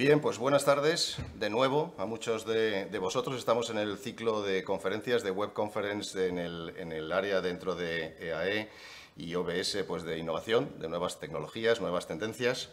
Bien, 0.00 0.22
pues 0.22 0.38
buenas 0.38 0.64
tardes 0.64 1.18
de 1.34 1.50
nuevo 1.50 1.94
a 1.98 2.06
muchos 2.06 2.46
de, 2.46 2.88
vosotros. 2.98 3.36
Estamos 3.36 3.68
en 3.68 3.76
el 3.76 3.98
ciclo 3.98 4.40
de 4.40 4.64
conferencias, 4.64 5.22
de 5.22 5.30
web 5.30 5.52
conference 5.52 6.26
en 6.26 6.38
el, 6.38 7.12
área 7.12 7.42
dentro 7.42 7.74
de 7.74 8.16
EAE 8.18 8.70
y 9.18 9.34
OBS 9.34 9.84
pues 9.86 10.02
de 10.04 10.16
innovación, 10.16 10.70
de 10.78 10.88
nuevas 10.88 11.20
tecnologías, 11.20 11.82
nuevas 11.82 12.06
tendencias. 12.06 12.70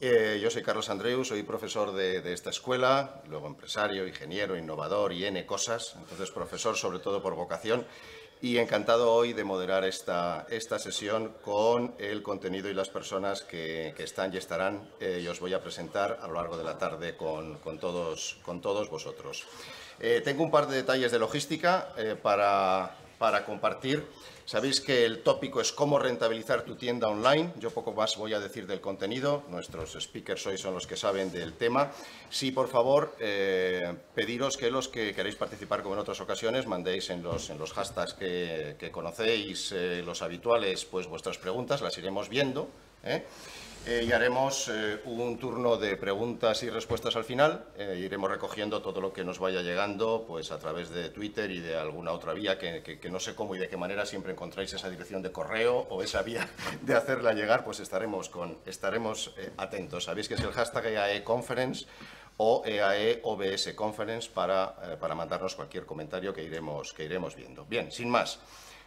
Eh, 0.00 0.40
yo 0.42 0.48
soy 0.48 0.62
Carlos 0.62 0.88
Andreu, 0.88 1.26
soy 1.26 1.42
profesor 1.42 1.92
de, 1.92 2.22
de, 2.22 2.32
esta 2.32 2.48
escuela, 2.48 3.20
luego 3.28 3.48
empresario, 3.48 4.06
ingeniero, 4.06 4.56
innovador 4.56 5.12
y 5.12 5.26
N 5.26 5.44
cosas, 5.44 5.94
entonces 5.98 6.30
profesor 6.30 6.74
sobre 6.74 7.00
todo 7.00 7.20
por 7.22 7.34
vocación 7.34 7.86
y 8.42 8.58
encantado 8.58 9.12
hoy 9.12 9.32
de 9.32 9.44
moderar 9.44 9.84
esta, 9.84 10.46
esta 10.50 10.78
sesión 10.78 11.32
con 11.42 11.94
el 11.98 12.22
contenido 12.22 12.68
y 12.68 12.74
las 12.74 12.88
personas 12.88 13.42
que, 13.42 13.94
están 13.98 14.32
y 14.32 14.36
estarán 14.36 14.88
eh, 15.00 15.20
y 15.22 15.28
os 15.28 15.40
voy 15.40 15.54
a 15.54 15.62
presentar 15.62 16.18
a 16.22 16.26
lo 16.26 16.34
largo 16.34 16.56
de 16.56 16.64
la 16.64 16.78
tarde 16.78 17.16
con, 17.16 17.58
todos, 17.80 18.38
con 18.42 18.60
todos, 18.60 18.90
vosotros. 18.90 19.44
Eh, 20.00 20.20
tengo 20.22 20.42
un 20.42 20.50
par 20.50 20.68
de 20.68 20.76
detalles 20.76 21.10
de 21.10 21.18
logística 21.18 21.88
eh, 21.96 22.14
para, 22.20 22.96
para 23.18 23.44
compartir. 23.44 24.06
Sabéis 24.46 24.80
que 24.80 25.04
el 25.04 25.24
tópico 25.24 25.60
es 25.60 25.72
cómo 25.72 25.98
rentabilizar 25.98 26.62
tu 26.62 26.76
tienda 26.76 27.08
online. 27.08 27.52
Yo 27.58 27.70
poco 27.70 27.92
más 27.92 28.16
voy 28.16 28.32
a 28.32 28.38
decir 28.38 28.68
del 28.68 28.80
contenido. 28.80 29.42
Nuestros 29.48 29.98
speakers 30.00 30.46
hoy 30.46 30.56
son 30.56 30.72
los 30.72 30.86
que 30.86 30.96
saben 30.96 31.32
del 31.32 31.54
tema. 31.54 31.90
Sí, 32.30 32.52
por 32.52 32.68
favor, 32.68 33.16
eh, 33.18 33.92
pediros 34.14 34.56
que 34.56 34.70
los 34.70 34.86
que 34.86 35.12
queréis 35.16 35.34
participar, 35.34 35.82
como 35.82 35.96
en 35.96 36.00
otras 36.00 36.20
ocasiones, 36.20 36.68
mandéis 36.68 37.10
en 37.10 37.24
los, 37.24 37.50
en 37.50 37.58
los 37.58 37.72
hashtags 37.72 38.14
que, 38.14 38.88
conocéis, 38.92 39.72
eh, 39.72 40.04
los 40.06 40.22
habituales, 40.22 40.84
pues 40.84 41.08
vuestras 41.08 41.38
preguntas, 41.38 41.82
las 41.82 41.98
iremos 41.98 42.28
viendo. 42.28 42.68
¿eh? 43.02 43.24
Eh, 43.88 44.04
y 44.04 44.10
haremos 44.10 44.66
eh, 44.66 45.00
un 45.04 45.38
turno 45.38 45.76
de 45.76 45.96
preguntas 45.96 46.60
y 46.64 46.70
respuestas 46.70 47.14
al 47.14 47.22
final. 47.22 47.66
Eh, 47.78 48.02
iremos 48.04 48.28
recogiendo 48.28 48.82
todo 48.82 49.00
lo 49.00 49.12
que 49.12 49.22
nos 49.22 49.38
vaya 49.38 49.62
llegando 49.62 50.24
pues, 50.26 50.50
a 50.50 50.58
través 50.58 50.90
de 50.90 51.10
Twitter 51.10 51.48
y 51.52 51.60
de 51.60 51.76
alguna 51.76 52.10
otra 52.10 52.32
vía 52.32 52.58
que, 52.58 52.98
no 53.08 53.20
sé 53.20 53.36
cómo 53.36 53.54
y 53.54 53.60
de 53.60 53.68
qué 53.68 53.76
manera 53.76 54.04
siempre 54.04 54.32
encontráis 54.32 54.72
esa 54.72 54.90
dirección 54.90 55.22
de 55.22 55.30
correo 55.30 55.86
o 55.88 56.02
esa 56.02 56.22
vía 56.22 56.48
de 56.82 56.94
hacerla 56.96 57.32
llegar, 57.32 57.64
pues 57.64 57.78
estaremos, 57.78 58.28
con, 58.28 58.58
estaremos 58.66 59.32
atentos. 59.56 60.02
Sabéis 60.02 60.26
que 60.26 60.34
es 60.34 60.40
el 60.40 60.50
hashtag 60.50 60.86
EAE 60.86 61.22
Conference 61.22 61.86
o 62.38 62.64
EAE 62.66 63.20
OBS 63.22 63.72
Conference 63.74 64.28
para, 64.28 64.98
para 64.98 65.14
mandarnos 65.14 65.54
cualquier 65.54 65.86
comentario 65.86 66.34
que 66.34 66.42
iremos, 66.42 66.92
que 66.92 67.04
iremos 67.04 67.36
viendo. 67.36 67.64
Bien, 67.66 67.92
sin 67.92 68.10
más, 68.10 68.40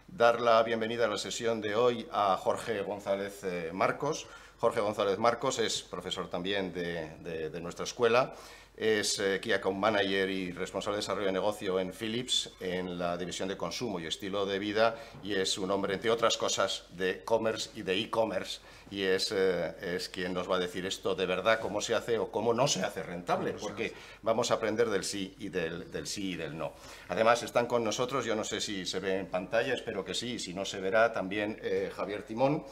dar 0.10 0.42
la 0.42 0.62
bienvenida 0.64 1.06
a 1.06 1.08
la 1.08 1.18
sesión 1.18 1.62
de 1.62 1.76
hoy 1.78 2.06
a 2.12 2.36
Jorge 2.36 2.82
González 2.82 3.46
Marcos, 3.72 4.28
Jorge 4.60 4.82
González 4.82 5.18
Marcos 5.18 5.58
es 5.60 5.82
profesor 5.84 6.30
también 6.30 6.74
de, 6.74 7.60
nuestra 7.62 7.86
escuela, 7.86 8.34
es 8.76 9.20
eh, 9.20 9.40
Key 9.42 9.54
Account 9.54 9.78
Manager 9.78 10.30
y 10.30 10.52
responsable 10.52 10.98
de 10.98 11.02
desarrollo 11.02 11.28
de 11.28 11.34
negocio 11.34 11.80
en 11.80 11.94
Philips, 11.94 12.52
en 12.60 12.98
la 12.98 13.18
división 13.18 13.48
de 13.48 13.56
consumo 13.56 14.02
y 14.02 14.06
estilo 14.06 14.46
de 14.46 14.60
vida, 14.60 14.98
y 15.24 15.34
es 15.34 15.58
un 15.58 15.72
hombre, 15.72 15.94
entre 15.94 16.12
otras 16.12 16.36
cosas, 16.36 16.86
de 16.92 17.24
commerce 17.24 17.70
y 17.76 17.84
de 17.84 18.00
e-commerce, 18.00 18.60
y 18.92 19.04
es, 19.04 19.32
eh, 19.32 19.96
es, 19.96 20.10
quien 20.10 20.34
nos 20.34 20.50
va 20.50 20.58
a 20.58 20.60
decir 20.60 20.86
esto 20.86 21.16
de 21.16 21.26
verdad, 21.26 21.60
cómo 21.62 21.80
se 21.80 21.96
hace 21.96 22.18
o 22.18 22.30
cómo 22.30 22.54
no 22.54 22.68
se 22.68 22.84
hace 22.84 23.02
rentable, 23.02 23.54
porque 23.54 23.94
vamos 24.24 24.52
a 24.52 24.56
aprender 24.56 24.90
del 24.90 25.06
sí 25.06 25.36
y 25.40 25.50
del, 25.50 25.90
del, 25.90 26.06
sí 26.06 26.32
y 26.32 26.36
del 26.36 26.58
no. 26.58 26.74
Además, 27.08 27.44
están 27.44 27.66
con 27.66 27.84
nosotros, 27.84 28.26
yo 28.26 28.36
no 28.36 28.44
sé 28.44 28.60
si 28.60 28.86
se 28.86 29.00
ve 29.00 29.20
en 29.20 29.28
pantalla, 29.28 29.74
espero 29.74 30.04
que 30.04 30.14
sí, 30.14 30.38
si 30.38 30.54
no 30.54 30.66
se 30.66 30.82
verá, 30.82 31.14
también 31.14 31.60
eh, 31.62 31.92
Javier 31.96 32.24
Timón, 32.24 32.66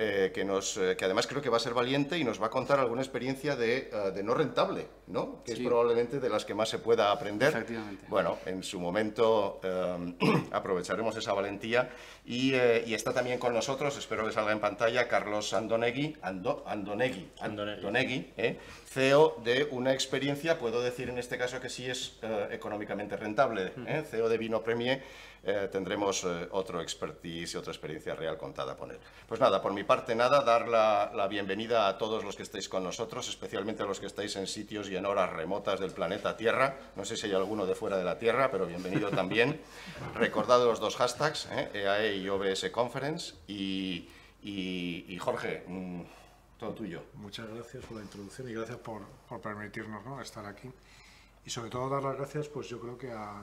eh, 0.00 0.30
que, 0.32 0.44
nos, 0.44 0.76
eh, 0.76 0.94
que 0.96 1.06
además 1.06 1.26
creo 1.26 1.42
que 1.42 1.50
va 1.50 1.56
a 1.56 1.60
ser 1.60 1.74
valiente 1.74 2.16
y 2.16 2.22
nos 2.22 2.40
va 2.40 2.46
a 2.46 2.50
contar 2.50 2.78
alguna 2.78 3.02
experiencia 3.02 3.56
de, 3.56 3.90
eh, 3.92 4.22
no 4.22 4.32
rentable, 4.32 4.86
¿no? 5.08 5.42
que 5.42 5.54
es 5.54 5.58
probablemente 5.58 6.20
de 6.20 6.28
las 6.28 6.44
que 6.44 6.54
más 6.54 6.68
se 6.68 6.78
pueda 6.78 7.10
aprender. 7.10 7.66
Bueno, 8.06 8.38
en 8.46 8.62
su 8.62 8.78
momento 8.78 9.60
aprovecharemos 10.52 11.16
esa 11.16 11.32
valentía 11.32 11.90
y, 12.24 12.54
está 12.54 13.12
también 13.12 13.40
con 13.40 13.52
nosotros, 13.52 13.98
espero 13.98 14.24
que 14.24 14.30
salga 14.30 14.52
en 14.52 14.60
pantalla, 14.60 15.08
Carlos 15.08 15.52
Andonegui, 15.52 16.16
Ando, 16.22 16.62
Andonegui, 16.64 17.32
Andonegui, 17.40 18.32
CEO 18.98 19.36
de 19.44 19.68
una 19.70 19.92
experiencia, 19.92 20.58
puedo 20.58 20.82
decir 20.82 21.08
en 21.08 21.18
este 21.18 21.38
caso 21.38 21.60
que 21.60 21.68
sí 21.68 21.86
es 21.86 22.18
económicamente 22.50 23.16
rentable, 23.16 23.72
CEO 24.10 24.28
de 24.28 24.38
Vino 24.38 24.60
Premier 24.60 25.00
eh, 25.44 25.68
tendremos 25.70 26.24
eh, 26.24 26.48
otro 26.50 26.82
expertise 26.82 27.54
y 27.54 27.56
otra 27.56 27.72
experiencia 27.72 28.14
real 28.14 28.36
contada 28.36 28.76
por 28.76 28.90
él. 28.90 28.98
Pues 29.26 29.40
nada, 29.40 29.62
por 29.62 29.72
mi 29.72 29.84
parte 29.84 30.14
nada, 30.14 30.42
dar 30.42 30.68
la, 30.68 31.28
bienvenida 31.28 31.86
a 31.86 31.96
todos 31.96 32.24
los 32.24 32.34
que 32.34 32.42
estáis 32.42 32.68
con 32.68 32.82
nosotros, 32.82 33.28
especialmente 33.28 33.82
a 33.82 33.86
los 33.86 34.00
que 34.00 34.06
estáis 34.06 34.34
en 34.36 34.46
sitios 34.46 34.90
y 34.90 34.96
en 34.96 35.06
horas 35.06 35.32
remotas 35.32 35.78
del 35.78 35.92
planeta 35.92 36.36
Tierra. 36.36 36.76
No 36.96 37.04
sé 37.04 37.16
si 37.16 37.26
hay 37.26 37.34
alguno 37.34 37.66
de 37.66 37.74
fuera 37.74 37.96
de 37.96 38.04
la 38.04 38.18
Tierra, 38.18 38.50
pero 38.50 38.66
bienvenido 38.66 39.10
también. 39.10 39.60
Recordad 40.14 40.64
los 40.64 40.80
dos 40.80 40.96
hashtags, 40.96 41.48
EAE 41.72 42.06
eh, 42.06 42.10
e 42.10 42.16
y 42.16 42.28
OBS 42.28 42.68
Conference. 42.70 43.34
Y, 43.46 44.08
Jorge, 45.18 45.62
mm, 45.66 46.02
todo 46.58 46.74
tuyo. 46.74 47.02
Muchas 47.14 47.48
gracias 47.48 47.84
por 47.84 47.96
la 47.96 48.02
introducción 48.02 48.48
y 48.48 48.52
gracias 48.52 48.78
por, 48.78 49.02
permitirnos 49.40 50.02
estar 50.20 50.44
aquí. 50.44 50.70
Y 51.46 51.50
sobre 51.50 51.70
todo 51.70 51.88
dar 51.88 52.02
las 52.02 52.16
gracias, 52.16 52.48
pues 52.48 52.68
yo 52.68 52.80
creo 52.80 52.98
que 52.98 53.12
a, 53.12 53.42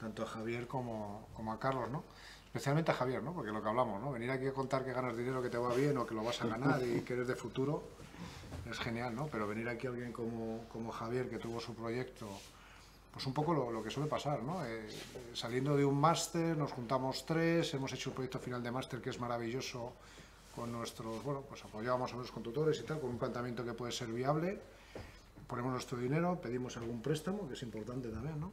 tanto 0.00 0.24
a 0.24 0.26
Javier 0.26 0.66
como, 0.66 1.28
a 1.48 1.58
Carlos, 1.58 1.90
¿no? 1.90 2.02
Especialmente 2.46 2.90
a 2.90 2.94
Javier, 2.94 3.22
¿no? 3.22 3.32
Porque 3.32 3.52
lo 3.52 3.62
que 3.62 3.68
hablamos, 3.68 4.00
¿no? 4.02 4.10
Venir 4.10 4.30
aquí 4.30 4.46
a 4.46 4.52
contar 4.52 4.84
que 4.84 4.92
ganas 4.92 5.16
dinero, 5.16 5.40
que 5.42 5.48
te 5.48 5.58
va 5.58 5.72
bien 5.74 5.96
o 5.96 6.06
que 6.06 6.14
lo 6.14 6.24
vas 6.24 6.42
a 6.42 6.46
ganar 6.46 6.82
y 6.82 7.02
que 7.02 7.14
eres 7.14 7.28
de 7.28 7.36
futuro 7.36 7.84
es 8.68 8.78
genial, 8.78 9.14
¿no? 9.14 9.26
Pero 9.26 9.46
venir 9.46 9.68
aquí 9.68 9.86
alguien 9.86 10.12
como, 10.12 10.64
como 10.68 10.90
Javier, 10.90 11.30
que 11.30 11.38
tuvo 11.38 11.60
su 11.60 11.74
proyecto, 11.74 12.26
pues 13.12 13.24
un 13.26 13.32
poco 13.32 13.54
lo, 13.54 13.82
que 13.82 13.90
suele 13.90 14.08
pasar, 14.08 14.42
¿no? 14.42 14.64
Eh, 14.66 14.88
saliendo 15.34 15.76
de 15.76 15.84
un 15.84 16.00
máster, 16.00 16.56
nos 16.56 16.72
juntamos 16.72 17.24
tres, 17.24 17.72
hemos 17.74 17.92
hecho 17.92 18.10
un 18.10 18.14
proyecto 18.14 18.40
final 18.40 18.62
de 18.62 18.72
máster 18.72 19.00
que 19.00 19.10
es 19.10 19.20
maravilloso 19.20 19.92
con 20.56 20.72
nuestros, 20.72 21.22
bueno, 21.22 21.42
pues 21.46 21.62
apoyábamos 21.64 22.12
a 22.14 22.16
nuestros 22.16 22.42
tutores 22.42 22.80
y 22.80 22.84
tal, 22.84 22.98
con 22.98 23.10
un 23.10 23.18
planteamiento 23.18 23.62
que 23.62 23.74
puede 23.74 23.92
ser 23.92 24.08
viable, 24.08 24.58
ponemos 25.46 25.70
nuestro 25.70 25.98
dinero, 25.98 26.40
pedimos 26.40 26.76
algún 26.78 27.02
préstamo, 27.02 27.46
que 27.46 27.54
es 27.54 27.62
importante 27.62 28.08
también, 28.08 28.40
¿no? 28.40 28.50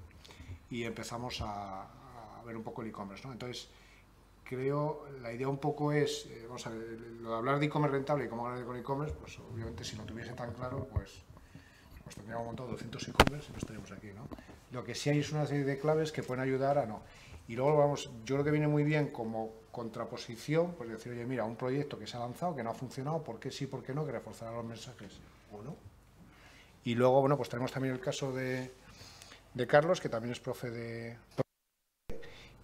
y 0.70 0.84
empezamos 0.84 1.40
a, 1.42 1.88
ver 2.46 2.58
un 2.58 2.64
poco 2.64 2.82
el 2.82 2.90
e-commerce. 2.90 3.26
¿no? 3.26 3.32
Entonces, 3.32 3.70
creo, 4.44 5.08
la 5.22 5.32
idea 5.32 5.48
un 5.48 5.60
poco 5.60 5.94
es, 5.94 6.26
eh, 6.26 6.44
vamos 6.46 6.68
a 6.68 6.72
ver, 6.72 7.00
lo 7.22 7.30
de 7.30 7.36
hablar 7.36 7.60
de 7.60 7.68
e-commerce 7.68 7.96
rentable 7.96 8.26
y 8.26 8.28
cómo 8.28 8.44
ganar 8.44 8.66
con 8.66 8.76
e-commerce, 8.76 9.16
pues 9.18 9.40
obviamente 9.40 9.86
si 9.86 9.96
no 9.96 10.04
tuviese 10.04 10.34
tan 10.34 10.52
claro, 10.52 10.86
pues, 10.92 11.22
pues 12.04 12.16
tendríamos 12.18 12.54
de 12.54 12.64
200 12.64 13.08
e-commerce 13.08 13.48
y 13.48 13.52
no 13.54 13.58
estaríamos 13.60 13.92
aquí. 13.92 14.08
¿no? 14.08 14.28
Lo 14.72 14.84
que 14.84 14.94
sí 14.94 15.10
hay 15.10 15.20
es 15.20 15.32
una 15.32 15.46
serie 15.46 15.64
de 15.64 15.80
claves 15.80 16.12
que 16.12 16.22
pueden 16.22 16.44
ayudar 16.44 16.78
a 16.78 16.86
no. 16.86 17.02
Y 17.48 17.56
luego 17.56 17.78
vamos, 17.78 18.10
yo 18.26 18.36
creo 18.36 18.44
que 18.44 18.52
viene 18.52 18.68
muy 18.68 18.84
bien 18.84 19.08
como 19.10 19.63
contraposición, 19.74 20.74
pues 20.74 20.88
decir, 20.88 21.12
oye, 21.12 21.26
mira, 21.26 21.44
un 21.46 21.56
proyecto 21.56 21.98
que 21.98 22.06
se 22.06 22.16
ha 22.16 22.20
lanzado, 22.20 22.56
que 22.56 22.64
no 22.64 22.70
ha 22.70 22.76
funcionado, 22.76 23.24
¿por 23.24 23.40
qué 23.40 23.50
sí, 23.50 23.66
por 23.66 23.82
qué 23.82 23.92
no? 23.92 24.06
Que 24.06 24.12
reforzará 24.12 24.52
los 24.52 24.64
mensajes 24.64 25.14
o 25.52 25.64
no. 25.64 25.76
Y 26.84 26.94
luego, 26.94 27.22
bueno, 27.22 27.36
pues 27.38 27.50
tenemos 27.50 27.72
también 27.72 27.96
el 27.96 28.00
caso 28.00 28.32
de, 28.32 28.72
de 29.56 29.68
Carlos, 29.68 30.00
que 30.00 30.10
también 30.10 30.32
es 30.32 30.40
profe 30.40 30.70
de 30.70 31.18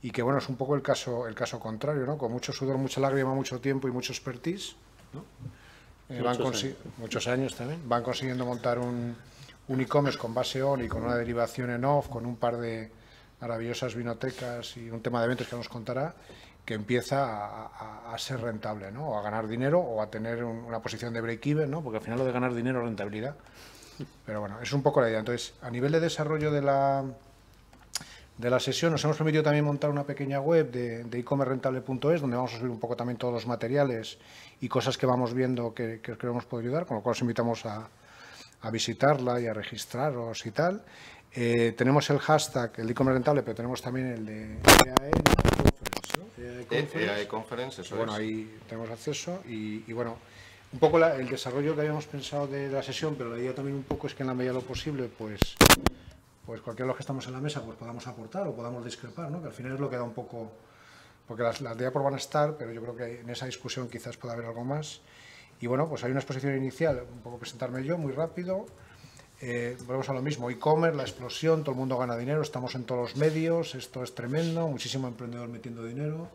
y 0.01 0.11
que 0.11 0.21
bueno 0.21 0.39
es 0.39 0.47
un 0.47 0.55
poco 0.55 0.75
el 0.75 0.81
caso 0.81 1.27
el 1.27 1.35
caso 1.35 1.59
contrario, 1.59 2.05
¿no? 2.05 2.15
Con 2.15 2.31
mucho 2.31 2.53
sudor, 2.53 2.77
mucha 2.77 3.01
lágrima, 3.01 3.33
mucho 3.33 3.59
tiempo 3.59 3.87
y 3.87 3.91
mucho 3.91 4.13
expertise, 4.13 4.75
¿no? 5.11 5.25
Eh, 6.09 6.21
muchos, 6.21 6.63
años. 6.63 6.77
muchos 6.97 7.27
años 7.27 7.55
también. 7.55 7.81
Van 7.89 8.03
consiguiendo 8.03 8.45
montar 8.45 8.77
un, 8.77 9.15
un 9.67 9.81
e-commerce 9.81 10.19
con 10.19 10.33
base 10.33 10.61
on 10.61 10.85
y 10.85 10.87
con 10.87 11.03
una 11.03 11.15
derivación 11.15 11.71
en 11.71 11.83
off, 11.85 12.07
con 12.07 12.25
un 12.25 12.37
par 12.37 12.57
de 12.57 12.91
maravillosas 13.41 13.95
vinotecas 13.95 14.77
y 14.77 14.89
un 14.89 15.01
tema 15.01 15.19
de 15.19 15.25
eventos 15.25 15.47
que 15.47 15.55
nos 15.55 15.69
contará, 15.69 16.13
que 16.69 16.75
empieza 16.75 17.65
a, 18.13 18.15
ser 18.19 18.41
rentable, 18.41 18.91
¿no? 18.91 19.09
O 19.09 19.17
a 19.17 19.23
ganar 19.23 19.47
dinero 19.47 19.79
o 19.79 20.03
a 20.03 20.11
tener 20.11 20.43
una 20.43 20.79
posición 20.79 21.11
de 21.11 21.19
break-even, 21.19 21.71
¿no? 21.71 21.81
Porque 21.81 21.97
al 21.97 22.03
final 22.03 22.19
lo 22.19 22.25
de 22.25 22.31
ganar 22.31 22.53
dinero 22.53 22.77
es 22.77 22.85
rentabilidad. 22.85 23.33
Pero 24.23 24.41
bueno, 24.41 24.61
es 24.61 24.71
un 24.71 24.83
poco 24.83 25.01
la 25.01 25.09
idea. 25.09 25.17
Entonces, 25.17 25.55
a 25.63 25.71
nivel 25.71 25.91
de 25.91 25.99
desarrollo 25.99 26.51
de 26.51 26.61
la, 26.61 27.05
de 28.37 28.49
la 28.51 28.59
sesión, 28.59 28.91
nos 28.91 29.03
hemos 29.03 29.17
permitido 29.17 29.41
también 29.41 29.65
montar 29.65 29.89
una 29.89 30.03
pequeña 30.03 30.41
web 30.41 30.69
de, 30.69 31.05
de 31.05 31.23
donde 31.23 32.37
vamos 32.37 32.53
a 32.53 32.57
subir 32.59 32.69
un 32.69 32.79
poco 32.79 32.95
también 32.95 33.17
todos 33.17 33.33
los 33.33 33.47
materiales 33.47 34.19
y 34.61 34.69
cosas 34.69 34.95
que 34.95 35.07
vamos 35.07 35.33
viendo 35.33 35.73
que, 35.73 36.01
que 36.03 36.17
creemos 36.19 36.45
poder 36.45 36.67
ayudar, 36.67 36.85
con 36.85 36.97
lo 36.97 37.01
cual 37.01 37.13
os 37.13 37.21
invitamos 37.21 37.65
a, 37.65 37.89
a 38.61 38.69
visitarla 38.69 39.41
y 39.41 39.47
a 39.47 39.53
registraros 39.55 40.45
y 40.45 40.51
tal. 40.51 40.83
Eh, 41.33 41.73
tenemos 41.75 42.07
el 42.11 42.19
hashtag, 42.19 42.73
el 42.77 42.91
e-commerce 42.91 43.15
rentable, 43.15 43.41
pero 43.41 43.55
tenemos 43.55 43.81
también 43.81 44.05
el 44.11 44.23
de 44.23 44.59
EAE, 46.37 46.65
Conference, 46.65 47.05
EAE 47.05 47.27
Conference, 47.27 47.81
eso 47.81 47.95
Bueno, 47.95 48.13
ahí 48.13 48.57
tenemos 48.67 48.89
acceso 48.89 49.41
y, 49.47 49.83
y 49.87 49.93
bueno, 49.93 50.17
un 50.71 50.79
poco 50.79 51.03
el 51.03 51.27
desarrollo 51.27 51.73
que 51.73 51.81
habíamos 51.81 52.05
pensado 52.05 52.47
de 52.47 52.69
la 52.69 52.83
sesión, 52.83 53.15
pero 53.15 53.31
la 53.31 53.39
idea 53.39 53.55
también 53.55 53.77
un 53.77 53.83
poco 53.83 54.07
es 54.07 54.13
que 54.13 54.23
en 54.23 54.27
la 54.27 54.33
medida 54.33 54.51
de 54.53 54.59
lo 54.59 54.65
posible, 54.65 55.09
pues, 55.17 55.39
pues 56.45 56.61
cualquiera 56.61 56.85
de 56.85 56.87
los 56.89 56.97
que 56.97 57.03
estamos 57.03 57.25
en 57.27 57.33
la 57.33 57.41
mesa, 57.41 57.63
pues 57.63 57.77
podamos 57.77 58.05
aportar 58.07 58.47
o 58.47 58.55
podamos 58.55 58.85
discrepar, 58.85 59.31
¿no? 59.31 59.41
que 59.41 59.47
al 59.47 59.53
final 59.53 59.73
es 59.73 59.79
lo 59.79 59.89
que 59.89 59.95
da 59.95 60.03
un 60.03 60.13
poco, 60.13 60.51
porque 61.27 61.43
las, 61.43 61.61
las 61.61 61.77
de 61.77 61.89
por 61.89 62.03
van 62.03 62.13
a 62.13 62.17
estar, 62.17 62.55
pero 62.55 62.71
yo 62.71 62.81
creo 62.81 62.95
que 62.95 63.21
en 63.21 63.29
esa 63.29 63.45
discusión 63.47 63.89
quizás 63.89 64.17
pueda 64.17 64.33
haber 64.33 64.45
algo 64.45 64.63
más. 64.63 65.01
Y 65.61 65.67
bueno, 65.67 65.89
pues 65.89 66.03
hay 66.03 66.11
una 66.11 66.19
exposición 66.19 66.55
inicial, 66.55 67.03
un 67.11 67.19
poco 67.19 67.37
presentarme 67.37 67.83
yo, 67.83 67.97
muy 67.97 68.13
rápido. 68.13 68.65
Eh, 69.41 69.77
volvemos 69.85 70.09
a 70.09 70.13
lo 70.13 70.21
mismo, 70.21 70.49
e-commerce, 70.49 70.97
la 70.97 71.03
explosión, 71.03 71.63
todo 71.63 71.71
el 71.71 71.77
mundo 71.77 71.97
gana 71.97 72.17
dinero, 72.17 72.41
estamos 72.41 72.75
en 72.75 72.83
todos 72.83 73.01
los 73.01 73.15
medios, 73.15 73.73
esto 73.73 74.03
es 74.03 74.13
tremendo, 74.13 74.67
muchísimo 74.67 75.07
emprendedor 75.07 75.47
metiendo 75.47 75.85
dinero, 75.85 76.27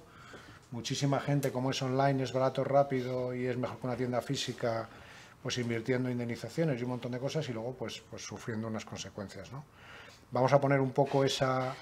muchísima 0.71 1.21
gente, 1.21 1.53
como 1.53 1.71
es 1.71 1.83
online, 1.83 2.23
es 2.23 2.33
barato, 2.33 2.65
rápido 2.65 3.35
y 3.35 3.45
es 3.45 3.59
mejor 3.59 3.79
que 3.79 3.87
una 3.87 3.97
tienda 3.97 4.23
física, 4.23 4.89
pues 5.43 5.59
invirtiendo 5.59 6.09
indemnizaciones 6.09 6.81
y 6.81 6.85
un 6.85 6.91
montón 6.91 7.13
de 7.13 7.19
cosas 7.19 7.47
y 7.51 7.53
luego 7.53 7.75
pues, 7.75 8.03
pues 8.09 8.23
sufriendo 8.23 8.69
unas 8.69 8.87
consecuencias. 8.87 9.53
¿no? 9.53 9.67
Vamos 10.31 10.55
a 10.55 10.61
poner 10.61 10.81
un 10.81 10.93
poco 10.93 11.25
esa, 11.25 11.75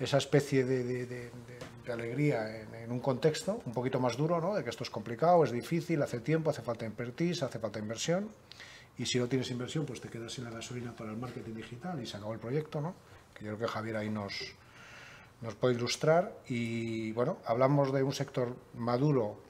esa 0.00 0.18
especie 0.18 0.64
de, 0.64 1.30
alegría 1.92 2.60
en, 2.60 2.90
un 2.90 2.98
contexto 2.98 3.62
un 3.66 3.72
poquito 3.72 4.00
más 4.00 4.16
duro, 4.16 4.40
¿no? 4.40 4.56
de 4.56 4.64
que 4.64 4.70
esto 4.70 4.82
es 4.82 4.90
complicado, 4.90 5.44
es 5.44 5.52
difícil, 5.52 6.02
hace 6.02 6.18
tiempo, 6.18 6.50
hace 6.50 6.62
falta 6.62 6.84
invertir, 6.84 7.32
hace 7.44 7.60
falta 7.60 7.78
inversión 7.78 8.30
y 9.00 9.06
si 9.06 9.18
no 9.18 9.28
tienes 9.28 9.50
inversión, 9.50 9.86
pues 9.86 9.98
te 9.98 10.10
quedas 10.10 10.30
sin 10.30 10.44
la 10.44 10.50
gasolina 10.50 10.94
para 10.94 11.10
el 11.10 11.16
marketing 11.16 11.54
digital 11.54 12.02
y 12.02 12.06
se 12.06 12.18
acabó 12.18 12.34
el 12.34 12.38
proyecto, 12.38 12.82
¿no? 12.82 12.94
Que 13.32 13.46
yo 13.46 13.56
creo 13.56 13.66
que 13.66 13.72
Javier 13.72 13.96
ahí 13.96 14.10
nos, 14.10 14.34
nos 15.40 15.54
puede 15.54 15.74
ilustrar. 15.76 16.30
Y 16.48 17.10
bueno, 17.12 17.38
hablamos 17.46 17.94
de 17.94 18.02
un 18.02 18.12
sector 18.12 18.54
maduro, 18.74 19.40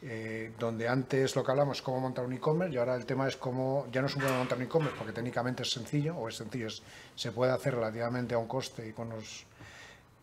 eh, 0.00 0.54
donde 0.58 0.88
antes 0.88 1.36
lo 1.36 1.44
que 1.44 1.50
hablamos 1.50 1.76
es 1.76 1.82
cómo 1.82 2.00
montar 2.00 2.24
un 2.24 2.32
e-commerce 2.32 2.74
y 2.74 2.78
ahora 2.78 2.94
el 2.94 3.04
tema 3.04 3.28
es 3.28 3.36
cómo, 3.36 3.86
ya 3.92 4.00
no 4.00 4.06
es 4.06 4.14
un 4.14 4.20
problema 4.20 4.38
montar 4.38 4.56
un 4.56 4.64
e-commerce 4.64 4.96
porque 4.96 5.12
técnicamente 5.12 5.64
es 5.64 5.70
sencillo, 5.70 6.16
o 6.16 6.26
es 6.30 6.36
sencillo, 6.36 6.68
se 7.14 7.30
puede 7.30 7.52
hacer 7.52 7.74
relativamente 7.74 8.34
a 8.34 8.38
un 8.38 8.48
coste 8.48 8.88
y 8.88 8.92
con 8.94 9.10
los... 9.10 9.44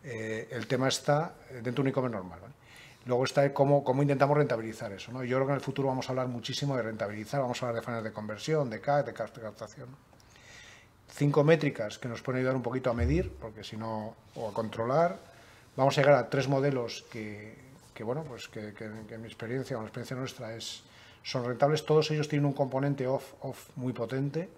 Eh, 0.02 0.48
el 0.50 0.66
tema 0.66 0.88
está 0.88 1.36
dentro 1.52 1.72
de 1.72 1.80
un 1.82 1.86
e-commerce 1.86 2.16
normal. 2.16 2.40
¿vale? 2.40 2.54
Luego 3.06 3.24
está 3.24 3.52
cómo, 3.52 3.82
cómo 3.82 4.02
intentamos 4.02 4.36
rentabilizar 4.36 4.92
eso. 4.92 5.10
¿no? 5.12 5.24
Yo 5.24 5.36
creo 5.36 5.46
que 5.46 5.52
en 5.52 5.56
el 5.56 5.64
futuro 5.64 5.88
vamos 5.88 6.08
a 6.08 6.12
hablar 6.12 6.28
muchísimo 6.28 6.76
de 6.76 6.82
rentabilizar, 6.82 7.40
vamos 7.40 7.60
a 7.62 7.66
hablar 7.66 7.80
de 7.80 7.84
funnels 7.84 8.04
de 8.04 8.12
conversión, 8.12 8.70
de 8.70 8.80
CAC, 8.80 9.06
de 9.06 9.12
captación. 9.12 9.88
Cinco 11.08 11.44
métricas 11.44 11.98
que 11.98 12.08
nos 12.08 12.22
pueden 12.22 12.40
ayudar 12.40 12.56
un 12.56 12.62
poquito 12.62 12.90
a 12.90 12.94
medir, 12.94 13.32
porque 13.40 13.64
si 13.64 13.76
no, 13.76 14.14
o 14.34 14.48
a 14.48 14.52
controlar. 14.54 15.18
Vamos 15.76 15.98
a 15.98 16.00
llegar 16.00 16.16
a 16.16 16.30
tres 16.30 16.48
modelos 16.48 17.04
que, 17.10 17.56
que 17.92 18.04
bueno, 18.04 18.24
pues 18.24 18.48
que, 18.48 18.72
en 18.78 19.20
mi 19.20 19.26
experiencia, 19.26 19.76
o 19.76 19.80
la 19.80 19.88
experiencia 19.88 20.16
nuestra, 20.16 20.54
es, 20.54 20.84
son 21.22 21.44
rentables. 21.44 21.84
Todos 21.84 22.10
ellos 22.12 22.28
tienen 22.28 22.46
un 22.46 22.52
componente 22.52 23.06
off, 23.06 23.34
off 23.40 23.68
muy 23.76 23.92
potente, 23.92 24.48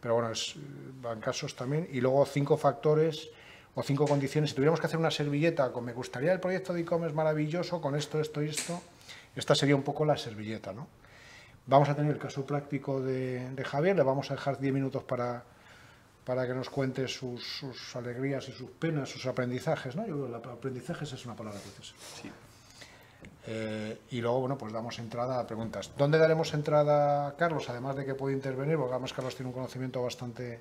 pero 0.00 0.14
bueno, 0.14 0.30
es, 0.30 0.54
van 1.00 1.20
casos 1.20 1.54
también. 1.54 1.88
Y 1.92 2.00
luego 2.00 2.24
cinco 2.26 2.56
factores 2.56 3.28
o 3.74 3.82
cinco 3.82 4.06
condiciones. 4.06 4.50
Si 4.50 4.56
tuviéramos 4.56 4.80
que 4.80 4.86
hacer 4.86 4.98
una 4.98 5.10
servilleta 5.10 5.72
con 5.72 5.84
me 5.84 5.92
gustaría 5.92 6.32
el 6.32 6.40
proyecto 6.40 6.72
de 6.72 6.82
e-commerce 6.82 7.14
maravilloso 7.14 7.80
con 7.80 7.96
esto, 7.96 8.20
esto 8.20 8.42
y 8.42 8.48
esto, 8.48 8.80
esta 9.34 9.54
sería 9.54 9.74
un 9.74 9.82
poco 9.82 10.04
la 10.04 10.16
servilleta. 10.16 10.72
¿no? 10.72 10.86
Vamos 11.66 11.88
a 11.88 11.96
tener 11.96 12.12
el 12.12 12.18
caso 12.18 12.46
práctico 12.46 13.00
de, 13.00 13.64
Javier, 13.64 13.96
le 13.96 14.02
vamos 14.02 14.30
a 14.30 14.34
dejar 14.34 14.58
10 14.58 14.72
minutos 14.72 15.02
para, 15.02 15.42
para 16.24 16.46
que 16.46 16.54
nos 16.54 16.70
cuente 16.70 17.08
sus, 17.08 17.64
alegrías 17.94 18.48
y 18.48 18.52
sus 18.52 18.70
penas, 18.70 19.08
sus 19.08 19.26
aprendizajes. 19.26 19.96
¿no? 19.96 20.06
Yo 20.06 20.26
creo 20.26 20.42
que 20.42 20.48
aprendizajes 20.48 21.12
es 21.12 21.24
una 21.26 21.34
palabra 21.34 21.60
preciosa. 21.60 21.94
Sí. 22.22 22.30
Eh, 23.46 23.98
y 24.10 24.20
luego, 24.20 24.40
bueno, 24.40 24.56
pues 24.56 24.72
damos 24.72 24.98
entrada 24.98 25.40
a 25.40 25.46
preguntas. 25.46 25.90
¿Dónde 25.98 26.18
daremos 26.18 26.54
entrada 26.54 27.28
a 27.28 27.36
Carlos? 27.36 27.68
Además 27.68 27.96
de 27.96 28.06
que 28.06 28.14
puede 28.14 28.34
intervenir, 28.34 28.76
porque 28.76 28.92
además 28.92 29.12
Carlos 29.12 29.34
tiene 29.34 29.48
un 29.48 29.54
conocimiento 29.54 30.02
bastante 30.02 30.60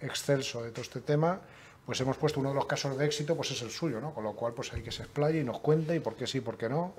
excelso 0.00 0.62
de 0.62 0.70
todo 0.70 0.82
este 0.82 1.00
tema 1.00 1.40
pues 1.88 1.98
hemos 2.02 2.18
puesto 2.18 2.38
uno 2.40 2.50
de 2.50 2.54
los 2.54 2.66
casos 2.66 2.98
de 2.98 3.06
éxito, 3.06 3.34
pues 3.34 3.50
es 3.50 3.62
el 3.62 3.70
suyo, 3.70 3.98
¿no? 3.98 4.12
Con 4.12 4.22
lo 4.22 4.34
cual, 4.34 4.52
pues 4.52 4.70
hay 4.74 4.82
que 4.82 4.92
se 4.92 5.04
explaye 5.04 5.40
y 5.40 5.42
nos 5.42 5.60
cuente 5.60 5.96
y 5.96 6.00
por 6.00 6.16
qué 6.16 6.26
sí, 6.26 6.42
por 6.42 6.58
qué 6.58 6.68
no. 6.68 6.92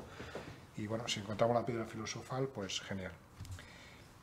Y 0.77 0.87
bueno, 0.87 1.07
si 1.07 1.19
encontramos 1.19 1.55
la 1.55 1.63
piedra 1.63 1.85
filosofal, 1.85 2.47
pues 2.47 2.81
genial. 2.81 3.11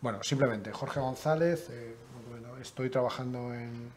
Bueno, 0.00 0.24
simplemente, 0.24 0.72
Jorge 0.72 0.98
González, 0.98 1.68
eh, 1.70 1.94
estoy 2.60 2.90
trabajando 2.90 3.54
en, 3.54 3.92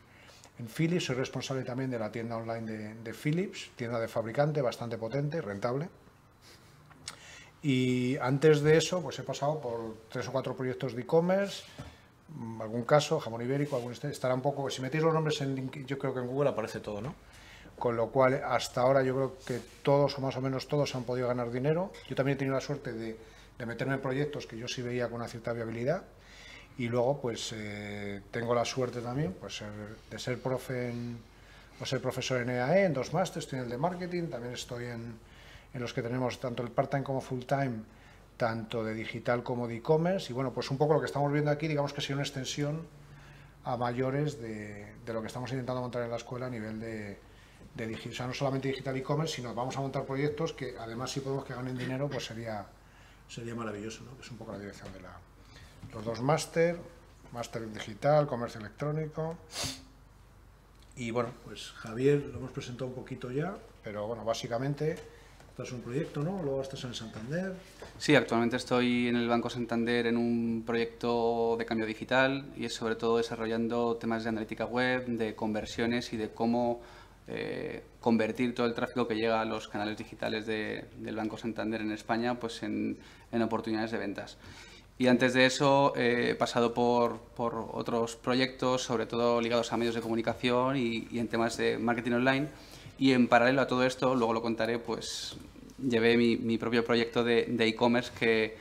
Philips, 0.68 1.06
soy 1.06 1.16
responsable 1.16 1.64
también 1.64 1.90
de 1.90 1.98
la 1.98 2.12
tienda 2.12 2.38
online 2.38 2.72
de, 2.72 2.94
de 2.94 3.14
Philips, 3.16 3.72
tienda 3.76 4.00
de 4.00 4.08
fabricante 4.08 4.62
bastante 4.62 5.00
potente, 5.00 5.42
rentable. 5.42 5.90
Y 7.64 8.16
antes 8.18 8.62
de 8.62 8.78
eso, 8.78 9.02
pues 9.02 9.18
he 9.18 9.24
pasado 9.24 9.60
por 9.60 9.96
tres 10.12 10.28
o 10.28 10.32
cuatro 10.32 10.56
proyectos 10.56 10.94
de 10.94 11.02
e-commerce, 11.02 11.64
Mm, 11.74 11.99
algún 12.62 12.84
caso, 12.84 13.20
jamón 13.20 13.42
ibérico, 13.42 13.76
algún 13.76 13.94
este, 13.94 14.10
estará 14.10 14.34
un 14.34 14.42
poco, 14.42 14.70
si 14.70 14.82
metéis 14.82 15.04
los 15.04 15.14
nombres 15.14 15.42
en 15.42 15.72
yo 15.86 15.98
creo 15.98 16.14
que 16.14 16.20
en 16.20 16.28
Google 16.28 16.50
aparece 16.50 16.80
todo, 16.80 17.02
¿no? 17.02 17.16
Con 17.78 17.96
lo 17.96 18.10
cual, 18.10 18.42
hasta 18.46 18.82
ahora 18.82 19.04
yo 19.04 19.16
creo 19.16 19.38
que 19.46 19.60
todos, 19.84 20.18
o 20.18 20.22
más 20.22 20.36
o 20.36 20.42
menos 20.42 20.68
todos, 20.68 20.94
han 20.96 21.04
podido 21.04 21.28
ganar 21.28 21.50
dinero. 21.50 21.92
Yo 22.10 22.16
también 22.16 22.36
he 22.36 22.40
tenido 22.40 22.56
la 22.56 22.62
suerte 22.62 22.92
de, 22.92 23.18
meterme 23.66 23.96
en 23.96 24.02
proyectos 24.02 24.48
que 24.48 24.58
yo 24.58 24.68
sí 24.68 24.82
veía 24.82 25.08
con 25.08 25.16
una 25.16 25.28
cierta 25.28 25.54
viabilidad. 25.54 26.04
Y 26.78 26.88
luego, 26.88 27.20
pues, 27.22 27.54
eh, 27.56 28.22
tengo 28.32 28.54
la 28.54 28.66
suerte 28.66 29.02
también 29.02 29.34
pues, 29.34 29.64
de 30.10 30.20
ser 30.20 30.42
profe 30.42 30.94
o 31.80 31.86
ser 31.86 32.02
profesor 32.02 32.42
en 32.42 32.50
EAE, 32.50 32.82
e, 32.82 32.86
en 32.86 32.94
dos 32.94 33.14
másteres, 33.14 33.46
estoy 33.46 33.60
en 33.60 33.66
el 33.66 33.72
de 33.72 33.78
marketing, 33.78 34.28
también 34.28 34.54
estoy 34.54 34.86
en, 34.86 35.16
en 35.74 35.82
los 35.82 35.94
que 35.94 36.02
tenemos 36.02 36.40
tanto 36.40 36.62
el 36.64 36.72
part-time 36.72 37.04
como 37.04 37.22
full-time 37.22 37.84
tanto 38.40 38.86
de 38.86 38.94
digital 38.94 39.44
como 39.44 39.68
de 39.68 39.76
e-commerce. 39.76 40.32
Y 40.32 40.34
bueno, 40.34 40.54
pues 40.54 40.72
un 40.72 40.78
poco 40.78 40.94
lo 40.94 41.02
que 41.02 41.08
estamos 41.08 41.30
viendo 41.32 41.52
aquí, 41.52 41.68
digamos 41.68 41.92
que 41.92 42.00
es 42.00 42.10
una 42.10 42.22
extensión 42.22 42.88
a 43.66 43.76
mayores 43.76 44.42
de, 44.42 44.96
lo 45.06 45.20
que 45.20 45.28
estamos 45.28 45.52
intentando 45.52 45.82
montar 45.82 46.04
en 46.04 46.10
la 46.10 46.16
escuela 46.16 46.46
a 46.46 46.50
nivel 46.50 46.80
de, 46.80 47.20
de 47.76 47.88
digital, 47.88 48.14
o 48.14 48.16
sea, 48.16 48.28
no 48.28 48.34
solamente 48.34 48.70
digital 48.70 48.96
e-commerce, 48.96 49.36
sino 49.36 49.54
vamos 49.54 49.76
a 49.76 49.82
montar 49.82 50.06
proyectos 50.06 50.54
que 50.54 50.76
además 50.80 51.12
si 51.12 51.20
podemos 51.20 51.44
que 51.44 51.54
ganen 51.54 51.78
dinero, 51.78 52.10
pues 52.10 52.26
sería, 52.28 52.66
sería 53.28 53.54
maravilloso, 53.56 54.06
¿no? 54.06 54.12
es 54.22 54.32
un 54.32 54.38
poco 54.38 54.54
la 54.54 54.60
dirección 54.60 54.92
de 54.94 55.02
la... 55.02 55.20
Los 55.94 56.06
dos 56.06 56.22
máster, 56.22 56.80
máster 57.34 57.70
digital, 57.74 58.26
comercio 58.26 58.62
electrónico. 58.62 59.38
Y 60.96 61.12
bueno, 61.12 61.32
pues 61.44 61.72
Javier 61.72 62.26
lo 62.32 62.38
hemos 62.38 62.52
presentado 62.52 62.88
un 62.88 62.96
poquito 62.96 63.32
ya, 63.32 63.58
pero 63.84 64.08
bueno, 64.08 64.24
básicamente 64.24 64.98
Estás 65.60 65.74
un 65.74 65.82
proyecto, 65.82 66.24
¿no? 66.24 66.42
Luego 66.42 66.62
estás 66.62 66.86
en 66.86 66.94
Santander. 66.94 67.54
Sí, 67.98 68.16
actualmente 68.16 68.56
estoy 68.56 69.10
en 69.10 69.18
el 69.18 69.28
Banco 69.28 69.50
Santander 69.50 70.08
en 70.08 70.16
un 70.16 70.64
proyecto 70.66 71.58
de 71.60 71.66
cambio 71.66 71.86
digital 71.86 72.46
y 72.56 72.64
es 72.64 72.74
sobre 72.74 72.96
todo 72.96 73.18
desarrollando 73.18 73.98
temas 73.98 74.24
de 74.24 74.30
analítica 74.30 74.64
web, 74.64 75.06
de 75.06 75.36
conversiones 75.36 76.14
y 76.14 76.18
de 76.18 76.30
cómo 76.30 76.80
eh, 77.28 77.84
convertir 78.00 78.56
todo 78.56 78.68
el 78.68 78.74
tráfico 78.74 79.06
que 79.06 79.16
llega 79.16 79.42
a 79.42 79.44
los 79.44 79.68
canales 79.68 79.98
digitales 79.98 80.46
del 80.46 81.16
Banco 81.18 81.38
Santander 81.38 81.82
en 81.82 81.92
España 81.92 82.40
pues 82.40 82.64
en, 82.64 82.98
oportunidades 83.34 83.92
de 83.92 83.98
ventas. 83.98 84.38
Y 84.98 85.08
antes 85.08 85.34
de 85.34 85.46
eso 85.46 85.94
he 85.98 86.36
pasado 86.36 86.74
por, 86.74 87.20
otros 87.36 88.16
proyectos, 88.16 88.84
sobre 88.84 89.08
todo 89.08 89.42
ligados 89.42 89.74
a 89.74 89.78
medios 89.78 89.96
de 89.96 90.00
comunicación 90.00 90.78
y, 90.78 91.10
y 91.12 91.20
en 91.20 91.28
temas 91.28 91.58
de 91.58 91.78
marketing 91.78 92.14
online. 92.14 92.48
Y 92.98 93.14
en 93.14 93.30
paralelo 93.30 93.62
a 93.62 93.68
todo 93.68 93.86
esto, 93.86 94.14
luego 94.14 94.34
lo 94.34 94.42
contaré, 94.42 94.78
pues 94.78 95.38
llevé 95.88 96.18
mi, 96.18 96.58
propio 96.58 96.84
proyecto 96.84 97.24
de 97.24 97.68
e-commerce 97.68 98.12
que, 98.18 98.58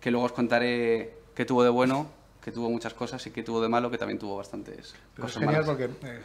que, 0.00 0.10
luego 0.10 0.26
os 0.26 0.32
contaré 0.32 1.14
qué 1.34 1.44
tuvo 1.44 1.64
de 1.64 1.70
bueno, 1.70 2.08
que 2.42 2.50
tuvo 2.50 2.68
muchas 2.68 2.92
cosas 2.92 3.24
y 3.26 3.30
que 3.30 3.42
tuvo 3.42 3.62
de 3.62 3.68
malo, 3.68 3.90
que 3.90 3.98
también 3.98 4.18
tuvo 4.18 4.36
bastantes 4.36 4.94
Pero 5.14 5.26
cosas 5.26 5.42
es 5.42 5.48
genial 5.48 5.64
porque 5.64 5.84
eh, 5.84 6.20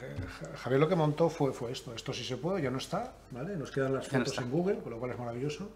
Javier 0.55 0.81
lo 0.81 0.89
que 0.89 0.95
montó 0.95 1.29
fue, 1.29 1.53
fue 1.53 1.71
esto. 1.71 1.93
Esto 1.93 2.11
sí 2.11 2.23
se 2.23 2.37
puede, 2.37 2.61
ya 2.61 2.71
no 2.71 2.79
está, 2.79 3.13
¿vale? 3.31 3.55
Nos 3.55 3.71
quedan 3.71 3.93
las 3.93 4.07
fotos 4.07 4.37
en 4.39 4.49
Google, 4.49 4.79
con 4.79 4.91
lo 4.91 4.99
cual 4.99 5.11
es 5.11 5.19
maravilloso. 5.19 5.69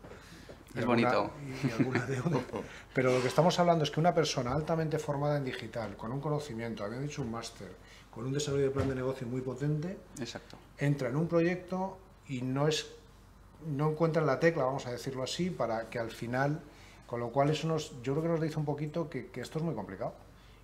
Es 0.76 0.86
bonito. 0.86 1.30
Pero 2.94 3.14
lo 3.14 3.22
que 3.22 3.28
estamos 3.28 3.60
hablando 3.60 3.84
es 3.84 3.92
que 3.92 4.00
una 4.00 4.16
persona 4.16 4.54
altamente 4.54 4.98
formada 4.98 5.38
en 5.38 5.46
digital, 5.46 5.96
con 5.96 6.12
un 6.12 6.20
conocimiento, 6.20 6.84
había 6.84 7.00
dicho 7.00 7.22
un 7.22 7.30
máster, 7.30 7.68
con 8.10 8.26
un 8.26 8.34
desarrollo 8.34 8.64
de 8.64 8.72
plan 8.72 8.90
de 8.90 8.96
negocio 8.96 9.28
muy 9.28 9.42
potente, 9.42 9.98
Exacto. 10.20 10.58
entra 10.78 11.10
en 11.10 11.18
un 11.18 11.28
proyecto 11.28 11.98
y 12.30 12.42
no 12.42 12.68
es 12.68 12.96
no 13.68 13.92
encuentran 13.92 14.26
la 14.26 14.40
tecla, 14.40 14.64
vamos 14.64 14.86
a 14.88 14.92
decirlo 14.92 15.24
así, 15.24 15.50
para 15.50 15.90
que 15.90 16.00
al 16.00 16.12
final, 16.12 16.62
con 17.08 17.20
lo 17.20 17.30
cual 17.30 17.50
eso 17.50 17.68
nos, 17.68 18.02
yo 18.02 18.14
creo 18.14 18.24
que 18.24 18.30
nos 18.30 18.42
dice 18.42 18.58
un 18.58 18.66
poquito 18.66 19.10
que, 19.10 19.30
esto 19.36 19.60
es 19.60 19.66
muy 19.66 19.76
complicado 19.76 20.14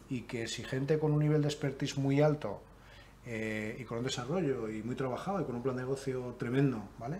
y 0.09 0.21
que 0.21 0.47
si 0.47 0.63
gente 0.63 0.99
con 0.99 1.11
un 1.11 1.19
nivel 1.19 1.41
de 1.41 1.47
expertise 1.47 1.97
muy 1.97 2.21
alto 2.21 2.61
eh, 3.25 3.77
y 3.79 3.83
con 3.83 3.99
un 3.99 4.03
desarrollo 4.03 4.69
y 4.69 4.83
muy 4.83 4.95
trabajado 4.95 5.41
y 5.41 5.43
con 5.43 5.55
un 5.55 5.63
plan 5.63 5.75
de 5.75 5.83
negocio 5.83 6.35
tremendo, 6.37 6.81
¿vale? 6.97 7.19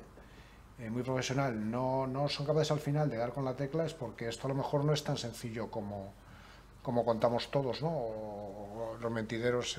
Eh, 0.80 0.90
muy 0.90 1.02
profesional, 1.02 1.70
no, 1.70 2.06
no 2.06 2.30
son 2.30 2.46
capaces 2.46 2.72
al 2.72 2.80
final 2.80 3.10
de 3.10 3.18
dar 3.18 3.34
con 3.34 3.44
la 3.44 3.56
tecla 3.56 3.86
es 3.86 3.96
porque 3.96 4.28
esto 4.28 4.46
a 4.46 4.50
lo 4.50 4.56
mejor 4.56 4.86
no 4.86 4.94
es 4.94 5.04
tan 5.04 5.18
sencillo 5.18 5.72
como, 5.72 6.14
como 6.84 7.04
contamos 7.04 7.50
todos, 7.50 7.82
¿no? 7.82 7.90
O, 7.90 8.98
los 9.02 9.12
mentideros 9.12 9.78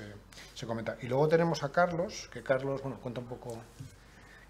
se, 0.54 0.66
comentan. 0.66 0.96
Y 1.00 1.06
luego 1.06 1.26
tenemos 1.28 1.62
a 1.62 1.72
Carlos, 1.72 2.28
que 2.32 2.42
Carlos, 2.42 2.82
bueno, 2.82 2.98
cuenta 3.00 3.20
un 3.20 3.26
poco 3.26 3.56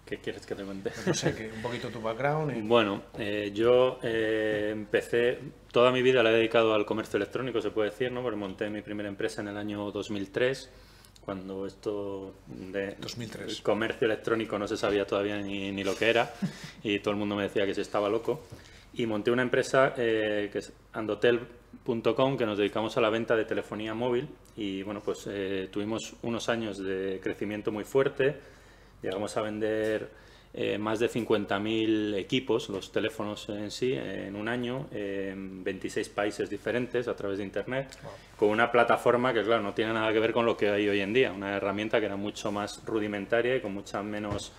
¿Qué 0.09 0.17
quieres 0.17 0.43
que 0.43 0.55
te 0.55 0.63
cuente? 0.63 0.91
No 1.05 1.13
sé, 1.13 1.35
que 1.35 1.51
un 1.55 1.61
poquito 1.61 1.89
tu 1.89 2.01
background. 2.01 2.67
Bueno, 2.67 3.03
eh, 3.19 3.51
yo 3.53 3.99
eh, 4.01 4.69
empecé, 4.71 5.37
toda 5.71 5.91
mi 5.91 6.01
vida 6.01 6.23
la 6.23 6.31
he 6.31 6.33
dedicado 6.33 6.73
al 6.73 6.83
comercio 6.83 7.17
electrónico, 7.17 7.61
se 7.61 7.69
puede 7.69 7.91
decir, 7.91 8.11
¿no? 8.11 8.23
Porque 8.23 8.35
monté 8.35 8.71
mi 8.71 8.81
primera 8.81 9.07
empresa 9.07 9.41
en 9.41 9.49
el 9.49 9.57
año 9.57 9.91
2003, 9.91 10.67
cuando 11.23 11.67
esto 11.67 12.33
de 12.47 12.95
2003. 12.99 13.61
comercio 13.61 14.07
electrónico 14.07 14.57
no 14.57 14.67
se 14.67 14.77
sabía 14.77 15.05
todavía 15.05 15.37
ni, 15.37 15.71
ni 15.71 15.83
lo 15.83 15.95
que 15.95 16.09
era 16.09 16.33
y 16.81 16.97
todo 16.97 17.11
el 17.11 17.17
mundo 17.17 17.35
me 17.35 17.43
decía 17.43 17.67
que 17.67 17.75
se 17.75 17.81
estaba 17.81 18.09
loco. 18.09 18.41
y 18.95 19.05
monté 19.05 19.29
una 19.29 19.43
empresa 19.43 19.93
que 19.93 20.49
es 20.51 20.73
Andotel.com 20.93 22.35
que 22.35 22.47
nos 22.47 22.57
dedicamos 22.57 22.97
a 22.97 23.01
la 23.01 23.11
venta 23.11 23.35
de 23.35 23.45
telefonía 23.45 23.93
móvil 23.93 24.27
y 24.57 24.81
bueno, 24.81 25.03
pues 25.05 25.29
tuvimos 25.69 26.15
unos 26.23 26.49
años 26.49 26.79
de 26.79 27.19
crecimiento 27.21 27.71
muy 27.71 27.83
fuerte, 27.83 28.57
llegamos 29.01 29.35
a 29.37 29.41
vender 29.41 30.09
eh, 30.51 30.79
más 30.79 30.99
de 30.99 31.09
50.000 31.09 32.15
equipos, 32.15 32.69
los 32.69 32.91
teléfonos 32.91 33.49
en 33.49 33.69
sí, 33.69 33.93
en 33.93 34.35
un 34.35 34.47
año, 34.47 34.87
en 34.91 35.63
26 35.63 36.09
países 36.09 36.49
diferentes 36.49 37.07
a 37.07 37.15
través 37.15 37.37
de 37.37 37.43
Internet, 37.43 37.97
con 38.35 38.49
una 38.49 38.71
plataforma 38.71 39.31
que, 39.31 39.43
claro, 39.43 39.61
no 39.61 39.75
tiene 39.75 39.93
nada 39.93 40.11
que 40.11 40.19
ver 40.19 40.33
con 40.33 40.47
lo 40.47 40.57
que 40.57 40.69
hay 40.69 40.89
hoy 40.89 41.01
en 41.01 41.13
día, 41.13 41.31
una 41.31 41.55
herramienta 41.55 41.99
que 41.99 42.07
era 42.07 42.15
mucho 42.15 42.51
más 42.51 42.83
rudimentaria 42.83 43.55
y 43.55 43.61
con 43.61 43.73
muchas 43.73 44.03
menos 44.03 44.51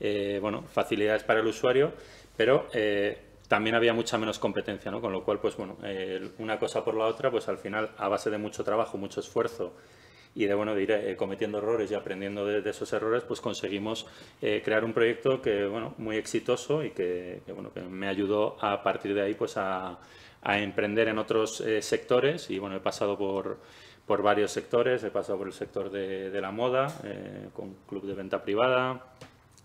eh, 0.00 0.38
bueno, 0.42 0.62
facilidades 0.62 1.22
para 1.22 1.40
el 1.40 1.46
usuario, 1.46 1.92
pero 2.36 2.66
eh, 2.74 3.16
también 3.46 3.76
había 3.76 3.94
mucha 3.94 4.18
menos 4.18 4.40
competencia, 4.40 4.90
¿no? 4.90 5.00
con 5.00 5.12
lo 5.12 5.22
cual, 5.22 5.38
pues 5.38 5.56
bueno, 5.56 5.76
una 6.38 6.58
cosa 6.58 6.84
por 6.84 6.96
la 6.96 7.04
otra, 7.04 7.30
pues 7.30 7.46
al 7.46 7.58
final, 7.58 7.92
a 7.98 8.08
base 8.08 8.30
de 8.30 8.38
mucho 8.38 8.64
trabajo, 8.64 8.98
mucho 8.98 9.20
esfuerzo, 9.20 9.74
y 10.36 10.44
de, 10.44 10.54
bueno, 10.54 10.74
de 10.74 10.82
ir 10.82 10.90
eh, 10.90 11.16
cometiendo 11.16 11.58
errores 11.58 11.90
y 11.90 11.94
aprendiendo 11.94 12.44
de, 12.44 12.68
esos 12.68 12.92
errores, 12.92 13.24
pues 13.24 13.40
conseguimos 13.40 14.06
eh, 14.42 14.60
crear 14.62 14.84
un 14.84 14.92
proyecto 14.92 15.40
que, 15.40 15.64
bueno, 15.64 15.94
muy 15.96 16.16
exitoso 16.16 16.84
y 16.84 16.90
que, 16.90 17.40
bueno, 17.54 17.72
que 17.72 17.80
me 17.80 18.06
ayudó 18.06 18.62
a 18.62 18.82
partir 18.82 19.14
de 19.14 19.22
ahí 19.22 19.32
pues 19.32 19.56
a, 19.56 19.98
a 20.42 20.58
emprender 20.58 21.08
en 21.08 21.16
otros 21.16 21.62
eh, 21.62 21.80
sectores 21.80 22.50
y 22.50 22.58
bueno, 22.58 22.76
he 22.76 22.80
pasado 22.80 23.16
por, 23.16 23.60
por 24.06 24.20
varios 24.20 24.52
sectores, 24.52 25.02
he 25.04 25.10
pasado 25.10 25.38
por 25.38 25.46
el 25.46 25.54
sector 25.54 25.90
de, 25.90 26.28
de 26.28 26.40
la 26.42 26.50
moda, 26.50 26.88
con 27.54 27.74
club 27.88 28.04
de 28.04 28.12
venta 28.12 28.42
privada, 28.42 29.14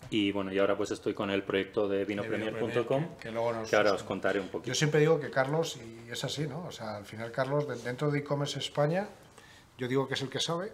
y 0.09 0.31
bueno, 0.31 0.53
y 0.53 0.59
ahora 0.59 0.77
pues 0.77 0.91
estoy 0.91 1.13
con 1.13 1.29
el 1.31 1.43
proyecto 1.43 1.89
de 1.89 2.05
vinopremier.com, 2.05 3.17
que, 3.19 3.29
que, 3.29 3.75
ahora 3.75 3.93
os 3.93 4.03
contaré 4.03 4.39
un 4.39 4.47
poquito. 4.47 4.69
Yo 4.69 4.75
siempre 4.75 5.01
digo 5.01 5.19
que 5.19 5.29
Carlos, 5.29 5.77
y 5.77 6.09
es 6.09 6.23
así, 6.23 6.47
¿no? 6.47 6.65
O 6.65 6.71
sea, 6.71 6.95
al 6.95 7.05
final 7.05 7.31
Carlos, 7.31 7.83
dentro 7.83 8.09
de 8.09 8.19
e-commerce 8.19 8.57
España, 8.57 9.09
yo 9.81 9.87
digo 9.87 10.07
que 10.07 10.13
es 10.13 10.21
el 10.21 10.29
que 10.29 10.39
sabe 10.39 10.71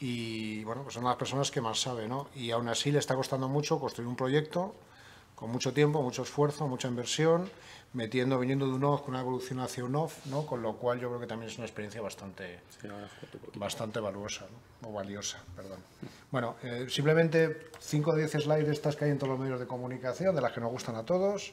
y 0.00 0.64
bueno, 0.64 0.82
pues 0.82 0.94
son 0.94 1.04
las 1.04 1.14
personas 1.14 1.52
que 1.52 1.60
más 1.60 1.80
sabe, 1.80 2.08
¿no? 2.08 2.26
Y 2.34 2.50
aún 2.50 2.68
así 2.68 2.90
le 2.90 2.98
está 2.98 3.14
costando 3.14 3.48
mucho 3.48 3.78
construir 3.78 4.08
un 4.08 4.16
proyecto 4.16 4.74
con 5.36 5.48
mucho 5.50 5.72
tiempo, 5.72 6.02
mucho 6.02 6.22
esfuerzo, 6.22 6.66
mucha 6.66 6.88
inversión, 6.88 7.48
metiendo, 7.92 8.36
viniendo 8.40 8.66
de 8.66 8.72
un 8.72 8.82
off 8.82 9.02
con 9.02 9.10
una 9.10 9.20
evolución 9.20 9.60
hacia 9.60 9.84
un 9.84 9.94
off, 9.94 10.26
¿no? 10.26 10.44
Con 10.44 10.60
lo 10.60 10.72
cual 10.74 10.98
yo 10.98 11.06
creo 11.08 11.20
que 11.20 11.28
también 11.28 11.52
es 11.52 11.56
una 11.56 11.66
experiencia 11.66 12.00
bastante, 12.02 12.58
bastante 13.54 14.00
valuosa, 14.00 14.46
¿no? 14.50 14.88
o 14.88 14.92
valiosa, 14.92 15.38
perdón. 15.54 15.78
Bueno, 16.32 16.56
eh, 16.64 16.86
simplemente 16.88 17.68
5 17.78 18.10
o 18.10 18.16
10 18.16 18.32
slides 18.32 18.66
de 18.66 18.72
estas 18.72 18.96
que 18.96 19.04
hay 19.04 19.12
en 19.12 19.18
todos 19.18 19.30
los 19.30 19.38
medios 19.38 19.60
de 19.60 19.68
comunicación, 19.68 20.34
de 20.34 20.40
las 20.40 20.50
que 20.50 20.60
nos 20.60 20.72
gustan 20.72 20.96
a 20.96 21.04
todos. 21.04 21.52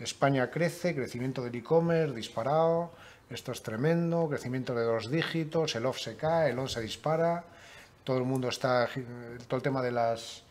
España 0.00 0.50
crece, 0.50 0.96
crecimiento 0.96 1.42
del 1.42 1.54
e-commerce 1.54 2.14
disparado, 2.14 2.90
esto 3.30 3.52
es 3.52 3.62
tremendo, 3.62 4.28
crecimiento 4.28 4.74
de 4.74 4.84
dos 4.84 5.10
dígitos, 5.10 5.74
el 5.76 5.86
off 5.86 5.98
se 5.98 6.16
cae, 6.16 6.50
el 6.50 6.58
on 6.58 6.68
se 6.68 6.80
dispara, 6.80 7.44
todo 8.04 8.18
el 8.18 8.24
mundo 8.24 8.48
está, 8.48 8.88
todo 9.46 9.56
el 9.56 9.62
tema 9.62 9.82
de 9.82 9.92
las 9.92 10.42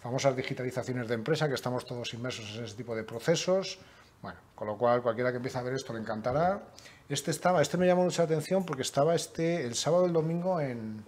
famosas 0.00 0.36
digitalizaciones 0.36 1.08
de 1.08 1.14
empresa, 1.14 1.48
que 1.48 1.54
estamos 1.54 1.84
todos 1.84 2.14
inmersos 2.14 2.56
en 2.56 2.64
ese 2.64 2.76
tipo 2.76 2.94
de 2.94 3.04
procesos. 3.04 3.78
Bueno, 4.22 4.38
con 4.54 4.66
lo 4.68 4.78
cual 4.78 5.02
cualquiera 5.02 5.30
que 5.30 5.36
empiece 5.36 5.58
a 5.58 5.62
ver 5.62 5.74
esto 5.74 5.92
le 5.92 6.00
encantará. 6.00 6.62
Este 7.08 7.30
estaba, 7.30 7.60
este 7.60 7.76
me 7.76 7.86
llamó 7.86 8.04
mucha 8.04 8.22
atención 8.22 8.64
porque 8.64 8.82
estaba 8.82 9.14
este 9.14 9.66
el 9.66 9.74
sábado 9.74 10.04
y 10.04 10.06
el 10.06 10.12
domingo 10.14 10.60
en, 10.60 11.04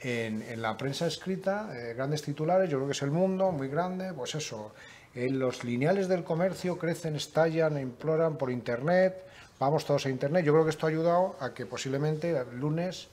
en, 0.00 0.62
la 0.62 0.76
prensa 0.76 1.06
escrita, 1.06 1.70
eh, 1.72 1.94
grandes 1.94 2.22
titulares, 2.22 2.68
yo 2.70 2.78
creo 2.78 2.88
que 2.88 2.92
es 2.92 3.02
el 3.02 3.10
mundo, 3.10 3.50
muy 3.52 3.68
grande, 3.68 4.12
pues 4.12 4.34
eso, 4.34 4.72
eh, 5.14 5.30
los 5.30 5.64
lineales 5.64 6.08
del 6.08 6.24
comercio 6.24 6.78
crecen, 6.78 7.16
estallan, 7.16 7.78
imploran 7.78 8.36
por 8.36 8.50
internet, 8.50 9.24
vamos 9.58 9.84
todos 9.84 10.06
a 10.06 10.10
Internet. 10.10 10.44
Yo 10.44 10.52
creo 10.52 10.64
que 10.64 10.70
esto 10.70 10.86
ha 10.86 10.90
ayudado 10.90 11.36
a 11.40 11.54
que 11.54 11.66
posiblemente 11.66 12.30
el 12.30 12.58
lunes 12.58 13.08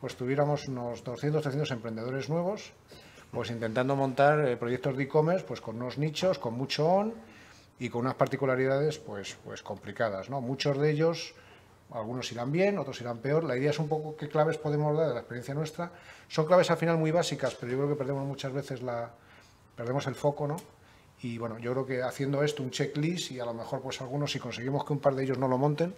pues 0.00 0.14
tuviéramos 0.16 0.68
unos 0.68 1.02
200, 1.04 1.42
300 1.42 1.70
emprendedores 1.70 2.28
nuevos, 2.28 2.72
pues 3.30 3.50
intentando 3.50 3.96
montar 3.96 4.46
eh, 4.46 4.56
proyectos 4.56 4.96
de 4.96 5.04
e-commerce 5.04 5.44
pues 5.46 5.60
con 5.60 5.76
unos 5.76 5.98
nichos, 5.98 6.38
con 6.38 6.54
mucho 6.54 6.86
on 6.86 7.14
y 7.78 7.88
con 7.88 8.02
unas 8.02 8.14
particularidades 8.14 8.98
pues, 8.98 9.36
pues 9.44 9.62
complicadas. 9.62 10.28
¿no? 10.28 10.40
Muchos 10.40 10.78
de 10.78 10.90
ellos, 10.90 11.34
algunos 11.90 12.30
irán 12.32 12.52
bien, 12.52 12.78
otros 12.78 13.00
irán 13.00 13.18
peor. 13.18 13.44
La 13.44 13.56
idea 13.56 13.70
es 13.70 13.78
un 13.78 13.88
poco 13.88 14.16
qué 14.16 14.28
claves 14.28 14.58
podemos 14.58 14.96
dar 14.96 15.08
de 15.08 15.14
la 15.14 15.20
experiencia 15.20 15.54
nuestra. 15.54 15.90
Son 16.28 16.46
claves 16.46 16.70
al 16.70 16.76
final 16.76 16.98
muy 16.98 17.10
básicas, 17.10 17.54
pero 17.54 17.72
yo 17.72 17.78
creo 17.78 17.88
que 17.88 17.96
perdemos 17.96 18.26
muchas 18.26 18.52
veces 18.52 18.82
la, 18.82 19.10
perdemos 19.76 20.06
el 20.06 20.14
foco, 20.14 20.46
¿no? 20.46 20.56
Y 21.22 21.38
bueno, 21.38 21.58
yo 21.58 21.72
creo 21.72 21.86
que 21.86 22.02
haciendo 22.02 22.42
esto 22.42 22.62
un 22.62 22.70
checklist 22.70 23.32
y 23.32 23.40
a 23.40 23.44
lo 23.44 23.54
mejor 23.54 23.80
pues 23.80 24.00
algunos 24.00 24.32
si 24.32 24.38
conseguimos 24.38 24.84
que 24.84 24.92
un 24.92 24.98
par 24.98 25.14
de 25.14 25.24
ellos 25.24 25.38
no 25.38 25.48
lo 25.48 25.58
monten 25.58 25.94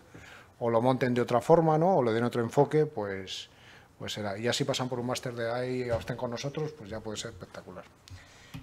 o 0.61 0.71
lo 0.71 0.81
monten 0.81 1.15
de 1.15 1.21
otra 1.21 1.41
forma, 1.41 1.77
¿no? 1.77 1.97
O 1.97 2.03
le 2.03 2.13
den 2.13 2.25
otro 2.25 2.43
enfoque, 2.43 2.87
pues 2.87 3.51
pues 3.99 4.13
será. 4.13 4.39
Y 4.39 4.47
así 4.47 4.65
pasan 4.65 4.89
por 4.89 5.01
un 5.01 5.07
máster 5.07 5.35
de 5.35 5.51
ahí 5.51 5.91
o 5.91 5.99
estén 5.99 6.17
con 6.17 6.31
nosotros, 6.31 6.73
pues 6.73 6.89
ya 6.89 7.01
puede 7.01 7.19
ser 7.19 7.33
espectacular. 7.33 7.85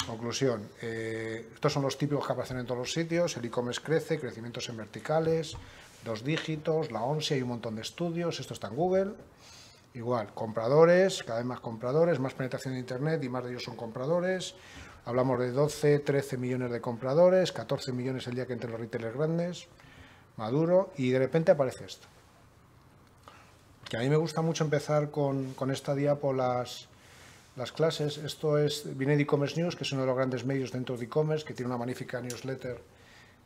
Conclusión, 0.07 0.69
eh, 0.81 1.50
estos 1.53 1.74
son 1.74 1.83
los 1.83 1.97
típicos 1.97 2.25
que 2.25 2.33
aparecen 2.33 2.57
en 2.57 2.65
todos 2.65 2.79
los 2.79 2.93
sitios, 2.93 3.38
el 3.38 3.45
e-commerce 3.45 3.81
crece, 3.81 4.19
crecimientos 4.19 4.67
en 4.69 4.77
verticales, 4.77 5.55
dos 6.03 6.24
dígitos, 6.24 6.91
la 6.91 7.01
ONSI, 7.01 7.35
hay 7.35 7.41
un 7.41 7.50
montón 7.50 7.75
de 7.75 7.81
estudios, 7.81 8.39
esto 8.39 8.53
está 8.53 8.67
en 8.67 8.75
Google. 8.75 9.12
Igual, 9.93 10.33
compradores, 10.33 11.24
cada 11.24 11.39
vez 11.39 11.45
más 11.45 11.62
compradores, 11.62 12.19
más 12.19 12.33
penetración 12.33 12.74
de 12.74 12.81
Internet 12.81 13.24
y 13.24 13.29
más 13.29 13.43
de 13.43 13.51
ellos 13.51 13.63
son 13.63 13.77
compradores. 13.77 14.55
Hablamos 15.05 15.39
de 15.39 15.51
12, 15.51 16.00
13 16.00 16.38
millones 16.38 16.71
de 16.71 16.81
compradores, 16.81 17.51
14 17.51 17.91
millones 17.93 18.25
el 18.25 18.33
día 18.33 18.47
que 18.47 18.53
entre 18.53 18.71
los 18.71 18.79
retailers 18.79 19.15
grandes, 19.15 19.67
maduro, 20.35 20.91
y 20.97 21.12
de 21.12 21.19
repente 21.19 21.51
aparece 21.51 21.85
esto. 21.85 22.07
Que 23.88 23.97
a 23.97 24.00
mí 24.00 24.09
me 24.09 24.15
gusta 24.15 24.41
mucho 24.41 24.63
empezar 24.63 25.12
con, 25.12 25.53
esta 25.71 25.93
diapo 25.93 26.33
las, 26.33 26.88
las 27.55 27.71
clases. 27.71 28.17
Esto 28.17 28.57
es, 28.57 28.97
viene 28.97 29.15
de 29.15 29.21
e-commerce 29.21 29.62
news, 29.62 29.75
que 29.75 29.83
es 29.83 29.91
uno 29.91 30.01
de 30.01 30.07
los 30.07 30.15
grandes 30.15 30.43
medios 30.43 30.71
dentro 30.71 30.97
de 30.97 31.05
e-commerce, 31.05 31.45
que 31.45 31.53
tiene 31.53 31.67
una 31.67 31.77
magnífica 31.77 32.19
newsletter 32.19 32.81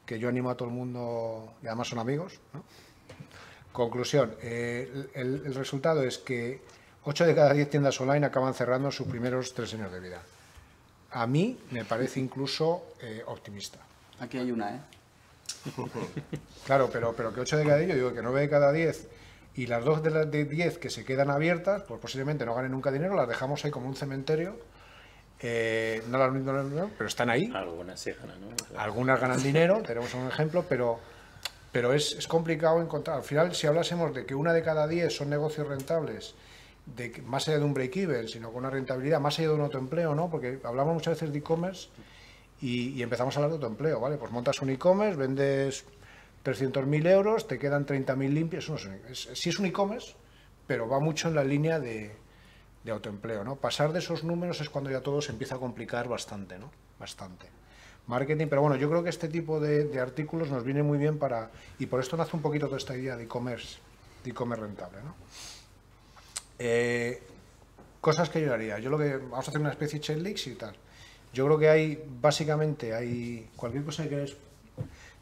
que 0.05 0.17
yo 0.17 0.29
animo 0.29 0.49
a 0.49 0.55
todo 0.55 0.69
el 0.69 0.73
mundo, 0.73 1.55
y 1.61 1.67
además 1.67 1.89
son 1.89 1.99
amigos. 1.99 2.39
Conclusión, 3.73 4.33
eh, 4.41 5.09
el, 5.13 5.41
el, 5.45 5.53
resultado 5.53 6.03
es 6.03 6.19
que 6.19 6.61
8 7.03 7.25
de 7.25 7.35
cada 7.35 7.53
10 7.53 7.69
tiendas 7.69 7.99
online 7.99 8.25
acaban 8.25 8.53
cerrando 8.53 8.91
sus 8.91 9.07
primeros 9.07 9.53
tres 9.53 9.73
años 9.73 9.91
de 9.91 9.99
vida 9.99 10.21
a 11.11 11.27
mí 11.27 11.57
me 11.71 11.85
parece 11.85 12.19
incluso 12.19 12.93
eh, 13.01 13.23
optimista. 13.25 13.79
Aquí 14.19 14.37
hay 14.37 14.51
una, 14.51 14.75
¿eh? 14.75 14.79
claro, 16.65 16.89
pero, 16.91 17.13
pero 17.13 17.33
que 17.33 17.41
8 17.41 17.57
de 17.57 17.63
cada 17.65 17.77
10, 17.77 17.89
yo 17.89 17.95
digo 17.95 18.13
que 18.13 18.21
9 18.21 18.41
de 18.41 18.49
cada 18.49 18.71
10 18.71 19.07
y 19.55 19.67
las 19.67 19.83
2 19.83 20.03
de 20.03 20.09
las 20.11 20.31
de 20.31 20.45
10 20.45 20.77
que 20.77 20.89
se 20.89 21.03
quedan 21.05 21.29
abiertas, 21.29 21.83
pues 21.83 21.99
posiblemente 21.99 22.45
no 22.45 22.53
ganen 22.53 22.71
nunca 22.71 22.91
dinero, 22.91 23.15
las 23.15 23.27
dejamos 23.27 23.65
ahí 23.65 23.71
como 23.71 23.87
un 23.87 23.95
cementerio. 23.95 24.57
Eh, 25.41 26.03
no 26.09 26.17
las 26.17 26.33
no, 26.33 26.91
pero 26.97 27.07
están 27.07 27.29
ahí. 27.29 27.49
Algunas 27.55 27.99
sí 27.99 28.11
ganan, 28.11 28.41
¿no? 28.41 28.79
Algunas 28.79 29.19
ganan 29.21 29.41
dinero, 29.41 29.81
tenemos 29.87 30.13
un 30.13 30.27
ejemplo, 30.27 30.65
pero, 30.67 30.99
pero 31.71 31.93
es, 31.93 32.11
es 32.13 32.27
complicado 32.27 32.81
encontrar. 32.81 33.17
Al 33.17 33.23
final, 33.23 33.55
si 33.55 33.65
hablásemos 33.65 34.13
de 34.13 34.25
que 34.25 34.35
una 34.35 34.53
de 34.53 34.63
cada 34.63 34.85
10 34.87 35.15
son 35.15 35.29
negocios 35.29 35.67
rentables 35.67 36.35
más 37.25 37.48
allá 37.48 37.60
de 37.60 37.65
un 37.65 37.74
break-even, 37.74 38.27
sino 38.27 38.50
con 38.50 38.60
una 38.60 38.69
rentabilidad, 38.69 39.19
más 39.19 39.38
allá 39.39 39.50
de 39.50 39.53
un 39.55 39.62
autoempleo, 39.62 40.15
¿no? 40.15 40.29
Porque 40.29 40.60
hablamos 40.63 40.93
muchas 40.93 41.15
veces 41.15 41.31
de 41.31 41.39
e-commerce 41.39 41.89
y, 42.62 43.01
empezamos 43.01 43.36
a 43.36 43.39
hablar 43.39 43.51
de 43.51 43.55
autoempleo, 43.55 44.00
¿vale? 44.00 44.17
Pues 44.17 44.31
montas 44.31 44.62
un 44.62 44.69
e-commerce, 44.69 45.17
vendes 45.17 45.86
300.000 46.43 47.08
euros, 47.10 47.48
te 47.48 47.58
quedan 47.58 47.86
30.000 47.86 48.29
limpios, 48.29 48.65
eso 48.65 48.89
no 48.89 48.96
es, 49.10 49.29
sí 49.34 49.50
es 49.50 49.60
un 49.60 49.65
e-commerce, 49.65 50.13
pero 50.67 50.88
va 50.88 51.00
mucho 51.00 51.27
en 51.27 51.36
la 51.36 51.43
línea 51.43 51.79
de, 51.79 52.12
de, 52.84 52.91
autoempleo, 52.91 53.43
¿no? 53.43 53.55
Pasar 53.55 53.93
de 53.93 54.00
esos 54.00 54.24
números 54.24 54.62
es 54.62 54.69
cuando 54.69 54.89
ya 54.89 55.01
todo 55.01 55.22
se 55.22 55.31
empieza 55.31 55.55
a 55.55 55.60
complicar 55.60 56.08
bastante, 56.08 56.60
¿no? 56.60 56.72
Bastante. 57.00 57.48
Marketing, 58.08 58.48
pero 58.50 58.62
bueno, 58.62 58.75
yo 58.75 58.89
creo 58.89 59.03
que 59.03 59.10
este 59.10 59.27
tipo 59.27 59.60
de, 59.60 59.86
de 59.86 60.00
artículos 60.00 60.50
nos 60.50 60.63
viene 60.63 60.81
muy 60.81 60.98
bien 60.98 61.19
para, 61.19 61.51
y 61.77 61.86
por 61.86 62.00
esto 62.00 62.17
nace 62.17 62.36
un 62.36 62.41
poquito 62.41 62.65
toda 62.65 62.77
esta 62.77 62.98
idea 62.98 63.15
de 63.15 63.24
e-commerce, 63.24 63.77
de 64.24 64.31
e-commerce 64.31 64.65
rentable, 64.65 64.98
¿no? 65.03 65.15
Eh, 66.59 67.21
cosas 68.01 68.29
que 68.29 68.41
yo 68.41 68.53
haría. 68.53 68.79
Yo 68.79 68.89
lo 68.89 68.97
que 68.97 69.17
vamos 69.17 69.47
a 69.47 69.49
hacer 69.49 69.61
una 69.61 69.71
especie 69.71 69.99
de 69.99 70.05
checklist 70.05 70.47
y 70.47 70.55
tal. 70.55 70.75
Yo 71.33 71.45
creo 71.45 71.57
que 71.57 71.69
hay 71.69 72.03
básicamente 72.21 72.93
hay 72.93 73.49
cualquier 73.55 73.83
cosa 73.83 74.03
que 74.03 74.09
queráis 74.09 74.35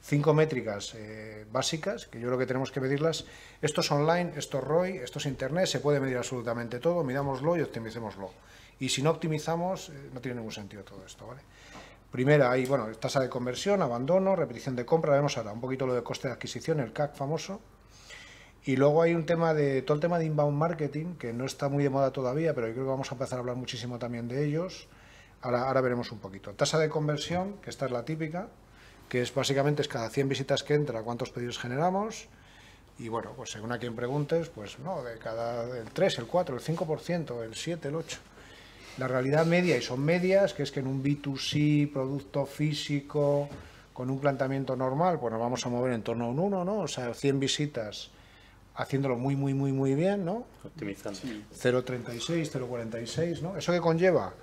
cinco 0.01 0.34
métricas 0.34 0.94
eh, 0.96 1.46
básicas 1.51 2.06
que 2.06 2.20
yo 2.20 2.27
creo 2.27 2.39
que 2.39 2.46
tenemos 2.46 2.72
que 2.72 2.79
medirlas. 2.79 3.25
Esto 3.62 3.82
es 3.82 3.91
online, 3.91 4.34
esto 4.36 4.60
es 4.60 4.63
ROI, 4.63 4.98
esto 4.98 5.20
es 5.20 5.25
internet, 5.25 5.67
se 5.67 5.79
puede 5.79 6.00
medir 6.00 6.17
absolutamente 6.17 6.79
todo, 6.79 7.03
midámoslo 7.03 7.58
y 7.58 7.62
optimicémoslo. 7.62 8.32
Y 8.79 8.89
si 8.89 9.01
no 9.01 9.12
optimizamos, 9.12 9.89
eh, 9.89 10.10
no 10.13 10.22
tiene 10.22 10.38
ningún 10.38 10.53
sentido 10.53 10.84
todo 10.84 11.06
esto, 11.06 11.27
¿vale? 11.27 11.41
Primera, 12.12 12.51
hay 12.51 12.65
bueno, 12.65 12.88
tasa 12.96 13.20
de 13.20 13.27
conversión, 13.27 13.82
abandono, 13.82 14.36
repetición 14.36 14.75
de 14.77 14.86
compra, 14.86 15.13
vemos 15.13 15.38
ahora 15.38 15.51
un 15.51 15.60
poquito 15.60 15.86
lo 15.86 15.94
de 15.94 16.03
coste 16.03 16.29
de 16.29 16.36
adquisición, 16.36 16.79
el 16.79 16.94
CAC 16.94 17.15
famoso, 17.15 17.60
y 18.68 18.76
luego 18.76 19.02
hay 19.02 19.16
un 19.16 19.26
tema 19.26 19.54
de 19.54 19.82
todo 19.82 19.96
el 19.96 20.02
tema 20.02 20.20
de 20.20 20.26
inbound 20.26 20.58
marketing, 20.58 21.16
que 21.16 21.32
no 21.32 21.46
está 21.46 21.70
muy 21.70 21.86
de 21.86 21.90
moda 21.90 22.12
todavía, 22.12 22.54
pero 22.54 22.68
yo 22.68 22.74
creo 22.74 22.84
que 22.84 22.90
vamos 22.90 23.10
a 23.10 23.16
empezar 23.16 23.38
a 23.38 23.40
hablar 23.40 23.56
muchísimo 23.56 23.98
también 23.98 24.28
de 24.28 24.44
ellos. 24.44 24.90
Ahora, 25.42 25.70
ahora 25.70 25.80
veremos 25.80 26.12
un 26.12 26.20
poquito. 26.20 26.52
Tasa 26.52 26.78
de 26.78 26.90
conversión, 26.90 27.54
que 27.62 27.70
esta 27.70 27.86
es 27.86 27.94
la 27.94 28.04
típica, 28.04 28.50
que 29.08 29.22
es 29.22 29.34
básicamente 29.34 29.82
es 29.82 29.88
cada 29.88 30.10
100 30.10 30.28
visitas 30.28 30.64
que 30.64 30.74
entra, 30.74 31.02
cuántos 31.04 31.30
pedidos 31.30 31.58
generamos, 31.60 32.28
y 33.00 33.08
bueno, 33.08 33.32
pues 33.38 33.52
según 33.52 33.72
a 33.72 33.80
quien 33.80 33.96
preguntes, 33.96 34.50
pues 34.50 34.80
no, 34.80 35.02
de 35.02 35.18
cada 35.18 35.64
el 35.78 35.90
3, 35.90 36.20
el 36.20 36.26
4, 36.26 36.58
el 36.58 36.62
5%, 36.62 37.44
el 37.46 37.56
7, 37.56 37.88
el 37.88 37.96
8. 37.96 38.18
La 38.98 39.08
realidad 39.08 39.46
media, 39.46 39.78
y 39.78 39.82
son 39.82 40.04
medias, 40.04 40.54
que 40.54 40.64
es 40.64 40.74
que 40.74 40.82
en 40.82 40.88
un 40.88 41.02
B2C, 41.02 41.90
producto 41.94 42.46
físico, 42.46 43.48
con 43.94 44.10
un 44.10 44.20
planteamiento 44.20 44.76
normal, 44.76 45.22
pues 45.22 45.32
nos 45.32 45.40
vamos 45.40 45.66
a 45.66 45.70
mover 45.70 45.94
en 45.94 46.02
torno 46.02 46.26
a 46.26 46.28
un 46.28 46.40
1, 46.40 46.66
¿no? 46.66 46.80
O 46.80 46.88
sea, 46.90 47.14
100 47.14 47.40
visitas 47.40 48.12
haciéndolo 48.78 49.18
muy, 49.18 49.36
muy, 49.36 49.54
muy, 49.54 49.72
muy 49.72 49.96
bien, 49.96 50.24
¿no? 50.24 50.46
Optimizando. 50.64 51.20
0,36, 51.20 52.52
0,46, 52.52 53.42
¿no? 53.42 53.58
¿Eso 53.58 53.72
que 53.74 53.82
conlleva? 53.82 54.34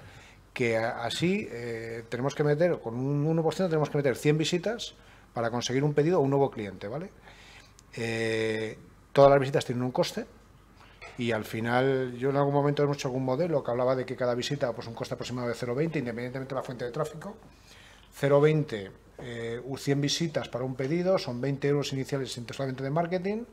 Que 0.53 0.77
así 0.77 1.49
eh, 1.51 2.05
tenemos 2.09 2.35
que 2.35 2.43
meter, 2.43 2.81
con 2.81 2.97
un 2.97 3.25
1% 3.25 3.69
tenemos 3.69 3.91
que 3.91 3.97
meter 3.97 4.17
100 4.17 4.39
visitas 4.39 4.95
para 5.33 5.51
conseguir 5.51 5.85
un 5.85 5.95
pedido 5.95 6.17
a 6.17 6.21
un 6.21 6.31
nuevo 6.31 6.51
cliente, 6.51 6.89
¿vale? 6.89 7.11
Eh, 7.97 8.77
todas 9.13 9.31
las 9.31 9.39
visitas 9.39 9.65
tienen 9.65 9.85
un 9.85 9.93
coste 9.93 10.27
y 11.17 11.31
al 11.31 11.45
final 11.45 12.17
yo 12.19 12.31
en 12.31 12.37
algún 12.37 12.55
momento 12.55 12.83
hemos 12.83 12.97
hecho 12.97 13.09
algún 13.09 13.25
modelo 13.25 13.63
que 13.63 13.71
hablaba 13.71 13.95
de 13.95 14.05
que 14.05 14.17
cada 14.17 14.35
visita 14.35 14.73
pues 14.73 14.89
un 14.89 14.95
coste 14.95 15.15
aproximado 15.15 15.47
de 15.47 15.55
0,20 15.55 15.99
independientemente 15.99 16.55
de 16.55 16.61
la 16.61 16.63
fuente 16.65 16.85
de 16.85 16.91
tráfico. 16.91 17.37
0,20, 18.21 18.91
eh, 19.19 19.63
100 19.77 20.01
visitas 20.01 20.49
para 20.49 20.65
un 20.65 20.75
pedido, 20.75 21.19
son 21.19 21.41
20 21.41 21.69
euros 21.69 21.93
iniciales 21.93 22.33
solamente 22.33 22.83
de 22.83 22.91
marketing 22.91 23.45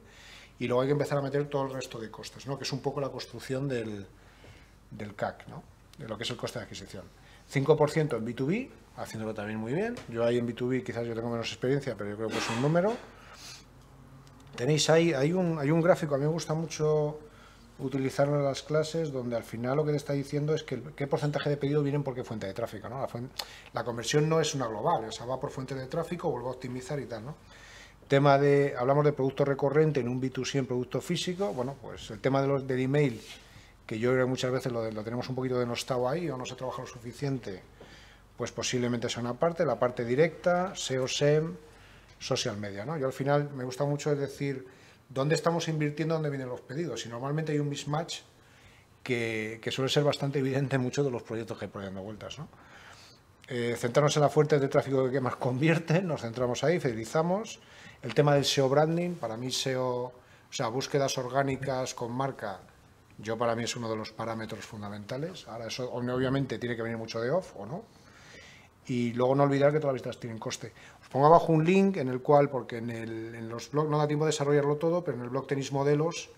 y 0.62 0.68
luego 0.68 0.82
hay 0.82 0.90
que 0.90 0.92
empezar 0.92 1.18
a 1.18 1.22
meter 1.24 1.50
todo 1.50 1.66
el 1.66 1.74
resto 1.74 1.98
de 1.98 2.12
costes, 2.12 2.46
¿no? 2.46 2.56
que 2.56 2.66
es 2.66 2.72
un 2.72 2.82
poco 2.82 3.02
la 3.02 3.10
construcción 3.10 3.68
del, 3.68 4.06
del 4.92 5.16
CAC, 5.16 5.48
¿no? 5.48 5.64
de 5.98 6.08
lo 6.08 6.16
que 6.16 6.24
es 6.24 6.30
el 6.30 6.38
coste 6.38 6.60
de 6.60 6.66
adquisición. 6.66 7.04
5% 7.52 8.16
en 8.16 8.26
B2B, 8.28 8.70
haciéndolo 8.98 9.34
también 9.34 9.58
muy 9.58 9.74
bien. 9.74 9.96
Yo 10.08 10.24
ahí 10.24 10.38
en 10.38 10.48
B2B 10.48 10.84
quizás 10.84 11.08
yo 11.08 11.16
tengo 11.16 11.32
menos 11.32 11.48
experiencia, 11.48 11.96
pero 11.98 12.12
yo 12.12 12.16
creo 12.16 12.30
que 12.30 12.38
es 12.38 12.48
un 12.52 12.62
número. 12.62 12.96
Tenéis 14.56 14.88
ahí, 14.92 15.16
hay 15.16 15.34
un, 15.34 15.58
hay 15.58 15.72
un 15.72 15.82
gráfico, 15.82 16.14
a 16.14 16.20
mí 16.20 16.26
me 16.26 16.30
gusta 16.30 16.54
mucho 16.54 17.18
utilizarlo 17.80 18.36
en 18.36 18.44
las 18.44 18.62
clases, 18.62 19.12
donde 19.12 19.36
al 19.36 19.44
final 19.44 19.78
lo 19.78 19.84
que 19.84 19.90
te 19.90 19.98
está 19.98 20.14
diciendo 20.14 20.54
es 20.54 20.62
que 20.62 20.80
qué 20.96 21.08
porcentaje 21.08 21.50
de 21.50 21.58
pedido 21.58 21.82
vienen 21.82 22.04
por 22.04 22.14
qué 22.14 22.24
fuente 22.24 22.46
de 22.46 22.54
tráfico. 22.54 22.88
¿no? 22.88 23.02
La, 23.02 23.10
la 23.74 23.84
conversión 23.84 24.30
no 24.30 24.40
es 24.40 24.54
una 24.54 24.68
global, 24.68 25.06
o 25.06 25.12
sea, 25.12 25.26
va 25.26 25.40
por 25.40 25.50
fuente 25.50 25.74
de 25.74 25.88
tráfico, 25.88 26.30
vuelvo 26.30 26.50
a 26.50 26.52
optimizar 26.52 27.00
y 27.00 27.08
tal. 27.08 27.26
¿no? 27.26 27.36
Tema 28.12 28.38
de, 28.38 28.76
hablamos 28.78 29.06
de 29.06 29.14
producto 29.14 29.46
recurrente 29.46 30.02
en 30.02 30.10
un 30.10 30.22
B2C 30.22 30.60
en 30.60 30.66
producto 30.66 31.00
físico, 31.00 31.54
bueno, 31.54 31.78
pues 31.82 32.12
el 32.12 32.20
tema 32.20 32.42
de 32.42 32.48
los, 32.50 32.68
del 32.68 32.82
email, 32.82 33.22
que 33.88 33.98
yo 34.00 34.12
creo 34.12 34.26
que 34.26 34.30
muchas 34.30 34.52
veces 34.52 34.70
lo, 34.70 34.92
lo 34.92 35.02
tenemos 35.02 35.30
un 35.30 35.36
poquito 35.36 35.58
denostado 35.58 36.10
ahí 36.10 36.30
o 36.30 36.36
no 36.36 36.46
se 36.46 36.56
trabaja 36.56 36.82
lo 36.82 36.88
suficiente, 36.90 37.64
pues 38.36 38.52
posiblemente 38.52 39.08
sea 39.08 39.22
una 39.22 39.36
parte, 39.36 39.66
la 39.66 39.80
parte 39.80 40.04
directa, 40.04 40.76
SEO, 40.76 41.08
SEM, 41.08 41.56
social 42.20 42.58
media, 42.58 42.84
¿no? 42.84 42.98
Yo 42.98 43.08
al 43.08 43.14
final 43.14 43.50
me 43.56 43.64
gusta 43.64 43.86
mucho 43.86 44.14
decir 44.14 44.68
dónde 45.08 45.36
estamos 45.36 45.70
invirtiendo, 45.70 46.14
dónde 46.14 46.32
vienen 46.32 46.50
los 46.50 46.60
pedidos. 46.60 47.06
Y 47.06 47.08
normalmente 47.08 47.54
hay 47.54 47.60
un 47.60 47.70
mismatch 47.70 48.24
que, 49.04 49.62
que 49.64 49.72
suele 49.72 49.90
ser 49.90 50.04
bastante 50.04 50.40
evidente 50.40 50.76
en 50.76 50.82
muchos 50.82 51.06
de 51.06 51.12
los 51.12 51.24
proyectos 51.24 51.58
que 51.58 51.64
hay 51.64 51.72
por 51.72 51.82
dando 51.82 52.02
vueltas, 52.02 52.40
¿no? 52.40 52.50
Eh, 53.54 53.76
centrarnos 53.78 54.16
en 54.16 54.22
las 54.24 54.32
fuentes 54.32 54.62
de 54.62 54.70
tráfico 54.70 55.10
que 55.10 55.20
más 55.20 55.36
convierten, 55.36 56.08
nos 56.08 56.22
centramos 56.22 56.64
ahí, 56.64 56.80
fidelizamos. 56.80 57.60
El 58.02 58.14
tema 58.14 58.34
del 58.34 58.46
SEO 58.46 58.70
branding, 58.70 59.16
para 59.16 59.36
mí 59.36 59.52
SEO, 59.52 59.90
o 60.06 60.14
sea, 60.50 60.68
búsquedas 60.70 61.18
orgánicas 61.18 61.94
con 61.94 62.12
marca, 62.14 62.60
yo 63.18 63.38
para 63.38 63.56
mí 63.56 63.64
es 63.66 63.76
uno 63.76 63.90
de 63.90 63.98
los 63.98 64.12
parámetros 64.14 64.64
fundamentales. 64.66 65.48
Ahora, 65.48 65.68
eso 65.68 65.92
obviamente 65.92 66.58
tiene 66.60 66.76
que 66.78 66.82
venir 66.82 66.98
mucho 66.98 67.20
de 67.20 67.30
off, 67.32 67.54
¿o 67.58 67.66
no? 67.66 67.84
y 68.88 69.14
luego 69.14 69.36
no 69.36 69.44
olvidar 69.44 69.72
que 69.72 69.80
todas 69.80 69.94
las 69.94 70.02
visitas 70.02 70.20
tienen 70.20 70.40
coste. 70.40 70.74
Os 71.02 71.08
pongo 71.10 71.28
abajo 71.28 71.54
un 71.54 71.64
link 71.64 71.98
en 71.98 72.08
el 72.10 72.20
cual, 72.22 72.50
porque 72.50 72.78
en, 72.78 72.90
el- 72.90 73.36
en 73.36 73.48
los 73.48 73.70
blogs 73.70 73.90
no 73.90 73.98
da 74.00 74.08
tiempo 74.08 74.26
de 74.26 74.30
desarrollarlo 74.32 74.78
todo, 74.78 75.04
pero 75.04 75.18
en 75.18 75.24
el 75.24 75.30
blog 75.30 75.46
tenéis 75.46 75.72
modelos 75.72 76.30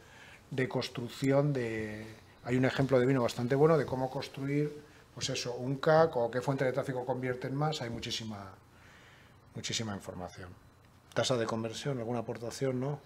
de 0.52 0.68
construcción 0.68 1.54
de... 1.54 2.06
Hay 2.44 2.58
un 2.58 2.66
ejemplo 2.66 3.00
de 3.00 3.06
vino 3.06 3.22
bastante 3.24 3.56
bueno 3.56 3.78
de 3.78 3.86
cómo 3.86 4.10
construir, 4.10 4.76
pues 5.14 5.30
eso, 5.30 5.54
un 5.56 5.76
CAC 5.78 6.16
o 6.18 6.32
qué 6.32 6.42
fuente 6.42 6.66
de 6.66 6.72
tráfico 6.74 7.06
convierten 7.06 7.56
más, 7.56 7.82
hay 7.82 7.90
muchísima, 7.90 8.52
muchísima 9.56 9.94
información. 9.96 10.50
Tasa 11.14 11.38
de 11.38 11.46
conversión, 11.46 12.00
alguna 12.00 12.20
aportación, 12.20 12.80
¿no? 12.80 13.00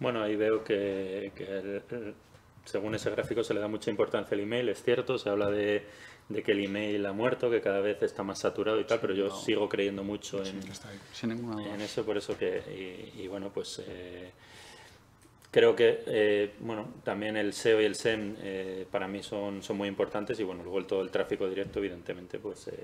Bueno, 0.00 0.22
ahí 0.22 0.36
veo 0.36 0.64
que, 0.64 1.32
que 1.36 1.44
el- 1.44 1.82
el- 1.90 2.14
según 2.64 2.94
ese 2.94 3.10
gráfico 3.10 3.42
se 3.44 3.54
le 3.54 3.60
da 3.60 3.68
mucha 3.68 3.90
importancia 3.90 4.34
al 4.34 4.40
email, 4.40 4.68
es 4.68 4.82
cierto, 4.82 5.18
se 5.18 5.28
habla 5.28 5.50
de, 5.50 5.84
de 6.28 6.42
que 6.42 6.52
el 6.52 6.64
email 6.64 7.04
ha 7.06 7.12
muerto, 7.12 7.50
que 7.50 7.60
cada 7.60 7.80
vez 7.80 8.00
está 8.02 8.22
más 8.22 8.38
saturado 8.38 8.80
y 8.80 8.84
tal, 8.84 9.00
pero 9.00 9.12
yo 9.14 9.28
sigo 9.30 9.68
creyendo 9.68 10.02
mucho 10.04 10.42
en, 10.44 10.60
en 11.74 11.80
eso, 11.80 12.04
por 12.04 12.16
eso 12.16 12.38
que, 12.38 13.10
y, 13.16 13.22
y 13.22 13.28
bueno, 13.28 13.50
pues 13.52 13.82
eh, 13.86 14.30
creo 15.52 15.76
que, 15.76 16.02
eh, 16.06 16.54
bueno, 16.58 16.88
también 17.04 17.36
el 17.36 17.52
SEO 17.52 17.80
y 17.80 17.84
el 17.84 17.94
SEM 17.94 18.34
eh, 18.40 18.86
para 18.90 19.06
mí 19.06 19.22
son, 19.22 19.62
son 19.62 19.76
muy 19.76 19.86
importantes 19.88 20.40
y 20.40 20.42
bueno, 20.42 20.64
luego 20.64 20.78
el- 20.78 20.86
todo 20.86 21.02
el 21.02 21.10
tráfico 21.10 21.48
directo, 21.48 21.78
evidentemente, 21.78 22.38
pues 22.40 22.66
eh, 22.68 22.74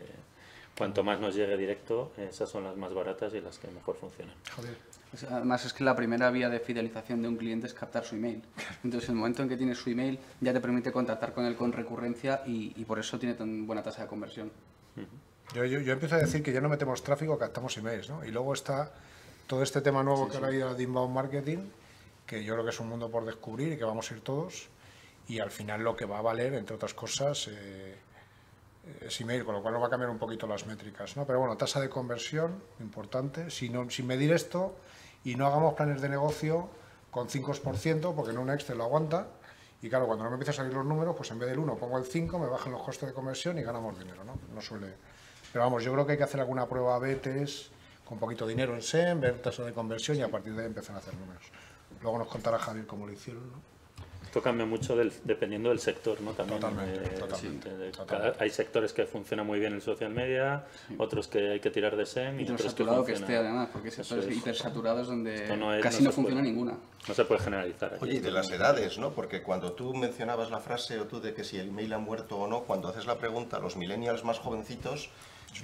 cuanto 0.76 1.02
más 1.02 1.18
nos 1.18 1.34
llegue 1.34 1.56
directo, 1.56 2.12
esas 2.16 2.48
son 2.48 2.62
las 2.64 2.76
más 2.76 2.94
baratas 2.94 3.34
y 3.34 3.40
las 3.40 3.58
que 3.58 3.66
mejor 3.68 3.96
funcionan. 3.96 4.34
Joder. 4.54 4.76
Es- 5.12 5.24
Además 5.24 5.64
es 5.64 5.72
que 5.72 5.82
la 5.82 5.96
primera 5.96 6.30
vía 6.30 6.48
de 6.50 6.60
fidelización 6.60 7.22
de 7.22 7.28
un 7.28 7.36
cliente 7.38 7.66
es 7.66 7.72
captar 7.74 8.04
su 8.04 8.14
email. 8.16 8.42
Entonces, 8.84 9.08
en 9.08 9.14
el 9.14 9.18
momento 9.20 9.42
en 9.42 9.48
que 9.48 9.56
tienes 9.56 9.78
su 9.78 9.88
email, 9.90 10.18
ya 10.40 10.52
te 10.52 10.60
permite 10.60 10.92
contactar 10.92 11.32
con 11.32 11.46
él 11.46 11.56
con 11.56 11.72
recurrencia 11.72 12.42
y, 12.46 12.74
y 12.76 12.84
por 12.84 12.98
eso 13.00 13.18
tiene 13.18 13.34
tan 13.34 13.66
buena 13.66 13.82
tasa 13.82 14.02
de 14.02 14.08
conversión. 14.08 14.52
Yo, 15.54 15.64
yo, 15.64 15.80
yo 15.80 15.94
empiezo 15.94 16.16
a 16.16 16.18
decir 16.18 16.42
que 16.42 16.52
ya 16.52 16.60
no 16.60 16.68
metemos 16.68 17.02
tráfico, 17.02 17.38
captamos 17.38 17.74
emails, 17.78 18.10
¿no? 18.10 18.22
Y 18.24 18.30
luego 18.30 18.52
está 18.52 18.92
todo 19.46 19.62
este 19.62 19.80
tema 19.80 20.02
nuevo 20.02 20.28
que 20.28 20.36
ahora 20.36 20.48
hay 20.48 20.76
de 20.76 20.82
inbound 20.82 21.14
marketing, 21.14 21.58
que 22.28 22.44
yo 22.44 22.52
creo 22.52 22.64
que 22.64 22.70
es 22.70 22.78
un 22.78 22.88
mundo 22.88 23.10
por 23.10 23.24
descubrir 23.24 23.72
y 23.72 23.78
que 23.78 23.84
vamos 23.84 24.10
a 24.10 24.14
ir 24.14 24.20
todos. 24.20 24.68
Y 25.26 25.40
al 25.40 25.50
final 25.50 25.82
lo 25.82 25.96
que 25.96 26.04
va 26.04 26.18
a 26.18 26.22
valer, 26.22 26.54
entre 26.54 26.76
otras 26.76 26.94
cosas, 26.94 27.48
eh, 27.50 27.96
es 29.00 29.20
email, 29.20 29.44
con 29.44 29.54
lo 29.54 29.62
cual 29.62 29.74
nos 29.74 29.82
va 29.82 29.86
a 29.86 29.90
cambiar 29.90 30.10
un 30.10 30.18
poquito 30.18 30.46
las 30.46 30.66
métricas, 30.66 31.16
¿no? 31.16 31.26
Pero 31.26 31.40
bueno, 31.40 31.56
tasa 31.56 31.80
de 31.80 31.88
conversión, 31.88 32.62
importante. 32.80 33.50
Si 33.50 33.70
no, 33.70 33.88
sin 33.90 34.06
medir 34.06 34.32
esto 34.32 34.76
y 35.24 35.34
no 35.36 35.46
hagamos 35.46 35.74
planes 35.74 36.00
de 36.02 36.08
negocio 36.08 36.68
con 37.10 37.28
5%, 37.28 38.14
porque 38.14 38.30
en 38.30 38.38
un 38.38 38.50
Excel 38.50 38.78
lo 38.78 38.84
aguanta. 38.84 39.28
Y 39.80 39.88
claro, 39.88 40.06
cuando 40.06 40.24
no 40.24 40.30
me 40.30 40.34
empiezan 40.34 40.54
a 40.54 40.56
salir 40.56 40.74
los 40.74 40.84
números, 40.84 41.14
pues 41.16 41.30
en 41.30 41.38
vez 41.38 41.48
del 41.48 41.58
1 41.58 41.76
pongo 41.76 41.98
el 41.98 42.04
5, 42.04 42.38
me 42.38 42.46
bajan 42.46 42.72
los 42.72 42.82
costes 42.82 43.08
de 43.08 43.14
conversión 43.14 43.58
y 43.58 43.62
ganamos 43.62 43.98
dinero, 43.98 44.22
¿no? 44.24 44.38
No 44.54 44.60
suele... 44.60 44.94
Pero 45.50 45.64
vamos, 45.64 45.82
yo 45.82 45.92
creo 45.92 46.04
que 46.04 46.12
hay 46.12 46.18
que 46.18 46.24
hacer 46.24 46.40
alguna 46.40 46.66
prueba 46.66 46.96
a 46.96 47.00
test 47.00 47.72
con 48.04 48.18
poquito 48.18 48.46
dinero 48.46 48.74
en 48.74 48.82
SEM, 48.82 49.20
ver 49.20 49.40
tasa 49.40 49.64
de 49.64 49.72
conversión 49.72 50.18
y 50.18 50.22
a 50.22 50.28
partir 50.28 50.54
de 50.54 50.60
ahí 50.60 50.66
empezar 50.66 50.94
a 50.96 50.98
hacer 50.98 51.14
números. 51.14 51.44
Luego 52.02 52.18
nos 52.18 52.28
contará 52.28 52.58
Javier 52.58 52.86
cómo 52.86 53.06
lo 53.06 53.12
hicieron, 53.12 53.50
¿no? 53.50 53.68
Esto 54.24 54.42
cambia 54.42 54.66
mucho 54.66 54.94
del- 54.94 55.10
dependiendo 55.24 55.70
del 55.70 55.78
sector, 55.78 56.20
¿no? 56.20 56.32
También, 56.32 56.60
Totalmente, 56.60 57.02
eh, 57.02 57.18
totalmente, 57.18 57.70
de- 57.70 57.76
de- 57.78 57.90
totalmente. 57.92 58.32
cada- 58.32 58.44
hay 58.44 58.50
sectores 58.50 58.92
que 58.92 59.06
funcionan 59.06 59.46
muy 59.46 59.58
bien 59.58 59.72
en 59.72 59.80
social 59.80 60.10
media, 60.12 60.66
otros 60.98 61.28
que 61.28 61.52
hay 61.52 61.60
que 61.60 61.70
tirar 61.70 61.96
de 61.96 62.04
SEM 62.04 62.38
y, 62.38 62.42
otros 62.42 62.74
que 62.74 62.84
que, 63.06 63.12
esté 63.14 63.36
además, 63.38 63.70
porque 63.72 63.90
sectores 63.90 64.26
es. 64.26 64.36
hipersaturados 64.36 65.06
donde 65.08 65.56
no 65.56 65.72
es- 65.74 65.82
casi 65.82 66.02
no 66.02 66.08
no, 66.08 66.10
se 66.10 66.14
funciona 66.16 66.40
puede. 66.42 66.52
ninguna. 66.52 66.76
No 67.08 67.14
se 67.14 67.24
puede 67.24 67.40
generalizar. 67.40 67.94
aquí. 67.94 68.04
Oye, 68.04 68.14
y 68.16 68.20
de 68.20 68.30
las 68.30 68.50
edades, 68.50 68.98
¿no? 68.98 69.12
Porque 69.12 69.42
cuando 69.42 69.72
tú 69.72 69.94
mencionabas 69.94 70.50
la 70.50 70.58
frase 70.60 71.00
o 71.00 71.06
tú 71.06 71.22
de 71.22 71.32
que 71.32 71.42
si 71.42 71.56
el 71.56 71.68
email 71.68 71.94
ha 71.94 71.98
muerto 71.98 72.36
o 72.36 72.46
no, 72.46 72.64
cuando 72.64 72.88
haces 72.88 73.06
la 73.06 73.16
pregunta, 73.16 73.58
los 73.60 73.76
millennials 73.76 74.24
más 74.24 74.38
jovencitos, 74.40 75.08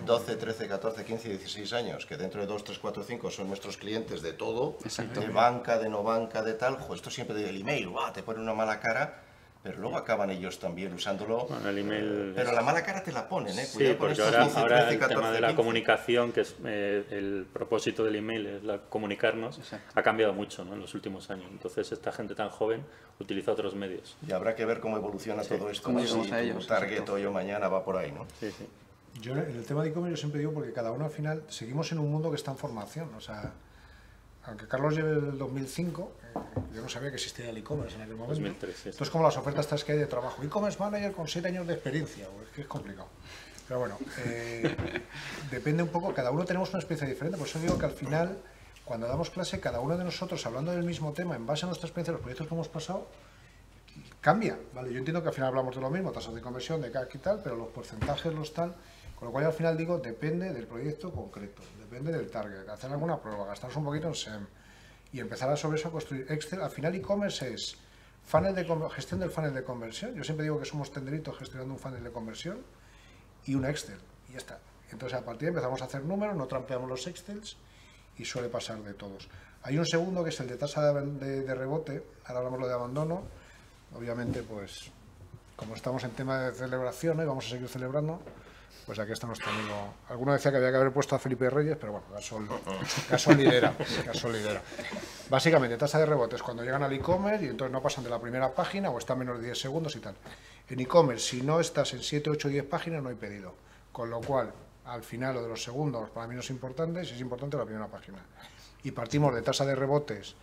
12, 0.05 0.37
13, 0.37 0.67
14, 0.69 1.05
15, 1.05 1.29
16 1.29 1.73
años, 1.73 2.07
que 2.07 2.17
dentro 2.17 2.41
de 2.41 2.47
2, 2.47 2.65
3, 2.65 2.79
4, 2.79 3.03
5 3.05 3.31
son 3.31 3.49
nuestros 3.49 3.77
clientes 3.77 4.23
de 4.23 4.33
todo, 4.33 4.77
Exacto. 4.85 5.21
de 5.21 5.29
banca, 5.29 5.79
de 5.79 5.89
no 5.89 6.03
banca, 6.03 6.43
de 6.43 6.55
tal, 6.55 6.77
jo, 6.77 6.95
esto 6.95 7.11
siempre 7.11 7.37
del 7.37 7.61
email, 7.61 7.89
¡guau! 7.89 8.13
te 8.13 8.23
pone 8.23 8.41
una 8.41 8.55
mala 8.55 8.81
cara, 8.81 9.21
pero 9.63 9.79
luego 9.79 9.97
acaban 9.97 10.31
ellos 10.31 10.59
también 10.59 10.93
usándolo. 10.93 11.47
Bueno, 11.47 11.69
el 11.71 11.79
email 11.79 12.33
Pero 12.35 12.51
es- 12.51 12.55
la 12.55 12.61
mala 12.61 12.83
cara 12.83 13.03
te 13.03 13.13
la 13.13 13.27
ponen, 13.29 13.59
¿eh? 13.59 13.65
Sí, 13.65 13.77
Cuidado 13.79 13.97
con 13.99 14.09
porque 14.09 14.13
estos 14.13 14.27
ahora, 14.35 14.45
12, 14.45 14.59
ahora 14.61 14.77
13, 14.89 14.93
el 14.93 14.99
tema 14.99 15.09
14, 15.09 15.33
de 15.35 15.41
la 15.41 15.47
15. 15.49 15.57
comunicación, 15.57 16.33
que 16.33 16.41
es 16.43 16.57
eh, 16.67 17.05
el 17.11 17.47
propósito 17.51 18.05
del 18.05 18.17
email, 18.17 18.47
es 18.47 18.65
la, 18.65 18.79
comunicarnos, 18.79 19.59
Exacto. 19.59 19.93
ha 19.95 20.03
cambiado 20.03 20.35
mucho 20.35 20.65
¿no? 20.67 20.75
en 20.75 20.81
los 20.81 20.93
últimos 20.95 21.31
años. 21.31 21.47
Entonces, 21.51 21.93
esta 21.93 22.13
gente 22.13 22.35
tan 22.35 22.51
joven 22.51 22.85
utiliza 23.21 23.53
otros 23.53 23.75
medios. 23.75 24.17
Y 24.27 24.33
habrá 24.33 24.55
que 24.55 24.67
ver 24.67 24.81
cómo 24.81 24.97
evoluciona 24.99 25.43
todo 25.45 25.71
esto, 25.71 25.85
cómo 25.85 26.01
llegamos 26.01 26.27
si 26.27 26.33
a 26.33 26.37
tu 26.39 26.43
ellos, 26.43 26.67
target 26.67 26.91
exacto. 26.93 27.15
hoy 27.15 27.25
o 27.25 27.33
mañana 27.33 27.69
va 27.69 27.85
por 27.85 27.97
ahí, 27.97 28.13
¿no? 28.13 28.27
Sí, 28.41 28.51
sí. 28.51 28.67
Yo 29.21 29.33
en 29.33 29.57
el 29.57 29.65
tema 29.65 29.83
de 29.83 29.91
e-commerce 29.91 30.17
yo 30.17 30.21
siempre 30.21 30.41
digo 30.41 30.53
porque 30.53 30.73
cada 30.73 30.91
uno 30.91 31.05
al 31.05 31.11
final 31.11 31.45
seguimos 31.49 31.91
en 31.93 31.99
un 31.99 32.11
mundo 32.11 32.31
que 32.31 32.37
está 32.37 32.51
en 32.51 32.59
formación. 32.59 33.15
O 33.15 33.21
sea, 33.21 33.53
aunque 34.45 34.67
Carlos 34.67 34.95
lleve 34.95 35.13
el 35.13 35.39
2005, 35.39 36.13
eh, 36.23 36.39
yo 36.75 36.83
no 36.83 36.89
sabía 36.89 37.11
que 37.11 37.17
existía 37.17 37.49
el 37.49 37.57
e-commerce 37.57 37.97
en 37.97 38.03
aquel 38.03 38.17
momento. 38.17 38.41
2003, 38.41 38.77
sí. 38.77 38.89
Esto 38.91 39.05
es 39.05 39.11
como 39.11 39.25
las 39.25 39.37
ofertas 39.37 39.67
estas 39.67 39.85
que 39.85 39.93
hay 39.93 39.99
de 39.99 40.07
trabajo. 40.07 40.43
E-commerce 40.43 40.79
manager 40.79 41.13
con 41.13 41.29
7 41.29 41.49
años 41.49 41.67
de 41.67 41.75
experiencia. 41.75 42.27
pues, 42.37 42.51
que 42.51 42.63
es 42.63 42.67
complicado. 42.67 43.09
Pero 43.67 43.81
bueno, 43.81 43.99
eh, 44.19 44.77
depende 45.51 45.83
un 45.83 45.89
poco, 45.89 46.13
cada 46.13 46.31
uno 46.31 46.45
tenemos 46.45 46.69
una 46.71 46.81
experiencia 46.81 47.09
diferente. 47.09 47.39
Por 47.39 47.47
eso 47.47 47.59
digo 47.59 47.79
que 47.79 47.87
al 47.87 47.93
final, 47.93 48.39
cuando 48.85 49.07
damos 49.07 49.31
clase, 49.31 49.61
cada 49.61 49.81
uno 49.81 49.97
de 49.97 50.05
nosotros, 50.05 50.45
hablando 50.45 50.73
del 50.73 50.85
mismo 50.85 51.13
tema, 51.13 51.37
en 51.37 51.47
base 51.47 51.65
a 51.65 51.69
nuestra 51.69 51.87
experiencia, 51.87 52.13
los 52.13 52.21
proyectos 52.21 52.47
que 52.47 52.55
hemos 52.55 52.69
pasado, 52.69 53.09
cambia, 54.21 54.59
¿vale? 54.75 54.93
Yo 54.93 54.99
entiendo 54.99 55.23
que 55.23 55.29
al 55.29 55.35
final 55.35 55.49
hablamos 55.49 55.75
de 55.75 55.81
lo 55.81 55.89
mismo, 55.89 56.13
tasas 56.13 56.35
de 56.35 56.41
conversión, 56.41 56.81
de 56.83 56.91
CAC 56.91 57.15
y 57.15 57.19
tal, 57.19 57.41
pero 57.43 57.57
los 57.57 57.69
porcentajes, 57.69 58.35
los 58.35 58.53
tal, 58.53 58.75
Con 59.19 59.27
lo 59.27 59.33
cual 59.33 59.47
al 59.47 59.53
final 59.53 59.77
digo, 59.77 59.99
depende 59.99 60.53
del 60.53 60.67
proyecto 60.67 61.13
concreto, 61.13 61.63
depende 61.79 62.13
del 62.13 62.31
target, 62.31 62.69
hacer 62.69 62.91
alguna 62.91 63.21
prueba, 63.21 63.47
gastarse 63.47 63.79
un 63.79 63.85
poquito 63.85 64.09
en 64.09 64.15
SEM 64.15 64.47
y 65.13 65.21
empezar 65.21 65.49
a 65.49 65.57
sobre 65.57 65.79
eso 65.79 65.93
construir 65.93 66.27
Excel. 66.31 66.61
Al 66.61 66.71
final 66.71 66.95
e-commerce 66.95 67.55
es 67.55 67.77
funnel 68.25 68.55
de 68.55 68.67
gestión 68.91 69.21
del 69.21 69.31
funnel 69.31 69.55
de 69.55 69.63
conversión. 69.63 70.15
Yo 70.15 70.25
siempre 70.25 70.43
digo 70.43 70.59
que 70.59 70.65
somos 70.65 70.91
tenderitos 70.91 71.39
gestionando 71.39 71.75
un 71.75 71.79
funnel 71.79 72.03
de 72.03 72.11
conversión 72.11 72.59
y 73.47 73.55
un 73.55 73.65
Excel. 73.65 73.99
Y 74.29 74.33
ya 74.33 74.39
está. 74.39 74.59
Entonces 74.91 75.19
a 75.19 75.25
partir 75.25 75.43
de 75.43 75.47
ahí 75.47 75.51
empezamos 75.51 75.83
a 75.83 75.85
hacer 75.85 76.05
números, 76.05 76.37
no 76.37 76.47
trampeamos 76.47 76.89
los 76.89 77.07
Excels 77.07 77.57
y 78.19 78.25
suele 78.25 78.49
pasar 78.49 78.79
de 78.83 78.95
todos. 78.95 79.29
Hay 79.63 79.79
un 79.79 79.87
segundo 79.87 80.23
que 80.23 80.31
es 80.31 80.41
el 80.41 80.49
de 80.49 80.57
tasa 80.57 80.93
de, 80.93 81.55
rebote, 81.55 82.05
ahora 82.27 82.41
hablamos 82.41 82.61
lo 82.61 82.69
de 82.69 82.75
abandono. 82.75 83.23
Obviamente, 83.97 84.43
pues 84.43 84.91
como 85.57 85.75
estamos 85.75 86.05
en 86.05 86.11
tema 86.11 86.41
de 86.41 86.55
celebración 86.55 87.23
y 87.23 87.25
vamos 87.25 87.47
a 87.47 87.51
seguir 87.51 87.69
celebrando, 87.69 88.21
pues 88.87 88.99
aquí 88.99 89.13
está 89.13 89.27
nuestro 89.27 89.51
amigo. 89.51 89.95
Alguno 90.09 90.33
decía 90.33 90.51
que 90.51 90.59
había 90.59 90.71
que 90.71 90.77
haber 90.77 90.93
puesto 90.93 91.15
a 91.15 91.19
Felipe 91.19 91.49
Reyes, 91.49 91.77
pero 91.79 91.93
bueno, 91.93 92.07
Gasol, 92.13 92.49
Gasol 93.11 93.37
lidera, 93.37 93.75
Gasol 94.07 94.33
lidera. 94.33 94.63
Básicamente, 95.31 95.77
tasa 95.77 95.99
de 95.99 96.07
rebote 96.07 96.37
es 96.37 96.43
cuando 96.43 96.63
llegan 96.63 96.83
al 96.83 96.93
e-commerce 96.93 97.45
y 97.45 97.49
entonces 97.49 97.73
no 97.73 97.83
pasan 97.83 98.05
de 98.05 98.11
la 98.11 98.21
primera 98.21 98.55
página 98.55 98.91
o 98.91 98.99
están 98.99 99.19
menos 99.19 99.39
de 99.39 99.47
10 99.47 99.59
segundos 99.59 99.97
y 99.97 100.01
tal. 100.01 100.15
En 100.69 100.81
e-commerce, 100.81 101.31
si 101.31 101.43
no 101.43 101.61
estás 101.61 101.95
en 101.95 102.03
7, 102.03 102.31
8, 102.31 102.49
10 102.49 102.65
páginas, 102.67 103.03
no 103.03 103.09
hay 103.09 103.17
pedido. 103.17 103.55
Con 103.91 104.11
lo 104.11 104.21
cual, 104.21 104.53
al 104.85 105.03
final, 105.03 105.35
lo 105.35 105.43
de 105.43 105.49
los 105.49 105.63
segundos 105.63 106.11
para 106.11 106.27
mí 106.27 106.35
no 106.35 106.41
es 106.41 106.51
importante, 106.51 107.05
si 107.05 107.15
es 107.15 107.21
importante 107.21 107.57
la 107.57 107.65
primera 107.65 107.87
página. 107.87 108.19
Y 108.83 108.91
partimos 108.91 109.35
de 109.35 109.41
tasa 109.43 109.65
de 109.65 109.75
rebotes 109.75 110.37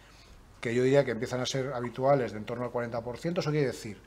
que 0.62 0.74
yo 0.76 0.84
diría 0.84 1.04
que 1.04 1.12
empiezan 1.12 1.42
a 1.42 1.46
ser 1.46 1.74
habituales 1.74 2.32
de 2.32 2.38
en 2.38 2.46
torno 2.46 2.64
al 2.64 2.72
40%. 2.72 3.40
Eso 3.40 3.52
quiere 3.52 3.68
decir 3.68 4.00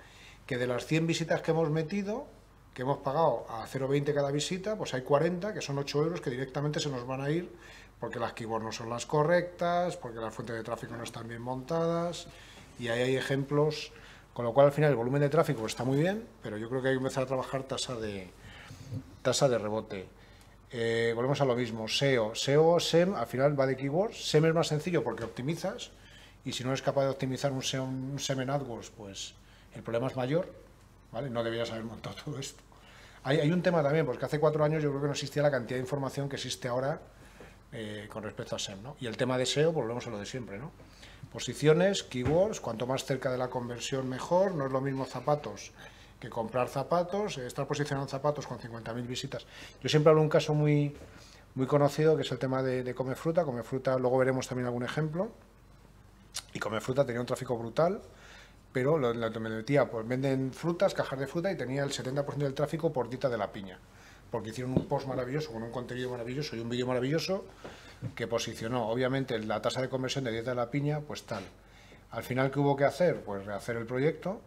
que 0.46 0.56
de 0.56 0.66
las 0.66 0.86
100 0.86 1.06
visitas 1.06 1.42
que 1.42 1.50
hemos 1.50 1.68
metido, 1.70 2.26
que 2.74 2.82
hemos 2.82 2.98
pagado 2.98 3.46
a 3.48 3.66
0,20 3.66 4.12
cada 4.12 4.30
visita, 4.30 4.76
pues 4.76 4.92
hay 4.94 5.02
40, 5.02 5.54
que 5.54 5.62
son 5.62 5.78
8 5.78 6.02
euros, 6.02 6.20
que 6.20 6.30
directamente 6.30 6.80
se 6.80 6.90
nos 6.90 7.06
van 7.06 7.20
a 7.20 7.30
ir 7.30 7.48
porque 8.00 8.18
las 8.18 8.34
keywords 8.34 8.64
no 8.64 8.72
son 8.72 8.90
las 8.90 9.06
correctas, 9.06 9.96
porque 9.96 10.18
las 10.18 10.34
fuentes 10.34 10.54
de 10.56 10.62
tráfico 10.62 10.94
no 10.94 11.04
están 11.04 11.26
bien 11.26 11.40
montadas, 11.40 12.26
y 12.78 12.88
ahí 12.88 13.00
hay 13.00 13.16
ejemplos, 13.16 13.92
con 14.34 14.44
lo 14.44 14.52
cual 14.52 14.66
al 14.66 14.72
final 14.72 14.90
el 14.90 14.96
volumen 14.96 15.22
de 15.22 15.30
tráfico 15.30 15.64
está 15.64 15.84
muy 15.84 15.98
bien, 15.98 16.26
pero 16.42 16.58
yo 16.58 16.68
creo 16.68 16.82
que 16.82 16.88
hay 16.88 16.94
que 16.94 16.98
empezar 16.98 17.22
a 17.22 17.26
trabajar 17.26 17.62
tasa 17.62 17.94
de, 17.94 18.28
tasa 19.22 19.48
de 19.48 19.56
rebote. 19.56 20.06
Eh, 20.70 21.12
volvemos 21.14 21.40
a 21.40 21.44
lo 21.44 21.54
mismo, 21.54 21.88
SEO, 21.88 22.34
SEO, 22.34 22.80
SEM, 22.80 23.14
al 23.14 23.26
final 23.26 23.58
va 23.58 23.66
de 23.66 23.76
keywords, 23.76 24.28
SEM 24.28 24.46
es 24.46 24.54
más 24.54 24.66
sencillo 24.66 25.04
porque 25.04 25.24
optimizas, 25.24 25.90
y 26.44 26.52
si 26.52 26.64
no 26.64 26.70
eres 26.70 26.82
capaz 26.82 27.04
de 27.04 27.10
optimizar 27.10 27.52
un 27.52 27.62
SEO, 27.62 27.84
un 27.84 28.18
SEM 28.18 28.40
en 28.40 28.50
AdWords, 28.50 28.90
pues 28.90 29.34
el 29.74 29.82
problema 29.82 30.08
es 30.08 30.16
mayor, 30.16 30.52
¿vale? 31.12 31.30
No 31.30 31.44
deberías 31.44 31.70
haber 31.70 31.84
montado 31.84 32.16
todo 32.22 32.38
esto. 32.38 32.63
Hay, 33.24 33.50
un 33.50 33.62
tema 33.62 33.82
también, 33.82 34.04
porque 34.04 34.26
hace 34.26 34.38
cuatro 34.38 34.62
años 34.64 34.82
yo 34.82 34.90
creo 34.90 35.00
que 35.00 35.06
no 35.06 35.12
existía 35.12 35.42
la 35.42 35.50
cantidad 35.50 35.76
de 35.76 35.82
información 35.82 36.28
que 36.28 36.36
existe 36.36 36.68
ahora 36.68 37.00
eh, 37.72 38.06
con 38.12 38.22
respecto 38.22 38.54
a 38.54 38.58
SEM, 38.58 38.82
¿no? 38.82 38.96
Y 39.00 39.06
el 39.06 39.16
tema 39.16 39.38
de 39.38 39.46
SEO, 39.46 39.72
volvemos 39.72 40.06
a 40.06 40.10
lo 40.10 40.18
de 40.18 40.26
siempre, 40.26 40.58
¿no? 40.58 40.70
Posiciones, 41.32 42.02
keywords, 42.02 42.60
cuanto 42.60 42.86
más 42.86 43.04
cerca 43.06 43.32
de 43.32 43.38
la 43.38 43.48
conversión 43.48 44.08
mejor, 44.10 44.54
no 44.54 44.66
es 44.66 44.72
lo 44.72 44.82
mismo 44.82 45.06
zapatos 45.06 45.72
que 46.20 46.28
comprar 46.28 46.68
zapatos, 46.68 47.38
eh, 47.38 47.46
estar 47.46 47.66
posicionando 47.66 48.08
zapatos 48.08 48.46
con 48.46 48.58
50.000 48.58 49.06
visitas. 49.06 49.46
Yo 49.82 49.88
siempre 49.88 50.10
hablo 50.10 50.20
de 50.20 50.26
un 50.26 50.30
caso 50.30 50.54
muy, 50.54 50.94
muy 51.54 51.66
conocido, 51.66 52.16
que 52.16 52.22
es 52.22 52.32
el 52.32 52.38
tema 52.38 52.62
de, 52.62 52.82
de 52.82 52.94
Come 52.94 53.14
Fruta. 53.14 53.44
Come 53.44 53.62
Fruta, 53.62 53.98
luego 53.98 54.18
veremos 54.18 54.46
también 54.46 54.66
algún 54.66 54.84
ejemplo. 54.84 55.30
Y 56.52 56.58
Come 56.58 56.80
Fruta 56.80 57.04
tenía 57.04 57.20
un 57.20 57.26
tráfico 57.26 57.56
brutal, 57.56 58.00
pero 58.74 58.98
lo, 58.98 59.14
lo 59.14 59.40
me 59.40 59.48
metía, 59.50 59.88
pues 59.88 60.06
venden 60.06 60.52
frutas, 60.52 60.94
cajas 60.94 61.20
de 61.20 61.28
fruta 61.28 61.50
y 61.52 61.56
tenía 61.56 61.84
el 61.84 61.90
70% 61.90 62.38
del 62.38 62.54
tráfico 62.54 62.92
por 62.92 63.08
Dita 63.08 63.28
de 63.28 63.38
la 63.38 63.52
Piña, 63.52 63.78
porque 64.32 64.50
hicieron 64.50 64.72
un 64.72 64.86
post 64.86 65.06
maravilloso, 65.06 65.52
con 65.52 65.62
un 65.62 65.70
contenido 65.70 66.10
maravilloso 66.10 66.56
y 66.56 66.58
un 66.58 66.68
vídeo 66.68 66.84
maravilloso 66.84 67.44
que 68.16 68.26
posicionó, 68.26 68.88
obviamente, 68.88 69.38
la 69.38 69.62
tasa 69.62 69.80
de 69.80 69.88
conversión 69.88 70.24
de 70.24 70.32
Dieta 70.32 70.50
de 70.50 70.56
la 70.56 70.72
Piña, 70.72 71.00
pues 71.00 71.22
tal. 71.22 71.44
Al 72.10 72.24
final, 72.24 72.50
¿qué 72.50 72.58
hubo 72.58 72.74
que 72.74 72.84
hacer? 72.84 73.20
Pues 73.20 73.46
rehacer 73.46 73.76
el 73.76 73.86
proyecto 73.86 74.40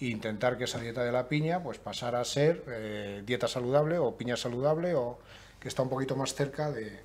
e 0.00 0.06
intentar 0.06 0.58
que 0.58 0.64
esa 0.64 0.80
dieta 0.80 1.04
de 1.04 1.12
la 1.12 1.28
piña 1.28 1.62
pues 1.62 1.78
pasara 1.78 2.20
a 2.20 2.24
ser 2.24 2.64
eh, 2.68 3.22
dieta 3.24 3.46
saludable 3.46 3.98
o 3.98 4.16
piña 4.16 4.36
saludable 4.36 4.94
o 4.94 5.18
que 5.60 5.68
está 5.68 5.82
un 5.82 5.90
poquito 5.90 6.16
más 6.16 6.34
cerca 6.34 6.72
de, 6.72 7.00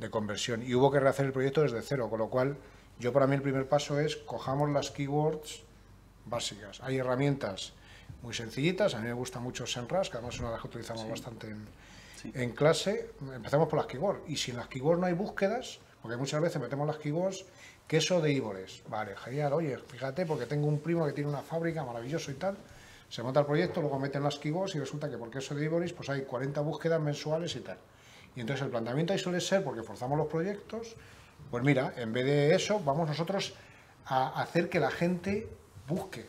de 0.00 0.10
conversión. 0.10 0.62
Y 0.62 0.74
hubo 0.74 0.90
que 0.90 0.98
rehacer 0.98 1.26
el 1.26 1.32
proyecto 1.32 1.62
desde 1.62 1.80
cero, 1.82 2.08
con 2.10 2.18
lo 2.18 2.28
cual 2.28 2.56
yo 2.98 3.12
para 3.12 3.26
mí 3.26 3.36
el 3.36 3.42
primer 3.42 3.68
paso 3.68 4.00
es 4.00 4.16
cojamos 4.16 4.70
las 4.70 4.90
keywords 4.90 5.62
básicas. 6.26 6.80
Hay 6.80 6.98
herramientas 6.98 7.72
muy 8.22 8.34
sencillitas, 8.34 8.94
a 8.94 9.00
mí 9.00 9.08
me 9.08 9.12
gusta 9.12 9.40
mucho 9.40 9.66
SEMrush, 9.66 10.08
que 10.08 10.16
además 10.16 10.34
es 10.34 10.40
una 10.40 10.48
de 10.50 10.54
las 10.54 10.62
que 10.62 10.68
utilizamos 10.68 11.08
bastante 11.08 11.54
en, 12.34 12.50
clase. 12.52 13.10
Empezamos 13.34 13.68
por 13.68 13.78
las 13.78 13.86
keywords, 13.86 14.20
y 14.28 14.36
si 14.36 14.52
en 14.52 14.58
las 14.58 14.68
keywords 14.68 15.00
no 15.00 15.06
hay 15.06 15.14
búsquedas, 15.14 15.80
porque 16.00 16.16
muchas 16.16 16.40
veces 16.40 16.60
metemos 16.60 16.86
las 16.86 16.96
keywords, 16.96 17.44
queso 17.86 18.20
de 18.20 18.32
Ibores, 18.32 18.82
vale, 18.88 19.16
genial, 19.16 19.52
oye, 19.52 19.76
fíjate, 19.78 20.24
porque 20.24 20.46
tengo 20.46 20.66
un 20.66 20.80
primo 20.80 21.04
que 21.06 21.12
tiene 21.12 21.28
una 21.28 21.42
fábrica 21.42 21.84
maravilloso 21.84 22.30
y 22.30 22.34
tal, 22.34 22.56
se 23.08 23.22
monta 23.22 23.40
el 23.40 23.46
proyecto, 23.46 23.80
luego 23.80 23.98
meten 23.98 24.22
las 24.22 24.38
keywords 24.38 24.74
y 24.74 24.80
resulta 24.80 25.10
que 25.10 25.18
por 25.18 25.30
queso 25.30 25.54
de 25.54 25.64
Ibores 25.64 25.92
pues 25.92 26.08
hay 26.08 26.22
40 26.22 26.60
búsquedas 26.62 27.00
mensuales 27.00 27.54
y 27.56 27.60
tal. 27.60 27.76
Y 28.34 28.40
entonces 28.40 28.64
el 28.64 28.70
planteamiento 28.70 29.12
ahí 29.12 29.18
suele 29.18 29.40
ser, 29.40 29.62
porque 29.62 29.82
forzamos 29.82 30.16
los 30.16 30.28
proyectos, 30.28 30.96
pues 31.50 31.62
mira, 31.62 31.92
en 31.96 32.12
vez 32.12 32.24
de 32.24 32.54
eso, 32.54 32.80
vamos 32.80 33.08
nosotros 33.08 33.52
a 34.06 34.40
hacer 34.40 34.70
que 34.70 34.80
la 34.80 34.90
gente 34.90 35.48
busque. 35.92 36.26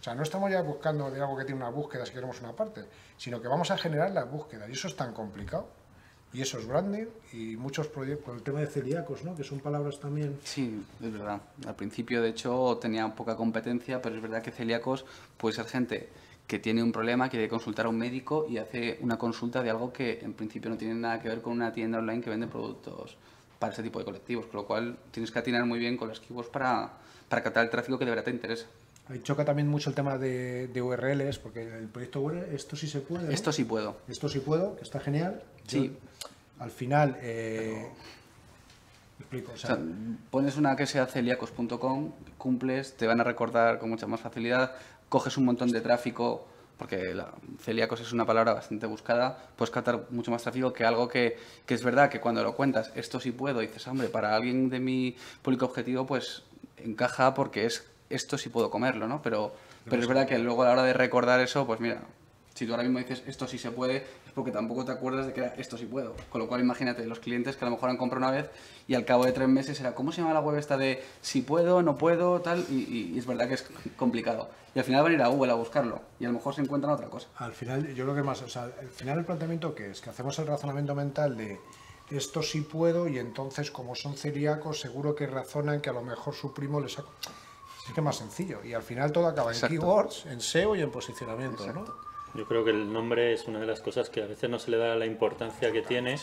O 0.00 0.02
sea, 0.02 0.14
no 0.14 0.22
estamos 0.22 0.50
ya 0.50 0.62
buscando 0.62 1.10
de 1.10 1.20
algo 1.20 1.36
que 1.36 1.44
tiene 1.44 1.60
una 1.60 1.70
búsqueda 1.70 2.06
si 2.06 2.12
queremos 2.12 2.40
una 2.40 2.52
parte, 2.52 2.84
sino 3.16 3.40
que 3.42 3.48
vamos 3.48 3.70
a 3.70 3.78
generar 3.78 4.10
las 4.12 4.30
búsquedas. 4.30 4.68
Y 4.68 4.72
eso 4.72 4.88
es 4.88 4.96
tan 4.96 5.12
complicado. 5.12 5.66
Y 6.32 6.42
eso 6.42 6.58
es 6.58 6.66
branding 6.66 7.06
y 7.32 7.56
muchos 7.56 7.86
proyectos, 7.86 8.26
con 8.26 8.36
el 8.36 8.42
tema 8.42 8.60
de 8.60 8.66
celíacos, 8.66 9.24
¿no? 9.24 9.34
que 9.34 9.44
son 9.44 9.60
palabras 9.60 9.98
también... 9.98 10.38
Sí, 10.44 10.84
es 11.02 11.12
verdad. 11.12 11.40
Al 11.66 11.74
principio, 11.74 12.20
de 12.20 12.28
hecho, 12.28 12.78
tenía 12.82 13.08
poca 13.14 13.34
competencia, 13.34 14.02
pero 14.02 14.14
es 14.14 14.20
verdad 14.20 14.42
que 14.42 14.50
celíacos 14.50 15.06
puede 15.38 15.56
ser 15.56 15.64
gente 15.64 16.10
que 16.46 16.58
tiene 16.58 16.82
un 16.82 16.92
problema, 16.92 17.28
quiere 17.28 17.48
consultar 17.48 17.86
a 17.86 17.88
un 17.88 17.98
médico 17.98 18.46
y 18.48 18.58
hace 18.58 18.98
una 19.00 19.18
consulta 19.18 19.62
de 19.62 19.70
algo 19.70 19.92
que 19.92 20.20
en 20.22 20.34
principio 20.34 20.70
no 20.70 20.76
tiene 20.76 20.94
nada 20.94 21.20
que 21.20 21.28
ver 21.28 21.40
con 21.40 21.54
una 21.54 21.72
tienda 21.72 21.98
online 21.98 22.22
que 22.22 22.30
vende 22.30 22.46
productos 22.46 23.16
para 23.58 23.72
ese 23.72 23.82
tipo 23.82 23.98
de 23.98 24.04
colectivos, 24.04 24.46
con 24.46 24.56
lo 24.60 24.66
cual 24.66 24.98
tienes 25.10 25.30
que 25.30 25.38
atinar 25.38 25.64
muy 25.64 25.78
bien 25.78 25.96
con 25.96 26.08
las 26.08 26.20
keywords 26.20 26.50
para, 26.50 26.90
para 27.28 27.42
captar 27.42 27.64
el 27.64 27.70
tráfico 27.70 27.98
que 27.98 28.04
de 28.04 28.10
verdad 28.10 28.24
te 28.24 28.30
interesa. 28.30 28.66
Ahí 29.08 29.20
choca 29.22 29.44
también 29.44 29.68
mucho 29.68 29.88
el 29.88 29.96
tema 29.96 30.18
de, 30.18 30.70
URLs, 30.80 31.38
porque 31.38 31.62
el 31.62 31.88
proyecto 31.88 32.20
URL, 32.20 32.54
esto 32.54 32.76
sí 32.76 32.86
se 32.86 33.00
puede. 33.00 33.32
Esto 33.32 33.52
sí 33.52 33.64
puedo. 33.64 33.96
Esto 34.06 34.28
sí 34.28 34.40
puedo, 34.40 34.76
que 34.76 34.82
está 34.82 35.00
genial. 35.00 35.42
Sí. 35.66 35.96
al 36.58 36.70
final, 36.70 37.16
eh, 37.22 37.88
explico. 39.18 39.52
O 39.52 39.56
sea, 39.56 39.78
pones 40.30 40.56
una 40.56 40.76
que 40.76 40.86
sea 40.86 41.06
celíacos.com, 41.06 42.12
cumples, 42.36 42.96
te 42.96 43.06
van 43.06 43.20
a 43.20 43.24
recordar 43.24 43.78
con 43.78 43.88
mucha 43.88 44.06
más 44.06 44.20
facilidad, 44.20 44.72
coges 45.08 45.38
un 45.38 45.46
montón 45.46 45.70
de 45.70 45.80
tráfico, 45.80 46.46
porque 46.76 47.14
la, 47.14 47.32
celíacos 47.60 48.00
es 48.00 48.12
una 48.12 48.26
palabra 48.26 48.52
bastante 48.52 48.86
buscada, 48.86 49.38
puedes 49.56 49.70
captar 49.70 50.06
mucho 50.10 50.30
más 50.30 50.42
tráfico 50.42 50.72
que 50.72 50.84
algo 50.84 51.08
que, 51.08 51.38
que 51.64 51.74
es 51.74 51.82
verdad 51.82 52.10
que 52.10 52.20
cuando 52.20 52.42
lo 52.42 52.54
cuentas, 52.54 52.92
esto 52.94 53.20
sí 53.20 53.32
puedo, 53.32 53.62
y 53.62 53.68
dices, 53.68 53.86
hombre, 53.88 54.08
para 54.08 54.36
alguien 54.36 54.68
de 54.68 54.80
mi 54.80 55.16
público 55.42 55.64
objetivo, 55.64 56.06
pues 56.06 56.42
encaja 56.76 57.34
porque 57.34 57.66
es 57.66 57.88
esto 58.10 58.38
sí 58.38 58.48
puedo 58.48 58.70
comerlo, 58.70 59.06
¿no? 59.06 59.22
Pero, 59.22 59.52
pero 59.84 60.02
es 60.02 60.08
verdad 60.08 60.26
que 60.26 60.38
luego 60.38 60.62
a 60.62 60.66
la 60.66 60.72
hora 60.72 60.82
de 60.82 60.92
recordar 60.92 61.40
eso, 61.40 61.66
pues 61.66 61.80
mira, 61.80 62.02
si 62.58 62.66
tú 62.66 62.72
ahora 62.72 62.82
mismo 62.82 62.98
dices 62.98 63.22
esto 63.28 63.46
sí 63.46 63.56
se 63.56 63.70
puede, 63.70 63.98
es 63.98 64.32
porque 64.34 64.50
tampoco 64.50 64.84
te 64.84 64.90
acuerdas 64.90 65.26
de 65.26 65.32
que 65.32 65.40
era 65.40 65.54
esto 65.54 65.78
sí 65.78 65.86
puedo. 65.86 66.14
Con 66.28 66.40
lo 66.40 66.48
cual 66.48 66.60
imagínate 66.60 67.06
los 67.06 67.20
clientes 67.20 67.56
que 67.56 67.64
a 67.64 67.68
lo 67.68 67.76
mejor 67.76 67.88
han 67.88 67.96
comprado 67.96 68.26
una 68.26 68.36
vez 68.36 68.50
y 68.88 68.94
al 68.94 69.04
cabo 69.04 69.24
de 69.24 69.32
tres 69.32 69.48
meses 69.48 69.78
era, 69.78 69.94
¿cómo 69.94 70.10
se 70.10 70.22
llama 70.22 70.34
la 70.34 70.40
web 70.40 70.56
esta 70.58 70.76
de 70.76 71.00
si 71.20 71.42
puedo, 71.42 71.82
no 71.82 71.96
puedo, 71.96 72.40
tal? 72.40 72.66
Y, 72.68 73.16
es 73.16 73.26
verdad 73.26 73.46
que 73.46 73.54
es 73.54 73.64
complicado. 73.96 74.48
Y 74.74 74.80
al 74.80 74.84
final 74.84 75.04
van 75.04 75.12
a 75.12 75.14
ir 75.14 75.22
a 75.22 75.28
Google 75.28 75.52
a 75.52 75.54
buscarlo 75.54 76.02
y 76.18 76.24
a 76.24 76.28
lo 76.28 76.34
mejor 76.34 76.52
se 76.52 76.62
encuentran 76.62 76.92
otra 76.92 77.06
cosa. 77.06 77.28
Al 77.36 77.52
final, 77.52 77.94
yo 77.94 78.04
lo 78.04 78.14
que 78.14 78.24
más, 78.24 78.42
o 78.42 78.48
sea, 78.48 78.64
al 78.64 78.88
final 78.88 79.18
el 79.18 79.24
planteamiento 79.24 79.74
que 79.74 79.92
es 79.92 80.00
que 80.00 80.10
hacemos 80.10 80.36
el 80.40 80.48
razonamiento 80.48 80.96
mental 80.96 81.36
de 81.36 81.60
esto 82.10 82.42
sí 82.42 82.62
puedo 82.62 83.06
y 83.06 83.18
entonces 83.18 83.70
como 83.70 83.94
son 83.94 84.16
celíacos 84.16 84.80
seguro 84.80 85.14
que 85.14 85.26
razonan 85.26 85.80
que 85.80 85.90
a 85.90 85.92
lo 85.92 86.02
mejor 86.02 86.34
su 86.34 86.54
primo 86.54 86.80
les 86.80 86.98
ha 86.98 87.04
es 87.88 87.94
que 87.94 88.00
es 88.00 88.04
más 88.04 88.16
sencillo. 88.16 88.60
Y 88.64 88.74
al 88.74 88.82
final 88.82 89.12
todo 89.12 89.26
acaba 89.26 89.52
en 89.52 89.60
keywords, 89.60 90.26
en 90.26 90.40
SEO 90.40 90.76
y 90.76 90.82
en 90.82 90.90
posicionamiento, 90.90 91.72
¿no? 91.72 91.84
Yo 92.34 92.46
creo 92.46 92.62
que 92.62 92.70
el 92.70 92.92
nombre 92.92 93.32
es 93.32 93.48
una 93.48 93.58
de 93.58 93.66
las 93.66 93.80
cosas 93.80 94.10
que 94.10 94.22
a 94.22 94.26
veces 94.26 94.50
no 94.50 94.58
se 94.58 94.70
le 94.70 94.76
da 94.76 94.94
la 94.96 95.06
importancia 95.06 95.72
que 95.72 95.80
tiene 95.80 96.16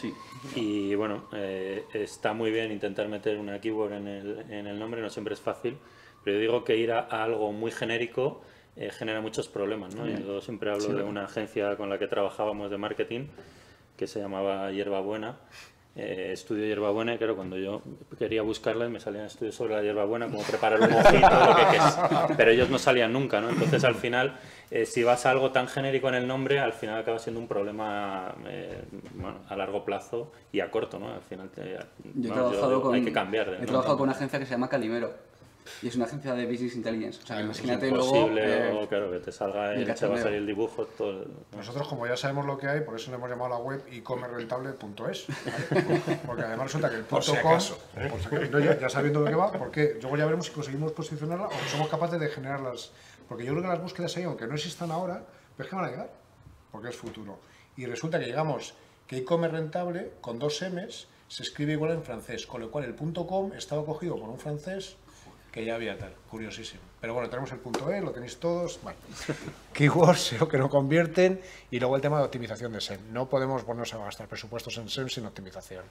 y 0.56 0.93
bueno, 0.93 1.25
eh, 1.34 1.84
está 1.93 2.34
muy 2.34 2.51
bien 2.51 2.71
intentar 2.71 3.08
meter 3.08 3.38
una 3.39 3.60
keyword 3.60 3.93
en 3.93 4.08
el, 4.08 4.45
en 4.51 4.67
el, 4.67 4.78
nombre, 4.78 5.01
no 5.01 5.10
siempre 5.10 5.34
es 5.34 5.39
fácil, 5.39 5.78
pero 6.23 6.36
yo 6.36 6.41
digo 6.41 6.63
que 6.63 6.78
ir 6.78 6.91
a, 6.91 6.99
algo 6.99 7.51
muy 7.51 7.71
genérico 7.71 8.43
eh, 8.75 8.91
genera 8.91 9.19
muchos 9.19 9.47
problemas. 9.47 9.95
¿no? 9.95 10.08
Yo 10.08 10.41
siempre 10.41 10.71
hablo 10.71 10.93
de 10.93 11.04
una 11.04 11.25
agencia 11.25 11.75
con 11.75 11.89
la 11.89 11.97
que 11.97 12.08
trabajábamos 12.08 12.69
de 12.69 12.78
marketing 12.78 13.28
que 13.97 14.06
se 14.06 14.19
llamaba 14.19 14.71
Hierba 14.71 14.99
Buena 14.99 15.38
eh, 15.95 16.31
estudio 16.34 16.65
hierbabuena 16.65 17.13
y 17.13 17.17
claro, 17.17 17.38
cuando 17.38 17.58
yo 17.58 17.81
quería 18.17 18.41
buscarla 18.41 18.89
me 18.89 18.99
salían 18.99 19.25
estudios 19.25 19.55
sobre 19.55 19.75
la 19.75 19.81
hierbabuena, 19.81 20.25
como 20.27 20.43
preparar 20.43 20.81
un 20.81 20.91
mojito, 20.91 21.29
lo 21.29 21.55
que, 21.55 21.63
que 22.27 22.36
pero 22.36 22.51
ellos 22.51 22.69
no 22.69 22.77
salían 22.77 23.13
nunca, 23.13 23.39
¿no? 23.39 23.49
Entonces 23.49 23.84
al 23.86 23.95
final, 23.95 24.38
eh, 24.71 24.86
si 24.86 25.03
vas 25.03 25.25
a 25.25 25.31
algo 25.31 25.51
tan 25.51 25.67
genérico 25.67 26.10
en 26.10 26.15
el 26.15 26.27
nombre, 26.27 26.60
al 26.60 26.73
final 26.73 26.99
acaba 26.99 27.17
siendo 27.17 27.39
un 27.39 27.47
problema 27.47 28.36
eh, 28.47 28.84
bueno, 29.13 29.39
a 29.47 29.55
largo 29.55 29.86
plazo 29.86 30.34
y 30.51 30.60
a 30.60 30.69
corto, 30.69 30.99
¿no? 30.99 31.13
Al 31.13 31.21
final 31.21 31.49
te, 31.49 31.77
Yo 32.15 32.29
he 32.29 32.34
trabajado 32.34 32.81
con, 32.81 32.95
hay 32.95 33.03
que 33.03 33.13
cambiar. 33.13 33.58
he 33.62 33.65
trabajado 33.65 33.95
con 33.95 34.03
una 34.03 34.17
agencia 34.17 34.38
que 34.38 34.45
se 34.45 34.51
llama 34.51 34.67
Calimero 34.67 35.13
y 35.82 35.88
es 35.88 35.95
una 35.95 36.06
agencia 36.06 36.34
de 36.34 36.45
Business 36.45 36.75
Intelligence. 36.75 37.21
O 37.23 37.25
sea, 37.25 37.38
que 37.38 37.41
Es 37.43 37.45
imagínate 37.60 37.89
luego... 37.89 38.06
imposible, 38.15 38.43
eh, 38.84 38.88
claro, 38.88 39.12
que 39.12 39.19
te 39.19 39.32
salga 39.32 39.73
el 39.73 39.89
el, 39.89 39.95
te 39.95 40.08
va 40.08 40.15
a 40.15 40.21
salir 40.21 40.38
el 40.38 40.45
dibujo, 40.47 40.86
todo 40.86 41.10
el- 41.23 41.28
Nosotros, 41.56 41.88
como 41.88 42.06
ya 42.08 42.15
sabemos 42.17 42.45
lo 42.45 42.58
que 42.58 42.67
hay, 42.67 42.82
por 42.82 42.95
eso 42.95 43.10
le 43.12 43.17
hemos 43.17 43.30
llamado 43.30 43.54
a 43.56 43.58
la 43.58 43.63
web 43.63 43.84
e-commercerentable.es. 43.91 45.25
¿vale? 45.28 46.01
Porque 46.25 46.43
además 46.43 46.65
resulta 46.67 46.89
que 46.89 46.95
el 46.97 47.04
Por 47.04 47.23
si 47.23 47.32
punto 47.32 47.43
com, 47.43 47.51
acaso, 47.51 47.78
por 47.93 48.19
si 48.19 48.28
acaso, 48.28 48.51
no, 48.51 48.60
ya, 48.60 48.80
ya 48.80 48.89
sabiendo 48.89 49.23
de 49.23 49.30
qué 49.30 49.36
va, 49.36 49.51
porque 49.51 49.97
luego 50.01 50.17
ya 50.17 50.25
veremos 50.25 50.45
si 50.47 50.51
conseguimos 50.51 50.91
posicionarla 50.91 51.47
o 51.47 51.69
somos 51.71 51.88
capaces 51.89 52.19
de 52.19 52.28
generarlas. 52.30 52.91
Porque 53.28 53.43
yo 53.43 53.51
creo 53.54 53.63
que 53.63 53.69
las 53.69 53.82
búsquedas 53.82 54.15
ahí, 54.17 54.23
aunque 54.23 54.47
no 54.47 54.56
existan 54.56 54.91
ahora, 54.91 55.23
pero 55.58 55.65
es 55.65 55.69
que 55.69 55.75
van 55.75 55.86
a 55.86 55.89
llegar, 55.89 56.10
porque 56.71 56.89
es 56.89 56.95
futuro. 56.95 57.39
Y 57.78 57.86
resulta 57.86 58.19
que 58.19 58.25
llegamos 58.25 58.75
que 59.08 59.17
e-commerce 59.17 59.56
rentable 59.58 60.12
con 60.21 60.39
dos 60.39 60.62
M's 60.62 61.08
se 61.28 61.43
escribe 61.43 61.73
igual 61.73 61.91
en 61.91 62.04
francés, 62.04 62.45
con 62.45 62.62
lo 62.62 62.69
cual 62.71 62.86
el 62.86 62.93
punto 62.93 63.25
.com 63.25 63.51
estaba 63.54 63.84
cogido 63.84 64.15
por 64.19 64.30
un 64.30 64.38
francés 64.39 64.95
que 65.56 65.63
ya 65.63 65.76
había 65.76 65.98
tal, 65.98 66.13
curiosísimo. 66.30 66.82
Pero 67.00 67.13
bueno, 67.13 67.30
tenemos 67.30 67.50
el 67.54 67.60
punto 67.60 67.89
.e, 67.89 68.02
lo 68.02 68.12
tenéis 68.12 68.38
todos. 68.38 68.78
Keywords 69.74 70.20
SEO 70.28 70.50
que 70.50 70.58
no 70.58 70.68
convierten 70.68 71.39
y 71.72 71.80
luego 71.80 71.96
el 71.96 72.02
tema 72.02 72.20
de 72.20 72.26
optimización 72.26 72.74
de 72.74 72.82
SEM. 72.82 73.13
No 73.13 73.30
podemos 73.30 73.63
ponernos 73.63 73.94
a 73.94 74.00
gastar 74.00 74.28
presupuestos 74.28 74.78
en 74.80 74.89
SEM 74.89 75.08
sin 75.08 75.26
optimización. 75.26 75.86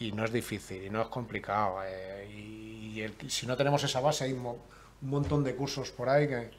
Y 0.00 0.12
no 0.12 0.22
es 0.26 0.32
difícil 0.32 0.84
y 0.84 0.90
no 0.90 1.00
es 1.00 1.08
complicado. 1.08 1.78
eh, 1.86 2.28
y 2.30 3.30
si 3.30 3.46
no 3.46 3.56
tenemos 3.56 3.82
esa 3.82 4.00
base, 4.00 4.24
hay 4.24 4.34
un 4.34 4.58
montón 5.00 5.42
de 5.42 5.56
cursos 5.56 5.90
por 5.90 6.10
ahí 6.10 6.28
que 6.28 6.50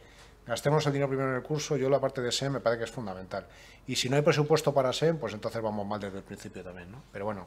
gastemos 0.48 0.84
el 0.88 0.94
dinero 0.94 1.10
primero 1.10 1.30
en 1.30 1.36
el 1.36 1.44
curso. 1.44 1.78
Yo 1.78 1.92
la 1.92 2.00
parte 2.00 2.22
de 2.22 2.32
SEM 2.32 2.54
me 2.54 2.60
parece 2.60 2.80
que 2.80 2.86
es 2.86 2.92
fundamental. 2.92 3.46
Y 3.86 3.96
si 3.96 4.10
no 4.10 4.16
hay 4.16 4.24
presupuesto 4.24 4.74
para 4.74 4.92
SEM, 4.92 5.20
pues 5.20 5.36
entonces 5.36 5.62
vamos 5.62 5.86
mal 5.86 6.00
desde 6.00 6.18
el 6.18 6.24
principio 6.24 6.64
también. 6.64 6.92
¿no? 6.92 7.04
Pero 7.14 7.26
bueno, 7.26 7.46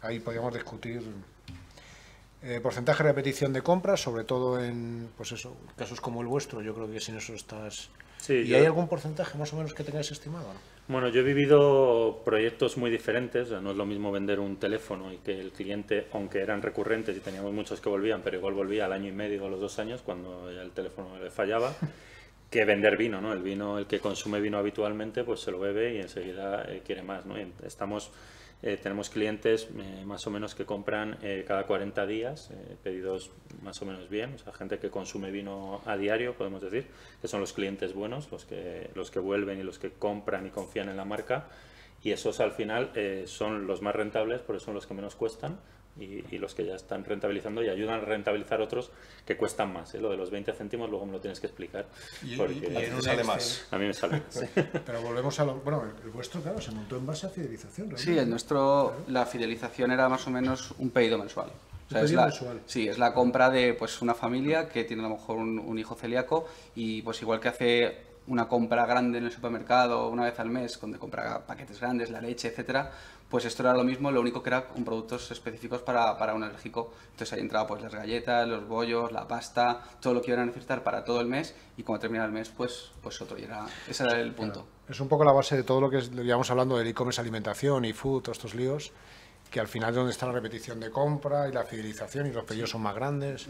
ahí 0.00 0.20
podríamos 0.20 0.54
discutir 0.54 1.02
eh, 2.42 2.60
porcentaje 2.60 3.02
de 3.02 3.08
repetición 3.10 3.52
de 3.52 3.62
compras, 3.62 4.00
sobre 4.00 4.24
todo 4.24 4.62
en 4.62 5.08
pues 5.16 5.32
eso, 5.32 5.56
casos 5.76 6.00
como 6.00 6.20
el 6.22 6.26
vuestro. 6.26 6.60
Yo 6.62 6.74
creo 6.74 6.90
que 6.90 7.00
sin 7.00 7.16
eso 7.16 7.34
estás. 7.34 7.90
Sí, 8.18 8.34
¿Y 8.34 8.46
yo- 8.48 8.56
hay 8.58 8.66
algún 8.66 8.88
porcentaje 8.88 9.36
más 9.38 9.52
o 9.52 9.56
menos 9.56 9.74
que 9.74 9.82
tengáis 9.84 10.10
estimado? 10.10 10.46
no? 10.52 10.72
Bueno, 10.88 11.08
yo 11.08 11.20
he 11.20 11.24
vivido 11.24 12.22
proyectos 12.24 12.76
muy 12.76 12.90
diferentes, 12.90 13.46
o 13.46 13.50
sea, 13.50 13.60
no 13.60 13.70
es 13.70 13.76
lo 13.76 13.86
mismo 13.86 14.10
vender 14.10 14.40
un 14.40 14.56
teléfono 14.56 15.12
y 15.12 15.18
que 15.18 15.38
el 15.40 15.52
cliente, 15.52 16.08
aunque 16.12 16.40
eran 16.40 16.60
recurrentes 16.60 17.16
y 17.16 17.20
teníamos 17.20 17.52
muchos 17.52 17.80
que 17.80 17.88
volvían, 17.88 18.20
pero 18.22 18.38
igual 18.38 18.54
volvía 18.54 18.86
al 18.86 18.92
año 18.92 19.08
y 19.08 19.12
medio 19.12 19.44
o 19.44 19.48
los 19.48 19.60
dos 19.60 19.78
años 19.78 20.02
cuando 20.04 20.52
ya 20.52 20.60
el 20.62 20.72
teléfono 20.72 21.18
le 21.22 21.30
fallaba, 21.30 21.72
que 22.50 22.64
vender 22.64 22.96
vino, 22.96 23.20
¿no? 23.20 23.32
El 23.32 23.42
vino, 23.42 23.78
el 23.78 23.86
que 23.86 24.00
consume 24.00 24.40
vino 24.40 24.58
habitualmente, 24.58 25.22
pues 25.24 25.40
se 25.40 25.50
lo 25.52 25.60
bebe 25.60 25.94
y 25.94 25.98
enseguida 26.00 26.64
eh, 26.68 26.82
quiere 26.84 27.02
más, 27.02 27.24
¿no? 27.26 27.40
Y 27.40 27.50
estamos, 27.64 28.10
eh, 28.64 28.78
tenemos 28.80 29.10
clientes 29.10 29.68
eh, 29.76 30.04
más 30.04 30.24
o 30.28 30.30
menos 30.30 30.54
que 30.54 30.64
compran 30.64 31.18
eh, 31.22 31.44
cada 31.46 31.66
40 31.66 32.06
días, 32.06 32.50
pedidos 32.84 33.32
más 33.60 33.82
o 33.82 33.86
menos 33.86 34.08
bien, 34.08 34.34
o 34.34 34.38
sea, 34.38 34.52
gente 34.52 34.78
que 34.78 34.88
consume 34.88 35.32
vino 35.32 35.80
a 35.84 35.96
diario, 35.96 36.34
podemos 36.34 36.62
decir, 36.62 36.86
que 37.20 37.26
son 37.26 37.40
los 37.40 37.52
clientes 37.52 37.92
buenos, 37.92 38.30
los 38.30 38.44
que, 38.44 38.90
los 38.94 39.10
que 39.10 39.18
vuelven 39.18 39.58
y 39.58 39.64
los 39.64 39.80
que 39.80 39.90
compran 39.90 40.46
y 40.46 40.50
confían 40.50 40.88
en 40.88 40.96
la 40.96 41.04
marca, 41.04 41.48
y 42.04 42.12
esos 42.12 42.38
al 42.40 42.52
final 42.52 42.90
son 43.26 43.66
los 43.68 43.80
más 43.80 43.94
rentables, 43.94 44.40
porque 44.40 44.58
son 44.58 44.74
los 44.74 44.86
que 44.86 44.94
menos 44.94 45.14
cuestan, 45.14 45.60
y, 46.00 46.24
y 46.34 46.38
los 46.38 46.54
que 46.54 46.64
ya 46.64 46.74
están 46.74 47.04
rentabilizando 47.04 47.62
y 47.62 47.68
ayudan 47.68 48.00
a 48.00 48.04
rentabilizar 48.04 48.60
otros 48.60 48.90
que 49.26 49.36
cuestan 49.36 49.72
más. 49.72 49.94
¿eh? 49.94 50.00
Lo 50.00 50.10
de 50.10 50.16
los 50.16 50.30
20 50.30 50.52
céntimos 50.54 50.88
luego 50.88 51.04
me 51.06 51.12
lo 51.12 51.20
tienes 51.20 51.38
que 51.38 51.46
explicar. 51.48 51.86
Y- 52.22 52.36
porque 52.36 52.54
y- 52.54 52.72
y 52.72 52.76
A 52.76 52.80
te 52.80 52.94
un 52.94 53.02
sale 53.02 53.24
más. 53.24 53.66
a 53.70 53.78
mí 53.78 53.86
me 53.86 53.92
sale. 53.94 54.22
sí. 54.30 54.46
Pero 54.54 55.02
volvemos 55.02 55.38
a 55.40 55.44
lo. 55.44 55.54
Bueno, 55.56 55.84
el 56.02 56.10
vuestro, 56.10 56.40
claro, 56.40 56.60
se 56.60 56.70
montó 56.72 56.96
en 56.96 57.06
base 57.06 57.26
a 57.26 57.30
fidelización. 57.30 57.96
Sí, 57.98 58.16
el 58.16 58.28
nuestro, 58.30 58.94
la 59.08 59.26
fidelización 59.26 59.90
era 59.92 60.08
más 60.08 60.26
o 60.26 60.30
menos 60.30 60.74
un 60.78 60.90
pedido 60.90 61.18
mensual. 61.18 61.48
O 61.48 61.90
sea, 61.90 61.98
Un 62.00 62.04
es 62.06 62.10
pedido 62.10 62.20
la, 62.22 62.26
mensual. 62.28 62.60
Sí, 62.66 62.88
es 62.88 62.98
la 62.98 63.12
compra 63.12 63.50
de 63.50 63.74
pues 63.74 64.00
una 64.00 64.14
familia 64.14 64.68
que 64.70 64.84
tiene 64.84 65.04
a 65.04 65.08
lo 65.08 65.16
mejor 65.16 65.36
un, 65.36 65.58
un 65.58 65.78
hijo 65.78 65.94
celíaco 65.94 66.46
y 66.74 67.02
pues 67.02 67.20
igual 67.20 67.38
que 67.38 67.48
hace 67.48 68.12
una 68.28 68.46
compra 68.48 68.86
grande 68.86 69.18
en 69.18 69.24
el 69.24 69.32
supermercado 69.32 70.08
una 70.08 70.24
vez 70.24 70.38
al 70.38 70.48
mes, 70.48 70.80
donde 70.80 70.96
compra 70.98 71.44
paquetes 71.44 71.80
grandes, 71.80 72.08
la 72.08 72.20
leche, 72.20 72.48
etcétera, 72.48 72.92
pues 73.32 73.46
esto 73.46 73.62
era 73.62 73.72
lo 73.72 73.82
mismo, 73.82 74.10
lo 74.10 74.20
único 74.20 74.42
que 74.42 74.50
era 74.50 74.68
con 74.68 74.84
productos 74.84 75.30
específicos 75.30 75.80
para, 75.80 76.18
para 76.18 76.34
un 76.34 76.44
alérgico. 76.44 76.92
Entonces 77.12 77.32
ahí 77.32 77.40
entraba 77.40 77.66
pues 77.66 77.80
las 77.80 77.94
galletas, 77.94 78.46
los 78.46 78.68
bollos, 78.68 79.10
la 79.10 79.26
pasta, 79.26 79.82
todo 80.02 80.12
lo 80.12 80.20
que 80.20 80.32
iban 80.32 80.42
a 80.42 80.44
necesitar 80.44 80.84
para 80.84 81.02
todo 81.02 81.22
el 81.22 81.28
mes 81.28 81.54
y 81.78 81.82
cuando 81.82 82.02
terminaba 82.02 82.26
el 82.26 82.32
mes 82.32 82.50
pues, 82.50 82.90
pues 83.02 83.22
otro 83.22 83.38
y 83.38 83.44
era, 83.44 83.64
ese 83.88 84.04
era 84.04 84.20
el 84.20 84.34
punto. 84.34 84.66
Es 84.86 85.00
un 85.00 85.08
poco 85.08 85.24
la 85.24 85.32
base 85.32 85.56
de 85.56 85.62
todo 85.62 85.80
lo 85.80 85.88
que 85.88 86.02
llevamos 86.02 86.50
hablando 86.50 86.76
del 86.76 86.86
e-commerce 86.88 87.22
alimentación 87.22 87.86
y 87.86 87.94
food, 87.94 88.20
todos 88.20 88.36
estos 88.36 88.54
líos, 88.54 88.92
que 89.52 89.60
al 89.60 89.68
final 89.68 89.90
es 89.90 89.96
donde 89.96 90.12
está 90.12 90.24
la 90.26 90.32
repetición 90.32 90.80
de 90.80 90.90
compra 90.90 91.46
y 91.46 91.52
la 91.52 91.62
fidelización 91.64 92.26
y 92.26 92.32
los 92.32 92.42
pedidos 92.44 92.70
son 92.70 92.80
más 92.80 92.94
grandes. 92.94 93.46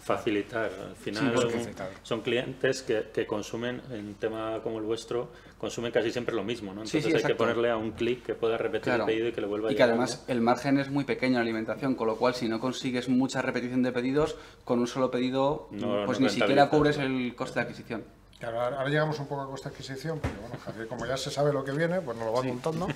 Facilitar. 0.00 0.70
Al 0.88 0.96
final 0.96 1.34
Sí, 1.38 1.70
son, 2.02 2.22
clientes 2.22 2.82
que, 2.82 3.10
que 3.12 3.26
consumen, 3.26 3.82
en 3.90 4.06
un 4.08 4.14
tema 4.14 4.60
como 4.62 4.78
el 4.78 4.84
vuestro, 4.84 5.30
consumen 5.58 5.92
casi 5.92 6.10
siempre 6.10 6.34
lo 6.34 6.42
mismo. 6.42 6.72
¿no? 6.72 6.80
Entonces 6.80 7.04
sí, 7.04 7.12
hay 7.14 7.22
que 7.22 7.34
ponerle 7.34 7.70
a 7.70 7.76
un 7.76 7.90
clic 7.92 8.24
que 8.24 8.34
pueda 8.34 8.56
repetir 8.56 8.84
Claro. 8.84 9.02
el 9.04 9.06
pedido 9.06 9.28
y 9.28 9.32
que 9.32 9.40
le 9.42 9.46
vuelva 9.46 9.68
a 9.68 9.72
Y 9.72 9.74
que 9.74 9.82
llegar, 9.82 9.90
además 9.90 10.24
el 10.26 10.40
margen 10.40 10.78
es 10.78 10.88
muy 10.88 11.04
pequeño 11.04 11.32
en 11.32 11.34
la 11.34 11.40
alimentación, 11.42 11.94
con 11.96 12.06
lo 12.06 12.16
cual 12.16 12.34
si 12.34 12.48
no 12.48 12.58
consigues 12.58 13.10
mucha 13.10 13.42
repetición 13.42 13.82
de 13.82 13.92
pedidos, 13.92 14.36
con 14.64 14.78
un 14.78 14.86
solo 14.86 15.10
pedido, 15.10 15.68
No- 15.70 16.06
pues 16.06 16.18
no 16.18 16.28
ni 16.28 16.32
siquiera 16.32 16.70
cubres 16.70 16.96
el 16.96 17.34
coste 17.36 17.60
de 17.60 17.64
adquisición. 17.66 18.04
Claro, 18.42 18.60
ahora 18.60 18.88
llegamos 18.88 19.16
un 19.20 19.26
poco 19.26 19.42
a 19.42 19.46
costa 19.46 19.68
adquisición, 19.68 20.18
porque 20.18 20.36
bueno, 20.40 20.56
Javier, 20.64 20.88
como 20.88 21.06
ya 21.06 21.16
se 21.16 21.30
sabe 21.30 21.52
lo 21.52 21.64
que 21.64 21.70
viene, 21.70 22.00
pues 22.00 22.16
nos 22.16 22.26
lo 22.26 22.32
va 22.32 22.42
contando. 22.42 22.88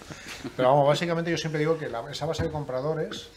Pero 0.57 0.71
vamos, 0.71 0.89
básicamente 0.89 1.31
yo 1.31 1.39
siempre 1.39 1.61
digo 1.61 1.79
que 1.79 1.89
la- 1.89 2.11
esa 2.11 2.27
base 2.27 2.43
de 2.43 2.51
compradores, 2.51 3.29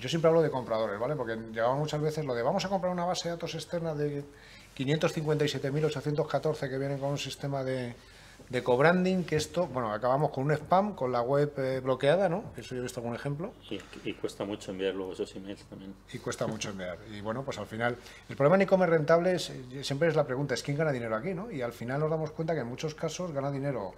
yo 0.00 0.08
siempre 0.08 0.28
hablo 0.30 0.42
de 0.42 0.50
compradores, 0.50 0.98
¿vale? 0.98 1.14
Porque 1.14 1.36
llegamos 1.36 1.78
muchas 1.78 2.00
veces 2.00 2.24
lo 2.24 2.34
de 2.34 2.42
vamos 2.42 2.64
a 2.64 2.68
comprar 2.68 2.92
una 2.92 3.04
base 3.04 3.28
de 3.28 3.36
datos 3.36 3.54
externa 3.54 3.94
de 3.94 4.24
557.814 4.76 6.68
que 6.68 6.76
vienen 6.76 6.98
con 6.98 7.10
un 7.10 7.18
sistema 7.18 7.62
de, 7.62 7.94
de 8.50 8.62
co-branding, 8.62 9.24
que 9.24 9.36
esto, 9.36 9.66
bueno, 9.66 9.92
acabamos 9.92 10.30
con 10.30 10.44
un 10.44 10.52
spam, 10.52 10.94
con 10.94 11.12
la 11.12 11.20
web 11.20 11.52
eh, 11.58 11.80
bloqueada, 11.80 12.28
¿no? 12.28 12.44
Eso 12.56 12.74
yo 12.74 12.80
he 12.80 12.82
visto 12.82 13.00
algún 13.00 13.14
ejemplo. 13.14 13.52
Y, 13.70 13.78
y 14.04 14.14
cuesta 14.14 14.44
mucho 14.44 14.70
enviar 14.70 14.94
luego 14.94 15.12
esos 15.12 15.34
emails 15.36 15.62
también. 15.64 15.94
y 16.12 16.18
cuesta 16.18 16.46
mucho 16.46 16.70
enviar. 16.70 16.98
Y 17.12 17.20
bueno, 17.20 17.42
pues 17.44 17.58
al 17.58 17.66
final, 17.66 17.96
el 18.28 18.36
problema 18.36 18.56
en 18.56 18.62
e-commerce 18.62 18.96
rentable 18.96 19.34
es, 19.34 19.50
eh, 19.50 19.84
siempre 19.84 20.08
es 20.08 20.16
la 20.16 20.24
pregunta, 20.26 20.54
es 20.54 20.62
quién 20.62 20.76
gana 20.78 20.92
dinero 20.92 21.14
aquí, 21.16 21.34
¿no? 21.34 21.50
Y 21.50 21.60
al 21.62 21.72
final 21.72 22.00
nos 22.00 22.10
damos 22.10 22.30
cuenta 22.30 22.54
que 22.54 22.60
en 22.60 22.66
muchos 22.68 22.94
casos 22.94 23.32
gana 23.32 23.50
dinero 23.50 23.92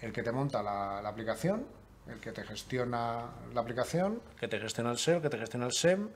el 0.00 0.12
que 0.12 0.22
te 0.22 0.32
monta 0.32 0.62
la, 0.62 1.00
la 1.02 1.08
aplicación, 1.10 1.66
el 2.08 2.20
que 2.20 2.32
te 2.32 2.42
gestiona 2.44 3.26
la 3.54 3.60
aplicación, 3.60 4.20
el 4.34 4.40
que 4.40 4.48
te 4.48 4.58
gestiona 4.60 4.90
el 4.90 4.98
SEO, 4.98 5.16
el 5.16 5.22
que 5.22 5.30
te 5.30 5.38
gestiona 5.38 5.66
el 5.66 5.72
SEM, 5.72 6.08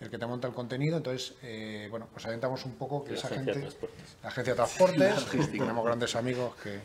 el 0.00 0.10
que 0.10 0.18
te 0.18 0.26
monta 0.26 0.46
el 0.48 0.54
contenido. 0.54 0.96
Entonces, 0.96 1.34
eh, 1.42 1.86
bueno, 1.90 2.08
pues 2.12 2.24
orientamos 2.26 2.64
un 2.64 2.74
poco 2.74 3.02
que 3.04 3.12
La 3.12 3.18
esa 3.18 3.28
agencia 3.28 3.54
de 3.54 3.60
gente, 3.60 3.76
transportes. 3.76 4.16
la 4.22 4.28
agencia 4.28 4.52
de 4.52 4.56
transportes, 4.56 5.50
tenemos 5.52 5.84
grandes 5.84 6.16
amigos 6.16 6.54
que... 6.56 6.80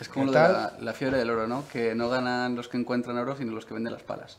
Es 0.00 0.08
como 0.08 0.26
¿Qué 0.26 0.32
lo 0.32 0.38
de 0.38 0.52
la, 0.52 0.76
la 0.80 0.92
fiebre 0.92 1.18
del 1.18 1.30
oro, 1.30 1.46
¿no? 1.46 1.66
Que 1.68 1.94
no 1.94 2.08
ganan 2.08 2.56
los 2.56 2.68
que 2.68 2.76
encuentran 2.76 3.16
oro, 3.16 3.36
sino 3.36 3.52
los 3.52 3.64
que 3.64 3.74
venden 3.74 3.92
las 3.92 4.02
palas. 4.02 4.38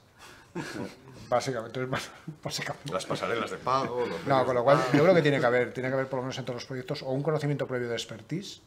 Básicamente, 1.30 1.80
entonces, 1.80 2.12
básicamente 2.44 2.94
Las 2.94 3.06
pasarelas 3.06 3.50
de 3.52 3.58
pago. 3.58 4.06
los 4.06 4.26
No, 4.28 4.46
con 4.46 4.56
lo 4.56 4.64
cual 4.64 4.80
yo 4.94 5.02
creo 5.02 5.16
que 5.16 5.22
tiene 5.22 5.40
que 5.40 5.46
haber, 5.46 5.74
tiene 5.74 5.90
que 5.90 5.96
haber 5.96 6.08
por 6.08 6.18
lo 6.18 6.24
menos 6.24 6.38
en 6.38 6.46
todos 6.46 6.58
los 6.58 6.66
proyectos 6.66 7.02
o 7.02 7.10
un 7.10 7.24
conocimiento 7.24 7.66
previo 7.68 7.90
de 7.90 7.96
expertise 7.96 8.62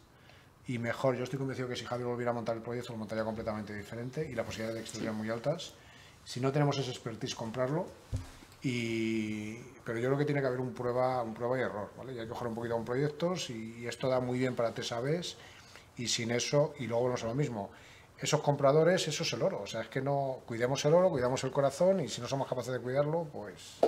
y 0.66 0.78
mejor, 0.78 1.16
yo 1.16 1.24
estoy 1.24 1.38
convencido 1.38 1.68
que 1.68 1.76
si 1.76 1.84
Javier 1.84 2.06
volviera 2.08 2.30
a 2.30 2.34
montar 2.34 2.56
el 2.56 2.62
proyecto 2.62 2.92
lo 2.92 2.98
montaría 2.98 3.24
completamente 3.24 3.74
diferente 3.74 4.28
y 4.28 4.34
la 4.34 4.44
posibilidad 4.44 4.74
de 4.74 4.80
éxito 4.80 4.98
serían 4.98 5.14
muy 5.14 5.30
altas. 5.30 5.72
Si 6.24 6.40
no 6.40 6.52
tenemos 6.52 6.76
ese 6.76 6.90
expertise, 6.90 7.34
comprarlo. 7.34 7.86
Y, 8.62 9.54
pero 9.84 9.98
yo 9.98 10.08
creo 10.08 10.18
que 10.18 10.24
tiene 10.24 10.40
que 10.40 10.48
haber 10.48 10.60
un 10.60 10.74
prueba, 10.74 11.22
un 11.22 11.32
prueba 11.32 11.56
y 11.58 11.62
error, 11.62 11.90
¿vale? 11.96 12.12
Y 12.12 12.18
hay 12.18 12.26
que 12.26 12.32
jugar 12.32 12.48
un 12.48 12.54
poquito 12.56 12.74
con 12.74 12.84
proyectos 12.84 13.50
y, 13.50 13.76
y 13.78 13.86
esto 13.86 14.08
da 14.08 14.20
muy 14.20 14.38
bien 14.38 14.56
para 14.56 14.74
TSABs 14.74 15.36
y 15.98 16.06
sin 16.08 16.30
eso, 16.30 16.74
y 16.78 16.86
luego 16.86 17.08
no 17.08 17.14
es 17.14 17.22
lo 17.24 17.34
mismo. 17.34 17.70
Esos 18.18 18.40
compradores, 18.40 19.06
eso 19.06 19.22
es 19.22 19.32
el 19.32 19.42
oro. 19.42 19.60
O 19.62 19.66
sea, 19.66 19.82
es 19.82 19.88
que 19.88 20.00
no 20.00 20.40
cuidemos 20.46 20.84
el 20.84 20.94
oro, 20.94 21.10
cuidamos 21.10 21.44
el 21.44 21.50
corazón 21.50 22.00
y 22.00 22.08
si 22.08 22.20
no 22.20 22.26
somos 22.26 22.48
capaces 22.48 22.72
de 22.72 22.80
cuidarlo, 22.80 23.26
pues, 23.32 23.78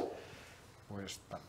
pues 0.89 1.21
tal. 1.29 1.41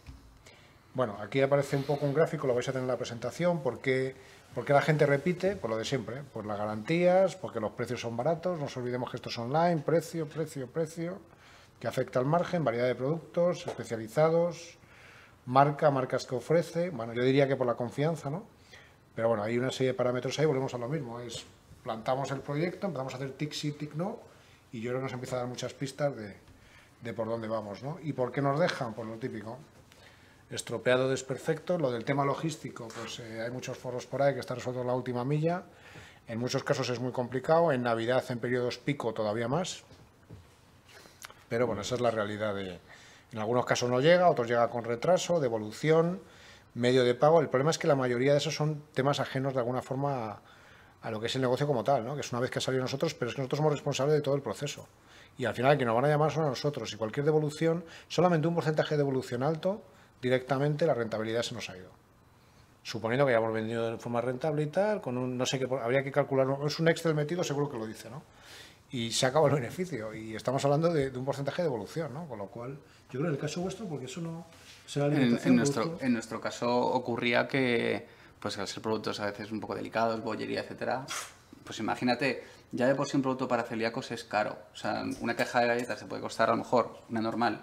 Bueno, 0.93 1.17
aquí 1.21 1.41
aparece 1.41 1.77
un 1.77 1.83
poco 1.83 2.05
un 2.05 2.13
gráfico, 2.13 2.47
lo 2.47 2.53
vais 2.53 2.67
a 2.67 2.71
tener 2.71 2.83
en 2.83 2.89
la 2.89 2.97
presentación, 2.97 3.61
porque, 3.63 4.13
porque 4.53 4.73
la 4.73 4.81
gente 4.81 5.05
repite, 5.05 5.55
por 5.55 5.69
lo 5.69 5.77
de 5.77 5.85
siempre, 5.85 6.21
por 6.33 6.45
las 6.45 6.57
garantías, 6.57 7.35
porque 7.35 7.59
los 7.59 7.71
precios 7.71 8.01
son 8.01 8.17
baratos, 8.17 8.57
no 8.57 8.65
nos 8.65 8.75
olvidemos 8.75 9.09
que 9.09 9.17
esto 9.17 9.29
es 9.29 9.37
online, 9.37 9.77
precio, 9.77 10.27
precio, 10.27 10.67
precio, 10.67 11.19
que 11.79 11.87
afecta 11.87 12.19
al 12.19 12.25
margen, 12.25 12.65
variedad 12.65 12.87
de 12.87 12.95
productos 12.95 13.65
especializados, 13.65 14.77
marca, 15.45 15.89
marcas 15.91 16.25
que 16.25 16.35
ofrece, 16.35 16.89
bueno, 16.89 17.13
yo 17.13 17.23
diría 17.23 17.47
que 17.47 17.55
por 17.55 17.67
la 17.67 17.75
confianza, 17.75 18.29
¿no? 18.29 18.43
Pero 19.15 19.27
bueno, 19.27 19.43
hay 19.43 19.57
una 19.57 19.71
serie 19.71 19.87
de 19.87 19.93
parámetros 19.93 20.37
ahí, 20.39 20.45
volvemos 20.45 20.73
a 20.73 20.77
lo 20.77 20.87
mismo, 20.87 21.19
es 21.19 21.45
plantamos 21.83 22.31
el 22.31 22.39
proyecto, 22.39 22.87
empezamos 22.87 23.13
a 23.13 23.17
hacer 23.17 23.31
tic 23.31 23.53
sí, 23.53 23.71
tic 23.71 23.95
no, 23.95 24.19
y 24.71 24.81
yo 24.81 24.91
creo 24.91 24.99
que 24.99 25.05
nos 25.05 25.13
empieza 25.13 25.35
a 25.35 25.39
dar 25.39 25.47
muchas 25.47 25.73
pistas 25.73 26.13
de, 26.15 27.13
por 27.13 27.27
dónde 27.27 27.47
vamos, 27.47 27.83
¿no? 27.83 27.97
¿Y 28.01 28.13
por 28.13 28.31
qué 28.31 28.41
nos 28.41 28.59
dejan? 28.59 28.93
Pues 28.93 29.07
lo 29.07 29.15
típico, 29.15 29.57
estropeado 30.49 31.09
desperfecto. 31.09 31.77
Lo 31.77 31.91
del 31.91 32.05
tema 32.05 32.23
logístico, 32.23 32.87
pues 32.87 33.19
eh, 33.19 33.41
hay 33.41 33.51
muchos 33.51 33.77
foros 33.77 34.05
por 34.05 34.21
ahí 34.21 34.33
que 34.33 34.39
está 34.39 34.55
resuelto 34.55 34.83
la 34.83 34.93
última 34.93 35.25
milla. 35.25 35.63
En 36.27 36.39
muchos 36.39 36.63
casos 36.63 36.89
es 36.89 36.99
muy 36.99 37.11
complicado, 37.11 37.71
en 37.71 37.83
Navidad, 37.83 38.23
en 38.29 38.39
periodos 38.39 38.77
pico, 38.77 39.13
todavía 39.13 39.47
más. 39.47 39.83
Pero 41.49 41.67
bueno, 41.67 41.81
esa 41.81 41.95
es 41.95 42.01
la 42.01 42.11
realidad. 42.11 42.55
De, 42.55 42.79
en 43.33 43.39
algunos 43.39 43.65
casos 43.65 43.89
no 43.89 43.99
llega, 43.99 44.29
otros 44.29 44.47
llega 44.47 44.69
con 44.69 44.85
retraso, 44.85 45.39
devolución, 45.41 46.21
medio 46.73 47.03
de 47.03 47.15
pago. 47.15 47.41
El 47.41 47.49
problema 47.49 47.71
es 47.71 47.77
que 47.77 47.87
la 47.87 47.95
mayoría 47.95 48.31
de 48.31 48.37
esos 48.37 48.55
son 48.55 48.83
temas 48.93 49.19
ajenos 49.19 49.53
de 49.53 49.59
alguna 49.59 49.81
forma 49.81 50.31
a, 50.31 50.41
a 51.01 51.11
lo 51.11 51.19
que 51.19 51.27
es 51.27 51.35
el 51.35 51.41
negocio 51.41 51.67
como 51.67 51.83
tal, 51.83 52.05
¿no? 52.05 52.15
que 52.15 52.21
es 52.21 52.31
una 52.31 52.39
vez 52.41 52.51
que 52.51 52.59
ha 52.59 52.61
salido 52.61 52.83
nosotros, 52.83 53.13
pero 53.13 53.29
es 53.29 53.35
que 53.35 53.41
nosotros 53.41 53.57
somos 53.57 53.73
responsables 53.73 54.15
de 54.15 54.21
todo 54.21 54.35
el 54.35 54.41
proceso. 54.41 54.87
Y 55.37 55.45
al 55.45 55.55
final, 55.55 55.77
que 55.77 55.85
nos 55.85 55.95
van 55.95 56.05
a 56.05 56.07
llamar 56.07 56.31
son 56.31 56.43
a 56.43 56.49
nosotros. 56.49 56.93
Y 56.93 56.97
cualquier 56.97 57.25
devolución, 57.25 57.83
solamente 58.07 58.47
un 58.47 58.55
porcentaje 58.55 58.95
de 58.95 58.99
devolución 58.99 59.43
alto, 59.43 59.81
directamente 60.21 60.85
la 60.85 60.93
rentabilidad 60.93 61.41
se 61.41 61.55
nos 61.55 61.69
ha 61.69 61.77
ido. 61.77 61.89
Suponiendo 62.83 63.25
que 63.25 63.31
hayamos 63.31 63.53
vendido 63.53 63.91
de 63.91 63.97
forma 63.97 64.21
rentable 64.21 64.63
y 64.63 64.67
tal, 64.67 65.01
con 65.01 65.17
un, 65.17 65.37
no 65.37 65.45
sé 65.45 65.57
qué, 65.57 65.67
habría 65.81 66.03
que 66.03 66.11
calcular, 66.11 66.47
es 66.65 66.79
un 66.79 66.87
Excel 66.87 67.15
metido, 67.15 67.43
seguro 67.43 67.69
que 67.69 67.77
lo 67.77 67.87
dice, 67.87 68.09
¿no? 68.09 68.23
Y 68.91 69.11
se 69.11 69.25
acaba 69.25 69.47
el 69.47 69.55
beneficio. 69.55 70.13
Y 70.13 70.35
estamos 70.35 70.63
hablando 70.65 70.91
de, 70.91 71.11
de 71.11 71.17
un 71.17 71.25
porcentaje 71.25 71.61
de 71.61 71.67
evolución, 71.67 72.13
¿no? 72.13 72.27
Con 72.27 72.39
lo 72.39 72.47
cual, 72.47 72.77
yo 73.09 73.19
creo 73.19 73.27
en 73.27 73.31
el 73.31 73.39
caso 73.39 73.61
vuestro, 73.61 73.87
porque 73.87 74.05
eso 74.05 74.21
no 74.21 74.45
En, 75.15 75.29
nuestro, 75.31 75.83
vuestro- 75.85 76.05
en 76.07 76.13
nuestro 76.13 76.41
caso 76.41 76.77
ocurría 76.79 77.47
que, 77.47 78.07
pues 78.39 78.57
al 78.57 78.67
ser 78.67 78.81
productos 78.81 79.19
a 79.19 79.25
veces 79.25 79.51
un 79.51 79.59
poco 79.59 79.75
delicados, 79.75 80.21
bollería, 80.23 80.61
etcétera, 80.61 81.05
pues 81.63 81.79
imagínate, 81.79 82.43
ya 82.71 82.87
de 82.87 82.95
por 82.95 83.07
sí 83.07 83.15
un 83.17 83.23
producto 83.23 83.47
para 83.47 83.63
celíacos 83.63 84.11
es 84.11 84.23
caro. 84.23 84.57
O 84.73 84.75
sea, 84.75 85.03
una 85.21 85.35
caja 85.35 85.61
de 85.61 85.67
galletas 85.67 85.99
se 85.99 86.05
puede 86.05 86.21
costar 86.21 86.49
a 86.49 86.53
lo 86.53 86.57
mejor, 86.57 86.97
una 87.09 87.21
normal, 87.21 87.61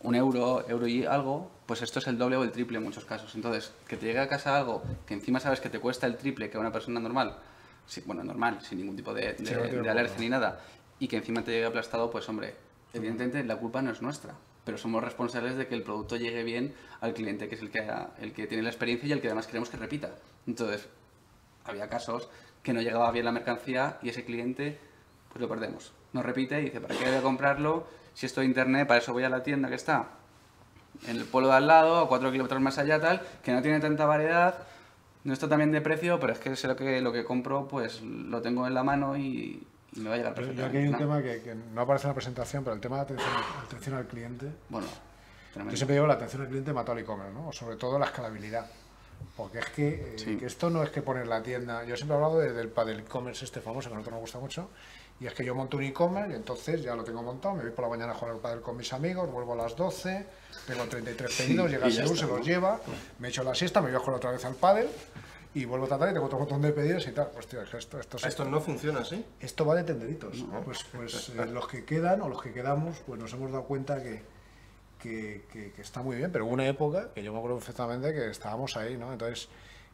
un 0.00 0.14
euro, 0.14 0.68
euro 0.68 0.86
y 0.86 1.04
algo, 1.06 1.50
pues 1.66 1.82
esto 1.82 1.98
es 1.98 2.06
el 2.08 2.18
doble 2.18 2.36
o 2.36 2.42
el 2.42 2.50
triple 2.52 2.78
en 2.78 2.84
muchos 2.84 3.04
casos. 3.04 3.34
Entonces, 3.34 3.72
que 3.88 3.96
te 3.96 4.06
llegue 4.06 4.20
a 4.20 4.28
casa 4.28 4.56
algo 4.56 4.82
que 5.06 5.14
encima 5.14 5.40
sabes 5.40 5.60
que 5.60 5.70
te 5.70 5.78
cuesta 5.78 6.06
el 6.06 6.16
triple 6.16 6.50
que 6.50 6.56
a 6.56 6.60
una 6.60 6.72
persona 6.72 7.00
normal, 7.00 7.38
sí, 7.86 8.02
bueno, 8.06 8.22
normal, 8.24 8.58
sin 8.62 8.78
ningún 8.78 8.96
tipo 8.96 9.14
de, 9.14 9.32
de- 9.34 9.36
Sí, 9.38 9.54
no 9.54 9.62
tiene 9.68 9.82
de 9.82 9.90
alergia 9.90 10.18
ni 10.18 10.28
nada, 10.28 10.60
y 10.98 11.08
que 11.08 11.16
encima 11.16 11.42
te 11.42 11.52
llegue 11.52 11.64
aplastado, 11.66 12.10
pues 12.10 12.28
hombre, 12.28 12.54
evidentemente 12.92 13.42
la 13.44 13.56
culpa 13.56 13.80
no 13.82 13.90
es 13.92 14.02
nuestra, 14.02 14.34
pero 14.64 14.78
somos 14.78 15.02
responsables 15.02 15.56
de 15.56 15.66
que 15.66 15.74
el 15.74 15.82
producto 15.82 16.16
llegue 16.16 16.42
bien 16.42 16.74
al 17.00 17.14
cliente, 17.14 17.48
que 17.48 17.54
es 17.54 17.62
el 17.62 17.70
que, 17.70 17.86
el 18.18 18.32
que 18.32 18.46
tiene 18.46 18.62
la 18.62 18.70
experiencia 18.70 19.08
y 19.08 19.12
el 19.12 19.20
que 19.20 19.28
además 19.28 19.46
queremos 19.46 19.68
que 19.68 19.76
repita. 19.76 20.14
Entonces, 20.46 20.88
había 21.64 21.88
casos 21.88 22.28
que 22.62 22.72
no 22.72 22.80
llegaba 22.80 23.10
bien 23.10 23.24
la 23.24 23.32
mercancía 23.32 23.98
y 24.02 24.08
ese 24.08 24.24
cliente, 24.24 24.78
pues 25.28 25.40
lo 25.40 25.48
perdemos. 25.48 25.92
No 26.12 26.22
repite 26.22 26.60
y 26.60 26.64
dice, 26.64 26.80
¿para 26.80 26.94
qué 26.96 27.04
voy 27.04 27.14
a 27.14 27.22
comprarlo? 27.22 27.86
Si 28.14 28.26
esto 28.26 28.40
de 28.40 28.46
internet, 28.46 28.86
para 28.86 29.00
eso 29.00 29.12
voy 29.12 29.24
a 29.24 29.28
la 29.28 29.42
tienda 29.42 29.68
que 29.68 29.74
está 29.74 30.08
en 31.08 31.16
el 31.16 31.24
pueblo 31.24 31.48
de 31.48 31.56
al 31.56 31.66
lado, 31.66 31.98
a 31.98 32.08
cuatro 32.08 32.30
kilómetros 32.30 32.60
más 32.60 32.78
allá, 32.78 33.00
tal, 33.00 33.22
que 33.42 33.52
no 33.52 33.62
tiene 33.62 33.80
tanta 33.80 34.06
variedad, 34.06 34.66
no 35.24 35.32
está 35.32 35.48
también 35.48 35.72
de 35.72 35.80
precio, 35.80 36.20
pero 36.20 36.32
es 36.32 36.38
que 36.38 36.54
sé 36.56 36.68
lo 36.68 36.76
que, 36.76 37.00
lo 37.00 37.12
que 37.12 37.24
compro, 37.24 37.66
pues 37.66 38.02
lo 38.02 38.40
tengo 38.42 38.66
en 38.66 38.74
la 38.74 38.84
mano 38.84 39.16
y 39.16 39.66
me 39.96 40.08
va 40.08 40.14
a 40.14 40.18
llegar 40.18 40.34
Yo- 40.34 40.40
yo 40.42 40.46
perfectamente. 40.48 40.64
aquí 40.64 40.76
hay 40.78 40.88
un 40.92 40.98
tema 40.98 41.22
que, 41.22 41.42
que 41.42 41.54
no 41.54 41.80
aparece 41.80 42.06
en 42.06 42.10
la 42.10 42.14
presentación, 42.14 42.64
pero 42.64 42.74
el 42.74 42.80
tema 42.80 42.96
de 42.96 43.02
atención, 43.02 43.28
atención 43.66 43.94
al 43.96 44.06
cliente. 44.06 44.46
Bueno, 44.68 44.86
Yo 44.88 45.52
tremendo. 45.52 45.76
siempre 45.76 45.94
digo 45.94 46.06
la 46.06 46.14
atención 46.14 46.42
al 46.42 46.48
cliente 46.48 46.72
mató 46.72 46.92
al 46.92 46.98
e-commerce, 46.98 47.32
¿no? 47.34 47.52
Sobre 47.52 47.76
todo 47.76 47.98
la 47.98 48.06
escalabilidad. 48.06 48.66
Porque 49.36 49.58
es 49.60 49.66
que, 49.70 49.88
eh, 49.88 50.18
Sí. 50.18 50.36
que 50.36 50.46
esto 50.46 50.68
no 50.70 50.82
es 50.82 50.90
que 50.90 51.00
poner 51.00 51.26
la 51.26 51.42
tienda. 51.42 51.84
Yo 51.84 51.96
siempre 51.96 52.14
he 52.16 52.20
hablado 52.20 52.40
de- 52.40 52.52
del 52.52 52.72
del 52.74 53.00
e-commerce 53.00 53.44
este 53.44 53.60
famoso 53.60 53.88
que 53.88 53.94
a 53.94 53.98
nosotros 53.98 54.12
nos 54.14 54.20
gusta 54.20 54.38
mucho. 54.38 54.68
Y 55.20 55.26
es 55.26 55.32
que 55.32 55.44
yo 55.44 55.54
monto 55.54 55.76
un 55.76 55.84
e-commerce 55.84 56.32
y 56.32 56.34
entonces 56.34 56.82
ya 56.82 56.94
lo 56.96 57.04
tengo 57.04 57.22
montado. 57.22 57.54
Me 57.54 57.62
voy 57.62 57.70
por 57.70 57.84
la 57.84 57.88
mañana 57.90 58.12
a 58.12 58.14
jugar 58.16 58.34
al 58.34 58.40
pádel 58.40 58.60
con 58.60 58.76
mis 58.76 58.92
amigos, 58.92 59.30
vuelvo 59.30 59.52
a 59.54 59.56
las 59.56 59.76
12, 59.76 60.26
tengo 60.66 60.84
33 60.86 61.32
pedidos, 61.36 61.70
llega 61.70 61.88
y 61.88 61.96
el 61.96 62.16
se 62.16 62.26
los 62.26 62.44
lleva, 62.44 62.80
me 63.20 63.28
echo 63.28 63.44
la 63.44 63.54
siesta, 63.54 63.80
me 63.80 63.88
voy 63.88 63.96
a 63.96 64.00
jugar 64.00 64.16
otra 64.16 64.32
vez 64.32 64.44
al 64.44 64.56
pádel 64.56 64.88
y 65.54 65.64
vuelvo 65.64 65.86
a 65.86 65.88
tratar 65.88 66.10
y 66.10 66.12
tengo 66.14 66.26
otro 66.26 66.38
montón 66.38 66.60
de 66.62 66.72
pedidos 66.72 67.06
y 67.06 67.12
tal. 67.12 67.30
Hostia, 67.38 67.62
es 67.62 67.70
que 67.70 67.78
esto, 67.78 68.00
esto, 68.00 68.18
se- 68.18 68.28
Esto 68.28 68.44
no 68.44 68.60
funciona 68.60 69.00
así. 69.00 69.24
esto 69.40 69.64
va 69.64 69.74
de 69.76 69.84
tenderitos. 69.84 70.44
Pues, 70.64 70.84
pues 70.92 71.28
eh, 71.30 71.46
los 71.46 71.68
que 71.68 71.84
quedan 71.84 72.20
o 72.22 72.28
los 72.28 72.42
que 72.42 72.52
quedamos, 72.52 72.98
pues 73.06 73.20
nos 73.20 73.32
hemos 73.32 73.50
dado 73.52 73.64
cuenta 73.64 74.02
que, 74.02 74.22
que, 75.00 75.44
que- 75.52 75.72
que 75.72 75.82
está 75.82 76.02
muy 76.02 76.16
bien, 76.16 76.30
pero 76.32 76.46
hubo 76.46 76.54
una 76.54 76.66
época 76.66 77.10
que 77.14 77.22
yo 77.22 77.32
me 77.32 77.38
acuerdo 77.38 77.56
perfectamente 77.58 78.12
que 78.12 78.30
estábamos 78.30 78.76
ahí, 78.76 78.96
¿no? 78.96 79.12
Entonces, 79.12 79.48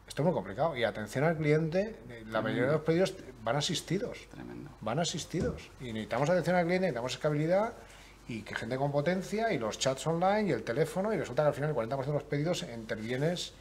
esto 0.07 0.21
es 0.23 0.25
muy 0.25 0.33
complicado. 0.33 0.75
Y 0.75 0.83
atención 0.83 1.23
al 1.25 1.37
cliente, 1.37 1.95
eh, 2.09 2.23
la 2.27 2.41
mayoría 2.41 2.65
de 2.67 2.71
los 2.73 2.81
pedidos 2.81 3.13
van 3.43 3.55
asistidos. 3.55 4.17
Tremendo. 4.31 4.71
Van 4.81 4.99
asistidos. 4.99 5.69
Y 5.79 5.93
necesitamos 5.93 6.29
atención 6.29 6.55
al 6.55 6.63
cliente, 6.65 6.87
necesitamos 6.87 7.13
escalabilidad 7.13 7.73
y 8.27 8.41
que 8.43 8.55
gente 8.55 8.77
con 8.77 8.91
potencia 8.91 9.51
y 9.53 9.57
los 9.59 9.77
chats 9.79 10.07
online 10.07 10.49
y 10.49 10.51
el 10.53 10.63
teléfono 10.63 11.13
y 11.13 11.17
resulta 11.17 11.43
que 11.43 11.47
al 11.49 11.53
final 11.53 11.69
el 11.71 11.75
40% 11.75 12.05
de 12.05 12.13
los 12.13 12.23
pedidos 12.23 12.63
intervienes 12.63 13.53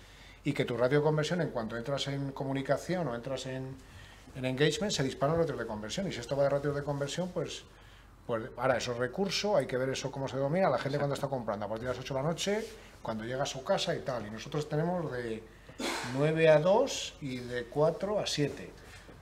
y 0.44 0.52
que 0.52 0.64
tu 0.64 0.76
ratio 0.76 0.98
de 0.98 1.04
conversión 1.04 1.40
en 1.40 1.50
cuanto 1.50 1.76
entras 1.76 2.08
en 2.08 2.32
comunicación 2.32 3.08
o 3.08 3.14
entras 3.14 3.46
en, 3.46 3.76
en 4.34 4.44
engagement 4.44 4.92
se 4.92 5.02
disparan 5.02 5.36
los 5.36 5.44
ratios 5.46 5.58
de 5.58 5.66
conversión. 5.66 6.08
Y 6.08 6.12
si 6.12 6.20
esto 6.20 6.36
va 6.36 6.44
de 6.44 6.50
ratios 6.50 6.74
de 6.74 6.82
conversión 6.82 7.30
pues 7.30 7.64
pues 8.26 8.44
ahora 8.58 8.76
eso 8.76 8.92
es 8.92 8.98
recurso, 8.98 9.56
hay 9.56 9.66
que 9.66 9.76
ver 9.76 9.88
eso 9.88 10.12
cómo 10.12 10.28
se 10.28 10.36
domina, 10.36 10.70
la 10.70 10.78
gente 10.78 10.98
cuando 10.98 11.14
está 11.14 11.26
comprando 11.26 11.66
a 11.66 11.68
partir 11.68 11.88
de 11.88 11.94
las 11.94 12.00
8 12.00 12.14
de 12.14 12.22
la 12.22 12.28
noche, 12.28 12.64
cuando 13.02 13.24
llega 13.24 13.42
a 13.42 13.46
su 13.46 13.64
casa 13.64 13.92
y 13.92 14.00
tal, 14.00 14.24
y 14.24 14.30
nosotros 14.30 14.68
tenemos 14.68 15.10
de 15.10 15.42
9 16.16 16.48
a 16.48 16.60
2 16.60 17.14
y 17.22 17.38
de 17.38 17.64
4 17.64 18.20
a 18.20 18.26
7, 18.26 18.70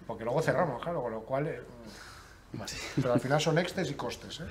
porque 0.07 0.25
luego 0.25 0.43
cerramos, 0.43 0.83
claro, 0.83 1.03
con 1.03 1.13
lo 1.13 1.21
cual... 1.23 1.47
eh, 1.47 1.63
pero 2.97 3.15
al 3.15 3.21
final 3.21 3.41
son 3.41 3.59
extes 3.59 3.91
y 3.91 3.95
costes, 3.95 4.41
¿eh? 4.41 4.45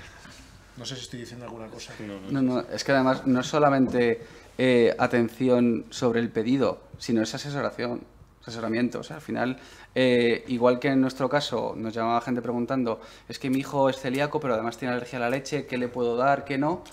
No 0.77 0.85
sé 0.85 0.95
si 0.95 1.01
estoy 1.01 1.19
diciendo 1.19 1.45
alguna 1.45 1.67
cosa. 1.67 1.93
No, 2.31 2.41
no, 2.41 2.61
es 2.61 2.83
que 2.83 2.91
además 2.91 3.25
no 3.25 3.41
es 3.41 3.47
solamente 3.47 4.25
eh, 4.57 4.95
atención 4.97 5.85
sobre 5.89 6.19
el 6.19 6.29
pedido, 6.29 6.81
sino 6.97 7.21
es 7.21 7.33
asesoración, 7.33 8.01
asesoramiento. 8.41 8.99
O 8.99 9.03
sea, 9.03 9.17
al 9.17 9.21
final, 9.21 9.57
eh, 9.95 10.43
igual 10.47 10.79
que 10.79 10.89
en 10.89 11.01
nuestro 11.01 11.29
caso 11.29 11.73
nos 11.77 11.93
llamaba 11.93 12.21
gente 12.21 12.41
preguntando, 12.41 13.01
es 13.27 13.39
que 13.39 13.49
mi 13.49 13.59
hijo 13.59 13.89
es 13.89 13.97
celíaco, 13.97 14.39
pero 14.39 14.53
además 14.53 14.77
tiene 14.77 14.93
alergia 14.93 15.17
a 15.17 15.21
la 15.21 15.29
leche, 15.29 15.65
¿qué 15.65 15.77
le 15.77 15.87
puedo 15.87 16.15
dar, 16.15 16.45
qué 16.45 16.57
no? 16.57 16.83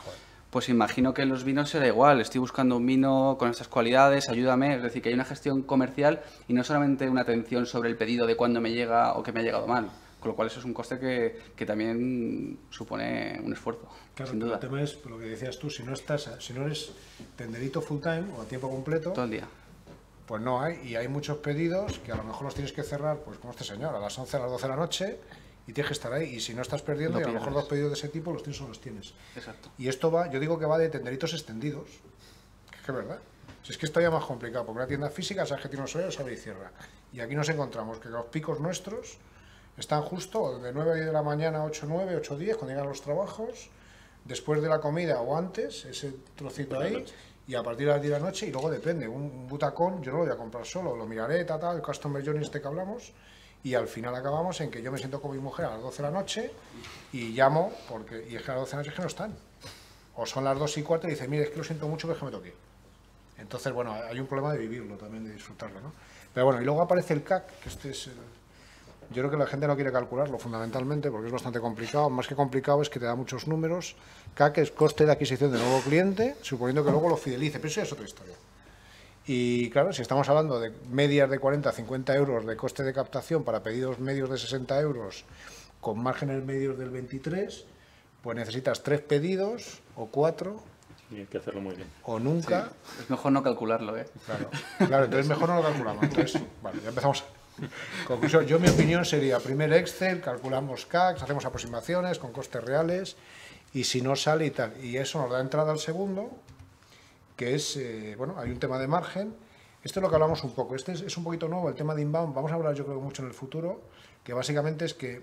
Pues 0.51 0.69
imagino 0.69 1.15
que 1.15 1.23
en 1.23 1.31
los 1.31 1.43
vinos 1.43 1.71
será 1.71 1.87
igual, 1.89 2.21
estoy 2.21 2.39
buscando 2.39 2.77
un 2.77 2.87
vino 2.87 3.37
con 3.39 3.51
estas 3.51 3.67
cualidades, 3.67 4.29
ayúdame, 4.29 4.77
es 4.77 4.83
decir, 4.83 5.03
que 5.03 5.09
hay 5.09 5.15
una 5.15 5.25
gestión 5.25 5.63
comercial 5.63 6.23
y 6.47 6.53
no 6.53 6.63
solamente 6.63 7.09
una 7.09 7.23
atención 7.23 7.67
sobre 7.67 7.89
el 7.89 7.97
pedido 7.97 8.27
de 8.27 8.37
cuándo 8.37 8.61
me 8.61 8.71
llega 8.71 9.15
o 9.15 9.23
que 9.25 9.33
me 9.33 9.41
ha 9.41 9.43
llegado 9.43 9.67
mal, 9.67 9.91
con 10.25 10.31
lo 10.31 10.37
cual 10.37 10.49
eso 10.49 10.59
es 10.59 10.65
un 10.65 10.73
coste 10.73 10.99
que, 10.99 11.39
que 11.55 11.67
también 11.67 12.61
supone 12.71 13.39
un 13.45 13.53
esfuerzo, 13.53 13.87
Claro, 14.15 14.31
sin 14.31 14.41
duda, 14.41 14.55
el 14.55 14.61
tema 14.61 14.81
es 14.81 15.05
lo 15.05 15.19
que 15.19 15.27
decías 15.27 15.59
tú, 15.59 15.69
si 15.69 15.83
no 15.83 15.93
estás, 15.93 16.31
si 16.39 16.55
no 16.55 16.65
eres 16.65 16.93
tenderito 17.37 17.83
full 17.83 18.01
time 18.01 18.25
o 18.35 18.41
a 18.41 18.47
tiempo 18.47 18.71
completo, 18.71 19.13
todo 19.13 19.27
el 19.27 19.33
día. 19.33 19.47
Pues 20.25 20.41
no 20.41 20.63
hay, 20.63 20.81
y 20.83 20.97
hay 20.97 21.09
muchos 21.09 21.37
pedidos 21.39 21.99
que 21.99 22.11
a 22.11 22.17
lo 22.17 22.25
mejor 22.25 22.45
los 22.45 22.55
tienes 22.55 22.73
que 22.73 22.83
cerrar, 22.83 23.19
pues 23.19 23.37
como 23.37 23.51
este 23.51 23.65
señor, 23.65 23.95
a 23.95 23.99
las 23.99 24.19
11, 24.19 24.35
a 24.35 24.41
las 24.41 24.51
12 24.51 24.63
de 24.63 24.69
la 24.71 24.77
noche, 24.77 25.19
y 25.67 25.75
tienes 25.75 25.89
que 25.89 25.93
estar 25.93 26.11
ahí. 26.11 26.37
Y 26.37 26.41
si 26.41 26.55
no 26.55 26.63
estás 26.63 26.81
perdiendo, 26.81 27.21
y 27.21 27.23
a 27.23 27.27
lo 27.27 27.35
mejor 27.35 27.53
dos 27.53 27.67
pedidos 27.67 27.91
de 27.91 27.99
ese 27.99 28.09
tipo 28.09 28.33
los 28.33 28.43
tienes 28.43 28.63
o 28.63 28.69
los 28.69 28.81
tienes. 28.81 29.13
Exacto. 29.37 29.69
Y 29.77 29.89
esto 29.89 30.11
va, 30.11 30.31
yo 30.31 30.41
digo 30.41 30.59
que 30.59 30.65
va 30.65 30.79
de 30.79 30.89
tenderitos 30.89 31.35
extendidos. 31.35 31.91
Que 32.71 32.77
es 32.79 32.83
que 32.83 32.93
verdad. 32.93 33.19
Si 33.63 33.73
es 33.73 33.77
que 33.77 33.85
esto 33.85 34.01
ya 34.01 34.11
más 34.11 34.25
complicado, 34.25 34.65
porque 34.65 34.79
una 34.79 34.87
tienda 34.87 35.11
física 35.11 35.45
sabes 35.45 35.65
que 35.65 35.69
tiene 35.69 35.83
unos 35.83 35.95
horarios, 35.95 36.19
abre 36.19 36.33
y 36.33 36.39
cierra. 36.39 36.73
Y 37.13 37.21
aquí 37.21 37.35
nos 37.35 37.51
encontramos 37.51 37.99
que 37.99 38.09
los 38.09 38.25
picos 38.27 38.61
nuestros 38.61 39.19
están 39.77 40.03
justo 40.03 40.59
de 40.59 40.73
9 40.73 40.91
a 40.91 40.95
10 40.95 41.07
de 41.07 41.13
la 41.13 41.23
mañana, 41.23 41.65
8, 41.65 41.87
9, 41.89 42.17
8, 42.17 42.37
10, 42.39 42.57
cuando 42.57 42.75
llegan 42.75 42.89
los 42.89 43.03
trabajos, 43.03 43.71
después 44.25 44.63
de 44.63 44.69
la 44.69 44.81
comida 44.81 45.21
o 45.21 45.37
antes, 45.37 45.85
ese 45.85 46.15
trocito 46.37 46.79
ahí, 46.79 46.93
y 47.47 47.55
a 47.57 47.63
partir 47.63 47.87
de 47.87 47.93
las 47.93 48.01
10 48.03 48.13
de 48.15 48.21
la 48.21 48.27
noche, 48.27 48.47
y 48.47 48.53
luego 48.53 48.71
depende, 48.71 49.07
un, 49.09 49.23
un 49.23 49.49
butacón 49.49 50.03
yo 50.03 50.13
no 50.13 50.19
lo 50.19 50.25
voy 50.25 50.33
a 50.33 50.37
comprar 50.37 50.65
solo, 50.65 50.97
lo 50.97 51.07
miraré, 51.07 51.45
tal, 51.45 51.61
tal, 51.61 51.77
el 51.77 51.83
customer 51.83 52.25
journey 52.25 52.43
este 52.45 52.61
que 52.61 52.67
hablamos, 52.69 53.13
y 53.63 53.75
al 53.75 53.89
final 53.89 54.15
acabamos 54.15 54.61
en 54.61 54.71
que 54.71 54.83
yo 54.83 54.93
me 54.93 54.99
siento 54.99 55.21
con 55.23 55.33
mi 55.33 55.39
mujer 55.39 55.67
a 55.67 55.71
las 55.71 55.81
12 55.83 56.03
de 56.03 56.03
la 56.11 56.11
noche 56.19 56.51
y 57.13 57.31
llamo, 57.33 57.73
porque, 57.89 58.27
y 58.29 58.37
es 58.37 58.43
que 58.43 58.51
a 58.51 58.55
las 58.57 58.63
12 58.65 58.71
de 58.71 58.77
la 58.77 58.79
noche 58.83 58.91
es 58.91 58.95
que 58.97 59.03
no 59.03 59.09
están. 59.09 59.35
O 60.17 60.27
son 60.27 60.45
las 60.45 60.59
2 60.59 60.79
y 60.79 60.83
cuarto 60.83 61.07
y 61.09 61.11
dice, 61.11 61.27
mire, 61.27 61.45
es 61.45 61.51
que 61.51 61.57
lo 61.57 61.65
siento 61.65 61.89
mucho, 61.89 62.07
pero 62.07 62.13
es 62.15 62.19
que 62.21 62.25
me 62.27 62.31
toque. 62.31 62.55
Entonces, 63.39 63.73
bueno, 63.73 63.95
hay 63.95 64.21
un 64.21 64.27
problema 64.27 64.53
de 64.53 64.59
vivirlo 64.59 64.97
también, 64.97 65.25
de 65.25 65.33
disfrutarlo, 65.33 65.81
¿no? 65.81 65.93
Pero 66.33 66.47
bueno, 66.47 66.61
y 66.61 66.65
luego 66.65 66.83
aparece 66.83 67.15
el 67.15 67.25
CAC, 67.25 67.59
que 67.61 67.69
este 67.71 67.91
es 67.91 68.07
el- 68.09 68.13
Yo 69.15 69.23
creo 69.23 69.31
que 69.31 69.37
la 69.37 69.47
gente 69.47 69.69
no 69.69 69.77
quiere 69.77 69.93
calcularlo 69.93 70.39
fundamentalmente 70.39 71.09
porque 71.09 71.27
es 71.29 71.33
bastante 71.33 71.61
complicado. 71.61 72.11
Más 72.11 72.27
que 72.27 72.35
complicado 72.35 72.83
es 72.83 72.91
que 72.91 72.99
te 72.99 73.07
da 73.07 73.15
muchos 73.15 73.47
números. 73.47 73.95
CAC 74.35 74.59
es 74.59 74.71
coste 74.73 75.07
de 75.07 75.13
adquisición 75.13 75.53
de 75.53 75.59
nuevo 75.59 75.81
cliente, 75.83 76.35
suponiendo 76.43 76.85
que 76.85 76.91
luego 76.91 77.09
lo 77.09 77.17
fidelice, 77.17 77.59
pero 77.59 77.69
eso 77.69 77.81
ya 77.81 77.85
es 77.85 77.93
otra 77.93 78.05
historia. 78.05 78.35
Y 79.27 79.71
claro, 79.71 79.93
si 79.93 80.03
estamos 80.03 80.29
hablando 80.29 80.59
de 80.59 80.73
medias 80.91 81.31
de 81.31 81.39
40 81.39 81.69
a 81.71 81.73
50 81.73 82.15
euros 82.17 82.45
de 82.45 82.57
coste 82.57 82.83
de 82.83 82.93
captación 82.93 83.45
para 83.45 83.63
pedidos 83.63 84.01
medios 84.01 84.29
de 84.29 84.37
60 84.37 84.79
euros 84.81 85.25
con 85.81 86.03
márgenes 86.03 86.45
medios 86.45 86.77
del 86.77 86.91
23, 86.91 87.65
pues 88.21 88.37
necesitas 88.37 88.83
tres 88.83 89.01
pedidos 89.01 89.81
o 89.97 90.07
cuatro 90.07 90.61
Y 91.11 91.19
hay 91.21 91.27
que 91.27 91.39
hacerlo 91.39 91.61
muy 91.61 91.77
bien. 91.77 91.89
o 92.03 92.19
nunca. 92.19 92.71
Es 93.01 93.09
mejor 93.09 93.31
no 93.33 93.43
calcularlo, 93.45 93.97
¿eh? 93.97 94.07
Claro, 94.27 94.51
claro, 94.89 95.05
entonces 95.05 95.29
mejor 95.29 95.49
no 95.51 95.57
lo 95.57 95.63
calculamos. 95.63 96.03
Entonces, 96.03 96.43
vale, 96.63 96.81
ya 96.83 96.89
empezamos, 96.89 97.25
Conclusión, 98.07 98.47
yo 98.47 98.59
mi 98.59 98.69
opinión 98.69 99.05
sería, 99.05 99.39
primer 99.39 99.73
Excel, 99.73 100.21
calculamos 100.21 100.87
CACs, 100.87 101.23
hacemos 101.23 101.45
aproximaciones 101.45 102.19
con 102.19 102.33
costes 102.33 102.63
reales 102.63 103.17
y 103.73 103.85
si 103.85 104.03
no 104.03 104.17
sale 104.17 104.47
y 104.47 104.51
tal. 104.51 104.73
Y 104.83 104.97
eso 104.97 105.21
nos 105.21 105.31
da 105.31 105.41
entrada 105.41 105.73
al 105.73 105.79
segundo, 105.79 106.31
que 107.37 107.55
es, 107.55 107.77
eh, 107.77 108.15
bueno, 108.17 108.37
hay 108.39 108.51
un 108.51 108.59
tema 108.59 108.79
de 108.79 108.87
margen. 108.87 109.35
Esto 109.83 110.01
es 110.01 110.03
lo 110.03 110.09
que 110.09 110.17
hablamos 110.17 110.43
un 110.45 110.55
poco. 110.55 110.75
Este 110.75 110.93
es, 110.93 111.17
un 111.17 111.25
poquito 111.25 111.49
nuevo, 111.49 111.69
el 111.69 111.75
tema 111.75 111.95
de 111.95 112.03
inbound. 112.03 112.35
Vamos 112.35 112.51
a 112.53 112.55
hablar 112.55 112.75
yo 112.75 112.85
creo 112.85 113.01
mucho 113.01 113.23
en 113.23 113.29
el 113.29 113.35
futuro, 113.35 113.83
que 114.23 114.33
básicamente 114.33 114.85
es 114.85 114.95
que 114.95 115.23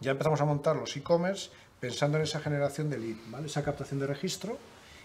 ya 0.00 0.12
empezamos 0.12 0.40
a 0.40 0.44
montar 0.44 0.76
los 0.76 0.94
e-commerce 0.96 1.50
pensando 1.80 2.18
en 2.18 2.24
esa 2.24 2.40
generación 2.40 2.90
de 2.90 2.98
lead, 2.98 3.16
¿vale? 3.28 3.46
esa 3.46 3.62
captación 3.62 4.00
de 4.00 4.06
registro 4.06 4.58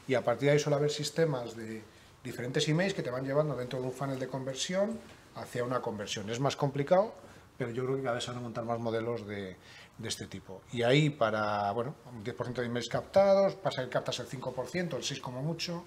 y 0.07 0.15
a 0.15 0.23
partir 0.23 0.47
de 0.47 0.53
ahí 0.53 0.59
suele 0.59 0.75
haber 0.75 0.91
sistemas 0.91 1.55
de 1.55 1.81
diferentes 2.23 2.67
emails 2.67 2.93
que 2.93 3.03
te 3.03 3.09
van 3.09 3.25
llevando 3.25 3.55
dentro 3.55 3.79
de 3.79 3.85
un 3.85 3.93
funnel 3.93 4.19
de 4.19 4.27
conversión 4.27 4.99
hacia 5.35 5.63
una 5.63 5.81
conversión. 5.81 6.29
Es 6.29 6.39
más 6.39 6.55
complicado, 6.55 7.13
pero 7.57 7.71
yo 7.71 7.85
creo 7.85 7.97
que 7.97 8.03
cada 8.03 8.15
vez 8.15 8.23
se 8.23 8.31
van 8.31 8.39
a 8.39 8.41
montar 8.41 8.63
más 8.65 8.79
modelos 8.79 9.27
de, 9.27 9.55
de 9.97 10.09
este 10.09 10.27
tipo. 10.27 10.61
Y 10.71 10.83
ahí 10.83 11.09
para, 11.09 11.71
bueno, 11.71 11.95
un 12.13 12.23
10% 12.23 12.53
de 12.53 12.65
emails 12.65 12.89
captados, 12.89 13.55
pasa 13.55 13.83
que 13.83 13.89
captas 13.89 14.19
el 14.19 14.27
5%, 14.27 14.75
el 14.75 15.03
6% 15.03 15.21
como 15.21 15.41
mucho, 15.41 15.85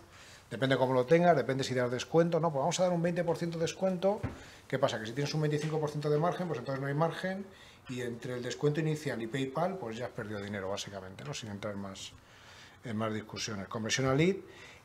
depende 0.50 0.76
cómo 0.76 0.94
lo 0.94 1.04
tengas, 1.04 1.36
depende 1.36 1.64
si 1.64 1.74
das 1.74 1.90
descuento, 1.90 2.40
no, 2.40 2.52
pues 2.52 2.60
vamos 2.60 2.80
a 2.80 2.84
dar 2.84 2.92
un 2.92 3.02
20% 3.02 3.50
de 3.50 3.58
descuento, 3.58 4.20
¿qué 4.68 4.78
pasa? 4.78 5.00
Que 5.00 5.06
si 5.06 5.12
tienes 5.12 5.34
un 5.34 5.42
25% 5.42 6.08
de 6.08 6.18
margen, 6.18 6.46
pues 6.46 6.60
entonces 6.60 6.80
no 6.80 6.86
hay 6.86 6.94
margen 6.94 7.46
y 7.88 8.02
entre 8.02 8.34
el 8.34 8.42
descuento 8.42 8.80
inicial 8.80 9.20
y 9.20 9.26
PayPal, 9.26 9.78
pues 9.78 9.96
ya 9.96 10.06
has 10.06 10.12
perdido 10.12 10.40
dinero 10.40 10.70
básicamente, 10.70 11.24
¿no? 11.24 11.34
Sin 11.34 11.50
entrar 11.50 11.74
en 11.74 11.80
más, 11.80 12.12
en 12.84 12.96
más 12.96 13.12
discusiones. 13.12 13.68
Conversión 13.68 14.06
a 14.08 14.14
lead. 14.14 14.36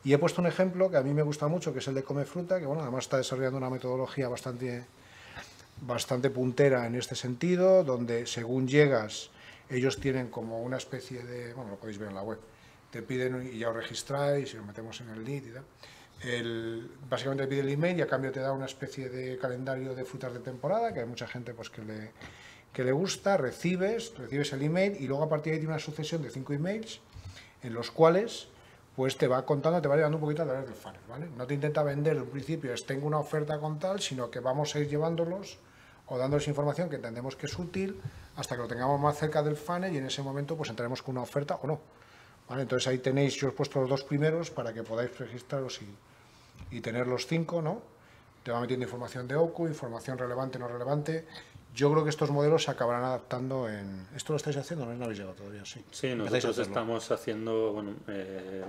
Y 0.04 0.14
he 0.14 0.18
puesto 0.18 0.42
un 0.42 0.48
ejemplo 0.48 0.90
que 0.90 0.98
a 0.98 1.02
mí 1.02 1.14
me 1.14 1.22
gusta 1.22 1.48
mucho, 1.48 1.74
que 1.74 1.80
es 1.80 1.88
el 1.88 1.96
de 1.96 2.04
Come 2.04 2.26
Fruta, 2.26 2.60
que 2.60 2.66
bueno, 2.66 2.82
además 2.82 3.06
está 3.06 3.18
desarrollando 3.18 3.58
una 3.58 3.70
metodología 3.70 4.30
bastante 4.30 4.86
bastante 5.82 6.30
puntera 6.30 6.86
en 6.86 6.96
este 6.96 7.16
sentido, 7.16 7.84
donde 7.84 8.26
según 8.26 8.68
llegas, 8.68 9.30
ellos 9.70 10.00
tienen 10.00 10.30
como 10.30 10.62
una 10.62 10.78
especie 10.78 11.24
de, 11.24 11.54
bueno, 11.54 11.72
lo 11.72 11.78
podéis 11.78 11.98
ver 11.98 12.10
en 12.10 12.16
la 12.16 12.24
web, 12.24 12.40
te 12.92 13.02
piden 13.02 13.50
y 13.54 13.60
ya 13.60 13.70
os 13.70 13.76
registráis 13.76 14.54
y 14.54 14.58
os 14.58 14.66
metemos 14.66 15.00
en 15.02 15.10
el 15.10 15.24
lead 15.24 15.44
y 15.44 15.52
tal. 15.52 15.64
El, 16.22 16.92
básicamente 17.10 17.44
te 17.44 17.50
pide 17.50 17.62
el 17.62 17.70
email 17.70 17.98
y 17.98 18.02
a 18.02 18.08
cambio 18.08 18.32
te 18.32 18.42
da 18.42 18.52
una 18.52 18.66
especie 18.66 19.10
de 19.10 19.38
calendario 19.38 19.96
de 19.96 20.04
frutas 20.04 20.34
de 20.34 20.40
temporada, 20.40 20.94
que 20.94 21.00
hay 21.00 21.06
mucha 21.06 21.28
gente 21.28 21.54
pues 21.54 21.70
que 21.70 21.82
le, 21.82 22.12
que 22.74 22.84
le 22.84 22.92
gusta, 22.92 23.38
recibes, 23.38 24.14
recibes 24.18 24.52
el 24.52 24.64
email 24.64 24.98
y 25.00 25.08
luego 25.08 25.24
a 25.24 25.30
partir 25.30 25.52
de 25.52 25.58
ahí 25.58 25.60
tiene 25.60 25.74
una 25.74 25.80
sucesión 25.80 26.22
de 26.22 26.30
cinco 26.30 26.52
emails 26.52 27.00
en 27.64 27.74
los 27.74 27.90
cuales 27.92 28.50
pues 29.00 29.16
te 29.16 29.30
va 29.30 29.46
contando, 29.46 29.82
te 29.82 29.88
va 29.88 29.96
llevando 29.96 30.18
un 30.18 30.22
poquito 30.22 30.44
a 30.44 30.46
través 30.46 30.66
del 30.66 30.76
funnel, 30.76 31.00
¿vale? 31.08 31.30
No 31.38 31.48
te 31.48 31.54
intenta 31.54 31.84
vender 31.84 32.18
en 32.18 32.26
principio, 32.26 32.74
es 32.74 32.86
tengo 32.86 33.08
una 33.08 33.18
oferta 33.18 33.58
con 33.58 33.80
tal, 33.80 34.02
sino 34.02 34.30
que 34.30 34.42
vamos 34.42 34.76
a 34.76 34.80
ir 34.80 34.90
llevándolos 34.90 35.58
o 36.08 36.18
dándoles 36.18 36.50
información 36.50 36.90
que 36.90 36.98
entendemos 36.98 37.38
que 37.38 37.46
es 37.46 37.58
útil 37.58 38.02
hasta 38.36 38.58
que 38.58 38.62
lo 38.62 38.68
tengamos 38.68 39.00
más 39.00 39.18
cerca 39.18 39.42
del 39.42 39.56
funnel 39.56 39.96
y 39.96 40.00
en 40.00 40.08
ese 40.08 40.22
momento 40.22 40.58
pues 40.58 40.70
entraremos 40.70 41.02
con 41.02 41.16
una 41.16 41.22
oferta 41.22 41.56
o 41.64 41.68
no. 41.68 41.80
¿Vale? 42.50 42.64
Entonces 42.64 42.90
ahí 42.90 42.98
tenéis, 42.98 43.36
yo 43.36 43.48
os 43.48 43.54
he 43.54 43.56
puesto 43.56 43.80
los 43.80 43.90
dos 43.90 44.04
primeros 44.04 44.52
para 44.52 44.74
que 44.74 44.84
podáis 44.84 45.18
registraros 45.18 45.80
y, 45.82 46.76
y 46.76 46.82
tener 46.82 47.08
los 47.08 47.26
cinco, 47.26 47.62
¿no? 47.62 47.82
Te 48.44 48.52
va 48.52 48.60
metiendo 48.60 48.84
información 48.84 49.30
de 49.30 49.36
OCU, 49.38 49.70
información 49.70 50.18
relevante, 50.18 50.60
no 50.60 50.68
relevante. 50.68 51.26
Yo 51.76 51.92
creo 51.92 52.04
que 52.04 52.10
estos 52.10 52.32
modelos 52.32 52.64
se 52.64 52.72
acabarán 52.72 53.04
adaptando 53.04 53.70
en... 53.70 54.08
¿Esto 54.16 54.34
lo 54.34 54.38
estáis 54.38 54.58
haciendo? 54.58 54.86
No, 54.86 54.94
no 54.94 55.06
habéis 55.06 55.20
llegado 55.20 55.36
todavía, 55.36 55.64
sí. 55.66 55.84
Sí, 55.92 56.14
nosotros 56.16 56.58
estamos 56.58 57.12
haciendo, 57.12 57.74
bueno, 57.74 57.96
eh, 58.08 58.64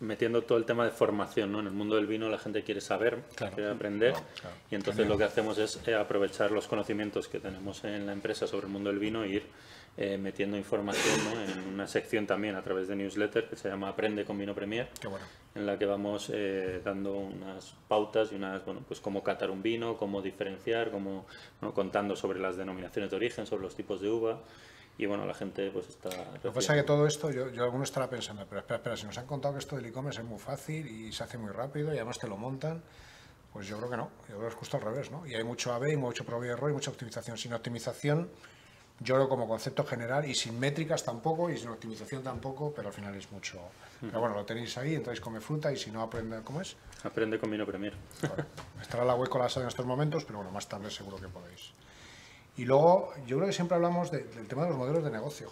metiendo 0.00 0.42
todo 0.42 0.58
el 0.58 0.64
tema 0.64 0.84
de 0.84 0.90
formación, 0.90 1.52
¿no? 1.52 1.60
En 1.60 1.66
el 1.66 1.72
mundo 1.72 1.96
del 1.96 2.06
vino 2.06 2.28
la 2.28 2.38
gente 2.38 2.62
quiere 2.62 2.80
saber, 2.80 3.22
quiere 3.54 3.70
aprender 3.70 4.14
y 4.70 4.74
entonces 4.74 5.06
lo 5.06 5.16
que 5.16 5.24
hacemos 5.24 5.58
es 5.58 5.80
eh, 5.86 5.94
aprovechar 5.94 6.50
los 6.50 6.66
conocimientos 6.66 7.28
que 7.28 7.40
tenemos 7.40 7.84
en 7.84 8.06
la 8.06 8.12
empresa 8.12 8.46
sobre 8.46 8.66
el 8.66 8.72
mundo 8.72 8.90
del 8.90 8.98
vino 8.98 9.24
e 9.24 9.28
ir 9.28 9.46
eh, 9.96 10.18
metiendo 10.18 10.56
información 10.56 11.20
en 11.48 11.74
una 11.74 11.86
sección 11.86 12.26
también 12.26 12.54
a 12.54 12.62
través 12.62 12.88
de 12.88 12.96
newsletter 12.96 13.48
que 13.48 13.56
se 13.56 13.68
llama 13.68 13.88
Aprende 13.88 14.24
con 14.24 14.38
Vino 14.38 14.54
Premier, 14.54 14.88
en 15.54 15.66
la 15.66 15.78
que 15.78 15.86
vamos 15.86 16.30
eh, 16.34 16.80
dando 16.84 17.14
unas 17.14 17.74
pautas 17.88 18.30
y 18.32 18.34
unas, 18.34 18.64
bueno, 18.64 18.82
pues 18.86 19.00
cómo 19.00 19.22
catar 19.22 19.50
un 19.50 19.62
vino, 19.62 19.96
cómo 19.96 20.20
diferenciar, 20.20 20.90
cómo, 20.90 21.26
contando 21.74 22.14
sobre 22.14 22.40
las 22.40 22.56
denominaciones 22.56 23.10
de 23.10 23.16
origen, 23.16 23.46
sobre 23.46 23.62
los 23.62 23.74
tipos 23.74 24.00
de 24.00 24.10
uva 24.10 24.40
y 24.98 25.06
bueno, 25.06 25.26
la 25.26 25.34
gente 25.34 25.70
pues 25.70 25.88
está... 25.88 26.08
Lo 26.08 26.40
que 26.40 26.50
pasa 26.50 26.74
es 26.74 26.82
que 26.82 26.86
todo 26.86 27.06
esto, 27.06 27.30
yo, 27.30 27.50
yo 27.50 27.64
alguno 27.64 27.84
estará 27.84 28.08
pensando, 28.08 28.46
pero 28.48 28.60
espera, 28.60 28.76
espera, 28.76 28.96
si 28.96 29.06
nos 29.06 29.18
han 29.18 29.26
contado 29.26 29.54
que 29.54 29.60
esto 29.60 29.76
del 29.76 29.86
e-commerce 29.86 30.20
es 30.20 30.26
muy 30.26 30.38
fácil 30.38 30.86
y 30.88 31.12
se 31.12 31.24
hace 31.24 31.36
muy 31.38 31.50
rápido 31.50 31.92
y 31.92 31.96
además 31.96 32.18
te 32.18 32.28
lo 32.28 32.36
montan, 32.36 32.82
pues 33.52 33.66
yo 33.66 33.76
creo 33.78 33.90
que 33.90 33.96
no, 33.96 34.10
yo 34.28 34.36
creo 34.36 34.40
que 34.40 34.48
es 34.48 34.54
justo 34.54 34.76
al 34.76 34.82
revés, 34.82 35.10
¿no? 35.10 35.26
Y 35.26 35.34
hay 35.34 35.44
mucho 35.44 35.72
AB 35.72 35.96
mucho 35.96 36.24
prueba 36.24 36.46
y 36.46 36.50
error 36.50 36.70
y 36.70 36.74
mucha 36.74 36.90
optimización. 36.90 37.38
Sin 37.38 37.52
optimización, 37.52 38.28
yo 39.00 39.14
creo 39.14 39.28
como 39.28 39.46
concepto 39.46 39.84
general 39.84 40.24
y 40.28 40.34
sin 40.34 40.58
métricas 40.58 41.04
tampoco 41.04 41.50
y 41.50 41.58
sin 41.58 41.68
optimización 41.68 42.22
tampoco, 42.22 42.72
pero 42.74 42.88
al 42.88 42.94
final 42.94 43.14
es 43.14 43.30
mucho... 43.30 43.60
Pero 44.00 44.20
bueno, 44.20 44.34
lo 44.34 44.44
tenéis 44.44 44.76
ahí, 44.78 44.94
entonces 44.94 45.20
come 45.20 45.40
fruta 45.40 45.72
y 45.72 45.76
si 45.76 45.90
no 45.90 46.02
aprende, 46.02 46.40
¿cómo 46.44 46.60
es? 46.60 46.76
Aprende 47.02 47.38
con 47.38 47.50
vino 47.50 47.64
premier. 47.64 47.94
estará 48.80 49.04
la 49.04 49.14
web 49.14 49.28
colapsada 49.28 49.64
en 49.64 49.68
estos 49.68 49.86
momentos, 49.86 50.24
pero 50.24 50.38
bueno, 50.38 50.50
más 50.50 50.68
tarde 50.68 50.90
seguro 50.90 51.16
que 51.18 51.28
podéis. 51.28 51.72
Y 52.56 52.64
luego, 52.64 53.12
yo 53.26 53.36
creo 53.36 53.48
que 53.48 53.54
siempre 53.54 53.74
hablamos 53.74 54.10
del 54.10 54.46
tema 54.48 54.62
de 54.62 54.70
los 54.70 54.78
modelos 54.78 55.04
de 55.04 55.10
negocio. 55.10 55.50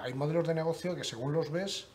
Hay, 0.00 0.14
modelos 0.14 0.46
de 0.46 0.54
negocio 0.54 0.96
que 0.96 1.04
según 1.04 1.32
los 1.32 1.50
ves, 1.50 1.86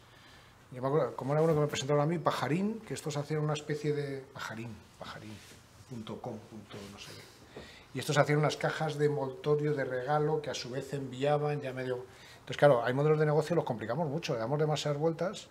yo 0.71 0.81
me 0.81 0.87
acuerdo, 0.87 1.15
como 1.15 1.33
era 1.33 1.41
uno 1.41 1.53
que 1.53 1.59
me 1.59 1.67
presentaron 1.67 2.01
a 2.01 2.05
mí, 2.05 2.17
Pajarín, 2.19 2.79
que 2.81 2.93
estos 2.93 3.17
hacían 3.17 3.41
una 3.41 3.53
especie 3.53 3.93
de... 3.93 4.23
Pajarín, 4.33 4.73
pajarín.com, 4.99 6.37
no 6.93 6.99
sé 6.99 7.32
Y 7.93 7.99
estos 7.99 8.17
hacían 8.17 8.39
unas 8.39 8.57
cajas 8.57 8.97
de 8.97 9.05
envoltorio 9.05 9.73
de 9.73 9.85
regalo 9.85 10.41
que 10.41 10.49
a 10.49 10.53
su 10.53 10.69
vez 10.69 10.93
enviaban 10.93 11.61
ya 11.61 11.73
medio... 11.73 12.05
Entonces, 12.33 12.57
claro, 12.57 12.83
hay 12.83 12.93
modelos 12.93 13.19
de 13.19 13.25
negocio 13.25 13.55
los 13.55 13.65
complicamos 13.65 14.09
mucho, 14.09 14.33
le 14.33 14.39
damos 14.39 14.59
demasiadas 14.59 14.99
vueltas. 14.99 15.47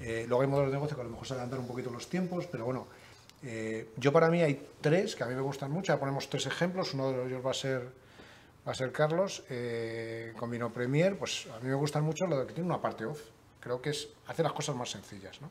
Eh, 0.00 0.24
luego 0.28 0.42
hay 0.42 0.48
modelos 0.48 0.70
de 0.70 0.76
negocio 0.76 0.96
que 0.96 1.00
a 1.00 1.04
lo 1.04 1.10
mejor 1.10 1.26
se 1.26 1.34
adelantan 1.34 1.60
un 1.60 1.66
poquito 1.66 1.90
los 1.90 2.08
tiempos, 2.08 2.46
pero 2.46 2.64
bueno, 2.64 2.86
eh, 3.42 3.90
yo 3.96 4.12
para 4.12 4.30
mí 4.30 4.42
hay 4.42 4.68
tres 4.80 5.14
que 5.14 5.24
a 5.24 5.26
mí 5.26 5.34
me 5.34 5.40
gustan 5.40 5.70
mucho, 5.70 5.92
ya 5.92 5.98
ponemos 5.98 6.28
tres 6.28 6.46
ejemplos, 6.46 6.94
uno 6.94 7.12
de 7.12 7.26
ellos 7.26 7.44
va 7.44 7.50
a 7.50 7.54
ser, 7.54 7.82
va 8.66 8.72
a 8.72 8.74
ser 8.74 8.92
Carlos, 8.92 9.44
eh, 9.50 10.32
con 10.38 10.50
Vino 10.50 10.72
Premier, 10.72 11.18
pues 11.18 11.46
a 11.54 11.60
mí 11.60 11.68
me 11.68 11.74
gustan 11.74 12.04
mucho 12.04 12.26
lo 12.26 12.38
de 12.38 12.46
que 12.46 12.54
tiene 12.54 12.68
una 12.68 12.80
parte 12.80 13.04
off, 13.04 13.20
creo 13.60 13.80
que 13.80 13.90
es 13.90 14.08
hace 14.26 14.42
las 14.42 14.52
cosas 14.52 14.76
más 14.76 14.90
sencillas, 14.90 15.40
¿no? 15.40 15.50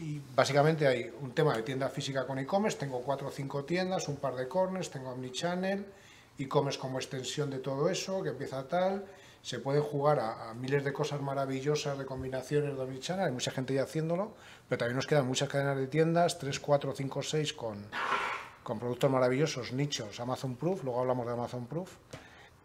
Y 0.00 0.22
básicamente 0.34 0.86
hay 0.86 1.10
un 1.20 1.32
tema 1.32 1.56
de 1.56 1.62
tienda 1.62 1.88
física 1.88 2.24
con 2.24 2.38
e-commerce, 2.38 2.78
tengo 2.78 3.02
cuatro 3.02 3.28
o 3.28 3.30
cinco 3.30 3.64
tiendas, 3.64 4.06
un 4.06 4.16
par 4.16 4.36
de 4.36 4.46
corners, 4.46 4.90
tengo 4.90 5.10
omnichannel, 5.10 5.86
e-commerce 6.38 6.78
como 6.78 6.98
extensión 6.98 7.50
de 7.50 7.58
todo 7.58 7.88
eso, 7.90 8.22
que 8.22 8.28
empieza 8.28 8.68
tal, 8.68 9.06
se 9.42 9.58
puede 9.58 9.80
jugar 9.80 10.20
a, 10.20 10.54
miles 10.54 10.84
de 10.84 10.92
cosas 10.92 11.20
maravillosas 11.20 11.98
de 11.98 12.06
combinaciones 12.06 12.76
de 12.76 12.80
omnichannel, 12.80 13.26
hay 13.26 13.32
mucha 13.32 13.50
gente 13.50 13.74
ya 13.74 13.82
haciéndolo, 13.82 14.34
pero 14.68 14.78
también 14.78 14.94
nos 14.94 15.06
quedan 15.08 15.26
muchas 15.26 15.48
cadenas 15.48 15.76
de 15.76 15.88
tiendas, 15.88 16.38
3, 16.38 16.60
4, 16.60 16.94
5, 16.94 17.22
6 17.22 17.52
con, 17.54 17.84
con 18.62 18.78
productos 18.78 19.10
maravillosos, 19.10 19.72
nichos, 19.72 20.20
Amazon 20.20 20.54
Proof, 20.54 20.84
luego 20.84 21.00
hablamos 21.00 21.26
de 21.26 21.32
Amazon 21.32 21.66
Proof, 21.66 21.90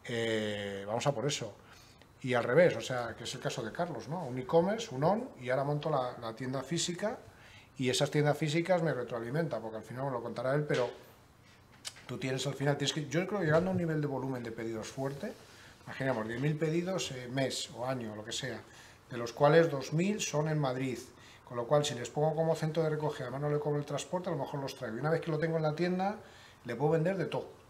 eh, 0.06 0.84
vamos 0.86 1.08
a 1.08 1.12
por 1.14 1.26
eso. 1.26 1.56
Y 2.24 2.34
al 2.36 2.46
revés, 2.46 2.76
o 2.78 2.82
sea, 2.82 3.16
que 3.18 3.26
es 3.26 3.36
el 3.36 3.42
caso 3.42 3.62
de 3.62 3.74
Carlos, 3.74 4.08
¿no? 4.08 4.24
Un 4.24 4.40
e-commerce, 4.40 4.96
un 4.96 5.04
on, 5.04 5.30
y 5.42 5.50
ahora 5.50 5.66
monto 5.66 5.90
la, 5.90 6.34
tienda 6.34 6.62
física 6.64 7.18
y 7.78 7.90
esas 7.90 8.10
tiendas 8.10 8.38
físicas 8.38 8.82
me 8.82 8.94
retroalimentan, 8.94 9.62
porque 9.62 9.78
al 9.78 9.84
final 9.84 10.06
me 10.06 10.12
lo 10.12 10.24
contará 10.24 10.56
él, 10.56 10.64
pero 10.64 10.90
tú 12.08 12.18
tienes 12.18 12.48
al 12.48 12.54
final, 12.54 12.78
tienes 12.78 12.94
que, 12.94 13.10
yo 13.10 13.28
creo 13.28 13.42
que 13.42 13.46
llegando 13.48 13.72
a 13.72 13.74
un 13.74 13.78
nivel 13.78 14.00
de 14.00 14.08
volumen 14.08 14.42
de 14.42 14.54
pedidos 14.54 14.88
fuerte, 14.88 15.34
imaginemos 15.84 16.26
10.000 16.26 16.58
pedidos 16.58 17.12
eh, 17.12 17.28
mes 17.30 17.70
o 17.72 17.86
año, 17.86 18.16
lo 18.16 18.24
que 18.24 18.32
sea, 18.32 18.62
de 19.12 19.18
los 19.18 19.34
cuales 19.34 19.70
2.000 19.70 20.20
son 20.20 20.48
en 20.48 20.60
Madrid, 20.60 21.00
con 21.44 21.58
lo 21.58 21.68
cual 21.68 21.84
si 21.84 21.94
les 21.94 22.10
pongo 22.10 22.36
como 22.38 22.56
centro 22.56 22.84
de 22.84 22.90
recogida, 22.92 23.26
además 23.26 23.42
no 23.42 23.50
le 23.50 23.60
cobro 23.60 23.80
el 23.80 23.86
transporte, 23.86 24.30
a 24.30 24.32
lo 24.32 24.38
mejor 24.38 24.62
los 24.62 24.76
traigo. 24.76 24.96
Y 24.96 25.00
una 25.02 25.10
vez 25.10 25.20
que 25.20 25.30
lo 25.30 25.40
tengo 25.40 25.58
en 25.58 25.64
la 25.64 25.76
tienda, 25.76 26.16
le 26.64 26.76
puedo 26.76 26.94
vender 26.94 27.18
de 27.18 27.26
todo. 27.26 27.63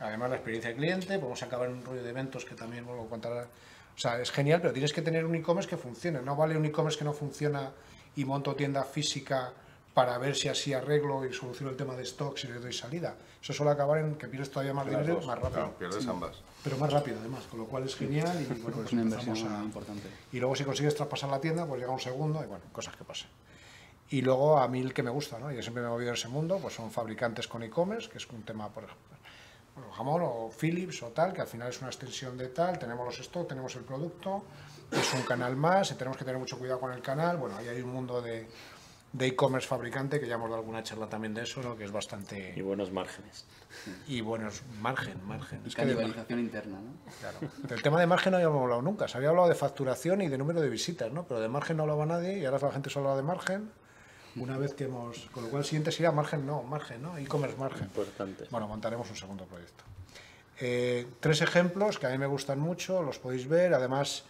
Además 0.00 0.30
la 0.30 0.36
experiencia 0.36 0.70
de 0.70 0.76
cliente, 0.76 1.18
podemos 1.18 1.42
acabar 1.42 1.68
en 1.68 1.76
un 1.76 1.84
rollo 1.84 2.02
de 2.02 2.10
eventos 2.10 2.44
que 2.44 2.54
también 2.54 2.86
vuelvo 2.86 3.04
a 3.04 3.08
contar. 3.08 3.32
O 3.32 3.98
sea, 4.00 4.20
es 4.20 4.30
genial, 4.30 4.60
pero 4.60 4.72
tienes 4.72 4.92
que 4.92 5.02
tener 5.02 5.26
un 5.26 5.34
e-commerce 5.34 5.68
que 5.68 5.76
funcione. 5.76 6.22
No 6.22 6.36
vale 6.36 6.56
un 6.56 6.64
e-commerce 6.64 6.98
que 6.98 7.04
no 7.04 7.12
funciona 7.12 7.70
y 8.16 8.24
monto 8.24 8.56
tienda 8.56 8.82
física 8.84 9.52
para 9.94 10.16
ver 10.18 10.36
si 10.36 10.48
así 10.48 10.72
arreglo 10.72 11.26
y 11.26 11.32
soluciono 11.32 11.70
el 11.70 11.76
tema 11.76 11.94
de 11.96 12.06
stocks 12.06 12.44
y 12.44 12.48
le 12.48 12.54
doy 12.54 12.72
salida. 12.72 13.14
Eso 13.42 13.52
suele 13.52 13.72
acabar 13.72 13.98
en 13.98 14.14
que 14.14 14.28
pierdes 14.28 14.50
todavía 14.50 14.72
más 14.72 14.86
dinero 14.86 15.20
más 15.26 15.38
rápido. 15.38 15.74
pierdes 15.78 16.06
ambas. 16.06 16.42
Pero 16.62 16.76
más 16.78 16.92
rápido 16.92 17.18
además, 17.20 17.44
con 17.50 17.60
lo 17.60 17.66
cual 17.66 17.84
es 17.84 17.96
genial 17.96 18.40
y 18.40 18.60
bueno, 18.62 18.82
es 18.86 18.92
una 18.92 19.02
inversión 19.02 19.36
importante. 19.64 20.08
Y 20.32 20.38
luego 20.38 20.54
si 20.54 20.64
consigues 20.64 20.94
traspasar 20.94 21.28
la 21.30 21.40
tienda, 21.40 21.66
pues 21.66 21.80
llega 21.80 21.92
un 21.92 22.00
segundo 22.00 22.42
y 22.42 22.46
bueno, 22.46 22.64
cosas 22.72 22.96
que 22.96 23.04
pasen. 23.04 23.28
Y 24.10 24.22
luego 24.22 24.58
a 24.58 24.66
mí 24.68 24.80
el 24.80 24.92
que 24.92 25.02
me 25.02 25.10
gusta, 25.10 25.38
¿no? 25.38 25.52
Yo 25.52 25.62
siempre 25.62 25.82
me 25.82 25.88
he 25.88 25.90
movido 25.90 26.10
en 26.10 26.16
ese 26.16 26.28
mundo, 26.28 26.58
pues 26.58 26.74
son 26.74 26.90
fabricantes 26.90 27.46
con 27.46 27.62
e-commerce, 27.62 28.08
que 28.08 28.18
es 28.18 28.26
un 28.28 28.42
tema, 28.42 28.68
por 28.68 28.84
ejemplo, 28.84 29.16
jamón 29.92 30.22
o 30.24 30.50
Philips 30.50 31.02
o 31.02 31.08
tal, 31.08 31.32
que 31.32 31.40
al 31.40 31.46
final 31.46 31.68
es 31.68 31.80
una 31.80 31.88
extensión 31.88 32.36
de 32.36 32.48
tal, 32.48 32.78
tenemos 32.78 33.04
los 33.06 33.24
stocks, 33.24 33.48
tenemos 33.48 33.74
el 33.76 33.82
producto, 33.82 34.44
es 34.90 35.14
un 35.14 35.22
canal 35.22 35.56
más, 35.56 35.90
y 35.92 35.94
tenemos 35.94 36.16
que 36.16 36.24
tener 36.24 36.38
mucho 36.38 36.58
cuidado 36.58 36.80
con 36.80 36.92
el 36.92 37.02
canal, 37.02 37.36
bueno, 37.36 37.56
ahí 37.56 37.68
hay 37.68 37.80
un 37.80 37.92
mundo 37.92 38.20
de 38.20 38.48
de 39.12 39.26
e-commerce 39.26 39.66
fabricante, 39.66 40.20
que 40.20 40.26
ya 40.26 40.34
hemos 40.34 40.48
dado 40.48 40.60
alguna 40.60 40.82
charla 40.82 41.08
también 41.08 41.34
de 41.34 41.42
eso, 41.42 41.62
¿no? 41.62 41.76
que 41.76 41.84
es 41.84 41.90
bastante... 41.90 42.54
Y 42.56 42.62
buenos 42.62 42.92
márgenes. 42.92 43.44
Y 44.06 44.20
buenos, 44.20 44.62
margen, 44.80 45.26
margen. 45.26 45.62
Es 45.66 45.74
canibalización 45.74 46.38
interna, 46.38 46.78
¿no? 46.80 46.92
Claro. 47.18 47.52
Del 47.68 47.82
tema 47.82 47.98
de 47.98 48.06
margen 48.06 48.30
no 48.30 48.36
habíamos 48.36 48.62
hablado 48.62 48.82
nunca. 48.82 49.08
Se 49.08 49.16
había 49.16 49.30
hablado 49.30 49.48
de 49.48 49.54
facturación 49.54 50.22
y 50.22 50.28
de 50.28 50.38
número 50.38 50.60
de 50.60 50.68
visitas, 50.68 51.10
¿no? 51.12 51.24
Pero 51.26 51.40
de 51.40 51.48
margen 51.48 51.76
no 51.76 51.84
hablaba 51.84 52.06
nadie 52.06 52.38
y 52.38 52.44
ahora 52.44 52.58
la 52.60 52.72
gente 52.72 52.90
solo 52.90 53.10
habla 53.10 53.22
de 53.22 53.26
margen. 53.26 53.70
Una 54.36 54.58
vez 54.58 54.74
que 54.74 54.84
hemos... 54.84 55.28
Con 55.32 55.44
lo 55.44 55.50
cual 55.50 55.62
el 55.62 55.66
siguiente 55.66 55.90
sería 55.92 56.12
margen, 56.12 56.46
no, 56.46 56.62
margen, 56.62 57.02
¿no? 57.02 57.18
E-commerce 57.18 57.56
margen. 57.56 57.84
Importante. 57.84 58.46
Bueno, 58.50 58.68
montaremos 58.68 59.08
un 59.10 59.16
segundo 59.16 59.44
proyecto. 59.44 59.84
Eh, 60.60 61.06
tres 61.20 61.40
ejemplos 61.42 61.98
que 61.98 62.06
a 62.06 62.10
mí 62.10 62.18
me 62.18 62.26
gustan 62.26 62.60
mucho, 62.60 63.02
los 63.02 63.18
podéis 63.18 63.48
ver. 63.48 63.74
Además, 63.74 64.24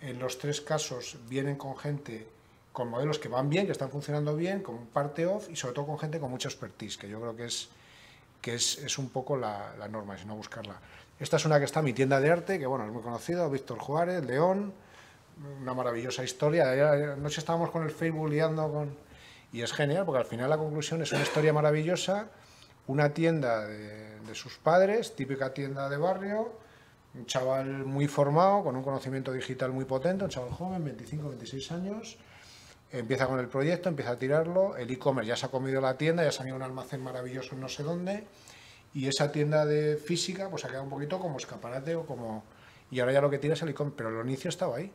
en 0.00 0.18
los 0.18 0.38
tres 0.38 0.60
casos 0.60 1.16
vienen 1.28 1.56
con 1.56 1.76
gente 1.76 2.26
con 2.72 2.88
modelos 2.88 3.18
que 3.18 3.28
van 3.28 3.48
bien, 3.48 3.66
que 3.66 3.72
están 3.72 3.90
funcionando 3.90 4.34
bien, 4.34 4.62
con 4.62 4.86
parte 4.86 5.26
off 5.26 5.48
y 5.48 5.56
sobre 5.56 5.74
todo 5.74 5.86
con 5.86 5.98
gente 5.98 6.18
con 6.18 6.30
mucha 6.30 6.48
expertise, 6.48 6.96
que 6.96 7.08
yo 7.08 7.20
creo 7.20 7.36
que 7.36 7.44
es, 7.44 7.68
que 8.40 8.54
es, 8.54 8.78
es 8.78 8.98
un 8.98 9.10
poco 9.10 9.36
la, 9.36 9.74
la 9.78 9.86
norma, 9.86 10.18
si 10.18 10.24
no 10.24 10.34
buscarla. 10.34 10.74
Esta 11.20 11.36
es 11.36 11.44
una 11.44 11.60
que 11.60 11.66
está 11.66 11.78
en 11.78 11.84
mi 11.84 11.92
tienda 11.92 12.20
de 12.20 12.30
arte, 12.30 12.58
que 12.58 12.66
bueno, 12.66 12.84
es 12.84 12.90
muy 12.90 13.02
conocido, 13.02 13.48
Víctor 13.48 13.78
Juárez, 13.78 14.24
León, 14.24 14.72
una 15.60 15.72
maravillosa 15.72 16.24
historia. 16.24 17.12
Anoche 17.12 17.40
estábamos 17.40 17.70
con 17.70 17.84
el 17.84 17.90
Facebook 17.90 18.28
liando 18.28 18.72
con... 18.72 19.03
Y 19.54 19.62
es 19.62 19.72
genial, 19.72 20.04
porque 20.04 20.18
al 20.18 20.26
final 20.26 20.50
la 20.50 20.58
conclusión 20.58 21.00
es 21.00 21.12
una 21.12 21.22
historia 21.22 21.52
maravillosa, 21.52 22.26
una 22.88 23.14
tienda 23.14 23.64
de, 23.64 24.34
sus 24.34 24.58
padres, 24.58 25.14
típica 25.14 25.54
tienda 25.54 25.88
de 25.88 25.96
barrio, 25.96 26.58
un 27.14 27.24
chaval 27.26 27.84
muy 27.84 28.08
formado, 28.08 28.64
con 28.64 28.74
un 28.74 28.82
conocimiento 28.82 29.32
digital 29.32 29.70
muy 29.70 29.84
potente, 29.84 30.24
un 30.24 30.30
chaval 30.30 30.50
joven, 30.50 30.84
25, 30.84 31.28
26 31.28 31.70
años, 31.70 32.18
empieza 32.90 33.28
con 33.28 33.38
el 33.38 33.46
proyecto, 33.46 33.88
empieza 33.88 34.10
a 34.10 34.18
tirarlo, 34.18 34.76
el 34.76 34.90
e-commerce 34.90 35.28
ya 35.28 35.36
se 35.36 35.46
ha 35.46 35.50
comido 35.50 35.80
la 35.80 35.96
tienda, 35.96 36.24
ya 36.24 36.32
se 36.32 36.42
ha 36.42 36.46
ido 36.48 36.56
un 36.56 36.62
almacén 36.62 37.00
maravilloso 37.00 37.54
en 37.54 37.60
no 37.60 37.68
sé 37.68 37.84
dónde, 37.84 38.24
y 38.92 39.06
esa 39.06 39.30
tienda 39.30 39.64
de 39.66 39.98
física 39.98 40.50
pues 40.50 40.64
ha 40.64 40.68
quedado 40.68 40.82
un 40.82 40.90
poquito 40.90 41.20
como 41.20 41.36
escaparate 41.36 41.94
o 41.94 42.04
como... 42.04 42.42
Y 42.90 42.98
ahora 42.98 43.12
ya 43.12 43.20
lo 43.20 43.30
que 43.30 43.38
tira 43.38 43.54
es 43.54 43.62
el 43.62 43.68
e-commerce, 43.68 43.96
pero 43.96 44.20
el 44.20 44.26
inicio 44.26 44.48
estaba 44.48 44.78
ahí, 44.78 44.90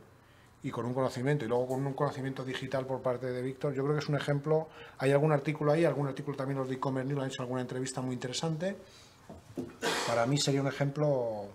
y 0.61 0.71
con 0.71 0.85
un 0.85 0.93
conocimiento, 0.93 1.45
y 1.45 1.47
luego 1.47 1.67
con 1.67 1.85
un 1.85 1.93
conocimiento 1.93 2.43
digital 2.43 2.85
por 2.85 3.01
parte 3.01 3.27
de 3.27 3.41
Víctor, 3.41 3.73
yo 3.73 3.83
creo 3.83 3.95
que 3.95 4.03
es 4.03 4.09
un 4.09 4.15
ejemplo, 4.15 4.67
hay 4.97 5.11
algún 5.11 5.31
artículo 5.31 5.71
ahí, 5.71 5.85
algún 5.85 6.07
artículo 6.07 6.35
también 6.35 6.59
los 6.59 6.67
de 6.67 6.75
e-commerce 6.75 7.13
lo 7.13 7.21
han 7.21 7.27
hecho 7.27 7.41
alguna 7.41 7.61
entrevista 7.61 8.01
muy 8.01 8.13
interesante, 8.13 8.75
para 10.07 10.25
mí 10.25 10.37
sería 10.37 10.61
un 10.61 10.67
ejemplo 10.67 11.45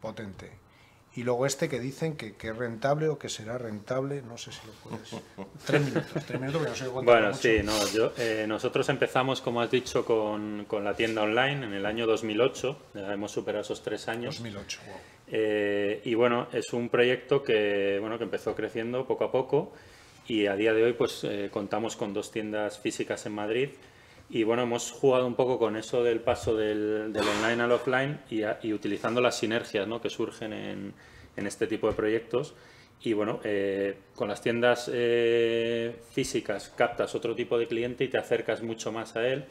potente. 0.00 0.59
Y 1.16 1.24
luego 1.24 1.44
este 1.44 1.68
que 1.68 1.80
dicen 1.80 2.16
que, 2.16 2.36
que, 2.36 2.48
es 2.50 2.56
rentable 2.56 3.08
o 3.08 3.18
que 3.18 3.28
será 3.28 3.58
rentable, 3.58 4.22
no 4.22 4.38
sé 4.38 4.52
si 4.52 4.60
lo 4.66 4.72
puedes. 4.74 5.10
tres 5.66 5.82
minutos, 5.82 6.24
tres 6.26 6.40
minutos, 6.40 6.62
porque 6.62 6.70
no 6.70 6.76
sé 6.76 6.84
cuánto. 6.86 7.10
Bueno, 7.10 7.34
sí, 7.34 7.60
no, 7.64 7.88
yo, 7.88 8.12
eh, 8.16 8.44
nosotros 8.46 8.88
empezamos, 8.88 9.40
como 9.40 9.60
has 9.60 9.70
dicho, 9.70 10.04
con, 10.04 10.66
con, 10.66 10.84
la 10.84 10.94
tienda 10.94 11.22
online 11.22 11.66
en 11.66 11.74
el 11.74 11.84
año 11.84 12.06
2008, 12.06 12.78
ya 12.94 13.12
hemos 13.12 13.32
superado 13.32 13.62
esos 13.62 13.82
tres 13.82 14.06
años. 14.06 14.36
2008, 14.36 14.80
wow. 14.86 14.96
Eh, 15.32 16.00
y 16.04 16.14
bueno, 16.14 16.48
es 16.52 16.72
un 16.72 16.88
proyecto 16.88 17.42
que, 17.42 17.98
bueno, 18.00 18.18
que 18.18 18.24
empezó 18.24 18.54
creciendo 18.54 19.06
poco 19.06 19.24
a 19.24 19.32
poco 19.32 19.72
y 20.26 20.46
a 20.46 20.54
día 20.54 20.72
de 20.72 20.84
hoy 20.84 20.92
pues 20.92 21.24
eh, 21.24 21.50
contamos 21.52 21.96
con 21.96 22.12
dos 22.12 22.30
tiendas 22.30 22.78
físicas 22.78 23.26
en 23.26 23.32
Madrid 23.32 23.70
y 24.30 24.44
bueno, 24.44 24.62
hemos 24.62 24.92
jugado 24.92 25.26
un 25.26 25.34
poco 25.34 25.58
con 25.58 25.76
eso 25.76 26.04
del 26.04 26.20
paso 26.20 26.56
del, 26.56 27.12
online 27.16 27.62
al 27.62 27.72
offline 27.72 28.20
y, 28.30 28.72
utilizando 28.72 29.20
las 29.20 29.36
sinergias 29.36 29.88
¿no? 29.88 30.00
que 30.00 30.08
surgen 30.08 30.52
en, 30.52 30.94
en, 31.36 31.46
este 31.46 31.66
tipo 31.66 31.88
de 31.88 31.94
proyectos. 31.94 32.54
Y 33.02 33.12
bueno, 33.12 33.40
eh, 33.42 33.96
con 34.14 34.28
las 34.28 34.40
tiendas 34.40 34.88
eh, 34.92 35.96
físicas 36.12 36.72
captas 36.76 37.14
otro 37.14 37.34
tipo 37.34 37.58
de 37.58 37.66
cliente 37.66 38.04
y 38.04 38.08
te 38.08 38.18
acercas 38.18 38.62
mucho 38.62 38.92
más 38.92 39.16
a 39.16 39.26
él. 39.26 39.44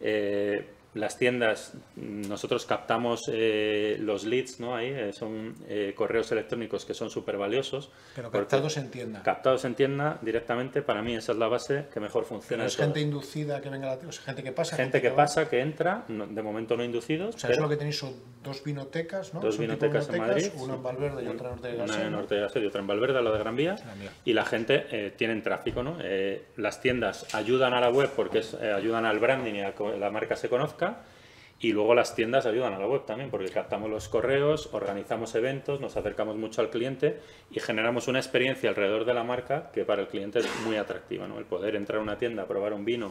Eh, 0.00 0.64
las 0.96 1.18
tiendas, 1.18 1.74
nosotros 1.96 2.64
captamos 2.64 3.30
eh, 3.32 3.96
los 4.00 4.24
leads, 4.24 4.60
¿no? 4.60 4.74
Ahí 4.74 4.88
eh, 4.88 5.12
son 5.12 5.54
eh, 5.68 5.92
correos 5.94 6.32
electrónicos 6.32 6.86
que 6.86 6.94
son 6.94 7.10
súper 7.10 7.36
valiosos. 7.36 7.90
Pero 8.14 8.30
captados 8.30 8.78
en 8.78 8.90
tienda. 8.90 9.22
Captados 9.22 9.64
en 9.66 9.74
tienda 9.74 10.18
directamente, 10.22 10.80
para 10.80 11.02
mí 11.02 11.14
esa 11.14 11.32
es 11.32 11.38
la 11.38 11.48
base 11.48 11.86
que 11.92 12.00
mejor 12.00 12.24
funciona. 12.24 12.62
Pero 12.62 12.68
es 12.68 12.76
gente 12.76 13.00
inducida 13.00 13.60
que 13.60 13.68
venga 13.68 13.88
a 13.88 13.90
la 13.90 13.96
tienda, 13.96 14.08
o 14.08 14.12
sea, 14.12 14.24
gente 14.24 14.42
que 14.42 14.52
pasa. 14.52 14.76
Gente, 14.76 15.02
que, 15.02 15.10
que 15.10 15.14
pasa, 15.14 15.48
que 15.48 15.60
entra, 15.60 16.04
no, 16.08 16.26
de 16.26 16.42
momento 16.42 16.76
no 16.76 16.82
inducidos. 16.82 17.34
O 17.34 17.38
sea, 17.38 17.50
eso 17.50 17.60
lo 17.60 17.68
que 17.68 17.76
tenéis 17.76 17.98
son 17.98 18.14
dos 18.42 18.64
vinotecas, 18.64 19.34
¿no? 19.34 19.40
Dos 19.40 19.58
vinotecas, 19.58 20.08
en 20.08 20.18
Madrid. 20.18 20.50
Una 20.56 20.74
en 20.76 20.82
Valverde 20.82 21.24
y 21.24 21.28
otra 21.28 21.48
en 21.48 21.54
Norte 21.56 21.68
de 21.68 21.76
Gasset. 21.76 21.96
Una 21.96 22.06
en 22.06 22.12
Norte 22.12 22.34
de 22.34 22.40
Gasset 22.40 22.62
y 22.62 22.66
otra 22.66 22.80
en 22.80 22.86
Valverde, 22.86 23.22
la 23.22 23.30
de 23.32 23.38
Gran 23.38 23.56
Vía. 23.56 23.76
Y 24.24 24.32
la 24.32 24.46
gente 24.46 24.86
eh, 24.90 25.12
tienen 25.14 25.42
tráfico, 25.42 25.82
¿no? 25.82 25.98
las 26.56 26.80
tiendas 26.80 27.34
ayudan 27.34 27.74
a 27.74 27.80
la 27.80 27.90
web 27.90 28.10
porque 28.14 28.38
es, 28.38 28.54
ayudan 28.54 29.04
al 29.04 29.18
branding 29.18 29.54
y 29.54 29.60
a 29.62 29.74
que 29.74 29.98
la 29.98 30.10
marca 30.10 30.36
se 30.36 30.48
conozca. 30.48 30.85
Y 31.58 31.72
luego 31.72 31.94
las 31.94 32.14
tiendas 32.14 32.44
ayudan 32.44 32.74
a 32.74 32.78
la 32.78 32.86
web 32.86 33.06
también, 33.06 33.30
porque 33.30 33.48
captamos 33.48 33.88
los 33.88 34.08
correos, 34.08 34.68
organizamos 34.72 35.34
eventos, 35.34 35.80
nos 35.80 35.96
acercamos 35.96 36.36
mucho 36.36 36.60
al 36.60 36.68
cliente 36.68 37.18
y 37.50 37.60
generamos 37.60 38.08
una 38.08 38.18
experiencia 38.18 38.68
alrededor 38.68 39.06
de 39.06 39.14
la 39.14 39.24
marca 39.24 39.70
que 39.72 39.84
para 39.86 40.02
el 40.02 40.08
cliente 40.08 40.40
es 40.40 40.48
muy 40.66 40.76
atractiva. 40.76 41.26
¿no? 41.26 41.38
El 41.38 41.46
poder 41.46 41.74
entrar 41.74 41.98
a 41.98 42.02
una 42.02 42.18
tienda, 42.18 42.46
probar 42.46 42.74
un 42.74 42.84
vino, 42.84 43.10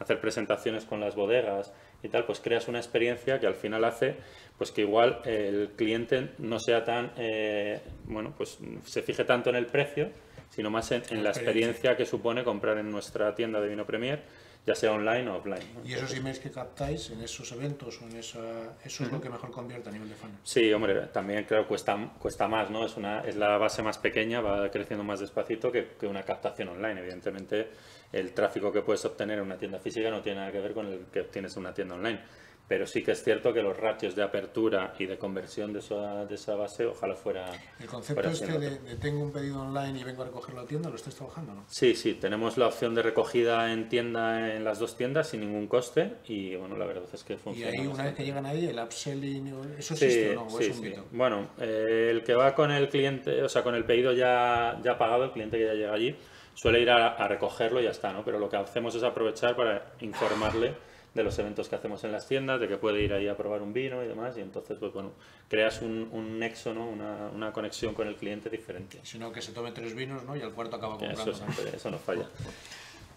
hacer 0.00 0.20
presentaciones 0.20 0.84
con 0.84 0.98
las 0.98 1.14
bodegas 1.14 1.72
y 2.02 2.08
tal, 2.08 2.24
pues 2.24 2.40
creas 2.40 2.66
una 2.66 2.78
experiencia 2.78 3.38
que 3.38 3.46
al 3.46 3.54
final 3.54 3.84
hace 3.84 4.16
pues 4.58 4.72
que 4.72 4.80
igual 4.80 5.20
el 5.24 5.70
cliente 5.76 6.30
no 6.38 6.58
sea 6.58 6.84
tan, 6.84 7.12
eh, 7.16 7.80
bueno, 8.06 8.34
pues 8.36 8.58
se 8.84 9.02
fije 9.02 9.24
tanto 9.24 9.50
en 9.50 9.56
el 9.56 9.66
precio, 9.66 10.10
sino 10.50 10.68
más 10.68 10.90
en, 10.90 11.02
en 11.10 11.22
la 11.22 11.30
experiencia 11.30 11.96
que 11.96 12.06
supone 12.06 12.42
comprar 12.42 12.76
en 12.78 12.90
nuestra 12.90 13.36
tienda 13.36 13.60
de 13.60 13.68
vino 13.68 13.86
Premier 13.86 14.20
ya 14.66 14.74
sea 14.74 14.92
online 14.92 15.28
o 15.28 15.36
offline. 15.36 15.62
¿no? 15.74 15.88
¿Y 15.88 15.92
esos 15.92 16.14
emails 16.14 16.38
que 16.38 16.50
captáis 16.50 17.10
en 17.10 17.20
esos 17.20 17.50
eventos 17.52 18.00
o 18.00 18.06
en 18.06 18.16
esa, 18.16 18.38
eso 18.84 18.84
es 18.84 19.00
uh 19.00 19.04
-huh. 19.04 19.12
lo 19.12 19.20
que 19.20 19.28
mejor 19.28 19.50
convierte 19.50 19.88
a 19.90 19.92
nivel 19.92 20.08
de 20.08 20.14
funnel? 20.14 20.36
Sí, 20.42 20.72
hombre, 20.72 21.08
también 21.08 21.44
creo 21.44 21.62
que 21.62 21.68
cuesta, 21.68 22.12
cuesta 22.18 22.48
más, 22.48 22.70
¿no? 22.70 22.86
Es, 22.86 22.96
una, 22.96 23.20
es 23.20 23.36
la 23.36 23.58
base 23.58 23.82
más 23.82 23.98
pequeña, 23.98 24.40
va 24.40 24.70
creciendo 24.70 25.04
más 25.04 25.20
despacito 25.20 25.70
que, 25.70 25.96
que 26.00 26.06
una 26.06 26.22
captación 26.22 26.68
online. 26.68 27.00
Evidentemente, 27.00 27.68
el 28.12 28.32
tráfico 28.32 28.72
que 28.72 28.82
puedes 28.82 29.04
obtener 29.04 29.38
en 29.38 29.44
una 29.44 29.58
tienda 29.58 29.78
física 29.78 30.10
no 30.10 30.22
tiene 30.22 30.40
nada 30.40 30.52
que 30.52 30.60
ver 30.60 30.72
con 30.72 30.86
el 30.86 31.06
que 31.12 31.20
obtienes 31.20 31.54
en 31.56 31.60
una 31.60 31.74
tienda 31.74 31.94
online 31.96 32.20
pero 32.66 32.86
sí 32.86 33.02
que 33.02 33.12
es 33.12 33.22
cierto 33.22 33.52
que 33.52 33.62
los 33.62 33.76
ratios 33.76 34.14
de 34.14 34.22
apertura 34.22 34.94
y 34.98 35.04
de 35.04 35.18
conversión 35.18 35.72
de 35.72 35.80
esa, 35.80 36.24
de 36.24 36.34
esa 36.34 36.54
base 36.54 36.86
ojalá 36.86 37.14
fuera... 37.14 37.44
¿El 37.78 37.86
concepto 37.86 38.22
fuera 38.22 38.30
este 38.30 38.58
de, 38.58 38.78
de, 38.78 38.96
tengo 38.96 39.22
un 39.22 39.32
pedido 39.32 39.60
online 39.60 40.00
y 40.00 40.04
vengo 40.04 40.22
a 40.22 40.26
recogerlo 40.26 40.62
a 40.62 40.66
tienda, 40.66 40.88
lo 40.88 40.96
estáis 40.96 41.14
trabajando, 41.14 41.54
no? 41.54 41.64
Sí, 41.68 41.94
sí, 41.94 42.14
tenemos 42.14 42.56
la 42.56 42.68
opción 42.68 42.94
de 42.94 43.02
recogida 43.02 43.70
en 43.70 43.88
tienda 43.90 44.54
en 44.54 44.64
las 44.64 44.78
dos 44.78 44.96
tiendas 44.96 45.28
sin 45.28 45.40
ningún 45.40 45.66
coste 45.66 46.14
y 46.26 46.56
bueno, 46.56 46.78
la 46.78 46.86
verdad 46.86 47.04
es 47.12 47.22
que 47.22 47.36
funciona. 47.36 47.70
Y 47.70 47.80
ahí 47.80 47.86
una 47.86 48.04
vez 48.04 48.14
que 48.14 48.24
llegan 48.24 48.46
ahí, 48.46 48.66
el 48.66 48.78
upselling, 48.78 49.48
¿eso 49.78 49.94
existe 49.94 50.30
sí, 50.30 50.30
o 50.30 50.34
no? 50.34 50.46
¿O 50.46 50.58
sí, 50.58 50.64
es 50.64 50.70
un 50.70 50.82
sí. 50.82 50.88
mito? 50.88 51.04
Bueno, 51.12 51.50
eh, 51.60 52.08
el 52.10 52.24
que 52.24 52.34
va 52.34 52.54
con 52.54 52.70
el 52.70 52.88
cliente, 52.88 53.42
o 53.42 53.48
sea, 53.48 53.62
con 53.62 53.74
el 53.74 53.84
pedido 53.84 54.12
ya, 54.12 54.80
ya 54.82 54.96
pagado, 54.96 55.24
el 55.24 55.32
cliente 55.32 55.58
que 55.58 55.66
ya 55.66 55.74
llega 55.74 55.92
allí, 55.92 56.16
suele 56.54 56.80
ir 56.80 56.88
a, 56.88 57.08
a 57.08 57.28
recogerlo 57.28 57.80
y 57.80 57.84
ya 57.84 57.90
está, 57.90 58.10
¿no? 58.12 58.24
Pero 58.24 58.38
lo 58.38 58.48
que 58.48 58.56
hacemos 58.56 58.94
es 58.94 59.02
aprovechar 59.02 59.54
para 59.54 59.92
informarle 60.00 60.93
de 61.14 61.22
los 61.22 61.38
eventos 61.38 61.68
que 61.68 61.76
hacemos 61.76 62.02
en 62.04 62.12
las 62.12 62.26
tiendas, 62.26 62.60
de 62.60 62.68
que 62.68 62.76
puede 62.76 63.00
ir 63.02 63.12
ahí 63.12 63.28
a 63.28 63.36
probar 63.36 63.62
un 63.62 63.72
vino 63.72 64.02
y 64.02 64.08
demás, 64.08 64.36
y 64.36 64.40
entonces, 64.40 64.76
pues 64.78 64.92
bueno, 64.92 65.12
creas 65.48 65.80
un, 65.80 66.08
un 66.12 66.38
nexo, 66.38 66.74
¿no? 66.74 66.88
Una, 66.88 67.28
una, 67.32 67.52
conexión 67.52 67.94
con 67.94 68.08
el 68.08 68.16
cliente 68.16 68.50
diferente. 68.50 68.98
Sino 69.04 69.32
que 69.32 69.40
se 69.40 69.52
tome 69.52 69.70
tres 69.70 69.94
vinos, 69.94 70.24
¿no? 70.24 70.36
Y 70.36 70.42
al 70.42 70.52
cuarto 70.52 70.76
acaba 70.76 70.98
comprando. 70.98 71.22
Eso, 71.22 71.34
siempre, 71.34 71.76
eso 71.76 71.90
no 71.90 71.98
falla. 71.98 72.28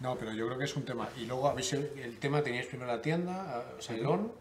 No, 0.00 0.16
pero 0.16 0.32
yo 0.32 0.46
creo 0.46 0.58
que 0.58 0.64
es 0.64 0.76
un 0.76 0.84
tema. 0.84 1.08
Y 1.18 1.26
luego, 1.26 1.48
¿habéis 1.48 1.72
el, 1.72 1.90
el 1.98 2.18
tema? 2.18 2.42
Teníais 2.42 2.66
primero 2.66 2.90
la 2.90 3.02
tienda, 3.02 3.64
o 3.76 3.82
sea, 3.82 3.96
el 3.96 4.06
on, 4.06 4.32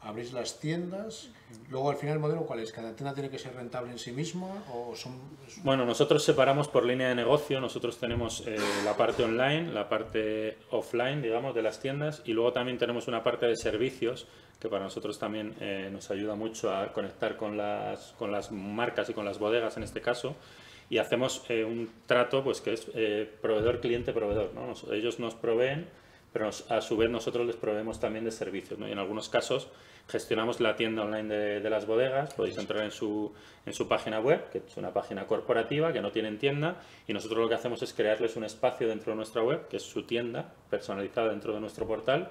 abrís 0.00 0.32
las 0.32 0.60
tiendas, 0.60 1.30
luego 1.70 1.90
al 1.90 1.96
final 1.96 2.14
el 2.14 2.20
modelo 2.20 2.46
cuál 2.46 2.60
es, 2.60 2.72
cada 2.72 2.94
tienda 2.94 3.14
tiene 3.14 3.30
que 3.30 3.38
ser 3.38 3.54
rentable 3.54 3.90
en 3.90 3.98
sí 3.98 4.12
misma 4.12 4.46
o 4.72 4.94
son... 4.94 5.12
Bueno, 5.64 5.84
nosotros 5.84 6.22
separamos 6.24 6.68
por 6.68 6.84
línea 6.84 7.08
de 7.08 7.14
negocio, 7.14 7.60
nosotros 7.60 7.98
tenemos 7.98 8.44
eh, 8.46 8.56
la 8.84 8.96
parte 8.96 9.24
online, 9.24 9.72
la 9.72 9.88
parte 9.88 10.58
offline, 10.70 11.20
digamos, 11.20 11.54
de 11.54 11.62
las 11.62 11.80
tiendas 11.80 12.22
y 12.24 12.32
luego 12.32 12.52
también 12.52 12.78
tenemos 12.78 13.08
una 13.08 13.22
parte 13.22 13.46
de 13.46 13.56
servicios 13.56 14.26
que 14.60 14.68
para 14.68 14.84
nosotros 14.84 15.18
también 15.18 15.54
eh, 15.60 15.88
nos 15.92 16.10
ayuda 16.10 16.34
mucho 16.34 16.74
a 16.74 16.92
conectar 16.92 17.36
con 17.36 17.56
las, 17.56 18.14
con 18.18 18.32
las 18.32 18.50
marcas 18.50 19.08
y 19.10 19.14
con 19.14 19.24
las 19.24 19.38
bodegas 19.38 19.76
en 19.76 19.82
este 19.82 20.00
caso 20.00 20.36
y 20.90 20.98
hacemos 20.98 21.44
eh, 21.48 21.64
un 21.64 21.90
trato 22.06 22.42
pues 22.42 22.60
que 22.60 22.72
es 22.72 22.86
eh, 22.94 23.30
proveedor-cliente-proveedor, 23.42 24.54
¿no? 24.54 24.66
Nos, 24.68 24.84
ellos 24.84 25.18
nos 25.18 25.34
proveen 25.34 25.86
pero 26.32 26.50
a 26.68 26.80
su 26.80 26.96
vez 26.96 27.10
nosotros 27.10 27.46
les 27.46 27.56
proveemos 27.56 28.00
también 28.00 28.24
de 28.24 28.30
servicios. 28.30 28.78
¿no? 28.78 28.88
Y 28.88 28.92
en 28.92 28.98
algunos 28.98 29.28
casos 29.28 29.68
gestionamos 30.08 30.60
la 30.60 30.76
tienda 30.76 31.02
online 31.02 31.34
de, 31.34 31.60
de, 31.60 31.70
las 31.70 31.86
bodegas, 31.86 32.32
podéis 32.34 32.56
entrar 32.58 32.82
en 32.84 32.90
su, 32.90 33.32
en 33.66 33.74
su 33.74 33.88
página 33.88 34.20
web, 34.20 34.48
que 34.50 34.58
es 34.58 34.76
una 34.76 34.92
página 34.92 35.26
corporativa 35.26 35.92
que 35.92 36.00
no 36.00 36.12
tienen 36.12 36.38
tienda, 36.38 36.76
y 37.06 37.12
nosotros 37.12 37.40
lo 37.40 37.48
que 37.48 37.54
hacemos 37.54 37.82
es 37.82 37.92
crearles 37.92 38.36
un 38.36 38.44
espacio 38.44 38.88
dentro 38.88 39.12
de 39.12 39.16
nuestra 39.16 39.42
web, 39.42 39.68
que 39.68 39.76
es 39.76 39.82
su 39.82 40.04
tienda 40.04 40.52
personalizada 40.70 41.30
dentro 41.30 41.52
de 41.52 41.60
nuestro 41.60 41.86
portal, 41.86 42.30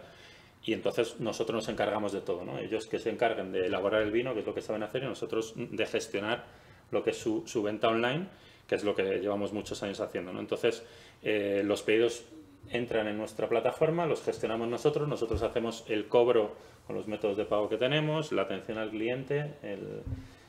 y 0.63 0.73
entonces 0.73 1.19
nosotros 1.19 1.55
nos 1.55 1.69
encargamos 1.69 2.11
de 2.11 2.21
todo. 2.21 2.43
¿no? 2.43 2.57
Ellos 2.57 2.87
que 2.87 2.99
se 2.99 3.09
encarguen 3.09 3.51
de 3.51 3.67
elaborar 3.67 4.01
el 4.01 4.11
vino, 4.11 4.33
que 4.33 4.41
es 4.41 4.45
lo 4.45 4.53
que 4.53 4.61
saben 4.61 4.83
hacer, 4.83 5.03
y 5.03 5.05
nosotros 5.05 5.53
de 5.55 5.85
gestionar 5.85 6.45
lo 6.91 7.03
que 7.03 7.11
es 7.11 7.17
su, 7.17 7.43
su 7.45 7.63
venta 7.63 7.89
online, 7.89 8.27
que 8.67 8.75
es 8.75 8.83
lo 8.83 8.95
que 8.95 9.19
llevamos 9.19 9.53
muchos 9.53 9.81
años 9.83 9.99
haciendo. 9.99 10.33
¿no? 10.33 10.39
Entonces, 10.39 10.83
eh, 11.23 11.61
los 11.63 11.83
pedidos 11.83 12.25
entran 12.71 13.07
en 13.07 13.17
nuestra 13.17 13.47
plataforma, 13.47 14.05
los 14.05 14.23
gestionamos 14.23 14.67
nosotros, 14.67 15.07
nosotros 15.07 15.41
hacemos 15.43 15.85
el 15.87 16.07
cobro 16.07 16.55
con 16.85 16.95
los 16.95 17.07
métodos 17.07 17.37
de 17.37 17.45
pago 17.45 17.69
que 17.69 17.77
tenemos, 17.77 18.31
la 18.31 18.43
atención 18.43 18.77
al 18.77 18.89
cliente, 18.89 19.55
el, 19.61 20.03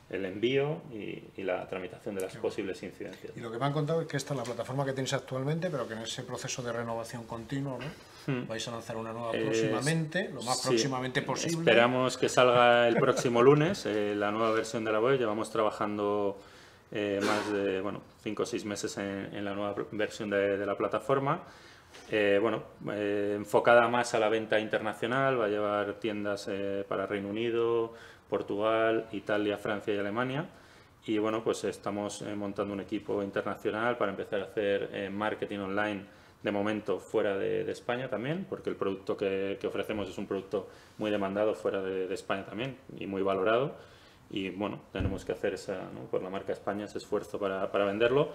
el 0.09 0.25
envío 0.25 0.81
y, 0.91 1.43
la 1.43 1.67
tramitación 1.67 2.15
de 2.15 2.21
las 2.21 2.35
posibles 2.35 2.81
incidencias. 2.83 3.31
Y 3.35 3.39
lo 3.39 3.51
que 3.51 3.57
me 3.57 3.65
han 3.65 3.73
contado 3.73 4.01
es 4.01 4.07
que 4.07 4.17
esta 4.17 4.33
es 4.33 4.37
la 4.37 4.43
plataforma 4.43 4.85
que 4.85 4.93
tenéis 4.93 5.13
actualmente, 5.13 5.69
pero 5.69 5.87
que 5.87 5.93
en 5.93 6.01
ese 6.01 6.23
proceso 6.23 6.61
de 6.61 6.71
renovación 6.71 7.23
continua 7.23 7.77
¿no? 7.77 8.33
Hmm. 8.33 8.47
vais 8.47 8.67
a 8.67 8.71
lanzar 8.71 8.97
una 8.97 9.13
nueva 9.13 9.31
próximamente, 9.31 10.29
lo 10.29 10.41
más 10.41 10.61
próximamente 10.61 11.21
posible. 11.21 11.59
Esperamos 11.59 12.17
que 12.17 12.27
salga 12.27 12.87
el 12.87 12.95
próximo 12.99 13.41
lunes 13.41 13.85
eh, 13.85 14.13
la 14.15 14.31
nueva 14.31 14.51
versión 14.51 14.83
de 14.83 14.91
la 14.91 14.99
web. 14.99 15.17
Llevamos 15.17 15.49
trabajando 15.49 16.39
eh, 16.91 17.19
más 17.23 17.51
de 17.53 17.81
bueno, 17.81 18.01
cinco 18.21 18.43
o 18.43 18.45
seis 18.45 18.65
meses 18.65 18.97
en, 18.97 19.43
la 19.45 19.53
nueva 19.53 19.75
versión 19.91 20.29
de, 20.29 20.57
de 20.57 20.65
la 20.65 20.75
plataforma. 20.75 21.43
Eh, 22.11 22.39
bueno, 22.41 22.63
enfocada 22.91 23.87
más 23.87 24.13
a 24.13 24.19
la 24.19 24.29
venta 24.29 24.59
internacional, 24.59 25.39
va 25.39 25.45
a 25.45 25.49
llevar 25.49 25.93
tiendas 25.95 26.49
para 26.87 27.05
Reino 27.05 27.29
Unido, 27.29 27.93
Portugal, 28.29 29.07
Italia, 29.11 29.57
Francia 29.57 29.93
y 29.93 29.97
Alemania. 29.97 30.47
Y 31.05 31.17
bueno, 31.17 31.43
pues 31.43 31.63
estamos 31.63 32.21
eh, 32.21 32.35
montando 32.35 32.73
un 32.73 32.81
equipo 32.81 33.23
internacional 33.23 33.97
para 33.97 34.11
empezar 34.11 34.41
a 34.41 34.43
hacer 34.43 34.89
eh, 34.93 35.09
marketing 35.09 35.59
online 35.59 36.03
de 36.43 36.51
momento 36.51 36.99
fuera 36.99 37.37
de, 37.37 37.69
España 37.71 38.09
también, 38.09 38.45
porque 38.47 38.69
el 38.69 38.75
producto 38.75 39.17
que, 39.17 39.59
ofrecemos 39.65 40.07
es 40.07 40.17
un 40.17 40.27
producto 40.27 40.69
muy 40.97 41.11
demandado 41.11 41.53
fuera 41.53 41.81
de, 41.81 42.13
España 42.13 42.45
también 42.45 42.77
y 42.97 43.07
muy 43.07 43.21
valorado. 43.21 43.75
Y 44.31 44.49
bueno, 44.49 44.79
tenemos 44.91 45.25
que 45.25 45.31
hacer 45.31 45.55
esa, 45.55 45.89
por 46.11 46.21
la 46.21 46.29
marca 46.29 46.53
España 46.53 46.85
ese 46.85 46.99
esfuerzo 46.99 47.39
para, 47.39 47.71
para 47.71 47.85
venderlo. 47.85 48.31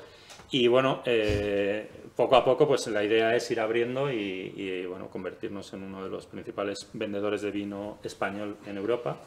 Y 0.51 0.66
bueno, 0.66 1.03
eh, 1.05 1.88
poco 2.16 2.36
a 2.36 2.45
poco 2.45 2.66
pues 2.66 2.86
la 2.88 3.05
idea 3.05 3.34
es 3.36 3.49
ir 3.51 3.61
abriendo 3.61 4.11
y, 4.11 4.53
y 4.57 4.86
bueno, 4.86 5.09
convertirnos 5.09 5.72
en 5.72 5.84
uno 5.84 6.03
de 6.03 6.11
los 6.11 6.26
principales 6.26 6.88
vendedores 6.92 7.42
de 7.42 7.51
vino 7.51 7.99
español 8.03 8.57
en 8.66 8.76
Europa 8.76 9.18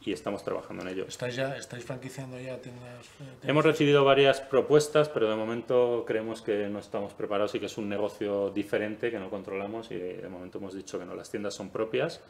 y 0.00 0.12
estamos 0.12 0.44
trabajando 0.44 0.82
en 0.82 0.88
ello. 0.90 1.04
¿Estáis, 1.08 1.36
ya, 1.36 1.56
¿Estáis 1.56 1.84
franquiciando 1.84 2.38
ya 2.38 2.56
tiendas, 2.58 3.06
Hemos 3.42 3.64
recibido 3.64 4.04
varias 4.04 4.40
propuestas, 4.40 5.08
pero 5.08 5.28
de 5.28 5.36
momento 5.36 6.04
creemos 6.06 6.40
que 6.40 6.68
no 6.68 6.78
estamos 6.78 7.12
preparados 7.14 7.54
y 7.54 7.60
que 7.60 7.66
es 7.66 7.78
un 7.78 7.88
negocio 7.88 8.50
diferente 8.50 9.10
que 9.10 9.18
no 9.18 9.28
controlamos 9.28 9.90
y 9.90 9.96
de 9.96 10.28
momento 10.28 10.58
hemos 10.58 10.74
dicho 10.74 10.98
que 10.98 11.04
no, 11.04 11.14
las 11.14 11.30
tiendas 11.30 11.54
son 11.54 11.70
propias. 11.70 12.20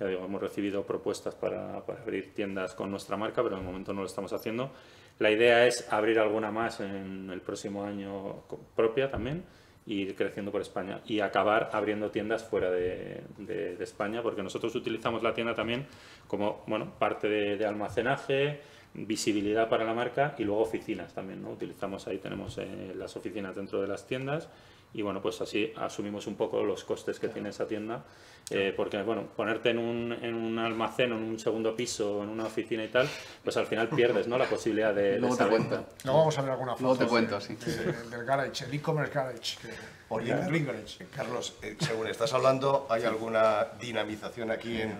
Ya 0.00 0.06
digo, 0.06 0.24
hemos 0.24 0.40
recibido 0.40 0.84
propuestas 0.84 1.34
para, 1.34 1.84
para 1.84 2.02
abrir 2.02 2.34
tiendas 2.34 2.74
con 2.74 2.90
nuestra 2.90 3.16
marca, 3.16 3.42
pero 3.42 3.56
de 3.56 3.62
momento 3.62 3.92
no 3.92 4.02
lo 4.02 4.06
estamos 4.06 4.32
haciendo. 4.32 4.70
La 5.18 5.30
idea 5.30 5.66
es 5.66 5.92
abrir 5.92 6.18
alguna 6.18 6.50
más 6.50 6.80
en 6.80 7.30
el 7.30 7.40
próximo 7.40 7.84
año 7.84 8.44
propia 8.76 9.10
también 9.10 9.44
ir 9.88 10.14
creciendo 10.14 10.52
por 10.52 10.60
España 10.60 11.00
y 11.06 11.20
acabar 11.20 11.70
abriendo 11.72 12.10
tiendas 12.10 12.44
fuera 12.44 12.70
de, 12.70 13.22
España, 13.80 14.22
porque 14.22 14.42
nosotros 14.42 14.74
utilizamos 14.74 15.22
la 15.22 15.32
tienda 15.32 15.54
también 15.54 15.86
como 16.26 16.62
bueno, 16.66 16.92
parte 16.98 17.28
de, 17.28 17.64
almacenaje, 17.64 18.60
visibilidad 18.92 19.68
para 19.68 19.84
la 19.84 19.94
marca 19.94 20.34
y 20.38 20.44
luego 20.44 20.62
oficinas 20.62 21.14
también. 21.14 21.42
¿no? 21.42 21.50
Utilizamos 21.50 22.06
ahí, 22.06 22.18
tenemos 22.18 22.58
eh, 22.58 22.92
las 22.94 23.16
oficinas 23.16 23.56
dentro 23.56 23.80
de 23.80 23.88
las 23.88 24.06
tiendas 24.06 24.48
y 24.94 25.02
bueno, 25.02 25.20
pues 25.20 25.40
así 25.40 25.72
asumimos 25.76 26.26
un 26.26 26.36
poco 26.36 26.62
los 26.64 26.84
costes 26.84 27.18
que 27.18 27.28
tiene 27.28 27.50
esa 27.50 27.66
tienda, 27.66 28.04
eh, 28.50 28.72
porque 28.76 29.02
bueno, 29.02 29.24
ponerte 29.36 29.70
en 29.70 29.78
un, 29.78 30.12
en 30.12 30.34
un 30.34 30.58
almacén 30.58 31.12
o 31.12 31.16
en 31.16 31.24
un 31.24 31.38
segundo 31.38 31.76
piso 31.76 32.18
o 32.18 32.22
en 32.22 32.30
una 32.30 32.46
oficina 32.46 32.82
y 32.82 32.88
tal, 32.88 33.08
pues 33.44 33.56
al 33.56 33.66
final 33.66 33.88
pierdes 33.88 34.26
¿no? 34.26 34.38
la 34.38 34.46
posibilidad 34.46 34.94
de... 34.94 35.18
Luego 35.18 35.36
te 35.36 35.46
cuento. 35.46 35.86
Luego 36.04 36.18
vamos 36.20 36.38
a 36.38 36.42
ver 36.42 36.50
alguna 36.52 36.72
foto. 36.72 36.82
Luego 36.82 36.98
te 36.98 37.06
cuento, 37.06 37.40
sí. 37.40 37.56
del 38.10 38.24
garage, 38.24 38.64
el 38.64 38.74
e-commerce 38.74 39.12
garage. 39.12 39.58
Oye, 40.10 40.34
Carlos, 41.14 41.58
eh, 41.62 41.76
según 41.78 42.06
estás 42.06 42.32
hablando, 42.32 42.86
¿hay 42.88 43.04
alguna 43.04 43.66
dinamización 43.78 44.50
aquí 44.50 44.80
en 44.80 44.96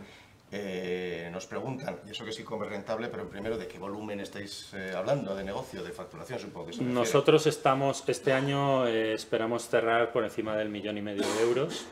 eh, 0.50 1.28
nos 1.30 1.46
preguntan, 1.46 1.98
y 2.06 2.10
eso 2.10 2.24
que 2.24 2.32
sí 2.32 2.42
come 2.42 2.66
rentable, 2.66 3.08
pero 3.08 3.28
primero, 3.28 3.58
¿de 3.58 3.66
qué 3.66 3.78
volumen 3.78 4.20
estáis 4.20 4.72
eh, 4.72 4.92
hablando 4.96 5.34
de 5.34 5.44
negocio, 5.44 5.82
de 5.82 5.92
facturación, 5.92 6.38
supongo 6.38 6.70
que 6.70 6.82
Nosotros 6.84 7.46
estamos, 7.46 8.02
este 8.08 8.32
año 8.32 8.86
eh, 8.86 9.12
esperamos 9.12 9.68
cerrar 9.68 10.10
por 10.10 10.24
encima 10.24 10.56
del 10.56 10.70
millón 10.70 10.96
y 10.96 11.02
medio 11.02 11.22
de 11.22 11.42
euros 11.42 11.86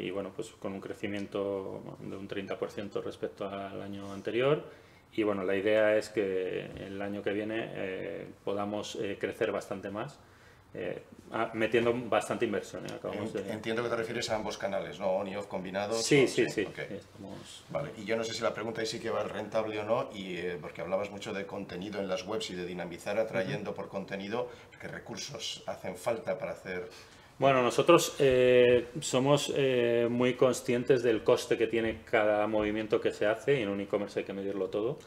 y 0.00 0.10
bueno, 0.10 0.32
pues 0.34 0.50
con 0.58 0.72
un 0.72 0.80
crecimiento 0.80 1.96
de 2.00 2.16
un 2.16 2.28
30% 2.28 3.02
respecto 3.02 3.48
al 3.48 3.80
año 3.80 4.12
anterior. 4.12 4.64
Y 5.12 5.22
bueno, 5.22 5.44
la 5.44 5.54
idea 5.54 5.96
es 5.96 6.08
que 6.08 6.66
el 6.86 7.00
año 7.00 7.22
que 7.22 7.32
viene 7.32 8.26
podamos 8.44 8.98
crecer 9.18 9.52
bastante 9.52 9.90
más 9.90 10.18
eh, 10.78 11.02
ah, 11.32 11.50
metiendo 11.54 11.94
bastante 11.94 12.44
inversión. 12.44 12.84
¿eh? 12.86 12.92
Entiendo 13.48 13.82
que 13.82 13.88
te 13.88 13.96
refieres 13.96 14.28
a 14.28 14.36
ambos 14.36 14.58
canales, 14.58 15.00
¿no? 15.00 15.08
On 15.08 15.26
y 15.26 15.34
off 15.34 15.46
combinados. 15.46 16.02
Sí, 16.02 16.28
sí, 16.28 16.50
sí. 16.50 16.68
Vale. 17.70 17.90
Y 17.96 18.04
yo 18.04 18.14
no 18.16 18.24
sé 18.24 18.34
si 18.34 18.42
la 18.42 18.52
pregunta 18.52 18.82
ahí 18.82 18.86
sí 18.86 19.00
que 19.00 19.08
va 19.08 19.22
rentable 19.24 19.78
o 19.80 19.84
no, 19.84 20.10
y 20.12 20.36
eh, 20.36 20.58
porque 20.60 20.82
hablabas 20.82 21.10
mucho 21.10 21.32
de 21.32 21.46
contenido 21.46 21.98
en 21.98 22.08
las 22.08 22.26
webs 22.26 22.50
y 22.50 22.54
de 22.54 22.66
dinamizar 22.66 23.18
atrayendo 23.18 23.74
por 23.74 23.88
contenido, 23.88 24.50
¿qué 24.78 24.88
recursos 24.88 25.62
hacen 25.66 25.96
falta 25.96 26.38
para 26.38 26.52
hacer 26.52 26.88
bueno, 27.38 27.62
nosotros 27.62 28.16
somos 29.02 29.52
muy 30.08 30.34
conscientes 30.36 31.02
del 31.02 31.22
coste 31.22 31.58
que 31.58 31.66
tiene 31.66 32.00
cada 32.10 32.46
movimiento 32.46 32.98
que 32.98 33.12
se 33.12 33.26
hace 33.26 33.60
y 33.60 33.62
en 33.62 33.68
un 33.68 33.78
e-commerce 33.82 34.20
hay 34.20 34.24
que 34.24 34.32
medirlo 34.32 34.70
todo. 34.70 34.98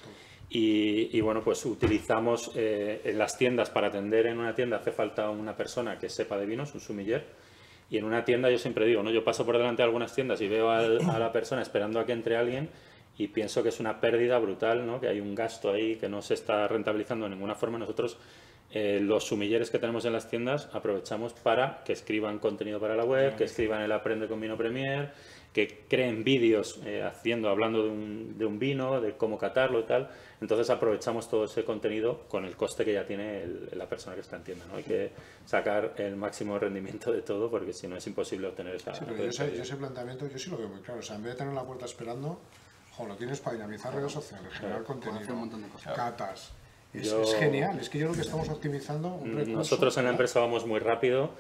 Y, 0.52 1.22
bueno, 1.22 1.44
pues 1.44 1.64
utilizamos 1.66 2.52
eh, 2.56 3.02
en 3.04 3.20
las 3.20 3.38
tiendas 3.38 3.70
para 3.70 3.88
atender 3.88 4.26
en 4.26 4.40
una 4.40 4.56
tienda 4.56 4.78
hace 4.78 4.92
falta 4.92 5.30
una 5.30 5.56
persona 5.56 6.00
que 6.00 6.10
sepa 6.10 6.38
de 6.38 6.48
vinos, 6.48 6.74
un 6.74 6.80
sumiller. 6.80 7.24
Y 7.92 7.98
en 7.98 8.06
una 8.06 8.26
tienda 8.26 8.50
yo 8.50 8.58
siempre 8.58 8.86
digo, 8.86 9.04
¿no? 9.04 9.12
Yo 9.12 9.24
paso 9.24 9.46
por 9.46 9.58
delante 9.58 9.82
de 9.82 9.86
algunas 9.86 10.14
tiendas 10.14 10.42
y 10.42 10.48
veo 10.48 10.70
a 10.72 10.82
la 10.82 11.32
persona 11.32 11.62
esperando 11.62 12.00
a 12.00 12.06
que 12.06 12.14
entre 12.14 12.36
alguien 12.36 12.70
y 13.20 13.28
pienso 13.28 13.62
que 13.62 13.70
es 13.70 13.80
una 13.82 14.00
pérdida 14.00 14.40
brutal, 14.40 14.88
¿no? 14.88 15.00
Que 15.02 15.10
hay 15.10 15.20
un 15.20 15.36
gasto 15.36 15.72
ahí 15.72 15.98
que 15.98 16.08
no 16.08 16.22
se 16.22 16.36
está 16.36 16.68
rentabilizando 16.68 17.26
de 17.26 17.32
ninguna 17.32 17.54
forma. 17.54 17.78
Nosotros 17.78 18.18
eh, 18.72 19.00
los 19.02 19.26
sumilleres 19.26 19.70
que 19.70 19.78
tenemos 19.78 20.06
en 20.06 20.14
las 20.14 20.30
tiendas 20.30 20.70
aprovechamos 20.74 21.34
para 21.34 21.84
que 21.84 21.92
escriban 21.92 22.40
contenido 22.40 22.80
para 22.80 22.96
la 22.96 23.04
web, 23.04 23.36
que 23.36 23.44
escriban 23.44 23.82
el 23.82 23.92
Aprende 23.92 24.28
con 24.28 24.40
Vino 24.40 24.56
Premier, 24.56 25.12
que 25.52 25.86
creen 25.90 26.24
vídeos 26.24 26.80
eh, 26.86 27.04
haciendo, 27.04 27.50
hablando 27.50 27.84
de 27.84 27.90
un, 27.90 28.38
de 28.38 28.46
un, 28.46 28.58
vino, 28.58 29.02
de 29.02 29.18
cómo 29.18 29.38
catarlo 29.38 29.82
y 29.82 29.84
tal. 29.84 30.10
Entonces 30.42 30.70
aprovechamos 30.70 31.30
todo 31.30 31.46
ese 31.46 31.66
contenido 31.66 32.22
con 32.30 32.46
el 32.46 32.56
coste 32.56 32.86
que 32.86 32.94
ya 32.94 33.06
tiene 33.06 33.46
la 33.74 33.88
persona 33.88 34.16
que 34.16 34.22
está 34.22 34.38
en 34.38 34.44
tienda. 34.44 34.66
¿no? 34.68 34.78
Hay 34.78 34.84
que 34.84 35.12
sacar 35.46 35.96
el 35.98 36.16
máximo 36.16 36.58
rendimiento 36.58 37.12
de 37.12 37.22
todo 37.22 37.50
porque 37.50 37.74
si 37.74 37.88
no 37.88 37.98
es 37.98 38.08
imposible 38.08 38.48
obtener 38.48 38.76
esa... 38.76 38.94
Sí, 38.94 39.02
pero 39.06 39.18
yo 39.30 39.44
ese, 39.44 39.76
planteamiento 39.76 40.28
yo 40.28 40.40
sí 40.40 40.50
lo 40.50 40.58
veo 40.58 40.70
muy 40.70 40.80
claro. 40.80 41.02
O 41.02 41.04
sea, 41.04 41.18
en 41.18 41.24
vez 41.24 41.34
de 41.34 41.40
tener 41.40 41.54
la 41.54 41.64
puerta 41.64 41.86
esperando, 41.86 42.40
jo, 42.92 43.06
lo 43.06 43.18
tienes 43.18 43.42
para 43.42 43.58
dinamizar 43.58 43.94
redes 43.94 44.14
sociales, 44.14 44.54
generar 44.54 44.84
contenido, 44.84 45.36
catas. 45.94 46.54
Es, 46.94 47.12
es, 47.12 47.36
genial, 47.36 47.78
es 47.80 47.90
que 47.90 48.00
yo 48.00 48.08
creo 48.08 48.16
que 48.16 48.22
estamos 48.22 48.50
optimizando 48.50 49.10
un 49.10 49.36
recurso. 49.36 49.58
Nosotros 49.58 49.98
en 49.98 50.06
la 50.06 50.12
empresa 50.12 50.40
vamos 50.40 50.66
muy 50.66 50.80
rápido 50.80 51.32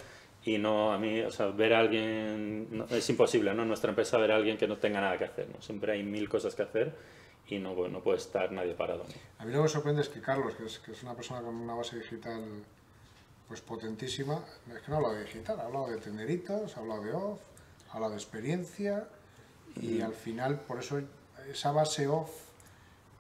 y 0.43 0.58
no 0.58 0.93
a 0.93 1.00
mí, 1.00 1.22
o 1.22 1.32
sea, 1.32 1.47
ver 1.47 1.74
a 1.74 1.80
alguien, 1.80 2.86
es 2.91 3.10
imposible, 3.10 3.54
¿no? 3.54 3.64
En 3.64 3.68
nuestra 3.68 3.89
empresa 3.89 4.18
ver 4.18 4.32
a 4.32 4.36
alguien 4.36 4.58
que 4.58 4.68
no 4.68 4.78
tenga 4.78 5.02
nada 5.02 5.18
que 5.18 5.24
hacer, 5.24 5.47
¿no? 5.50 5.60
Siempre 5.62 5.93
hay 5.93 6.04
mil 6.04 6.30
cosas 6.30 6.54
que 6.54 6.62
hacer 6.62 6.93
y 7.50 7.60
no, 7.60 7.88
no 7.88 8.02
puede 8.02 8.18
estar 8.18 8.52
nadie 8.52 8.74
parado. 8.74 9.06
A 9.39 9.45
mí 9.45 9.52
lo 9.52 9.60
que 9.60 9.64
me 9.64 9.70
sorprende 9.70 10.02
es 10.02 10.10
que 10.10 10.22
Carlos, 10.22 10.56
que 10.56 10.66
es, 10.66 10.80
que 10.80 10.91
es 10.91 11.04
una 11.04 11.16
persona 11.16 11.41
con 11.41 11.56
una 11.56 11.74
base 11.74 11.97
digital 11.97 12.43
pues 13.47 13.62
potentísima, 13.62 14.43
es 14.72 14.82
que 14.82 14.89
no 14.89 14.95
ha 14.95 14.97
hablado 14.97 15.16
de 15.16 15.24
digital, 15.24 15.60
ha 15.60 15.64
hablado 15.64 15.88
de 15.88 15.97
tenderitos, 15.97 16.78
ha 16.78 16.80
hablado 16.80 17.04
de 17.04 17.14
off, 17.14 17.39
ha 17.89 17.93
hablado 17.95 18.12
de 18.12 18.18
experiencia 18.18 19.08
y 19.76 20.02
al 20.02 20.14
final 20.14 20.60
por 20.60 20.80
eso 20.80 21.02
esa 21.50 21.72
base 21.72 22.08
off 22.08 22.30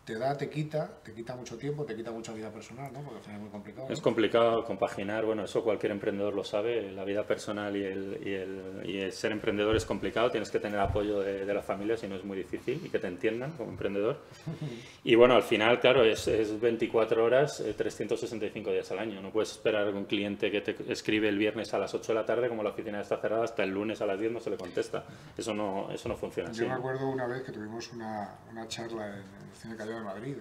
te 0.09 0.17
da, 0.17 0.35
te 0.35 0.49
quita, 0.49 0.89
te 1.03 1.13
quita 1.13 1.35
mucho 1.35 1.55
tiempo, 1.55 1.85
te 1.85 1.95
quita 1.95 2.11
mucha 2.11 2.33
vida 2.33 2.49
personal, 2.49 2.91
¿no? 2.91 3.01
Porque 3.01 3.17
al 3.17 3.23
final 3.23 3.35
es 3.35 3.41
muy 3.43 3.51
complicado. 3.51 3.87
Es 3.91 4.01
complicado 4.01 4.65
compaginar, 4.65 5.23
bueno, 5.23 5.43
eso 5.43 5.63
cualquier 5.63 5.91
emprendedor 5.91 6.33
lo 6.33 6.43
sabe, 6.43 6.91
la 6.91 7.03
vida 7.03 7.27
personal 7.27 7.77
y 7.77 7.83
el, 7.83 8.19
y 8.25 8.33
el, 8.33 8.81
y 8.85 8.97
el 9.01 9.11
ser 9.11 9.31
emprendedor 9.31 9.75
es 9.75 9.85
complicado, 9.85 10.31
tienes 10.31 10.49
que 10.49 10.59
tener 10.59 10.79
apoyo 10.79 11.19
de, 11.19 11.45
de, 11.45 11.53
la 11.53 11.61
familia, 11.61 11.95
si 11.95 12.07
no 12.07 12.15
es 12.15 12.23
muy 12.23 12.37
difícil, 12.37 12.81
y 12.83 12.89
que 12.89 12.97
te 12.97 13.05
entiendan 13.05 13.51
como 13.51 13.69
emprendedor. 13.69 14.21
Y 15.01 15.15
bueno, 15.15 15.35
al 15.35 15.43
final, 15.43 15.79
claro, 15.79 16.03
es, 16.03 16.27
es 16.27 16.59
24 16.59 17.23
horas, 17.23 17.63
365 17.77 18.69
eh, 18.69 18.73
días 18.73 18.91
al 18.91 18.99
año, 18.99 19.21
no 19.21 19.31
puedes 19.31 19.51
esperar 19.51 19.87
a 19.87 19.91
un 19.91 20.05
cliente 20.05 20.51
que 20.51 20.61
te 20.61 20.91
escribe 20.91 21.29
el 21.29 21.37
viernes 21.37 21.73
a 21.73 21.79
las 21.79 21.93
8 21.93 22.13
de 22.13 22.19
la 22.19 22.25
tarde, 22.25 22.49
como 22.49 22.63
la 22.63 22.71
oficina 22.71 22.99
está 23.01 23.17
cerrada, 23.17 23.43
hasta 23.43 23.63
el 23.63 23.69
lunes 23.69 24.01
a 24.01 24.05
las 24.05 24.19
10 24.19 24.31
no 24.31 24.39
se 24.39 24.49
le 24.49 24.57
contesta. 24.57 25.05
Eso 25.37 25.53
no, 25.53 25.89
eso 25.91 26.09
no 26.09 26.15
funciona 26.15 26.51
Yo 26.51 26.67
me 26.67 26.73
acuerdo 26.73 27.07
una 27.07 27.27
vez 27.27 27.43
que 27.43 27.51
tuvimos 27.51 27.91
una, 27.93 28.35
una 28.51 28.67
charla 28.67 29.07
en 29.07 29.13
el 29.13 29.55
Cine 29.55 29.75
Callao 29.75 29.98
de 29.99 30.05
Madrid. 30.05 30.37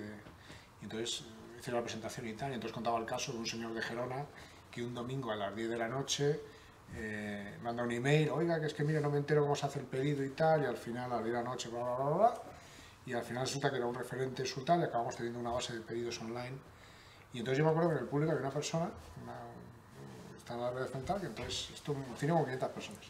y 0.80 0.84
entonces 0.84 1.24
hice 1.58 1.72
la 1.72 1.82
presentación 1.82 2.26
y 2.28 2.34
tal, 2.34 2.50
y 2.52 2.54
entonces 2.54 2.72
contaba 2.72 2.98
el 2.98 3.04
caso 3.04 3.32
de 3.32 3.38
un 3.38 3.46
señor 3.46 3.74
de 3.74 3.82
Gerona 3.82 4.24
que 4.70 4.82
un 4.82 4.94
domingo 4.94 5.30
a 5.30 5.36
las 5.36 5.54
10 5.54 5.70
de 5.70 5.76
la 5.76 5.88
noche 5.88 6.40
eh, 6.94 7.58
manda 7.62 7.82
un 7.82 7.90
email, 7.90 8.30
oiga, 8.30 8.60
que 8.60 8.66
es 8.66 8.74
que 8.74 8.84
mire, 8.84 9.00
no 9.00 9.10
me 9.10 9.18
entero 9.18 9.42
cómo 9.42 9.56
se 9.56 9.66
hace 9.66 9.80
el 9.80 9.86
pedido 9.86 10.24
y 10.24 10.30
tal, 10.30 10.62
y 10.62 10.66
al 10.66 10.76
final 10.76 11.12
a 11.12 11.16
las 11.16 11.24
10 11.24 11.36
de 11.36 11.42
la 11.42 11.48
noche, 11.48 11.68
bla, 11.68 11.82
bla, 11.82 11.94
bla, 11.96 12.16
bla, 12.16 12.34
y 13.06 13.12
al 13.12 13.22
final 13.22 13.44
resulta 13.44 13.70
que 13.70 13.76
era 13.76 13.86
un 13.86 13.94
referente 13.94 14.44
tal, 14.64 14.80
y 14.80 14.84
acabamos 14.84 15.16
teniendo 15.16 15.40
una 15.40 15.50
base 15.50 15.74
de 15.74 15.80
pedidos 15.80 16.20
online. 16.20 16.56
Y 17.32 17.38
entonces 17.38 17.58
yo 17.58 17.64
me 17.64 17.70
acuerdo 17.70 17.90
que 17.90 17.96
en 17.96 18.02
el 18.02 18.08
público 18.08 18.32
había 18.32 18.42
una 18.42 18.54
persona, 18.54 18.90
una, 19.22 19.34
estaba 20.36 20.68
en 20.68 20.74
la 20.74 20.80
red 20.80 20.88
frontal, 20.88 21.20
que 21.20 21.26
entonces, 21.26 21.70
esto, 21.74 21.94
cine 22.16 22.32
con 22.32 22.44
500 22.44 22.68
personas. 22.70 23.00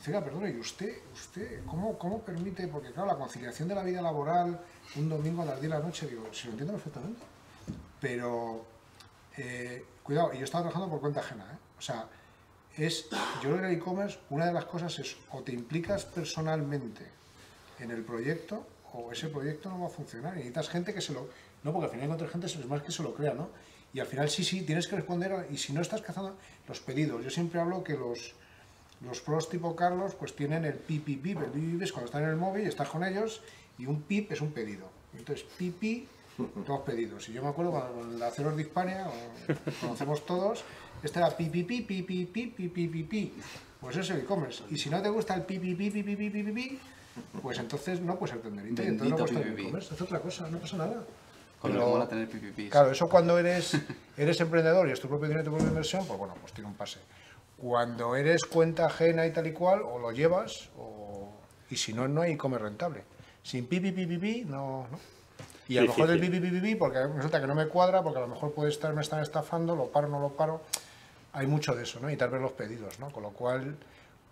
Dice, 0.00 0.12
¿y 0.56 0.58
usted, 0.58 0.96
usted 1.12 1.64
cómo, 1.66 1.98
cómo 1.98 2.22
permite? 2.22 2.66
Porque 2.68 2.90
claro, 2.90 3.08
la 3.08 3.16
conciliación 3.16 3.68
de 3.68 3.74
la 3.74 3.82
vida 3.82 4.00
laboral, 4.00 4.58
un 4.96 5.08
domingo 5.10 5.42
a 5.42 5.44
las 5.44 5.60
10 5.60 5.70
de 5.70 5.78
la 5.78 5.84
noche, 5.84 6.06
digo, 6.06 6.26
si 6.32 6.46
lo 6.46 6.52
entiendo 6.52 6.72
perfectamente. 6.72 7.20
Pero, 8.00 8.64
eh, 9.36 9.84
cuidado, 10.02 10.32
y 10.32 10.38
yo 10.38 10.44
estaba 10.44 10.64
trabajando 10.64 10.88
por 10.88 11.00
cuenta 11.00 11.20
ajena, 11.20 11.44
¿eh? 11.52 11.58
O 11.78 11.82
sea, 11.82 12.08
es, 12.78 13.10
yo 13.42 13.50
creo 13.50 13.60
que 13.60 13.66
el 13.66 13.72
e-commerce, 13.74 14.18
una 14.30 14.46
de 14.46 14.54
las 14.54 14.64
cosas 14.64 14.98
es 14.98 15.16
o 15.32 15.42
te 15.42 15.52
implicas 15.52 16.06
personalmente 16.06 17.04
en 17.78 17.90
el 17.90 18.02
proyecto 18.02 18.66
o 18.94 19.12
ese 19.12 19.28
proyecto 19.28 19.68
no 19.68 19.80
va 19.80 19.86
a 19.88 19.90
funcionar. 19.90 20.32
Y 20.34 20.38
necesitas 20.38 20.70
gente 20.70 20.94
que 20.94 21.02
se 21.02 21.12
lo... 21.12 21.28
No, 21.62 21.72
porque 21.72 21.86
al 21.86 21.90
final 21.90 22.04
encuentras 22.04 22.30
gente 22.30 22.46
es 22.46 22.66
más 22.66 22.82
que 22.82 22.90
se 22.90 23.02
lo 23.02 23.14
crea, 23.14 23.34
¿no? 23.34 23.50
Y 23.92 24.00
al 24.00 24.06
final 24.06 24.30
sí, 24.30 24.44
sí, 24.44 24.62
tienes 24.62 24.88
que 24.88 24.96
responder 24.96 25.46
y 25.50 25.58
si 25.58 25.74
no 25.74 25.82
estás 25.82 26.00
cazando 26.00 26.38
los 26.66 26.80
pedidos. 26.80 27.22
Yo 27.22 27.28
siempre 27.28 27.60
hablo 27.60 27.84
que 27.84 27.94
los 27.94 28.34
los 29.04 29.20
pros 29.20 29.48
tipo 29.48 29.74
Carlos 29.74 30.14
pues 30.14 30.34
tienen 30.34 30.64
el 30.64 30.74
pip, 30.74 31.04
pip, 31.04 31.22
pip. 31.22 31.38
El 31.42 31.50
pip, 31.50 31.82
es 31.82 31.92
cuando 31.92 32.06
están 32.06 32.22
en 32.24 32.30
el 32.30 32.36
móvil, 32.36 32.66
estás 32.66 32.88
con 32.88 33.04
ellos 33.04 33.42
y 33.78 33.86
un 33.86 34.02
pip 34.02 34.30
es 34.32 34.40
un 34.40 34.52
pedido. 34.52 34.86
Entonces, 35.16 35.44
pipi, 35.56 36.06
todos 36.66 36.80
pedidos. 36.80 37.28
Y 37.28 37.32
yo 37.32 37.42
me 37.42 37.48
acuerdo 37.48 37.72
cuando 37.72 38.24
Aceros 38.24 38.56
de 38.56 38.62
Hispania, 38.62 39.06
conocemos 39.80 40.24
todos, 40.26 40.64
este 41.02 41.18
era 41.18 41.36
pipi, 41.36 41.64
pipi, 41.64 42.02
pipi, 42.02 42.26
pipi, 42.26 42.68
pipi, 42.68 43.02
pipi. 43.02 43.34
Pues 43.80 43.96
eso 43.96 44.00
es 44.02 44.10
el 44.10 44.24
e-commerce. 44.24 44.62
Y 44.70 44.76
si 44.76 44.90
no 44.90 45.00
te 45.00 45.08
gusta 45.08 45.34
el 45.34 45.42
pipi, 45.42 45.74
pipi, 45.74 46.02
pipi, 46.02 46.16
pipi, 46.16 46.42
pipi, 46.42 46.78
pues 47.42 47.58
entonces 47.58 48.00
no 48.00 48.18
puedes 48.18 48.34
ser 48.34 48.42
tenderito. 48.42 48.82
entonces 48.82 49.10
no 49.10 49.16
puedes 49.16 49.34
tener 49.34 49.58
e-commerce. 49.58 49.94
Es 49.94 50.00
otra 50.00 50.20
cosa, 50.20 50.48
no 50.50 50.58
pasa 50.58 50.76
nada. 50.76 51.04
Pero, 51.62 52.06
tener 52.06 52.28
pipi, 52.28 52.68
claro, 52.68 52.90
eso 52.90 53.08
cuando 53.08 53.38
eres, 53.38 53.76
eres 54.16 54.40
emprendedor 54.40 54.88
y 54.88 54.92
es 54.92 55.00
tu 55.00 55.08
propio 55.08 55.28
dinero, 55.28 55.44
tu 55.44 55.50
propia 55.50 55.68
inversión, 55.68 56.06
pues 56.06 56.18
bueno, 56.18 56.34
pues 56.40 56.52
tiene 56.52 56.68
un 56.68 56.74
pase. 56.74 57.00
Cuando 57.60 58.16
eres 58.16 58.44
cuenta 58.44 58.86
ajena 58.86 59.26
y 59.26 59.32
tal 59.32 59.46
y 59.46 59.52
cual, 59.52 59.82
o 59.82 59.98
lo 59.98 60.12
llevas, 60.12 60.70
o... 60.78 61.28
y 61.68 61.76
si 61.76 61.92
no, 61.92 62.08
no 62.08 62.22
hay 62.22 62.36
comer 62.36 62.62
rentable. 62.62 63.04
Sin 63.42 63.66
pipi, 63.66 63.92
pipi, 63.92 64.16
pipi, 64.16 64.44
no, 64.44 64.86
no. 64.90 64.98
Y 65.68 65.78
a 65.78 65.82
lo 65.82 65.88
mejor 65.88 66.10
el 66.10 66.20
pipi, 66.20 66.40
pipi, 66.40 66.60
pipi, 66.60 66.74
porque 66.74 67.06
resulta 67.06 67.40
que 67.40 67.46
no 67.46 67.54
me 67.54 67.66
cuadra, 67.68 68.02
porque 68.02 68.18
a 68.18 68.22
lo 68.22 68.28
mejor 68.28 68.52
puede 68.52 68.70
estar, 68.70 68.92
me 68.92 69.02
están 69.02 69.22
estafando, 69.22 69.76
lo 69.76 69.86
paro, 69.86 70.08
no 70.08 70.18
lo 70.20 70.30
paro. 70.30 70.62
Hay 71.32 71.46
mucho 71.46 71.74
de 71.74 71.84
eso, 71.84 72.00
¿no? 72.00 72.10
Y 72.10 72.16
tal 72.16 72.30
vez 72.30 72.40
los 72.40 72.52
pedidos, 72.52 72.98
¿no? 72.98 73.10
Con 73.10 73.22
lo 73.22 73.30
cual, 73.30 73.76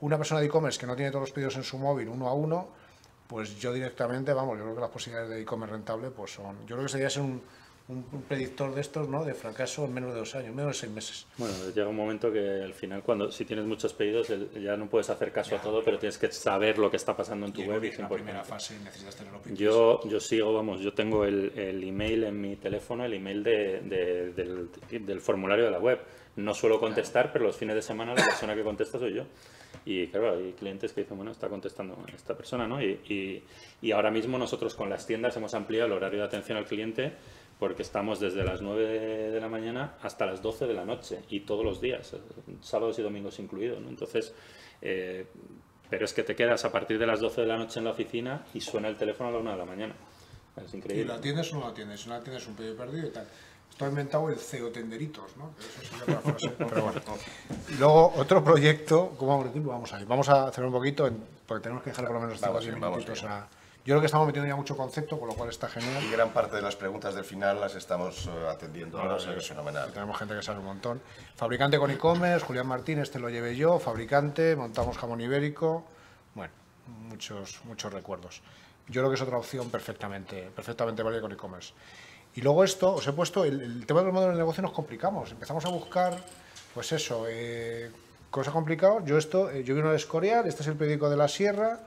una 0.01 0.17
persona 0.17 0.41
de 0.41 0.47
e-commerce 0.47 0.81
que 0.81 0.87
no 0.87 0.97
tiene 0.97 1.11
todos 1.11 1.23
los 1.23 1.33
pedidos 1.33 1.55
en 1.57 1.63
su 1.63 1.79
móvil 1.79 2.09
uno 2.09 2.29
a 2.29 2.33
uno, 2.33 2.69
pues 3.29 3.59
yo 3.61 3.73
directamente, 3.73 4.33
vamos, 4.33 4.57
yo 4.57 4.65
creo 4.65 4.75
que 4.75 4.81
las 4.81 4.91
posibilidades 4.91 5.31
de 5.31 5.43
e-commerce 5.43 5.75
rentable, 5.75 6.11
pues 6.11 6.33
son, 6.33 6.59
yo 6.67 6.75
creo 6.75 6.87
que 6.87 6.89
sería 6.89 7.11
ser 7.11 7.23
un, 7.23 7.43
un, 7.89 8.05
predictor 8.29 8.75
de 8.75 8.83
estos, 8.83 9.09
¿no? 9.09 9.25
De 9.25 9.35
fracaso 9.35 9.87
en 9.87 9.95
menos 9.95 10.13
de 10.13 10.19
dos 10.19 10.35
años, 10.35 10.55
menos 10.55 10.73
de 10.73 10.79
seis 10.79 10.93
meses. 10.93 11.27
Bueno, 11.39 11.55
llega 11.75 11.89
un 11.89 11.97
momento 11.97 12.31
que 12.31 12.63
al 12.63 12.75
final, 12.75 13.03
cuando 13.03 13.31
si 13.33 13.45
tienes 13.45 13.65
muchos 13.65 13.95
pedidos, 13.95 14.29
ya 14.29 14.77
no 14.77 14.89
puedes 14.89 15.09
hacer 15.09 15.33
caso 15.33 15.57
a 15.57 15.59
todo, 15.61 15.83
pero 15.83 15.99
tienes 15.99 16.19
que 16.19 16.31
saber 16.31 16.79
lo 16.79 16.91
que 16.91 16.99
está 16.99 17.17
pasando 17.17 17.47
en 17.47 17.53
tu 17.53 17.63
web. 17.63 17.83
Y 17.83 17.93
la 17.93 18.09
primera 18.09 18.45
fase 18.45 18.79
necesitas 18.81 19.17
tenerlo 19.17 19.41
Yo, 19.55 20.07
yo 20.07 20.21
sigo, 20.21 20.53
vamos, 20.53 20.81
yo 20.81 20.93
tengo 20.93 21.25
el, 21.25 21.53
el 21.59 21.83
email 21.83 22.25
en 22.25 22.41
mi 22.41 22.57
teléfono, 22.57 23.05
el 23.05 23.15
email 23.15 23.43
de, 23.43 23.81
del, 23.81 24.71
del, 25.07 25.21
formulario 25.21 25.65
de 25.65 25.71
la 25.71 25.79
web. 25.79 26.01
No 26.37 26.55
suelo 26.55 26.79
contestar, 26.79 27.33
pero 27.33 27.47
los 27.47 27.57
fines 27.57 27.75
de 27.75 27.83
semana 27.83 28.15
la 28.15 28.25
persona 28.25 28.55
que 28.55 28.63
contesta 28.63 28.99
soy 28.99 29.15
yo. 29.15 29.25
Y 29.85 30.07
claro, 30.09 30.37
hay 30.37 30.53
clientes 30.53 30.93
que 30.93 31.01
dicen, 31.01 31.17
bueno, 31.17 31.33
está 31.33 31.49
contestando 31.49 31.97
esta 32.15 32.37
persona, 32.37 32.69
¿no? 32.69 32.81
Y, 32.83 33.01
y, 33.09 33.43
y 33.81 33.93
ahora 33.93 34.11
mismo 34.11 34.39
nosotros 34.39 34.75
con 34.75 34.91
las 34.91 35.07
tiendas 35.07 35.37
hemos 35.37 35.55
ampliado 35.55 35.87
el 35.87 35.93
horario 35.93 36.21
de 36.21 36.27
atención 36.27 36.59
al 36.59 36.67
cliente 36.67 37.13
porque 37.59 37.83
estamos 37.83 38.21
desde 38.21 38.45
las 38.45 38.63
9 38.63 39.31
de 39.31 39.41
la 39.41 39.49
mañana 39.49 39.95
hasta 40.03 40.27
las 40.27 40.43
12 40.43 40.67
de 40.67 40.75
la 40.75 40.85
noche 40.85 41.21
y 41.29 41.41
todos 41.41 41.65
los 41.65 41.81
días, 41.81 42.15
sábados 42.63 42.99
y 42.99 43.03
domingos 43.03 43.39
incluidos. 43.39 43.81
¿no? 43.81 43.89
Entonces, 43.89 44.33
eh, 44.81 45.27
pero 45.91 46.05
es 46.05 46.13
que 46.13 46.23
te 46.23 46.37
quedas 46.37 46.65
a 46.65 46.73
partir 46.73 46.99
de 46.99 47.07
las 47.07 47.21
12 47.21 47.41
de 47.41 47.47
la 47.47 47.57
noche 47.57 47.81
en 47.81 47.85
la 47.85 47.91
oficina 47.91 48.47
y 48.55 48.61
suena 48.61 48.89
el 48.89 48.97
teléfono 48.97 49.31
a 49.31 49.33
la 49.33 49.39
1 49.39 49.51
de 49.51 49.57
la 49.57 49.65
mañana. 49.65 49.95
Es 50.65 50.75
increíble. 50.75 51.03
¿Y 51.03 51.07
lo 51.07 51.15
atiendes 51.15 51.53
o 51.53 51.57
no 51.57 51.61
lo 51.63 51.67
atiendes? 51.69 52.01
Si 52.01 52.09
no 52.09 52.15
atiendes 52.15 52.47
un 52.47 52.55
pedido 52.55 52.77
perdido 52.77 53.09
y 53.09 53.11
tal. 53.11 53.27
Esto 53.71 53.85
ha 53.85 53.89
inventado 53.89 54.29
el 54.29 54.39
CEO 54.39 54.71
Tenderitos, 54.71 55.37
¿no? 55.37 55.53
Eso 55.59 55.99
sería 55.99 56.19
otra 56.19 56.33
frase. 56.33 56.49
Pero 56.59 56.83
bueno. 56.83 57.01
Y 57.69 57.75
luego, 57.75 58.13
otro 58.17 58.43
proyecto, 58.43 59.15
¿cómo 59.17 59.33
vamos 59.33 59.47
de 59.47 59.53
tiempo? 59.53 59.71
Vamos 59.71 59.93
a 59.93 60.01
ir. 60.01 60.07
Vamos 60.07 60.29
a 60.29 60.49
hacer 60.49 60.65
un 60.65 60.73
poquito, 60.73 61.09
porque 61.47 61.63
tenemos 61.63 61.83
que 61.83 61.91
dejar 61.91 62.07
por 62.07 62.15
lo 62.15 62.23
menos 62.23 62.41
5 62.41 62.61
minutos 62.61 63.25
a 63.25 63.49
yo 63.89 63.95
creo 63.95 64.01
que 64.03 64.07
estamos 64.07 64.27
metiendo 64.27 64.47
ya 64.47 64.55
mucho 64.55 64.77
concepto, 64.77 65.19
con 65.19 65.29
lo 65.29 65.35
cual 65.35 65.49
está 65.49 65.67
genial. 65.67 66.05
Y 66.05 66.11
gran 66.11 66.29
parte 66.29 66.57
de 66.57 66.61
las 66.61 66.77
preguntas 66.77 67.15
del 67.15 67.25
final 67.25 67.59
las 67.59 67.75
estamos 67.75 68.27
eh, 68.27 68.31
atendiendo 68.47 69.01
ahora, 69.01 69.15
o 69.15 69.19
sea 69.19 69.33
que 69.33 69.39
es 69.39 69.49
fenomenal. 69.49 69.91
Tenemos 69.95 70.15
gente 70.19 70.35
que 70.35 70.43
sabe 70.43 70.59
un 70.59 70.67
montón. 70.67 71.01
Fabricante 71.37 71.79
con 71.79 71.91
e-commerce, 71.91 72.45
Julián 72.45 72.67
Martín, 72.67 72.99
este 72.99 73.19
lo 73.19 73.31
llevé 73.31 73.57
yo, 73.57 73.79
fabricante, 73.79 74.57
montamos 74.57 74.99
jamón 74.99 75.23
ibérico, 75.23 75.87
bueno, 76.35 76.53
muchos, 77.09 77.61
muchos 77.65 77.91
recuerdos. 77.91 78.43
Yo 78.89 79.01
creo 79.01 79.09
que 79.09 79.15
es 79.15 79.23
otra 79.23 79.39
opción 79.39 79.71
perfectamente, 79.71 80.51
perfectamente 80.55 81.03
válida 81.03 81.23
con 81.23 81.33
e-commerce. 81.33 81.73
Y 82.35 82.43
luego 82.43 82.65
esto, 82.65 82.93
os 82.93 83.07
he 83.07 83.15
puesto, 83.15 83.47
el, 83.47 83.87
tema 83.87 84.01
de 84.01 84.07
los 84.09 84.15
modelos 84.15 84.35
de 84.35 84.39
negocio 84.39 84.63
nos 84.63 84.73
complicamos, 84.73 85.33
empezamos 85.33 85.65
a 85.65 85.71
buscar, 85.71 86.15
pues 86.75 86.93
eso, 86.93 87.25
eh, 87.27 87.91
cosas 88.31 88.53
complicadas. 88.53 89.07
Yo 89.07 89.17
esto, 89.17 89.51
eh, 89.51 89.65
yo 89.65 89.75
vi 89.75 89.81
uno 89.81 89.93
de 89.93 89.97
Escorial, 89.97 90.47
este 90.47 90.61
es 90.61 90.69
el 90.69 90.77
periódico 90.77 91.09
de 91.09 91.17
la 91.17 91.27
Sierra, 91.27 91.81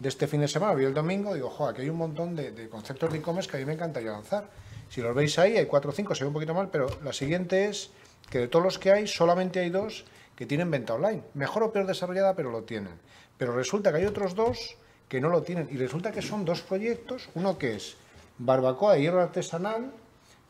de 0.00 0.08
este 0.08 0.26
fin 0.26 0.40
de 0.40 0.48
semana, 0.48 0.74
vi 0.74 0.86
el 0.86 0.94
domingo, 0.94 1.34
digo, 1.34 1.50
joder, 1.50 1.74
aquí 1.74 1.82
hay 1.82 1.90
un 1.90 1.98
montón 1.98 2.34
de, 2.34 2.68
conceptos 2.70 3.12
de 3.12 3.18
e-commerce 3.18 3.50
que 3.50 3.58
a 3.58 3.60
mí 3.60 3.66
me 3.66 3.74
encantaría 3.74 4.10
lanzar. 4.10 4.48
Si 4.88 5.02
los 5.02 5.14
veis 5.14 5.38
ahí, 5.38 5.58
hay 5.58 5.66
cuatro 5.66 5.90
o 5.90 5.92
cinco, 5.92 6.14
se 6.14 6.24
ve 6.24 6.28
un 6.28 6.34
poquito 6.34 6.54
mal, 6.54 6.70
pero 6.72 6.88
la 7.04 7.12
siguiente 7.12 7.68
es 7.68 7.90
que 8.30 8.38
de 8.38 8.48
todos 8.48 8.64
los 8.64 8.78
que 8.78 8.90
hay, 8.90 9.06
solamente 9.06 9.60
hay 9.60 9.68
dos 9.68 10.06
que 10.34 10.46
tienen 10.46 10.70
venta 10.70 10.94
online. 10.94 11.22
Mejor 11.34 11.64
o 11.64 11.72
peor 11.72 11.86
desarrollada, 11.86 12.34
pero 12.34 12.50
lo 12.50 12.62
tienen. 12.62 12.94
Pero 13.36 13.54
resulta 13.54 13.92
que 13.92 13.98
hay 13.98 14.06
otros 14.06 14.34
dos 14.34 14.76
que 15.06 15.20
no 15.20 15.28
lo 15.28 15.42
tienen. 15.42 15.68
Y 15.70 15.76
resulta 15.76 16.12
que 16.12 16.22
son 16.22 16.46
dos 16.46 16.62
proyectos, 16.62 17.28
uno 17.34 17.58
que 17.58 17.76
es 17.76 17.96
barbacoa 18.38 18.94
de 18.94 19.02
hierro 19.02 19.20
artesanal, 19.20 19.92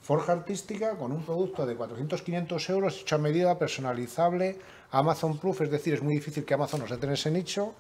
forja 0.00 0.32
artística, 0.32 0.96
con 0.96 1.10
un 1.10 1.24
producto 1.24 1.66
de 1.66 1.76
400-500 1.76 2.70
euros, 2.70 3.00
hecho 3.00 3.16
a 3.16 3.18
medida, 3.18 3.58
personalizable, 3.58 4.58
Amazon 4.92 5.38
Proof, 5.38 5.62
es 5.62 5.70
decir, 5.70 5.94
es 5.94 6.02
muy 6.02 6.14
difícil 6.14 6.44
que 6.44 6.54
Amazon 6.54 6.80
nos 6.80 6.90
en 6.92 7.10
ese 7.10 7.30
nicho, 7.32 7.74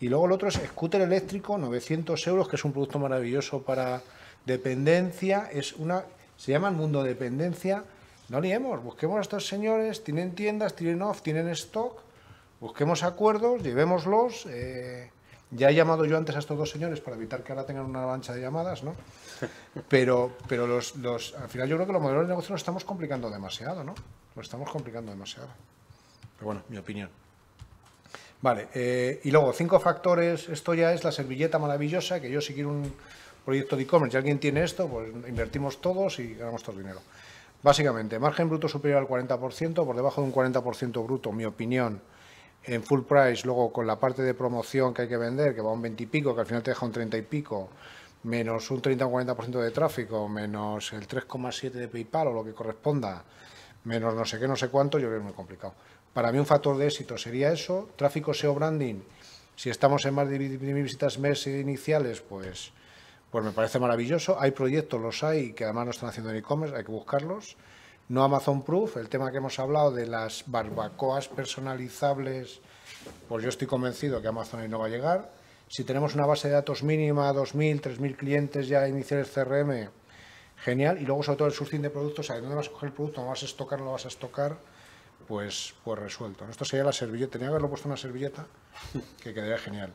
y 0.00 0.08
luego 0.08 0.26
el 0.26 0.32
otro 0.32 0.48
es 0.48 0.54
scooter 0.54 1.00
eléctrico, 1.00 1.56
900 1.56 2.26
euros, 2.26 2.48
que 2.48 2.56
es 2.56 2.64
un 2.64 2.72
producto 2.72 2.98
maravilloso 2.98 3.62
para 3.62 4.02
dependencia. 4.44 5.48
Es 5.52 5.74
una, 5.74 6.04
se 6.36 6.52
llama 6.52 6.68
el 6.68 6.74
mundo 6.74 7.02
dependencia. 7.02 7.84
No 8.28 8.40
liemos, 8.40 8.82
busquemos 8.82 9.18
a 9.18 9.20
estos 9.20 9.46
señores, 9.46 10.02
tienen 10.02 10.34
tiendas, 10.34 10.74
tienen 10.74 11.02
off, 11.02 11.22
tienen 11.22 11.48
stock, 11.48 12.00
busquemos 12.60 13.02
acuerdos, 13.02 13.62
llevémoslos. 13.62 14.46
Eh, 14.48 15.10
ya 15.50 15.70
he 15.70 15.74
llamado 15.74 16.04
yo 16.04 16.16
antes 16.16 16.34
a 16.34 16.40
estos 16.40 16.58
dos 16.58 16.70
señores 16.70 17.00
para 17.00 17.16
evitar 17.16 17.44
que 17.44 17.52
ahora 17.52 17.64
tengan 17.64 17.84
una 17.84 18.02
avalancha 18.02 18.34
de 18.34 18.40
llamadas, 18.40 18.82
¿no? 18.82 18.94
Pero, 19.88 20.32
pero 20.48 20.66
los, 20.66 20.94
los, 20.96 21.34
al 21.34 21.48
final 21.48 21.68
yo 21.68 21.76
creo 21.76 21.86
que 21.86 21.92
los 21.92 22.00
modelos 22.00 22.22
de 22.22 22.28
negocio 22.28 22.52
nos 22.52 22.60
estamos 22.60 22.84
complicando 22.84 23.28
demasiado, 23.30 23.82
¿no? 23.82 23.94
Lo 24.34 24.42
estamos 24.42 24.70
complicando 24.70 25.10
demasiado. 25.10 25.48
Pero 26.36 26.46
bueno, 26.46 26.62
mi 26.68 26.78
opinión. 26.78 27.10
Vale, 28.44 28.68
eh, 28.74 29.22
y 29.24 29.30
luego, 29.30 29.54
cinco 29.54 29.80
factores, 29.80 30.50
esto 30.50 30.74
ya 30.74 30.92
es 30.92 31.02
la 31.02 31.12
servilleta 31.12 31.58
maravillosa, 31.58 32.20
que 32.20 32.30
yo 32.30 32.42
si 32.42 32.52
quiero 32.52 32.68
un 32.68 32.92
proyecto 33.42 33.74
de 33.74 33.84
e-commerce 33.84 34.14
y 34.14 34.18
alguien 34.18 34.38
tiene 34.38 34.62
esto, 34.62 34.86
pues 34.86 35.08
invertimos 35.26 35.80
todos 35.80 36.18
y 36.18 36.34
ganamos 36.34 36.62
todo 36.62 36.76
el 36.76 36.82
dinero. 36.82 37.00
Básicamente, 37.62 38.18
margen 38.18 38.50
bruto 38.50 38.68
superior 38.68 38.98
al 39.00 39.08
40%, 39.08 39.86
por 39.86 39.96
debajo 39.96 40.20
de 40.20 40.26
un 40.26 40.34
40% 40.34 41.02
bruto, 41.06 41.32
mi 41.32 41.46
opinión, 41.46 42.02
en 42.64 42.82
full 42.82 43.04
price, 43.08 43.46
luego 43.46 43.72
con 43.72 43.86
la 43.86 43.98
parte 43.98 44.20
de 44.20 44.34
promoción 44.34 44.92
que 44.92 45.00
hay 45.00 45.08
que 45.08 45.16
vender, 45.16 45.54
que 45.54 45.62
va 45.62 45.70
a 45.70 45.72
un 45.72 45.80
20 45.80 46.02
y 46.02 46.06
pico, 46.06 46.34
que 46.34 46.42
al 46.42 46.46
final 46.46 46.62
te 46.62 46.72
deja 46.72 46.84
un 46.84 46.92
30 46.92 47.16
y 47.16 47.22
pico, 47.22 47.70
menos 48.24 48.70
un 48.70 48.82
30 48.82 49.06
o 49.06 49.10
40% 49.10 49.58
de 49.58 49.70
tráfico, 49.70 50.28
menos 50.28 50.92
el 50.92 51.08
3,7 51.08 51.70
de 51.70 51.88
PayPal 51.88 52.26
o 52.28 52.34
lo 52.34 52.44
que 52.44 52.52
corresponda, 52.52 53.24
menos 53.84 54.14
no 54.14 54.26
sé 54.26 54.38
qué, 54.38 54.46
no 54.46 54.54
sé 54.54 54.68
cuánto, 54.68 54.98
yo 54.98 55.06
creo 55.06 55.12
que 55.12 55.20
es 55.20 55.24
muy 55.24 55.32
complicado. 55.32 55.72
Para 56.14 56.30
mí 56.30 56.38
un 56.38 56.46
factor 56.46 56.78
de 56.78 56.86
éxito 56.86 57.18
sería 57.18 57.52
eso, 57.52 57.88
tráfico 57.96 58.32
SEO 58.32 58.54
branding, 58.54 59.02
si 59.56 59.68
estamos 59.68 60.04
en 60.06 60.14
más 60.14 60.28
de 60.28 60.38
visitas 60.38 61.18
mes 61.18 61.46
iniciales, 61.48 62.20
pues, 62.20 62.72
pues 63.30 63.44
me 63.44 63.50
parece 63.50 63.80
maravilloso. 63.80 64.40
Hay 64.40 64.52
proyectos, 64.52 65.00
los 65.00 65.24
hay, 65.24 65.52
que 65.52 65.64
además 65.64 65.84
no 65.86 65.90
están 65.90 66.08
haciendo 66.08 66.30
en 66.30 66.36
e-commerce, 66.36 66.76
hay 66.76 66.84
que 66.84 66.92
buscarlos. 66.92 67.56
No 68.08 68.22
Amazon 68.22 68.62
Proof, 68.62 68.96
el 68.96 69.08
tema 69.08 69.30
que 69.32 69.38
hemos 69.38 69.58
hablado 69.58 69.90
de 69.90 70.06
las 70.06 70.44
barbacoas 70.46 71.28
personalizables, 71.28 72.60
pues 73.28 73.42
yo 73.42 73.48
estoy 73.48 73.66
convencido 73.66 74.22
que 74.22 74.28
Amazon 74.28 74.60
ahí 74.60 74.68
no 74.68 74.78
va 74.78 74.86
a 74.86 74.90
llegar. 74.90 75.32
Si 75.68 75.82
tenemos 75.82 76.14
una 76.14 76.26
base 76.26 76.48
de 76.48 76.54
datos 76.54 76.82
mínima, 76.82 77.32
2.000, 77.32 77.80
3.000 77.80 78.16
clientes 78.16 78.68
ya 78.68 78.86
iniciales 78.86 79.30
CRM, 79.32 79.88
genial. 80.58 81.00
Y 81.00 81.06
luego 81.06 81.22
sobre 81.22 81.38
todo 81.38 81.48
el 81.48 81.54
sourcing 81.54 81.82
de 81.82 81.90
productos, 81.90 82.26
¿sabes 82.26 82.42
dónde 82.42 82.56
vas 82.56 82.68
a 82.68 82.72
coger 82.72 82.88
el 82.90 82.94
producto? 82.94 83.20
¿No 83.20 83.28
vas 83.28 83.42
a 83.42 83.46
estocar? 83.46 83.80
¿No 83.80 83.92
vas 83.92 84.04
a 84.04 84.08
estocar? 84.08 84.58
Pues, 85.26 85.74
pues 85.84 85.98
resuelto. 85.98 86.46
Esto 86.48 86.64
sería 86.64 86.84
la 86.84 86.92
servilleta, 86.92 87.32
tenía 87.32 87.48
que 87.48 87.50
haberlo 87.50 87.68
puesto 87.68 87.88
una 87.88 87.96
servilleta 87.96 88.46
que 89.22 89.34
quedaría 89.34 89.58
genial. 89.58 89.92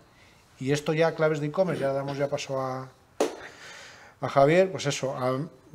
Y 0.59 0.71
esto 0.71 0.93
ya, 0.93 1.15
claves 1.15 1.39
de 1.39 1.47
e-commerce, 1.47 1.81
ya 1.81 1.93
damos 1.93 2.17
ya 2.17 2.27
paso 2.27 2.59
a, 2.59 2.89
a 4.21 4.29
Javier, 4.29 4.71
pues 4.71 4.85
eso, 4.87 5.15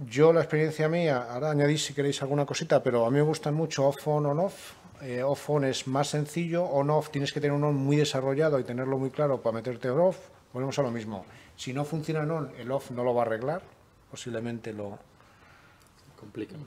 yo 0.07 0.33
la 0.33 0.41
experiencia 0.41 0.89
mía, 0.89 1.27
ahora 1.31 1.51
añadís 1.51 1.87
si 1.87 1.95
queréis 1.95 2.21
alguna 2.21 2.45
cosita, 2.45 2.83
pero 2.83 3.07
a 3.07 3.11
mí 3.11 3.17
me 3.17 3.23
gustan 3.23 3.55
mucho 3.55 3.87
off 3.87 4.07
on 4.07 4.27
on 4.27 4.39
off, 4.41 4.73
eh, 5.01 5.23
off-on 5.23 5.65
es 5.65 5.87
más 5.87 6.09
sencillo, 6.09 6.65
on-off 6.65 7.11
tienes 7.11 7.33
que 7.33 7.41
tener 7.41 7.55
un 7.55 7.65
on 7.65 7.75
muy 7.75 7.97
desarrollado 7.97 8.59
y 8.59 8.65
tenerlo 8.65 8.97
muy 8.97 9.11
claro 9.11 9.43
para 9.43 9.55
meterte 9.55 9.91
off, 9.91 10.17
volvemos 10.53 10.79
a 10.79 10.83
lo 10.83 10.91
mismo. 10.91 11.27
Si 11.57 11.73
no 11.73 11.85
funciona 11.85 12.23
en 12.23 12.31
on, 12.31 12.53
el 12.59 12.71
off 12.71 12.91
no 12.91 13.05
lo 13.05 13.15
va 13.15 13.23
a 13.23 13.27
arreglar, 13.27 13.63
posiblemente 14.11 14.73
lo, 14.73 14.99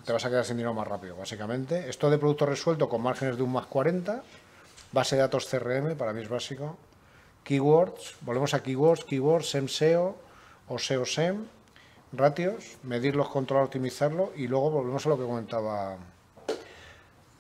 Te 0.05 0.13
vas 0.13 0.25
a 0.25 0.29
quedar 0.29 0.45
sin 0.45 0.57
dinero 0.57 0.73
más 0.73 0.87
rápido, 0.87 1.15
básicamente. 1.15 1.89
Esto 1.89 2.09
de 2.09 2.17
producto 2.17 2.45
resuelto 2.45 2.87
con 2.89 3.01
márgenes 3.01 3.37
de 3.37 3.43
un 3.43 3.51
más 3.51 3.65
40, 3.67 4.23
base 4.91 5.15
de 5.15 5.21
datos 5.21 5.45
CRM, 5.45 5.95
para 5.95 6.13
mí 6.13 6.21
es 6.21 6.29
básico. 6.29 6.77
Keywords, 7.43 8.15
volvemos 8.21 8.53
a 8.53 8.61
keywords, 8.61 9.05
keywords, 9.05 9.49
SEM 9.49 9.67
SEO 9.67 10.17
o 10.67 10.77
SEO 10.77 11.05
SEM, 11.05 11.45
ratios, 12.11 12.77
medirlos, 12.83 13.29
controlar, 13.29 13.65
optimizarlo 13.65 14.31
y 14.35 14.47
luego 14.47 14.69
volvemos 14.71 15.05
a 15.05 15.09
lo 15.09 15.17
que 15.17 15.23
comentaba 15.23 15.97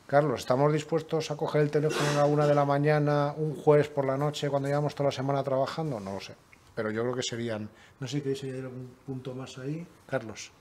Carlos. 0.07 0.39
¿Estamos 0.39 0.71
dispuestos 0.71 1.31
a 1.31 1.35
coger 1.35 1.61
el 1.61 1.69
teléfono 1.69 2.21
a 2.21 2.25
una 2.25 2.47
de 2.47 2.55
la 2.55 2.63
mañana, 2.63 3.33
un 3.35 3.55
jueves 3.55 3.89
por 3.89 4.05
la 4.05 4.15
noche, 4.15 4.49
cuando 4.49 4.69
llevamos 4.69 4.95
toda 4.95 5.09
la 5.09 5.15
semana 5.15 5.43
trabajando? 5.43 5.99
No 5.99 6.13
lo 6.13 6.21
sé. 6.21 6.33
Pero 6.73 6.91
yo 6.91 7.01
creo 7.01 7.15
que 7.15 7.23
serían. 7.23 7.69
No 7.99 8.07
sé 8.07 8.17
si 8.17 8.21
queréis 8.21 8.43
añadir 8.43 8.63
algún 8.63 8.95
punto 9.05 9.35
más 9.35 9.57
ahí. 9.57 9.85
Carlos. 10.05 10.51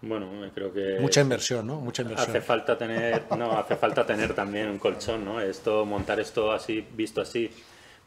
Bueno, 0.00 0.28
creo 0.54 0.72
que... 0.72 0.98
Mucha 1.00 1.20
inversión, 1.20 1.66
¿no? 1.66 1.80
Mucha 1.80 2.02
inversión. 2.02 2.30
Hace 2.30 2.40
falta 2.40 2.78
tener, 2.78 3.24
no, 3.36 3.58
hace 3.58 3.76
falta 3.76 4.06
tener 4.06 4.32
también 4.32 4.68
un 4.68 4.78
colchón, 4.78 5.24
¿no? 5.24 5.40
Esto, 5.40 5.84
montar 5.84 6.20
esto 6.20 6.52
así, 6.52 6.86
visto 6.94 7.20
así, 7.20 7.50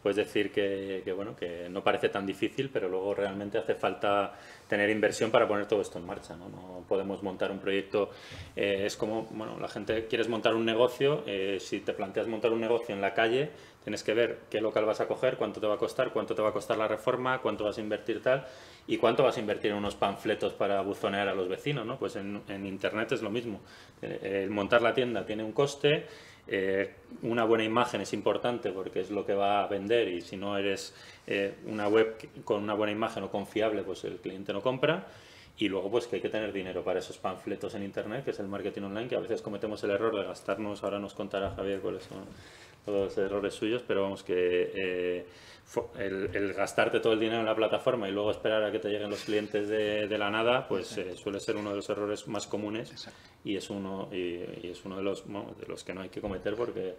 puedes 0.02 0.16
decir 0.16 0.52
que, 0.52 1.02
que, 1.04 1.12
bueno, 1.12 1.36
que 1.36 1.68
no 1.70 1.84
parece 1.84 2.10
tan 2.10 2.26
difícil, 2.26 2.70
pero 2.72 2.88
luego 2.88 3.14
realmente 3.14 3.58
hace 3.58 3.76
falta 3.76 4.34
tener 4.68 4.89
inversión 4.89 5.32
para 5.32 5.48
poner 5.48 5.66
todo 5.66 5.82
esto 5.82 6.00
en 6.00 6.06
marcha, 6.06 6.36
¿no? 6.36 6.48
No 6.48 6.86
podemos 6.88 7.22
montar 7.24 7.52
un 7.52 7.60
proyecto, 7.60 8.10
eh, 8.56 8.84
es 8.86 8.96
como, 8.96 9.24
bueno, 9.32 9.60
la 9.60 9.68
gente, 9.68 10.08
quieres 10.08 10.30
montar 10.30 10.56
un 10.56 10.66
negocio, 10.66 11.24
eh, 11.28 11.58
si 11.60 11.82
te 11.82 11.94
planteas 11.94 12.28
montar 12.28 12.52
un 12.54 12.62
negocio 12.62 12.96
en 12.96 13.02
la 13.02 13.14
calle, 13.14 13.52
tienes 13.84 14.04
que 14.04 14.14
ver 14.14 14.40
qué 14.50 14.62
local 14.62 14.86
vas 14.86 15.02
a 15.02 15.08
coger, 15.08 15.38
cuánto 15.38 15.60
te 15.60 15.68
va 15.68 15.76
a 15.76 15.78
costar, 15.78 16.12
cuánto 16.12 16.36
te 16.36 16.42
va 16.42 16.50
a 16.50 16.54
costar 16.54 16.78
la 16.78 16.88
reforma, 16.88 17.40
cuánto 17.42 17.64
vas 17.64 17.78
a 17.78 17.82
invertir 17.82 18.22
tal, 18.22 18.46
y 18.88 18.98
cuánto 18.98 19.24
vas 19.24 19.38
a 19.38 19.40
invertir 19.40 19.72
en 19.72 19.78
unos 19.78 19.96
panfletos 19.96 20.54
para 20.54 20.82
buzonear 20.82 21.28
a 21.28 21.34
los 21.34 21.48
vecinos, 21.48 21.86
¿no? 21.86 21.98
Pues 21.98 22.16
en, 22.16 22.42
Internet 22.66 23.12
es 23.12 23.22
lo 23.22 23.30
mismo. 23.30 23.62
Eh, 24.02 24.42
El 24.44 24.50
montar 24.50 24.82
la 24.82 24.94
tienda 24.94 25.26
tiene 25.26 25.44
un 25.44 25.52
coste, 25.52 26.06
eh, 26.48 26.96
una 27.22 27.44
buena 27.44 27.64
imagen 27.64 28.02
es 28.02 28.14
importante 28.14 28.72
porque 28.72 29.02
es 29.02 29.12
lo 29.12 29.26
que 29.26 29.34
va 29.34 29.64
a 29.64 29.68
vender 29.68 30.08
y 30.08 30.22
si 30.22 30.38
no 30.38 30.58
eres 30.58 30.94
eh, 31.28 31.56
una 31.66 31.88
web 31.88 32.18
con 32.44 32.64
una 32.64 32.74
buena 32.74 32.92
imagen 32.92 33.24
o 33.24 33.32
confiable, 33.32 33.84
pues 33.84 34.04
el 34.04 34.18
cliente 34.18 34.54
no 34.54 34.62
compra. 34.62 35.08
Y 35.58 35.68
luego 35.68 35.92
pues 35.92 36.08
que 36.08 36.16
hay 36.16 36.22
que 36.22 36.30
tener 36.30 36.52
dinero 36.52 36.84
para 36.84 37.00
esos 37.00 37.18
panfletos 37.18 37.76
en 37.76 37.84
internet, 37.84 38.24
que 38.24 38.32
es 38.32 38.40
el 38.40 38.48
marketing 38.48 38.84
online, 38.84 39.08
que 39.08 39.16
a 39.16 39.20
veces 39.20 39.42
cometemos 39.42 39.84
el 39.84 39.92
error 39.92 40.16
de 40.16 40.24
gastarnos, 40.24 40.84
ahora 40.84 40.98
nos 40.98 41.14
contará 41.14 41.52
Javier 41.52 41.82
cuáles 41.82 42.04
son 42.04 42.26
los 42.88 43.18
errores 43.18 43.54
suyos, 43.54 43.84
pero 43.88 44.04
vamos 44.04 44.24
que 44.24 44.72
eh, 44.76 45.26
el, 46.00 46.30
el 46.36 46.54
gastarte 46.54 47.00
todo 47.00 47.14
el 47.14 47.20
dinero 47.20 47.40
en 47.40 47.46
la 47.46 47.56
plataforma 47.56 48.10
y 48.10 48.12
luego 48.12 48.32
esperar 48.32 48.64
a 48.64 48.72
que 48.72 48.80
te 48.80 48.90
lleguen 48.90 49.10
los 49.10 49.24
clientes 49.24 49.70
de, 49.70 50.08
de 50.08 50.18
la 50.18 50.30
nada, 50.30 50.68
pues 50.68 50.98
eh, 50.98 51.16
suele 51.16 51.40
ser 51.40 51.56
uno 51.56 51.70
de 51.70 51.78
los 51.78 51.90
errores 51.90 52.28
más 52.28 52.46
comunes 52.48 52.92
y 53.46 53.56
es 53.56 53.70
uno 53.70 54.10
y, 54.12 54.18
y 54.64 54.70
es 54.72 54.84
uno 54.84 54.98
de 54.98 55.04
los 55.04 55.26
bueno, 55.26 55.56
de 55.60 55.66
los 55.68 55.84
que 55.84 55.94
no 55.94 56.02
hay 56.02 56.10
que 56.10 56.20
cometer 56.20 56.56
porque 56.56 56.96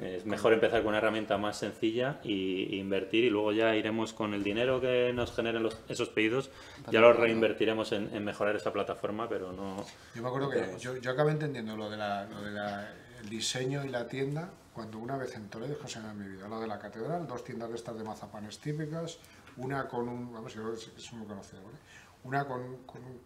es 0.16 0.26
mejor 0.26 0.52
empezar 0.54 0.80
con 0.80 0.88
una 0.88 0.98
herramienta 0.98 1.38
más 1.38 1.58
sencilla 1.58 2.18
y, 2.24 2.74
y 2.74 2.78
invertir 2.80 3.24
y 3.24 3.30
luego 3.30 3.52
ya 3.52 3.76
iremos 3.76 4.12
con 4.12 4.34
el 4.34 4.42
dinero 4.42 4.80
que 4.80 5.12
nos 5.12 5.32
generen 5.34 5.62
los- 5.62 5.78
esos 5.88 6.08
pedidos, 6.08 6.50
ya 6.90 7.00
lo 7.00 7.12
reinvertiremos 7.12 7.92
en, 7.92 8.12
en 8.14 8.24
mejorar 8.24 8.56
esa 8.56 8.72
plataforma, 8.72 9.28
pero 9.28 9.52
no... 9.52 9.84
Yo 10.16 10.22
me 10.22 10.28
acuerdo 10.28 10.50
que 10.50 10.78
yo, 10.80 10.96
yo 10.96 11.10
acabé 11.12 11.30
entendiendo 11.32 11.76
lo 11.76 11.88
de 11.88 11.96
la, 11.96 12.24
lo 12.24 12.42
de 12.42 12.50
la- 12.50 12.92
el 13.20 13.28
diseño 13.28 13.84
y 13.84 13.88
la 13.90 14.08
tienda 14.08 14.50
cuando 14.80 14.98
una 14.98 15.18
vez 15.18 15.36
en 15.36 15.50
Toledo, 15.50 15.76
es 15.84 15.96
en 15.96 16.18
mi 16.18 16.26
vida, 16.26 16.48
lo 16.48 16.58
de 16.58 16.66
la 16.66 16.78
catedral, 16.78 17.26
dos 17.26 17.44
tiendas 17.44 17.68
de 17.68 17.76
estas 17.76 17.98
de 17.98 18.02
mazapanes 18.02 18.58
típicas, 18.60 19.18
una 19.58 19.86
con 19.86 20.08
un, 20.08 20.32
vamos, 20.32 20.54
yo 20.54 20.62
creo 20.62 20.74
que 20.74 20.80
es, 20.80 21.10
conocido, 21.10 21.62
¿vale? 21.62 21.76
Una 22.24 22.46
con, 22.48 22.78
con 22.86 23.04
un, 23.04 23.20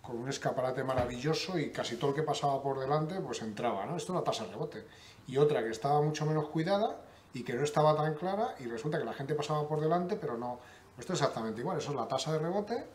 con 0.00 0.16
un 0.16 0.30
escaparate 0.30 0.82
maravilloso 0.82 1.58
y 1.58 1.70
casi 1.70 1.96
todo 1.96 2.12
el 2.12 2.16
que 2.16 2.22
pasaba 2.22 2.62
por 2.62 2.80
delante 2.80 3.20
pues 3.20 3.42
entraba, 3.42 3.84
¿no? 3.84 3.98
Esto 3.98 4.14
es 4.14 4.16
una 4.16 4.24
tasa 4.24 4.44
de 4.44 4.52
rebote. 4.52 4.86
Y 5.26 5.36
otra 5.36 5.62
que 5.62 5.68
estaba 5.68 6.00
mucho 6.00 6.24
menos 6.24 6.48
cuidada 6.48 6.96
y 7.34 7.42
que 7.42 7.52
no 7.52 7.62
estaba 7.62 7.94
tan 7.94 8.14
clara 8.14 8.54
y 8.60 8.64
resulta 8.64 8.98
que 8.98 9.04
la 9.04 9.12
gente 9.12 9.34
pasaba 9.34 9.68
por 9.68 9.78
delante, 9.78 10.16
pero 10.16 10.38
no. 10.38 10.58
Esto 10.98 11.12
es 11.12 11.20
exactamente 11.20 11.60
igual, 11.60 11.76
eso 11.76 11.90
es 11.90 11.96
la 11.96 12.08
tasa 12.08 12.32
de 12.32 12.38
rebote 12.38 12.86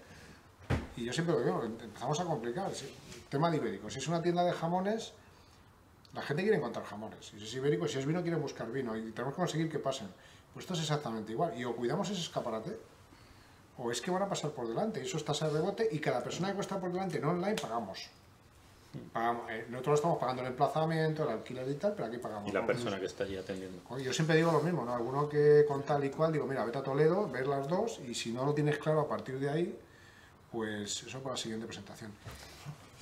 y 0.97 1.05
yo 1.05 1.13
siempre 1.13 1.35
lo 1.35 1.41
digo, 1.43 1.63
empezamos 1.63 2.19
a 2.19 2.25
complicar. 2.25 2.73
Si- 2.73 2.91
tema 3.29 3.51
de 3.51 3.57
ibérico. 3.57 3.91
Si 3.91 3.99
es 3.99 4.07
una 4.07 4.21
tienda 4.23 4.43
de 4.43 4.51
jamones, 4.51 5.13
la 6.13 6.21
gente 6.21 6.43
quiere 6.43 6.57
encontrar 6.57 6.85
jamones. 6.85 7.33
Y 7.33 7.39
si 7.39 7.45
es 7.45 7.53
ibérico, 7.55 7.87
si 7.87 7.97
es 7.97 8.05
vino, 8.05 8.21
quiere 8.21 8.37
buscar 8.37 8.71
vino. 8.71 8.95
Y 8.95 9.11
tenemos 9.11 9.33
que 9.33 9.41
conseguir 9.41 9.69
que 9.69 9.79
pasen. 9.79 10.07
Pues 10.53 10.63
esto 10.63 10.75
es 10.75 10.81
exactamente 10.81 11.31
igual. 11.31 11.57
Y 11.57 11.65
o 11.65 11.75
cuidamos 11.75 12.09
ese 12.09 12.21
escaparate, 12.21 12.77
o 13.77 13.91
es 13.91 13.99
que 13.99 14.11
van 14.11 14.21
a 14.21 14.29
pasar 14.29 14.51
por 14.51 14.67
delante. 14.67 15.01
Y 15.01 15.07
eso 15.07 15.17
es 15.17 15.25
tasa 15.25 15.47
de 15.47 15.53
rebote. 15.53 15.89
Y 15.91 15.99
cada 15.99 16.23
persona 16.23 16.53
que 16.53 16.61
está 16.61 16.79
por 16.79 16.91
delante 16.91 17.17
en 17.17 17.25
online 17.25 17.55
pagamos. 17.55 18.09
Pagamos, 19.11 19.49
eh, 19.49 19.65
nosotros 19.69 19.95
estamos 19.95 20.19
pagando 20.19 20.43
el 20.43 20.49
emplazamiento, 20.49 21.23
el 21.23 21.29
alquiler 21.29 21.67
y 21.67 21.75
tal, 21.75 21.93
pero 21.93 22.07
aquí 22.07 22.19
pagamos. 22.19 22.47
Y 22.47 22.53
la 22.53 22.61
¿no? 22.61 22.67
persona 22.67 22.99
que 22.99 23.07
está 23.07 23.23
allí 23.23 23.35
atendiendo. 23.35 23.97
Yo 23.97 24.13
siempre 24.13 24.35
digo 24.35 24.51
lo 24.51 24.61
mismo, 24.61 24.85
¿no? 24.85 24.93
Alguno 24.93 25.27
que 25.27 25.65
con 25.67 25.81
tal 25.81 26.03
y 26.03 26.11
cual, 26.11 26.31
digo, 26.31 26.45
mira, 26.45 26.63
vete 26.63 26.77
a 26.77 26.83
Toledo, 26.83 27.27
ver 27.27 27.47
las 27.47 27.67
dos, 27.67 27.99
y 28.07 28.13
si 28.13 28.31
no 28.31 28.45
lo 28.45 28.53
tienes 28.53 28.77
claro 28.77 28.99
a 28.99 29.07
partir 29.07 29.39
de 29.39 29.49
ahí, 29.49 29.79
pues 30.51 31.01
eso 31.01 31.19
para 31.23 31.33
la 31.33 31.37
siguiente 31.37 31.65
presentación. 31.65 32.11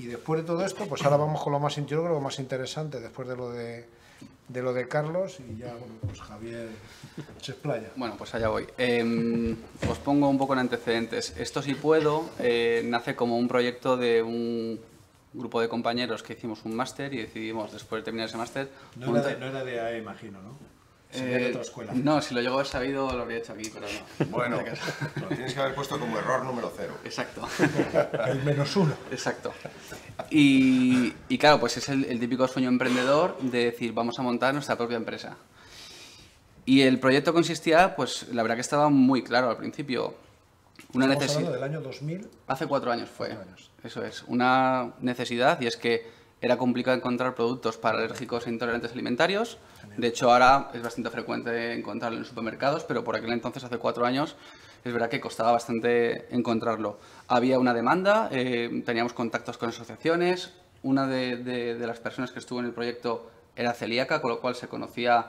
Y 0.01 0.07
después 0.07 0.41
de 0.41 0.47
todo 0.47 0.65
esto, 0.65 0.85
pues 0.87 1.03
ahora 1.03 1.17
vamos 1.17 1.43
con 1.43 1.53
lo 1.53 1.59
más, 1.59 1.75
yo 1.75 1.85
creo 1.85 2.09
lo 2.09 2.19
más 2.21 2.39
interesante, 2.39 2.99
después 2.99 3.27
de 3.27 3.35
lo 3.35 3.51
de, 3.51 3.85
de 4.47 4.61
lo 4.63 4.73
de 4.73 4.87
Carlos, 4.87 5.37
y 5.39 5.57
ya, 5.57 5.67
bueno, 5.73 5.93
pues 6.07 6.19
Javier 6.21 6.69
se 7.39 7.51
explaya. 7.51 7.89
Bueno, 7.95 8.15
pues 8.17 8.33
allá 8.33 8.47
voy. 8.49 8.65
Eh, 8.79 9.55
os 9.87 9.99
pongo 9.99 10.27
un 10.27 10.39
poco 10.39 10.53
en 10.53 10.59
antecedentes. 10.59 11.35
Esto 11.37 11.61
si 11.61 11.75
puedo 11.75 12.29
eh, 12.39 12.81
nace 12.85 13.15
como 13.15 13.37
un 13.37 13.47
proyecto 13.47 13.95
de 13.95 14.23
un 14.23 14.79
grupo 15.33 15.61
de 15.61 15.69
compañeros 15.69 16.23
que 16.23 16.33
hicimos 16.33 16.65
un 16.65 16.75
máster 16.75 17.13
y 17.13 17.17
decidimos 17.17 17.71
después 17.71 18.01
de 18.01 18.05
terminar 18.05 18.27
ese 18.27 18.37
máster... 18.37 18.69
montar- 18.97 19.37
era 19.41 19.63
de 19.63 19.79
AE, 19.79 19.97
imagino, 19.99 20.41
¿no? 20.41 20.70
Eh, 21.13 21.61
No, 21.95 22.21
si 22.21 22.33
lo 22.33 22.41
llego 22.41 22.53
a 22.53 22.59
haber 22.59 22.67
sabido 22.67 23.11
lo 23.11 23.23
habría 23.23 23.39
hecho 23.39 23.53
aquí, 23.53 23.69
pero 23.73 23.85
no. 23.87 24.25
Bueno, 24.31 24.57
lo 25.21 25.27
tienes 25.27 25.53
que 25.53 25.59
haber 25.59 25.75
puesto 25.75 25.99
como 25.99 26.17
error 26.17 26.43
número 26.45 26.71
cero. 26.75 26.93
Exacto. 27.03 27.47
El 28.27 28.43
menos 28.43 28.75
uno. 28.75 28.93
Exacto. 29.11 29.53
Y, 30.29 31.13
y 31.29 31.37
claro, 31.37 31.59
pues 31.59 31.77
es 31.77 31.89
el, 31.89 32.05
el 32.05 32.19
típico 32.19 32.47
sueño 32.47 32.69
emprendedor 32.69 33.37
de 33.41 33.65
decir, 33.65 33.93
vamos 33.93 34.17
a 34.19 34.21
montar 34.21 34.53
nuestra 34.53 34.77
propia 34.77 34.97
empresa. 34.97 35.35
Y 36.65 36.81
el 36.81 36.99
proyecto 36.99 37.33
consistía, 37.33 37.95
pues 37.95 38.27
la 38.31 38.43
verdad 38.43 38.55
que 38.55 38.61
estaba 38.61 38.89
muy 38.89 39.23
claro 39.23 39.49
al 39.49 39.57
principio. 39.57 40.15
Una 40.93 41.07
necesidad. 41.07 41.37
hablando 41.37 41.53
del 41.53 41.63
año 41.63 41.81
2000. 41.81 42.29
Hace 42.47 42.67
cuatro 42.67 42.91
años 42.91 43.09
fue. 43.09 43.27
Cuatro 43.29 43.43
años. 43.43 43.71
Eso 43.83 44.03
es. 44.03 44.23
Una 44.27 44.93
necesidad 44.99 45.59
y 45.61 45.67
es 45.67 45.77
que 45.77 46.20
era 46.41 46.57
complicado 46.57 46.97
encontrar 46.97 47.35
productos 47.35 47.77
para 47.77 47.99
alérgicos 47.99 48.47
e 48.47 48.49
intolerantes 48.49 48.91
alimentarios. 48.93 49.57
De 49.97 50.07
hecho, 50.07 50.31
ahora 50.31 50.69
es 50.73 50.81
bastante 50.81 51.09
frecuente 51.11 51.73
encontrarlo 51.73 52.17
en 52.17 52.25
supermercados, 52.25 52.83
pero 52.83 53.03
por 53.03 53.15
aquel 53.15 53.31
entonces, 53.31 53.63
hace 53.63 53.77
cuatro 53.77 54.05
años, 54.05 54.35
es 54.83 54.91
verdad 54.91 55.09
que 55.09 55.19
costaba 55.21 55.51
bastante 55.51 56.27
encontrarlo. 56.35 56.97
Había 57.27 57.59
una 57.59 57.73
demanda, 57.75 58.27
eh, 58.31 58.81
teníamos 58.85 59.13
contactos 59.13 59.57
con 59.59 59.69
asociaciones. 59.69 60.51
Una 60.83 61.05
de, 61.05 61.37
de- 61.37 61.75
de 61.75 61.87
las 61.87 61.99
personas 61.99 62.31
que 62.31 62.39
estuvo 62.39 62.59
en 62.59 62.65
el 62.65 62.71
proyecto 62.73 63.29
era 63.55 63.73
celíaca, 63.73 64.19
con 64.21 64.31
lo 64.31 64.41
cual 64.41 64.55
se 64.55 64.67
conocía 64.67 65.27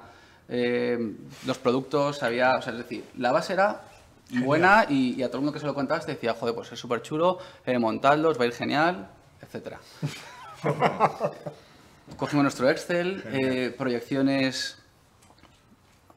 eh, 0.48 1.14
los 1.46 1.58
productos, 1.58 2.22
había, 2.22 2.56
o 2.56 2.62
sea, 2.62 2.72
es 2.72 2.78
decir, 2.78 3.04
la 3.18 3.32
base 3.32 3.52
era 3.52 3.82
buena 4.30 4.86
y, 4.88 5.14
y 5.14 5.22
a 5.22 5.26
todo 5.28 5.38
el 5.38 5.42
mundo 5.42 5.52
que 5.52 5.60
se 5.60 5.66
lo 5.66 5.74
contabas 5.74 6.06
te 6.06 6.12
decía, 6.12 6.32
joder, 6.32 6.54
pues 6.54 6.72
es 6.72 6.78
súper 6.80 7.02
chulo, 7.02 7.38
eh, 7.66 7.78
montadlo, 7.78 8.30
os 8.30 8.38
va 8.40 8.44
a 8.44 8.46
ir 8.46 8.54
genial, 8.54 9.08
etcétera. 9.42 9.78
Cogimos 12.16 12.42
nuestro 12.42 12.68
Excel, 12.70 13.22
eh, 13.26 13.74
proyecciones 13.76 14.78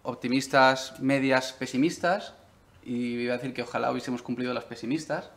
optimistas, 0.04 1.00
medias, 1.00 1.54
pesimistas, 1.54 2.34
y 2.84 3.22
iba 3.22 3.34
a 3.34 3.38
decir 3.38 3.54
que 3.54 3.64
ojalá 3.64 3.92
hubiésemos 3.92 4.22
cumplido 4.22 4.54
las 4.54 4.66
pesimistas. 4.66 5.30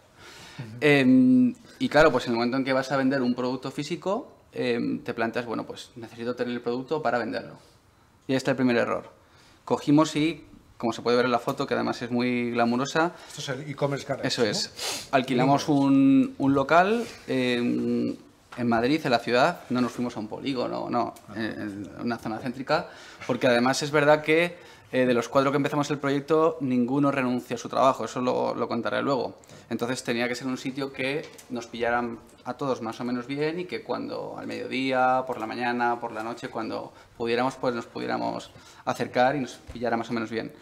Em, 0.81 1.55
y 1.79 1.89
claro, 1.89 2.11
pues 2.13 2.27
en 2.27 2.33
el 2.33 2.37
momento 2.37 2.57
en 2.57 2.65
que 2.65 2.73
vas 2.73 2.91
a 2.93 2.97
vender 2.97 3.23
un 3.23 3.35
producto 3.35 3.71
físico, 3.71 4.33
em, 4.53 4.99
te 5.01 5.15
planteas, 5.15 5.47
bueno, 5.47 5.65
pues 5.65 5.91
necesito 5.97 6.35
tener 6.35 6.53
el 6.53 6.61
producto 6.61 7.01
para 7.01 7.19
venderlo. 7.19 7.55
Y 8.27 8.33
ahí 8.33 8.37
está 8.37 8.51
el 8.51 8.57
primer 8.57 8.77
error. 8.77 9.11
Cogimos 9.65 10.15
y, 10.17 10.45
como 10.77 10.93
se 10.93 11.01
puede 11.01 11.17
ver 11.17 11.27
en 11.27 11.33
la 11.33 11.39
foto, 11.39 11.67
que 11.67 11.75
además 11.75 12.03
es 12.03 12.11
muy 12.11 12.51
glamurosa, 12.51 13.15
Esto 13.29 13.41
es 13.41 13.49
el 13.49 13.71
e-commerce 13.71 14.07
eso 14.25 14.45
es. 14.45 15.09
Alquilamos 15.13 15.69
un, 15.69 16.35
un 16.39 16.55
local 16.55 17.07
en, 17.29 18.19
en 18.57 18.69
Madrid, 18.69 19.01
en 19.05 19.11
la 19.11 19.19
ciudad. 19.19 19.61
No 19.71 19.81
nos 19.81 19.93
fuimos 19.93 20.17
a 20.17 20.21
un 20.21 20.29
polígono, 20.29 20.89
no, 20.91 21.15
en, 21.35 21.45
en 21.45 21.91
una 22.03 22.19
zona 22.19 22.39
céntrica. 22.39 22.89
Porque 23.27 23.47
además 23.47 23.83
es 23.83 23.91
verdad 23.91 24.23
que 24.23 24.57
eh, 24.91 25.05
de 25.05 25.13
los 25.13 25.29
cuatro 25.29 25.51
que 25.51 25.59
empezamos 25.59 25.91
el 25.91 25.99
proyecto, 25.99 26.57
ninguno 26.61 27.11
renunció 27.11 27.57
a 27.57 27.59
su 27.59 27.69
trabajo, 27.69 28.07
eso 28.07 28.23
lo, 28.23 28.55
lo, 28.55 28.69
contaré 28.69 29.03
luego. 29.03 29.35
Entonces 29.69 30.03
tenía 30.03 30.27
que 30.29 30.35
ser 30.35 30.47
un 30.47 30.57
sitio 30.57 30.95
que 30.95 31.29
nos 31.51 31.67
pillaran 31.67 32.19
a 32.45 32.55
todos 32.55 32.81
más 32.81 32.99
o 32.99 33.05
menos 33.05 33.27
bien 33.27 33.61
y 33.61 33.65
que 33.67 33.83
cuando 33.83 34.39
al 34.39 34.47
mediodía, 34.47 35.25
por 35.27 35.39
la 35.39 35.47
mañana, 35.47 36.01
por 36.01 36.13
la 36.13 36.23
noche, 36.23 36.49
cuando 36.49 36.95
pudiéramos, 37.19 37.57
pues 37.57 37.75
nos 37.75 37.85
pudiéramos 37.85 38.51
acercar 38.87 39.37
y 39.37 39.41
nos 39.41 39.57
pillara 39.73 39.99
más 39.99 40.09
o 40.09 40.15
menos 40.15 40.31
bien. 40.31 40.53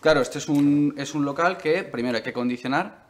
Claro, 0.00 0.20
este 0.20 0.38
es 0.38 0.48
un, 0.48 0.94
es 0.96 1.14
un 1.14 1.24
local 1.24 1.56
que 1.56 1.84
primero 1.84 2.16
hay 2.16 2.24
que 2.24 2.32
condicionar, 2.32 3.04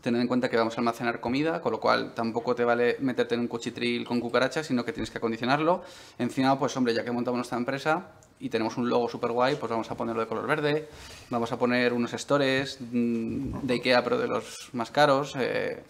tener 0.00 0.20
en 0.20 0.28
cuenta 0.28 0.48
que 0.48 0.56
vamos 0.56 0.76
a 0.76 0.80
almacenar 0.80 1.20
comida, 1.20 1.60
con 1.60 1.72
lo 1.72 1.80
cual 1.80 2.14
tampoco 2.14 2.54
te 2.54 2.64
vale 2.64 2.96
meterte 3.00 3.34
en 3.34 3.40
un 3.42 3.48
cuchitril 3.48 4.04
con 4.04 4.20
cucarachas, 4.20 4.66
sino 4.66 4.84
que 4.84 4.92
tienes 4.92 5.10
que 5.10 5.18
acondicionarlo. 5.18 5.82
Encima, 6.18 6.58
pues 6.58 6.76
hombre, 6.76 6.94
ya 6.94 7.04
que 7.04 7.10
montamos 7.10 7.38
nuestra 7.38 7.58
empresa, 7.58 8.12
y 8.40 8.48
tenemos 8.48 8.76
un 8.76 8.88
logo 8.88 9.08
súper 9.08 9.32
guay, 9.32 9.56
pues 9.56 9.70
vamos 9.70 9.90
a 9.90 9.96
ponerlo 9.96 10.20
de 10.20 10.28
color 10.28 10.46
verde, 10.46 10.88
vamos 11.30 11.50
a 11.52 11.58
poner 11.58 11.92
unos 11.92 12.12
stores 12.12 12.78
mm, 12.80 13.60
de 13.62 13.74
Ikea, 13.74 14.04
pero 14.04 14.18
de 14.18 14.28
los 14.28 14.70
más 14.72 14.90
caros. 14.90 15.34
Eh, 15.38 15.82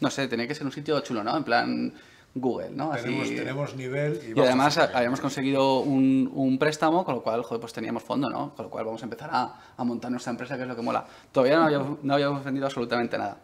no 0.00 0.10
sé, 0.10 0.28
tiene 0.28 0.46
que 0.46 0.54
ser 0.54 0.64
un 0.64 0.72
sitio 0.72 1.00
chulo, 1.00 1.24
¿no? 1.24 1.36
En 1.36 1.44
plan 1.44 1.92
Google, 2.34 2.70
¿no? 2.70 2.90
Tenemos, 2.90 3.28
tenemos 3.28 3.74
nivel 3.74 4.20
y, 4.28 4.38
y 4.38 4.42
además 4.42 4.78
habíamos 4.78 5.20
conseguido 5.20 5.80
un, 5.80 6.30
un, 6.32 6.58
préstamo, 6.58 7.04
con 7.04 7.16
lo 7.16 7.22
cual, 7.22 7.42
joder, 7.42 7.60
pues 7.60 7.72
teníamos 7.72 8.04
fondo, 8.04 8.28
¿no? 8.30 8.54
Con 8.54 8.66
lo 8.66 8.70
cual 8.70 8.84
vamos 8.84 9.02
a 9.02 9.06
empezar 9.06 9.30
a, 9.32 9.74
a 9.76 9.84
montar 9.84 10.10
nuestra 10.10 10.30
empresa, 10.30 10.56
que 10.56 10.62
es 10.62 10.68
lo 10.68 10.76
que 10.76 10.82
mola. 10.82 11.04
Todavía 11.32 11.56
no 11.56 11.64
habíamos, 11.64 11.98
no 12.04 12.14
habíamos 12.14 12.44
vendido 12.44 12.66
absolutamente 12.66 13.18
nada. 13.18 13.38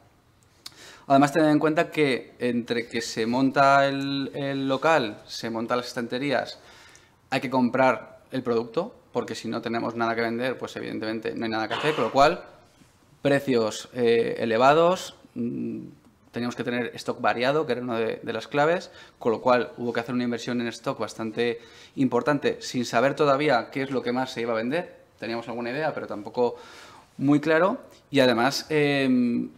Además, 1.07 1.33
tened 1.33 1.51
en 1.51 1.59
cuenta 1.59 1.91
que 1.91 2.35
entre 2.39 2.89
que 2.89 3.01
se 3.03 3.27
monta 3.27 3.87
el, 3.87 4.69
local, 4.69 5.21
se 5.27 5.51
montan 5.51 5.79
las 5.79 5.89
estanterías, 5.89 6.59
hay 7.31 7.41
que 7.41 7.51
comprar 7.51 8.21
el 8.31 8.43
producto, 8.43 8.95
porque 9.13 9.35
si 9.35 9.49
no 9.49 9.61
tenemos 9.61 9.95
nada 9.95 10.15
que 10.15 10.23
vender, 10.23 10.57
pues 10.57 10.75
evidentemente 10.77 11.35
no 11.35 11.45
hay 11.45 11.51
nada 11.51 11.69
que 11.69 11.75
hacer, 11.75 11.95
con 11.95 12.05
lo 12.05 12.11
cual 12.11 12.43
precios 13.21 13.91
eh, 13.93 14.37
elevados, 14.39 15.15
mmm, 15.35 15.87
teníamos 16.33 16.57
que 16.57 16.65
tener 16.65 16.91
stock 16.95 17.21
variado, 17.21 17.67
que 17.67 17.73
era 17.73 17.83
una 17.83 17.99
de, 17.99 18.21
de, 18.23 18.33
las 18.33 18.49
claves, 18.49 18.91
con 19.19 19.31
lo 19.31 19.41
cual 19.41 19.73
hubo 19.77 19.93
que 19.93 20.01
hacer 20.01 20.15
una 20.15 20.25
inversión 20.25 20.61
en 20.61 20.69
stock 20.69 20.99
bastante 20.99 21.61
importante, 21.97 22.61
sin 22.61 22.85
saber 22.85 23.15
todavía 23.15 23.71
qué 23.71 23.83
es 23.83 23.91
lo 23.91 24.03
que 24.03 24.11
más 24.11 24.33
se 24.33 24.41
iba 24.41 24.53
a 24.53 24.57
vender, 24.57 25.05
teníamos 25.19 25.49
alguna 25.49 25.71
idea, 25.71 25.95
pero 25.95 26.07
tampoco 26.07 26.57
muy 27.17 27.41
claro, 27.41 27.79
y 28.11 28.21
además 28.21 28.67
eh, 28.71 29.09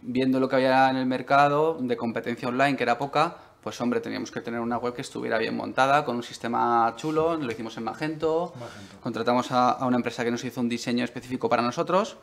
viendo 0.01 0.39
lo 0.39 0.47
que 0.47 0.57
había 0.57 0.89
en 0.89 0.97
el 0.97 1.05
mercado 1.05 1.77
de 1.79 1.97
competencia 1.97 2.47
online, 2.47 2.75
que 2.75 2.83
era 2.83 2.97
poca, 2.97 3.37
pues 3.61 3.79
hombre, 3.81 3.99
teníamos 3.99 4.31
que 4.31 4.41
tener 4.41 4.59
una 4.59 4.77
web 4.77 4.93
que 4.93 5.01
estuviera 5.01 5.37
bien 5.37 5.55
montada, 5.55 6.05
con 6.05 6.15
un 6.15 6.23
sistema 6.23 6.93
chulo, 6.95 7.35
lo 7.35 7.51
hicimos 7.51 7.75
en 7.77 7.83
Magento, 7.83 8.53
Magento. 8.59 8.99
contratamos 9.01 9.51
a, 9.51 9.71
a, 9.71 9.85
una 9.85 9.97
empresa 9.97 10.23
que 10.23 10.31
nos 10.31 10.43
hizo 10.43 10.61
un 10.61 10.69
diseño 10.69 11.03
específico 11.03 11.49
para 11.49 11.61
nosotros 11.61 12.17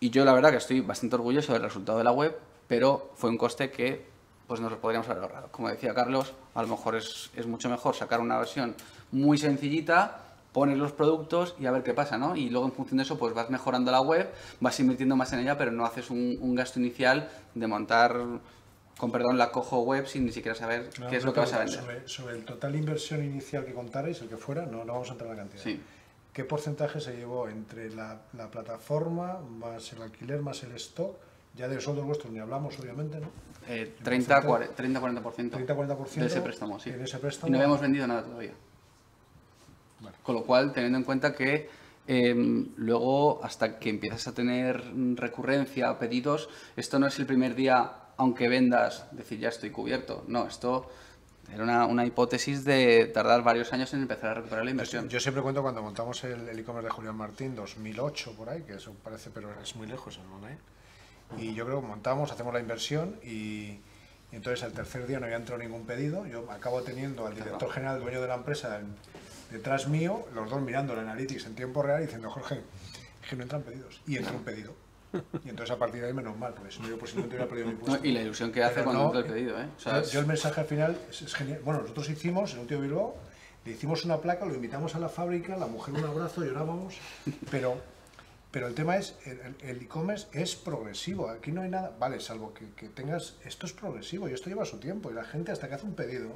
y 0.00 0.10
yo 0.10 0.24
la 0.24 0.32
verdad 0.32 0.50
que 0.50 0.56
estoy 0.56 0.80
bastante 0.80 1.16
orgulloso 1.16 1.52
del 1.52 1.62
resultado 1.62 1.98
de 1.98 2.04
la 2.04 2.12
web, 2.12 2.36
pero 2.66 3.10
fue 3.16 3.30
un 3.30 3.38
coste 3.38 3.70
que 3.70 4.06
pues 4.46 4.60
nos 4.60 4.72
lo 4.72 4.80
podríamos 4.80 5.08
haber 5.08 5.22
ahorrado. 5.22 5.48
Como 5.52 5.68
decía 5.68 5.94
Carlos, 5.94 6.32
a 6.54 6.62
lo 6.62 6.68
mejor 6.68 6.96
es, 6.96 7.30
es 7.36 7.46
mucho 7.46 7.68
mejor 7.68 7.94
sacar 7.94 8.20
una 8.20 8.38
versión 8.38 8.74
muy 9.12 9.36
sencillita, 9.36 10.27
pones 10.58 10.76
los 10.76 10.90
productos 10.90 11.54
y 11.60 11.66
a 11.66 11.70
ver 11.70 11.84
qué 11.84 11.94
pasa, 11.94 12.18
¿no? 12.18 12.34
Y 12.34 12.50
luego 12.50 12.66
en 12.66 12.72
función 12.72 12.96
de 12.96 13.04
eso 13.04 13.16
pues 13.16 13.32
vas 13.32 13.48
mejorando 13.48 13.92
la 13.92 14.00
web, 14.00 14.28
vas 14.58 14.80
invirtiendo 14.80 15.14
más 15.14 15.32
en 15.32 15.38
ella, 15.38 15.56
pero 15.56 15.70
no 15.70 15.84
haces 15.84 16.10
un, 16.10 16.36
un 16.40 16.56
gasto 16.56 16.80
inicial 16.80 17.30
de 17.54 17.66
montar 17.68 18.16
con 18.98 19.12
perdón, 19.12 19.38
la 19.38 19.52
cojo 19.52 19.82
web 19.82 20.08
sin 20.08 20.26
ni 20.26 20.32
siquiera 20.32 20.56
saber 20.56 20.90
no, 20.98 21.08
qué 21.08 21.18
es 21.18 21.24
lo 21.24 21.32
que 21.32 21.38
vas 21.38 21.52
a 21.52 21.60
vender. 21.60 21.78
Sobre, 21.78 22.08
sobre, 22.08 22.34
el 22.34 22.44
total 22.44 22.74
inversión 22.74 23.22
inicial 23.22 23.64
que 23.64 23.72
contarais, 23.72 24.20
el 24.20 24.28
que 24.28 24.36
fuera, 24.36 24.66
no, 24.66 24.84
no 24.84 24.94
vamos 24.94 25.10
a 25.10 25.12
entrar 25.12 25.30
en 25.30 25.36
la 25.36 25.42
cantidad. 25.44 25.62
Sí. 25.62 25.80
¿Qué 26.32 26.42
porcentaje 26.42 27.00
se 27.00 27.16
llevó 27.16 27.48
entre 27.48 27.90
la, 27.90 28.22
la, 28.32 28.50
plataforma, 28.50 29.38
más 29.38 29.92
el 29.92 30.02
alquiler, 30.02 30.42
más 30.42 30.64
el 30.64 30.72
stock? 30.72 31.16
Ya 31.54 31.68
de 31.68 31.80
sueldos 31.80 32.04
vuestros 32.04 32.32
ni 32.32 32.40
hablamos, 32.40 32.78
obviamente, 32.80 33.20
¿no? 33.20 33.28
Eh, 33.68 33.94
30-40%. 34.04 34.74
30-40% 34.76 36.14
de 36.14 36.26
ese 36.26 36.40
préstamo, 36.40 36.80
sí. 36.80 36.90
En 36.90 37.02
ese 37.02 37.18
préstamo. 37.18 37.48
Y 37.48 37.52
no 37.52 37.58
habíamos 37.58 37.80
vendido 37.80 38.06
nada 38.06 38.24
todavía. 38.24 38.52
Vale. 40.00 40.16
Con 40.22 40.34
lo 40.34 40.44
cual, 40.44 40.72
teniendo 40.72 40.98
en 40.98 41.04
cuenta 41.04 41.34
que 41.34 41.68
eh, 42.10 42.34
luego, 42.76 43.44
hasta 43.44 43.78
que 43.78 43.90
empiezas 43.90 44.28
a 44.28 44.34
tener 44.34 44.82
recurrencia, 45.14 45.98
pedidos, 45.98 46.48
esto 46.74 46.98
no 46.98 47.06
es 47.06 47.18
el 47.18 47.26
primer 47.26 47.54
día 47.54 47.92
aunque 48.16 48.48
vendas, 48.48 49.06
decir 49.12 49.38
ya 49.38 49.50
estoy 49.50 49.70
cubierto. 49.70 50.24
No, 50.26 50.46
esto 50.46 50.90
era 51.52 51.62
una, 51.62 51.86
una 51.86 52.06
hipótesis 52.06 52.64
de 52.64 53.06
tardar 53.06 53.42
varios 53.42 53.72
años 53.72 53.92
en 53.92 54.02
empezar 54.02 54.30
a 54.30 54.34
recuperar 54.34 54.64
la 54.64 54.70
inversión. 54.70 55.04
Yo, 55.04 55.10
yo 55.10 55.20
siempre 55.20 55.42
cuento 55.42 55.62
cuando 55.62 55.82
montamos 55.82 56.24
el 56.24 56.58
e-commerce 56.58 56.88
de 56.88 56.90
Julián 56.90 57.16
Martín, 57.16 57.54
2008 57.54 58.32
por 58.32 58.48
ahí, 58.48 58.62
que 58.62 58.74
eso 58.74 58.94
parece, 59.04 59.30
pero 59.30 59.50
es 59.62 59.76
muy 59.76 59.86
lejos 59.86 60.18
el 60.18 60.32
online. 60.32 60.58
Y 61.36 61.54
yo 61.54 61.66
creo 61.66 61.80
que 61.80 61.86
montamos, 61.86 62.32
hacemos 62.32 62.54
la 62.54 62.60
inversión 62.60 63.20
y, 63.22 63.80
y 64.32 64.36
entonces 64.36 64.64
el 64.64 64.72
tercer 64.72 65.06
día 65.06 65.20
no 65.20 65.26
había 65.26 65.36
entrado 65.36 65.62
ningún 65.62 65.84
pedido. 65.84 66.26
Yo 66.26 66.50
acabo 66.50 66.82
teniendo 66.82 67.26
al 67.26 67.34
director 67.34 67.70
general, 67.70 68.00
dueño 68.00 68.22
de 68.22 68.28
la 68.28 68.34
empresa, 68.34 68.78
en, 68.78 68.96
detrás 69.50 69.88
mío, 69.88 70.26
los 70.34 70.50
dos 70.50 70.60
mirando 70.60 70.92
el 70.92 71.00
analytics 71.00 71.46
en 71.46 71.54
tiempo 71.54 71.82
real 71.82 72.00
y 72.00 72.04
diciendo, 72.04 72.30
Jorge, 72.30 72.60
es 73.22 73.28
que 73.28 73.36
no 73.36 73.42
entran 73.42 73.62
pedidos. 73.62 74.00
Y 74.06 74.16
entra 74.16 74.32
un 74.32 74.44
pedido. 74.44 74.74
Y 75.44 75.48
entonces 75.48 75.74
a 75.74 75.78
partir 75.78 76.02
de 76.02 76.08
ahí 76.08 76.12
menos 76.12 76.36
mal, 76.36 76.52
porque 76.52 76.70
si 76.70 76.80
no 76.80 76.88
yo 76.88 76.98
posiblemente 76.98 77.36
hubiera 77.36 77.48
perdido 77.48 77.68
mi 77.68 77.74
puesto. 77.74 77.98
No, 77.98 78.04
y 78.04 78.12
la 78.12 78.22
ilusión 78.22 78.52
que 78.52 78.62
hace 78.62 78.74
Pero 78.74 78.84
cuando 78.84 79.02
no, 79.04 79.06
entra 79.08 79.20
el 79.20 79.26
pedido, 79.26 79.60
¿eh? 79.60 79.68
O 79.76 79.80
sea, 79.80 80.02
yo, 80.02 80.10
yo, 80.10 80.20
el 80.20 80.26
mensaje 80.26 80.60
al 80.60 80.66
final 80.66 80.98
es, 81.10 81.22
es, 81.22 81.34
genial. 81.34 81.60
Bueno, 81.64 81.80
nosotros 81.80 82.10
hicimos, 82.10 82.52
en 82.52 82.60
Último 82.60 82.82
Bilbao, 82.82 83.16
le 83.64 83.72
hicimos 83.72 84.04
una 84.04 84.18
placa, 84.18 84.44
lo 84.44 84.54
invitamos 84.54 84.94
a 84.94 84.98
la 84.98 85.08
fábrica, 85.08 85.56
la 85.56 85.66
mujer 85.66 85.94
un 85.94 86.04
abrazo, 86.04 86.44
llorábamos, 86.44 86.96
pero, 87.50 87.76
pero 88.50 88.66
el 88.66 88.74
tema 88.74 88.96
es, 88.96 89.16
el 89.60 89.82
e-commerce 89.82 90.26
es 90.32 90.56
progresivo, 90.56 91.28
aquí 91.30 91.52
no 91.52 91.62
hay 91.62 91.70
nada, 91.70 91.92
vale, 91.98 92.20
salvo 92.20 92.52
que, 92.54 92.70
que 92.72 92.88
tengas, 92.88 93.36
esto 93.44 93.66
es 93.66 93.72
progresivo 93.72 94.28
y 94.28 94.32
esto 94.32 94.48
lleva 94.50 94.64
su 94.64 94.78
tiempo 94.78 95.10
y 95.10 95.14
la 95.14 95.24
gente 95.24 95.52
hasta 95.52 95.68
que 95.68 95.74
hace 95.74 95.86
un 95.86 95.94
pedido 95.94 96.30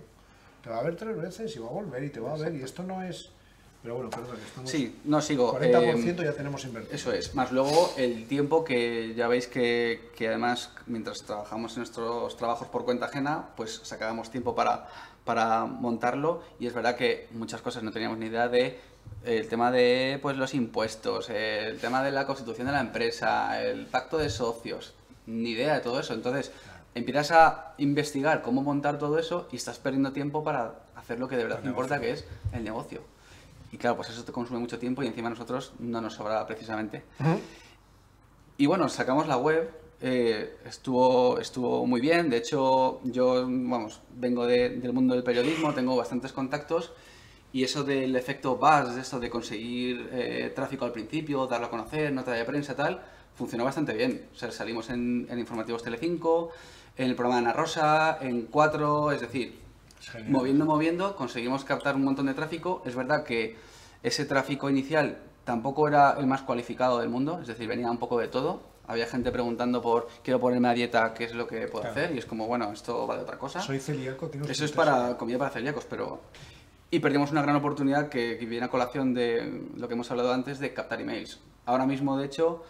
te 0.62 0.70
va 0.70 0.78
a 0.78 0.82
ver 0.82 0.96
tres 0.96 1.16
veces 1.16 1.54
y 1.56 1.58
va 1.58 1.68
a 1.68 1.72
volver 1.72 2.04
y 2.04 2.10
te 2.10 2.20
va 2.20 2.34
a 2.34 2.38
ver 2.38 2.54
y 2.54 2.62
esto 2.62 2.82
no 2.82 3.02
es 3.02 3.30
pero 3.82 3.96
bueno, 3.96 4.10
perdón, 4.10 4.36
estamos... 4.46 4.70
Sí, 4.70 5.00
no 5.04 5.20
sigo. 5.20 5.58
40% 5.58 6.20
eh, 6.20 6.24
ya 6.24 6.32
tenemos 6.34 6.64
invertido. 6.64 6.94
Eso 6.94 7.12
es. 7.12 7.34
Más 7.34 7.50
luego 7.50 7.92
el 7.96 8.28
tiempo 8.28 8.62
que 8.62 9.12
ya 9.16 9.26
veis 9.26 9.48
que, 9.48 10.12
que, 10.16 10.28
además 10.28 10.70
mientras 10.86 11.22
trabajamos 11.22 11.72
en 11.72 11.78
nuestros 11.78 12.36
trabajos 12.36 12.68
por 12.68 12.84
cuenta 12.84 13.06
ajena, 13.06 13.48
pues 13.56 13.80
sacábamos 13.82 14.30
tiempo 14.30 14.54
para, 14.54 14.88
para 15.24 15.64
montarlo 15.64 16.44
y 16.60 16.68
es 16.68 16.74
verdad 16.74 16.94
que 16.94 17.26
muchas 17.32 17.60
cosas 17.60 17.82
no 17.82 17.90
teníamos 17.90 18.18
ni 18.18 18.26
idea 18.26 18.48
de 18.48 18.78
el 19.24 19.48
tema 19.48 19.72
de 19.72 20.20
pues 20.22 20.36
los 20.36 20.54
impuestos, 20.54 21.28
el 21.30 21.78
tema 21.80 22.04
de 22.04 22.12
la 22.12 22.24
constitución 22.24 22.68
de 22.68 22.72
la 22.74 22.80
empresa, 22.80 23.60
el 23.62 23.86
pacto 23.86 24.16
de 24.16 24.30
socios, 24.30 24.94
ni 25.26 25.50
idea 25.50 25.74
de 25.74 25.80
todo 25.80 25.98
eso. 25.98 26.14
Entonces, 26.14 26.52
empiezas 26.94 27.30
a 27.32 27.74
investigar 27.78 28.42
cómo 28.42 28.62
montar 28.62 28.98
todo 28.98 29.18
eso 29.18 29.48
y 29.52 29.56
estás 29.56 29.78
perdiendo 29.78 30.12
tiempo 30.12 30.44
para 30.44 30.80
hacer 30.94 31.18
lo 31.18 31.28
que 31.28 31.36
de 31.36 31.44
verdad 31.44 31.60
te 31.60 31.68
importa, 31.68 32.00
que 32.00 32.12
es 32.12 32.24
el 32.52 32.64
negocio. 32.64 33.00
Y 33.72 33.78
claro, 33.78 33.96
pues 33.96 34.10
eso 34.10 34.24
te 34.24 34.32
consume 34.32 34.58
mucho 34.60 34.78
tiempo 34.78 35.02
y 35.02 35.06
encima 35.06 35.28
a 35.28 35.30
nosotros 35.30 35.72
no 35.78 36.00
nos 36.00 36.14
sobraba 36.14 36.46
precisamente. 36.46 37.04
Uh 37.20 37.24
-huh. 37.24 37.38
Y 38.58 38.66
bueno, 38.66 38.88
sacamos 38.88 39.26
la 39.26 39.38
web, 39.38 39.70
eh, 40.00 40.56
estuvo, 40.66 41.38
estuvo 41.38 41.86
muy 41.86 42.00
bien. 42.00 42.28
De 42.28 42.36
hecho, 42.36 43.00
yo, 43.04 43.46
vamos, 43.46 44.00
vengo 44.14 44.46
de, 44.46 44.70
del 44.70 44.92
mundo 44.92 45.14
del 45.14 45.24
periodismo, 45.24 45.72
tengo 45.72 45.96
bastantes 45.96 46.32
contactos 46.32 46.92
y 47.52 47.64
eso 47.64 47.84
del 47.84 48.14
efecto 48.16 48.56
buzz, 48.56 48.96
eso 48.96 49.20
de 49.20 49.30
conseguir 49.30 50.08
eh, 50.12 50.52
tráfico 50.54 50.84
al 50.84 50.92
principio, 50.92 51.46
darlo 51.46 51.66
a 51.66 51.70
conocer, 51.70 52.12
nota 52.12 52.32
de 52.32 52.44
prensa, 52.44 52.74
tal, 52.74 53.02
funcionó 53.34 53.64
bastante 53.64 53.94
bien. 53.94 54.28
O 54.34 54.36
sea, 54.36 54.50
salimos 54.50 54.90
en, 54.90 55.26
en 55.30 55.38
Informativos 55.38 55.82
Telecinco, 55.82 56.50
en 56.96 57.08
el 57.08 57.14
programa 57.16 57.40
de 57.40 57.46
Ana 57.46 57.52
Rosa, 57.52 58.18
en 58.20 58.42
4, 58.46 59.12
es 59.12 59.20
decir, 59.20 59.58
moviendo, 60.28 60.64
moviendo, 60.64 61.16
conseguimos 61.16 61.64
captar 61.64 61.96
un 61.96 62.04
montón 62.04 62.26
de 62.26 62.34
tráfico. 62.34 62.82
Es 62.84 62.94
verdad 62.94 63.24
que 63.24 63.56
ese 64.02 64.24
tráfico 64.24 64.68
inicial 64.68 65.18
tampoco 65.44 65.88
era 65.88 66.16
el 66.18 66.26
más 66.26 66.42
cualificado 66.42 67.00
del 67.00 67.08
mundo, 67.08 67.38
es 67.40 67.48
decir, 67.48 67.68
venía 67.68 67.90
un 67.90 67.98
poco 67.98 68.18
de 68.18 68.28
todo. 68.28 68.60
Había 68.86 69.06
gente 69.06 69.30
preguntando 69.30 69.80
por, 69.80 70.08
quiero 70.22 70.40
ponerme 70.40 70.68
a 70.68 70.74
dieta, 70.74 71.14
¿qué 71.14 71.24
es 71.24 71.34
lo 71.34 71.46
que 71.46 71.68
puedo 71.68 71.82
claro. 71.82 71.90
hacer? 71.90 72.14
Y 72.14 72.18
es 72.18 72.26
como, 72.26 72.46
bueno, 72.46 72.72
esto 72.72 73.06
va 73.06 73.16
de 73.16 73.22
otra 73.22 73.38
cosa. 73.38 73.60
Soy 73.60 73.78
celíaco, 73.78 74.30
Eso 74.48 74.64
es 74.64 74.72
para 74.72 75.16
comida 75.16 75.38
para 75.38 75.50
celíacos, 75.50 75.86
pero... 75.88 76.20
Y 76.90 76.98
perdimos 76.98 77.30
una 77.30 77.40
gran 77.40 77.56
oportunidad 77.56 78.10
que, 78.10 78.36
que 78.36 78.44
viene 78.44 78.66
a 78.66 78.68
colación 78.68 79.14
de 79.14 79.70
lo 79.76 79.88
que 79.88 79.94
hemos 79.94 80.10
hablado 80.10 80.32
antes 80.32 80.58
de 80.58 80.74
captar 80.74 81.00
emails. 81.00 81.40
Ahora 81.64 81.86
mismo, 81.86 82.18
de 82.18 82.26
hecho, 82.26 82.64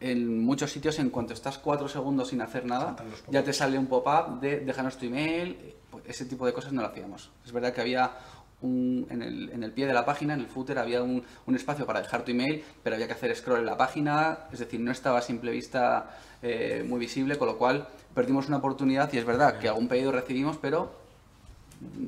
en 0.00 0.44
muchos 0.44 0.70
sitios, 0.70 0.98
en 0.98 1.10
cuanto 1.10 1.32
estás 1.32 1.58
cuatro 1.58 1.88
segundos 1.88 2.28
sin 2.28 2.40
hacer 2.42 2.64
nada, 2.66 2.96
ya 3.28 3.42
te 3.42 3.52
sale 3.52 3.78
un 3.78 3.86
pop-up 3.86 4.40
de 4.40 4.60
déjanos 4.60 4.96
tu 4.98 5.06
email, 5.06 5.74
ese 6.06 6.26
tipo 6.26 6.44
de 6.46 6.52
cosas 6.52 6.72
no 6.72 6.82
lo 6.82 6.88
hacíamos. 6.88 7.30
Es 7.44 7.52
verdad 7.52 7.72
que 7.72 7.80
había 7.80 8.12
un, 8.60 9.06
en, 9.10 9.22
el, 9.22 9.50
en, 9.50 9.62
el, 9.62 9.72
pie 9.72 9.86
de 9.86 9.92
la 9.92 10.04
página, 10.04 10.34
en 10.34 10.40
el 10.40 10.46
footer, 10.46 10.78
había 10.78 11.02
un, 11.02 11.22
un, 11.46 11.54
espacio 11.56 11.86
para 11.86 12.00
dejar 12.00 12.24
tu 12.24 12.30
email, 12.30 12.62
pero 12.82 12.96
había 12.96 13.06
que 13.06 13.14
hacer 13.14 13.34
scroll 13.34 13.60
en 13.60 13.66
la 13.66 13.76
página, 13.76 14.38
es 14.52 14.58
decir, 14.58 14.80
no 14.80 14.92
estaba 14.92 15.18
a 15.18 15.22
simple 15.22 15.50
vista 15.50 16.18
eh, 16.42 16.84
muy 16.86 16.98
visible, 16.98 17.38
con 17.38 17.48
lo 17.48 17.58
cual 17.58 17.88
perdimos 18.14 18.48
una 18.48 18.58
oportunidad 18.58 19.12
y 19.12 19.18
es 19.18 19.24
verdad 19.24 19.58
que 19.58 19.68
algún 19.68 19.88
pedido 19.88 20.12
recibimos, 20.12 20.56
pero 20.58 20.90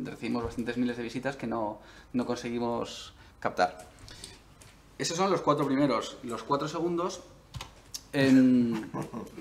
recibimos 0.05 0.45
bastantes 0.45 0.77
miles 0.77 0.97
de 0.97 1.03
visitas 1.03 1.37
que 1.37 1.47
no, 1.47 1.81
no 2.13 2.27
conseguimos 2.27 3.13
captar. 3.41 3.87
Esos 4.99 5.17
son 5.17 5.31
los 5.31 5.43
cuatro 5.43 5.65
primeros. 5.65 6.19
Los 6.25 6.43
cuatro 6.43 6.67
segundos 6.67 7.21
en- 8.13 8.91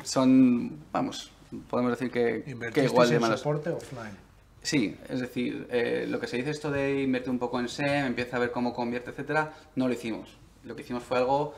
son, 0.04 0.78
vamos, 0.92 1.32
podemos 1.70 1.92
decir 1.92 2.12
que, 2.12 2.44
que 2.44 2.52
¿Invertisteis 2.52 2.92
igual 2.92 3.10
de 3.10 3.20
malos. 3.20 3.40
soporte 3.40 3.70
offline? 3.70 4.18
Sí, 4.62 4.96
es 5.08 5.20
decir, 5.22 5.68
eh, 5.72 6.06
lo 6.10 6.20
que 6.20 6.28
se 6.28 6.38
dice 6.38 6.50
esto 6.50 6.70
de 6.72 7.02
invertir 7.04 7.30
un 7.30 7.40
poco 7.40 7.60
en 7.60 7.70
SEM, 7.70 8.06
empieza 8.08 8.36
a 8.38 8.40
ver 8.40 8.52
cómo 8.52 8.74
convierte, 8.74 9.12
etcétera, 9.12 9.54
no 9.76 9.88
lo 9.88 9.94
hicimos. 9.94 10.30
Lo 10.64 10.76
que 10.76 10.82
hicimos 10.82 11.04
fue 11.04 11.18
algo 11.18 11.54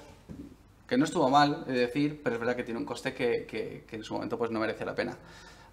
que 0.87 0.97
no 0.97 1.05
estuvo 1.05 1.29
mal, 1.29 1.65
es 1.67 1.73
decir, 1.75 2.21
pero 2.23 2.35
es 2.35 2.39
verdad 2.39 2.55
que 2.55 2.63
tiene 2.63 2.79
un 2.79 2.85
coste 2.85 3.13
que, 3.13 3.45
que- 3.45 3.85
que 3.87 3.95
en 3.95 4.03
su 4.03 4.13
momento 4.13 4.37
pues 4.37 4.51
no 4.51 4.59
merece 4.59 4.85
la 4.85 4.93
pena. 4.95 5.17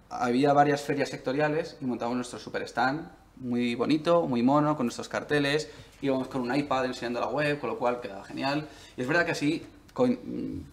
Había 0.08 0.52
varias 0.52 0.80
ferias 0.82 1.08
sectoriales 1.10 1.76
y 1.80 1.84
montamos 1.84 2.16
nuestro 2.16 2.38
super 2.38 2.62
stand, 2.62 3.08
muy 3.36 3.74
bonito, 3.74 4.26
muy 4.26 4.42
mono, 4.42 4.76
con 4.76 4.86
nuestros 4.86 5.08
carteles, 5.08 5.68
íbamos 6.00 6.28
con 6.28 6.40
un 6.42 6.54
iPad 6.54 6.86
enseñando 6.86 7.20
la 7.20 7.26
web, 7.28 7.58
con 7.58 7.68
lo 7.70 7.78
cual 7.78 8.00
quedaba 8.00 8.24
genial. 8.24 8.66
Y 8.96 9.02
es 9.02 9.06
verdad 9.08 9.26
que 9.26 9.32
así 9.32 9.66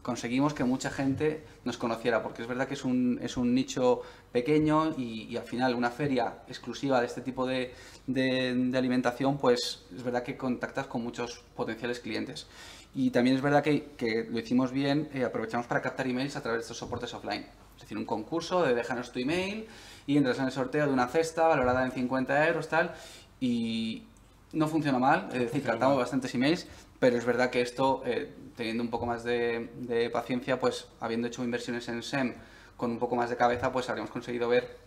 conseguimos 0.01 0.53
que 0.53 0.63
mucha 0.63 0.89
gente 0.89 1.43
nos 1.63 1.77
conociera, 1.77 2.21
porque 2.21 2.41
es 2.41 2.47
verdad 2.47 2.67
que 2.67 2.73
es 2.73 2.83
un, 2.83 3.19
es 3.21 3.37
un 3.37 3.53
nicho 3.55 4.01
pequeño 4.31 4.93
y, 4.97 5.23
y 5.29 5.37
al 5.37 5.43
final 5.43 5.75
una 5.75 5.89
feria 5.91 6.39
exclusiva 6.47 6.99
de 6.99 7.05
este 7.07 7.21
tipo 7.21 7.45
de, 7.45 7.73
de- 8.07 8.53
de 8.53 8.77
alimentación, 8.77 9.37
pues 9.37 9.85
es 9.95 10.03
verdad 10.03 10.23
que 10.23 10.35
contactas 10.35 10.87
con 10.87 11.01
muchos 11.03 11.43
potenciales 11.55 11.99
clientes. 11.99 12.47
Y 12.95 13.09
también 13.11 13.35
es 13.37 13.41
verdad 13.41 13.63
que, 13.63 13.91
que 13.97 14.27
lo 14.29 14.39
hicimos 14.39 14.71
bien, 14.71 15.09
eh, 15.13 15.23
aprovechamos 15.23 15.65
para 15.67 15.81
captar 15.81 16.05
emails 16.07 16.35
a 16.35 16.41
través 16.41 16.59
de 16.59 16.61
estos 16.63 16.77
soportes 16.77 17.13
offline. 17.13 17.45
Es 17.75 17.81
decir, 17.81 17.97
un 17.97 18.05
concurso 18.05 18.61
de 18.63 18.75
déjanos 18.75 19.11
tu 19.11 19.19
email 19.19 19.67
y 20.05 20.17
entras 20.17 20.37
en 20.39 20.45
el 20.45 20.51
sorteo 20.51 20.85
de 20.85 20.93
una 20.93 21.07
cesta 21.07 21.47
valorada 21.47 21.85
en 21.85 21.91
50 21.91 22.47
euros, 22.47 22.67
tal, 22.67 22.93
y 23.39 24.03
no 24.51 24.67
funciona 24.67 24.99
mal, 24.99 25.29
es 25.33 25.39
decir, 25.39 25.63
captamos 25.63 25.97
bastantes 25.97 26.35
emails, 26.35 26.67
pero 26.99 27.17
es 27.17 27.25
verdad 27.25 27.49
que 27.49 27.61
esto, 27.61 28.03
eh, 28.05 28.29
teniendo 28.55 28.83
un 28.83 28.89
poco 28.89 29.05
más 29.05 29.23
de, 29.23 29.69
de 29.79 30.09
paciencia, 30.09 30.59
pues 30.59 30.87
habiendo 30.99 31.27
hecho 31.27 31.43
inversiones 31.43 31.87
en 31.89 32.03
SEM 32.03 32.33
con 32.77 32.91
un 32.91 32.99
poco 32.99 33.15
más 33.15 33.29
de 33.29 33.35
cabeza, 33.37 33.71
pues 33.71 33.89
habríamos 33.89 34.11
conseguido 34.11 34.49
ver 34.49 34.77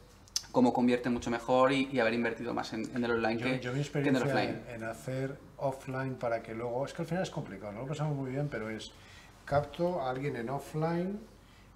cómo 0.52 0.72
convierte 0.72 1.10
mucho 1.10 1.30
mejor 1.30 1.72
y, 1.72 1.88
y 1.92 1.98
haber 2.00 2.14
invertido 2.14 2.54
más 2.54 2.72
en, 2.72 2.84
en 2.96 3.04
el 3.04 3.10
online 3.10 3.38
Yo, 3.38 3.46
que, 3.46 3.60
yo 3.60 3.72
mi 3.72 3.82
que 3.82 4.08
en 4.08 4.16
el 4.16 4.22
experiencia 4.22 4.24
offline. 4.24 4.62
en, 4.68 4.74
en 4.76 4.84
hacer 4.84 5.36
offline 5.58 6.14
para 6.14 6.42
que 6.42 6.54
luego, 6.54 6.84
es 6.86 6.94
que 6.94 7.02
al 7.02 7.08
final 7.08 7.22
es 7.22 7.30
complicado, 7.30 7.72
no 7.72 7.80
lo 7.82 7.86
pasamos 7.86 8.16
muy 8.16 8.30
bien, 8.30 8.48
pero 8.48 8.70
es 8.70 8.92
capto 9.44 10.00
a 10.00 10.10
alguien 10.10 10.36
en 10.36 10.48
offline 10.48 11.20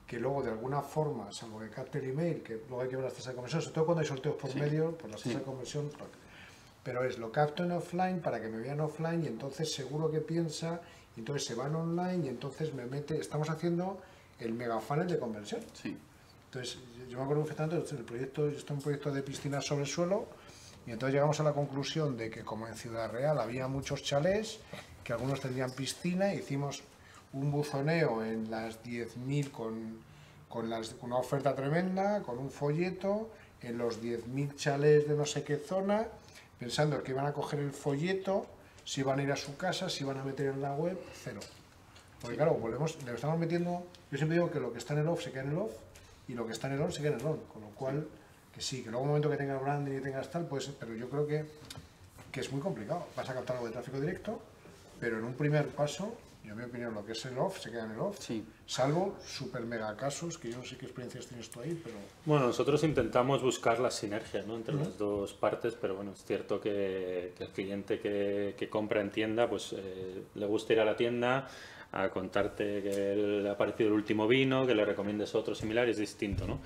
que 0.07 0.18
luego 0.18 0.43
de 0.43 0.51
alguna 0.51 0.82
forma, 0.82 1.30
salvo 1.30 1.61
que 1.61 1.70
capte 1.70 1.99
el 1.99 2.11
email, 2.11 2.43
que 2.43 2.62
luego 2.68 2.82
hay 2.82 2.88
que 2.88 2.97
ver 2.97 3.05
las 3.05 3.14
tasas 3.14 3.28
de 3.28 3.34
conversión, 3.34 3.62
sobre 3.62 3.74
todo 3.74 3.86
cuando 3.86 4.01
hay 4.01 4.09
sorteos 4.09 4.34
por 4.36 4.55
medio, 4.57 4.97
pues 4.99 5.12
las 5.12 5.22
tasas 5.22 5.38
de 5.38 5.45
conversión, 5.45 5.91
pero 6.82 7.05
es 7.05 7.18
lo 7.18 7.30
capto 7.30 7.62
en 7.62 7.72
offline 7.72 8.20
para 8.20 8.41
que 8.41 8.49
me 8.49 8.59
vean 8.59 8.80
offline 8.80 9.22
y 9.22 9.28
entonces 9.28 9.72
seguro 9.72 10.11
que 10.11 10.20
piensa, 10.20 10.80
entonces 11.21 11.47
se 11.47 11.55
van 11.55 11.75
online 11.75 12.27
y 12.27 12.29
entonces 12.29 12.75
me 12.75 12.87
mete, 12.87 13.18
estamos 13.18 13.49
haciendo 13.49 14.01
el 14.39 14.53
mega 14.53 14.81
funnel 14.81 15.07
de 15.07 15.18
conversión. 15.18 15.61
Sí. 15.75 15.97
Entonces, 16.47 16.79
yo 17.09 17.18
me 17.18 17.25
acuerdo 17.25 17.45
perfectamente, 17.45 17.95
el 17.95 18.05
proyecto, 18.05 18.51
yo 18.51 18.59
estoy 18.59 18.75
en 18.75 18.79
un 18.79 18.83
proyecto 18.83 19.12
de 19.12 19.23
piscinas 19.23 19.64
sobre 19.64 19.83
el 19.83 19.87
suelo, 19.87 20.27
y 20.87 20.91
entonces 20.91 21.14
llegamos 21.14 21.39
a 21.39 21.45
la 21.45 21.53
conclusión 21.53 22.16
de 22.16 22.31
que 22.31 22.43
como 22.43 22.66
en 22.66 22.75
Ciudad 22.75 23.12
Real 23.12 23.39
había 23.39 23.68
muchos 23.68 24.03
chalés, 24.03 24.59
que 25.05 25.12
algunos 25.12 25.41
tendrían 25.41 25.71
piscina, 25.71 26.35
hicimos 26.35 26.83
un 27.33 27.53
buzoneo 27.53 28.25
en 28.25 28.51
las 28.51 28.83
10.000 28.83 29.51
con, 29.53 30.01
con, 30.49 30.68
las, 30.68 30.91
con 30.91 31.11
una 31.11 31.21
oferta 31.21 31.55
tremenda, 31.55 32.23
con 32.23 32.39
un 32.39 32.51
folleto, 32.51 33.31
en 33.62 33.79
los 33.79 34.03
10.000 34.03 34.57
chalés 34.57 35.07
de 35.07 35.14
no 35.14 35.27
sé 35.27 35.45
qué 35.45 35.57
zona, 35.57 36.09
pensando 36.59 37.03
que 37.05 37.12
iban 37.12 37.27
a 37.27 37.33
coger 37.33 37.61
el 37.61 37.73
folleto, 37.73 38.47
si 38.85 39.01
iban 39.01 39.18
a 39.18 39.22
ir 39.22 39.33
a 39.33 39.37
su 39.37 39.57
casa, 39.57 39.89
si 39.89 40.05
iban 40.05 40.18
a 40.18 40.24
meter 40.24 40.47
en 40.47 40.61
la 40.61 40.74
web, 40.74 40.99
cero. 41.22 41.41
Porque 42.20 42.37
claro, 42.37 42.55
volvemos, 42.55 43.03
le 43.05 43.14
estamos 43.14 43.39
metiendo, 43.39 43.87
yo 44.11 44.18
siempre 44.18 44.37
digo 44.37 44.51
que 44.51 44.61
lo 44.61 44.72
que 44.72 44.78
está 44.78 44.95
en 44.95 45.01
el 45.01 45.09
off 45.09 45.22
se 45.22 45.31
queda 45.31 45.43
en 45.43 45.51
el 45.51 45.59
off 45.59 45.72
y 46.31 46.35
lo 46.35 46.47
que 46.47 46.53
está 46.53 46.68
en 46.68 46.74
el 46.74 46.83
on 46.83 46.93
se 46.93 47.03
queda 47.03 47.14
en 47.14 47.20
el 47.20 47.26
on, 47.26 47.41
con 47.53 47.62
lo 47.62 47.68
cual, 47.70 48.07
que 48.55 48.61
sí, 48.61 48.85
que 48.85 48.91
luego 48.91 49.03
un 49.03 49.09
momento 49.09 49.28
que 49.28 49.37
tengas 49.37 49.61
branding 49.61 49.99
y 49.99 50.01
tengas 50.01 50.31
tal, 50.31 50.47
pues, 50.47 50.70
pero 50.78 50.95
yo 50.95 51.11
creo 51.11 51.26
que, 51.26 51.45
que 52.31 52.41
es 52.41 52.53
muy 52.53 52.61
complicado. 52.61 53.07
Vas 53.16 53.28
a 53.28 53.35
captar 53.35 53.57
algo 53.57 53.66
de 53.66 53.72
tráfico 53.72 54.01
directo, 54.01 54.41
pero 55.01 55.18
en 55.18 55.24
un 55.24 55.35
primer 55.35 55.68
paso, 55.68 56.14
yo 56.45 56.53
en 56.53 56.59
mi 56.59 56.64
opinión, 56.64 56.95
lo 56.95 57.05
que 57.05 57.12
es 57.12 57.24
el 57.26 57.38
off 57.38 57.61
se 57.61 57.70
queda 57.70 57.84
en 57.84 57.93
el 57.93 58.01
off, 58.01 58.18
Sí. 58.18 58.45
salvo 58.66 59.16
super 59.24 59.62
mega 59.62 59.95
casos, 59.97 60.38
que 60.38 60.51
yo 60.51 60.57
no 60.59 60.64
sé 60.64 60.76
qué 60.76 60.86
experiencias 60.86 61.26
tienes 61.26 61.51
tú 61.51 61.61
ahí, 61.61 61.78
pero 61.84 61.97
Bueno, 62.24 62.47
nosotros 62.47 62.82
intentamos 62.84 63.43
buscar 63.43 63.78
la 63.78 63.91
sinergia 63.91 64.43
¿no? 64.43 64.57
entre 64.57 64.74
las 64.74 64.97
dos 64.99 65.32
partes, 65.34 65.74
pero 65.80 65.97
bueno, 65.97 66.12
es 66.12 66.24
cierto 66.24 66.61
que, 66.61 67.34
que 67.36 67.45
el 67.45 67.51
cliente 67.51 68.01
que, 68.01 68.55
que 68.59 68.68
compra 68.68 69.01
en 69.01 69.11
tienda, 69.11 69.49
pues 69.49 69.74
eh, 69.76 70.22
le 70.34 70.47
gusta 70.47 70.72
ir 70.72 70.80
a 70.80 70.84
la 70.84 70.97
tienda 70.97 71.49
a 71.93 72.09
contarte 72.11 72.82
que 72.82 73.16
le 73.43 73.49
ha 73.51 73.57
parecido 73.57 73.88
el 73.88 73.95
último 73.95 74.26
vino, 74.28 74.66
que 74.66 74.74
le 74.74 74.84
recomiendes 74.84 75.34
otro 75.34 75.55
similar, 75.55 75.88
y 75.88 75.91
es 75.91 75.99
distinto, 75.99 76.47
¿no? 76.47 76.61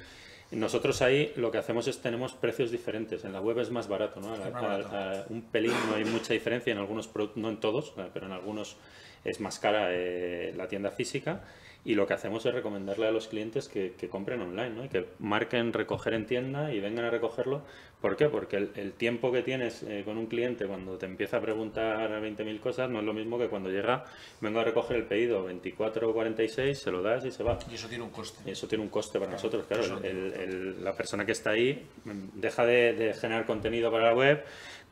Nosotros 0.50 1.00
ahí 1.02 1.32
lo 1.36 1.50
que 1.50 1.56
hacemos 1.58 1.88
es 1.88 1.98
tenemos 2.00 2.34
precios 2.34 2.70
diferentes. 2.70 3.24
En 3.24 3.32
la 3.32 3.40
web 3.40 3.58
es 3.58 3.70
más 3.70 3.88
barato, 3.88 4.20
¿no? 4.20 4.34
A- 4.34 4.36
a- 4.58 5.20
a- 5.22 5.24
un 5.30 5.42
pelín, 5.42 5.72
no 5.88 5.96
hay 5.96 6.04
mucha 6.04 6.32
diferencia 6.34 6.72
en 6.72 6.78
algunos 6.78 7.08
productos, 7.08 7.38
no 7.42 7.48
en 7.48 7.58
todos, 7.58 7.92
eh, 7.96 8.08
pero 8.12 8.26
en 8.26 8.32
algunos 8.32 8.76
es 9.24 9.40
más 9.40 9.58
cara 9.58 9.88
eh, 9.90 10.52
la 10.56 10.68
tienda 10.68 10.90
física. 10.90 11.42
Y 11.86 11.96
lo 11.96 12.06
que 12.06 12.14
hacemos 12.14 12.46
es 12.46 12.54
recomendarle 12.54 13.06
a 13.06 13.10
los 13.10 13.28
clientes 13.28 13.68
que, 13.68 13.92
que 13.92 14.08
compren 14.08 14.40
online, 14.40 14.70
¿no? 14.70 14.84
Y 14.86 14.88
que 14.88 15.04
marquen 15.18 15.70
recoger 15.74 16.14
en 16.14 16.24
tienda 16.24 16.72
y 16.72 16.80
vengan 16.80 17.04
a 17.04 17.10
recogerlo. 17.10 17.60
¿Por 18.00 18.16
qué? 18.16 18.30
Porque 18.30 18.56
el, 18.56 18.70
el 18.76 18.92
tiempo 18.94 19.30
que 19.30 19.42
tienes 19.42 19.82
eh, 19.82 20.00
con 20.02 20.16
un 20.16 20.24
cliente 20.24 20.66
cuando 20.66 20.96
te 20.96 21.04
empieza 21.04 21.36
a 21.36 21.40
preguntar 21.42 22.10
20.000 22.22 22.58
cosas 22.60 22.88
no 22.88 23.00
es 23.00 23.04
lo 23.04 23.12
mismo 23.12 23.38
que 23.38 23.48
cuando 23.48 23.68
llega, 23.68 24.06
vengo 24.40 24.60
a 24.60 24.64
recoger 24.64 24.96
el 24.96 25.04
pedido 25.04 25.44
24 25.44 26.08
o 26.08 26.14
46, 26.14 26.78
se 26.78 26.90
lo 26.90 27.02
das 27.02 27.26
y 27.26 27.30
se 27.30 27.42
va. 27.42 27.58
y 27.70 27.74
eso 27.74 27.86
tiene 27.86 28.04
un 28.04 28.10
coste. 28.10 28.40
Y 28.48 28.52
eso 28.52 28.66
tiene 28.66 28.82
un 28.82 28.88
coste 28.90 29.18
para 29.18 29.32
nosotros, 29.32 29.66
claro. 29.66 30.00
el- 30.02 30.32
el- 30.32 30.84
la 30.84 30.94
persona 30.94 31.26
que 31.26 31.32
está 31.32 31.50
ahí 31.50 31.86
mm, 32.06 32.40
deja 32.40 32.64
de, 32.64 32.94
de 32.94 33.12
generar 33.12 33.44
contenido 33.44 33.90
para 33.92 34.04
la 34.04 34.14
web, 34.14 34.42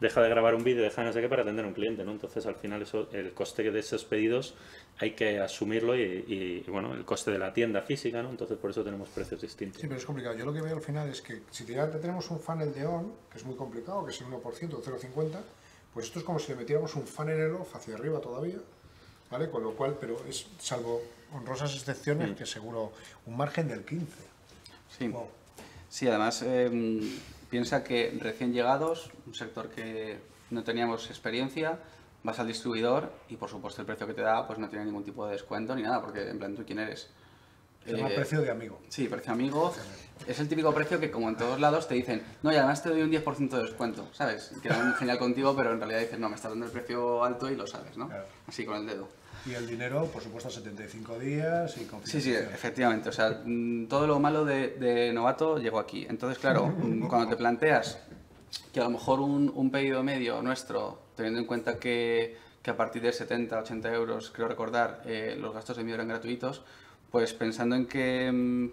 deja 0.03 0.21
de 0.21 0.29
grabar 0.29 0.55
un 0.55 0.65
vídeo, 0.65 0.83
deja 0.83 1.03
no 1.03 1.13
sé 1.13 1.21
qué 1.21 1.29
para 1.29 1.43
atender 1.43 1.65
a 1.65 1.69
un 1.69 1.75
cliente, 1.75 2.05
¿no? 2.05 2.13
Entonces, 2.13 2.45
al 2.45 2.57
final, 2.57 2.83
eso, 2.83 3.09
el 3.13 3.33
coste 3.33 3.71
de 3.71 3.81
esos 3.81 4.05
pedidos 4.05 4.55
hay 4.99 5.13
que 5.13 5.41
asumirlo 5.41 5.97
y, 5.97 6.03
y, 6.03 6.65
y, 6.67 6.71
bueno, 6.71 6.93
el 6.93 7.05
coste 7.05 7.31
de 7.31 7.39
la 7.39 7.53
tienda 7.55 7.81
física, 7.83 8.23
¿no? 8.23 8.31
Entonces, 8.31 8.59
por 8.59 8.71
eso 8.71 8.85
tenemos 8.85 9.09
precios 9.09 9.41
distintos. 9.41 9.81
Sí, 9.81 9.87
pero 9.87 9.99
es 9.99 10.05
complicado. 10.05 10.37
Yo 10.37 10.45
lo 10.45 10.53
que 10.53 10.61
veo 10.61 10.77
al 10.77 10.83
final 10.83 11.09
es 11.09 11.23
que 11.23 11.43
si 11.51 11.65
ya 11.65 11.91
tenemos 11.91 12.31
un 12.31 12.41
funnel 12.41 12.75
de 12.75 12.85
on, 12.85 13.13
que 13.31 13.39
es 13.39 13.45
muy 13.45 13.57
complicado, 13.57 14.05
que 14.05 14.11
es 14.11 14.21
el 14.21 14.27
1% 14.27 14.43
o 14.75 14.83
0,50, 14.83 15.41
pues 15.95 16.07
esto 16.07 16.19
es 16.19 16.25
como 16.25 16.39
si 16.39 16.53
le 16.53 16.59
metiéramos 16.59 16.95
un 16.97 17.07
funnel 17.07 17.39
en 17.39 17.47
el 17.47 17.55
off 17.55 17.75
hacia 17.77 17.95
arriba 17.95 18.21
todavía, 18.21 18.59
¿vale? 19.31 19.49
Con 19.51 19.63
lo 19.63 19.73
cual, 19.73 19.97
pero 20.01 20.23
es 20.29 20.47
salvo 20.59 21.03
honrosas 21.33 21.75
excepciones, 21.75 22.37
que 22.37 22.45
seguro 22.45 22.93
un 23.27 23.37
margen 23.37 23.69
del 23.69 23.85
15. 23.85 24.07
Sí. 24.99 25.09
Wow. 25.09 25.29
Sí, 25.89 26.09
además 26.09 26.43
eh, 26.47 26.71
piensa 27.53 27.85
que 27.85 28.17
recién 28.19 28.55
llegados, 28.55 29.11
un 29.27 29.35
sector 29.35 29.69
que 29.69 30.19
no 30.49 30.65
teníamos 30.65 31.11
experiencia, 31.11 31.79
vas 32.23 32.39
al 32.41 32.47
distribuidor 32.47 33.13
y 33.29 33.37
por 33.37 33.51
supuesto 33.51 33.83
el 33.83 33.87
precio 33.87 34.07
que 34.07 34.15
te 34.15 34.23
da 34.23 34.47
pues 34.47 34.59
no 34.59 34.71
tiene 34.71 34.87
ningún 34.87 35.05
tipo 35.05 35.27
de 35.27 35.33
descuento 35.33 35.77
ni 35.77 35.83
nada, 35.83 36.01
porque 36.01 36.31
en 36.31 36.39
plan 36.39 36.57
tú 36.57 36.65
quién 36.65 36.79
eres. 36.79 37.11
Llama 37.85 38.09
Eh, 38.09 38.15
precio 38.15 38.41
de 38.41 38.51
amigo. 38.51 38.81
Sí, 38.89 39.07
precio 39.07 39.35
amigo. 39.35 39.75
Es 40.27 40.41
el 40.41 40.49
típico 40.49 40.73
precio 40.73 40.99
que 40.99 41.11
como 41.11 41.29
en 41.29 41.37
todos 41.37 41.61
lados 41.61 41.87
te 41.87 41.95
dicen, 41.95 42.23
no, 42.43 42.51
y 42.51 42.57
además 42.57 42.83
te 42.83 42.89
doy 42.89 43.03
un 43.03 43.11
10% 43.11 43.51
de 43.51 43.63
descuento, 43.65 44.09
¿sabes? 44.13 44.53
Queda 44.63 44.83
muy 44.83 44.95
genial 44.95 45.19
contigo, 45.19 45.55
pero 45.55 45.73
en 45.73 45.79
realidad 45.79 46.01
dices, 46.01 46.19
no, 46.19 46.31
me 46.31 46.37
estás 46.37 46.53
dando 46.53 46.65
el 46.65 46.73
precio 46.73 47.23
alto 47.23 47.51
y 47.51 47.57
lo 47.57 47.67
sabes, 47.67 47.99
¿no? 47.99 48.09
Claro. 48.09 48.25
Así 48.47 48.65
con 48.65 48.77
el 48.77 48.87
dedo. 48.87 49.09
Y 49.45 49.55
el 49.55 49.67
dinero, 49.67 50.07
por 50.07 50.23
supuesto, 50.23 50.49
a 50.49 50.53
75 50.53 51.19
días 51.19 51.77
y 51.77 51.89
Sí, 52.05 52.21
sí, 52.21 52.33
efectivamente. 52.33 53.09
O 53.09 53.13
sea, 53.13 53.43
mm, 53.45 53.87
todo 53.89 54.07
lo 54.07 54.21
malo 54.21 54.45
de, 54.45 54.69
de 54.69 55.13
novato 55.13 55.59
llegó 55.59 55.81
aquí. 55.81 56.07
Entonces, 56.09 56.39
claro, 56.39 56.67
mm, 56.79 57.09
cuando 57.09 57.29
te 57.29 57.37
planteas 57.37 57.99
que 58.73 58.81
a 58.81 58.85
lo 58.85 58.91
mejor 58.91 59.21
un, 59.21 59.51
un 59.55 59.71
pedido 59.71 60.03
medio 60.03 60.43
nuestro, 60.43 61.03
teniendo 61.17 61.41
en 61.41 61.47
cuenta 61.47 61.79
que, 61.79 62.37
que 62.63 62.71
a 62.71 62.77
partir 62.77 63.03
de 63.03 63.13
70, 63.13 63.59
80 63.59 63.93
euros, 63.93 64.31
creo 64.31 64.47
recordar, 64.47 65.03
eh, 65.07 65.37
los 65.39 65.53
gastos 65.55 65.77
de 65.77 65.81
envío 65.81 65.97
eran 65.97 66.09
gratuitos, 66.09 66.63
pues 67.11 67.33
pensando 67.35 67.75
en 67.75 67.87
que 67.87 68.31
mm, 68.31 68.71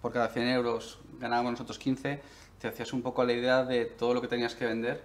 por 0.00 0.12
cada 0.12 0.28
100 0.28 0.48
euros 0.48 1.00
ganábamos 1.20 1.52
nosotros 1.52 1.78
15, 1.78 2.20
te 2.58 2.68
hacías 2.68 2.92
un 2.92 3.02
poco 3.02 3.24
la 3.24 3.32
idea 3.32 3.64
de 3.64 3.84
todo 3.84 4.14
lo 4.14 4.20
que 4.20 4.28
tenías 4.28 4.54
que 4.54 4.66
vender 4.66 5.02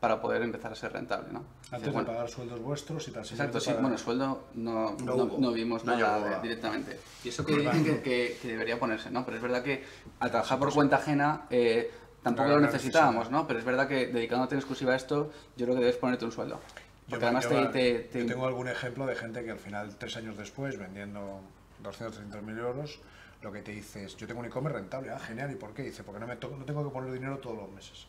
para 0.00 0.20
poder 0.20 0.42
empezar 0.42 0.72
a 0.72 0.74
ser 0.74 0.92
rentable, 0.92 1.32
¿no? 1.32 1.44
Antes 1.70 1.80
Dices, 1.80 1.92
bueno, 1.92 2.08
de 2.08 2.14
pagar 2.14 2.30
sueldos 2.30 2.60
vuestros 2.60 3.08
y 3.08 3.10
tal. 3.10 3.22
Exacto, 3.24 3.60
sí. 3.60 3.66
para- 3.70 3.80
Bueno, 3.82 3.98
sueldo 3.98 4.44
no, 4.54 4.92
No 4.92 4.96
no, 5.04 5.14
hubo. 5.24 5.38
no 5.38 5.52
vimos 5.52 5.84
No 5.84 5.96
nada 5.96 6.36
de- 6.38 6.42
directamente. 6.42 6.98
Y 7.24 7.28
eso 7.28 7.44
que 7.44 7.56
dicen 7.56 7.84
que, 7.84 8.00
que- 8.00 8.38
que 8.40 8.48
debería 8.48 8.78
ponerse, 8.78 9.10
¿no? 9.10 9.24
Pero 9.24 9.36
es 9.36 9.42
verdad 9.42 9.62
que 9.62 9.84
al 10.20 10.30
trabajar 10.30 10.58
por 10.58 10.72
cuenta 10.72 10.96
ajena 10.96 11.42
eh, 11.50 11.90
tampoco 12.22 12.48
lo 12.48 12.60
necesitábamos, 12.60 13.30
¿no? 13.30 13.46
Pero 13.46 13.58
es 13.58 13.64
verdad 13.66 13.86
que 13.86 14.06
dedicándote 14.06 14.54
en 14.54 14.60
exclusiva 14.60 14.94
a 14.94 14.96
esto, 14.96 15.30
yo 15.56 15.66
creo 15.66 15.74
que 15.76 15.82
debes 15.82 15.96
ponerte 15.96 16.24
un 16.24 16.32
sueldo. 16.32 16.54
Yo, 16.56 17.10
Porque 17.10 17.24
además 17.26 17.44
yo- 17.44 17.50
te, 17.50 17.66
te- 17.68 17.98
te- 18.04 18.18
yo 18.20 18.26
tengo 18.26 18.46
algún 18.46 18.68
ejemplo 18.68 19.04
de 19.06 19.14
gente 19.14 19.44
que 19.44 19.50
al 19.50 19.58
final, 19.58 19.94
tres 19.96 20.16
años 20.16 20.36
después, 20.38 20.78
vendiendo 20.78 21.40
200, 21.82 22.16
300 22.16 22.42
mil 22.42 22.58
euros, 22.58 22.98
lo 23.42 23.52
que 23.52 23.60
te 23.62 23.72
dice 23.72 24.04
es, 24.04 24.16
yo 24.16 24.26
tengo 24.26 24.40
un 24.40 24.46
e-commerce 24.46 24.78
rentable, 24.78 25.10
ah, 25.10 25.18
genial, 25.18 25.50
¿y 25.52 25.54
por 25.56 25.72
qué? 25.74 25.82
Dice, 25.82 26.02
porque 26.02 26.18
no, 26.20 26.26
me 26.26 26.36
to- 26.36 26.54
no 26.58 26.64
tengo 26.64 26.82
que 26.84 26.90
poner 26.90 27.12
dinero 27.12 27.38
todos 27.38 27.56
los 27.58 27.70
meses. 27.70 28.06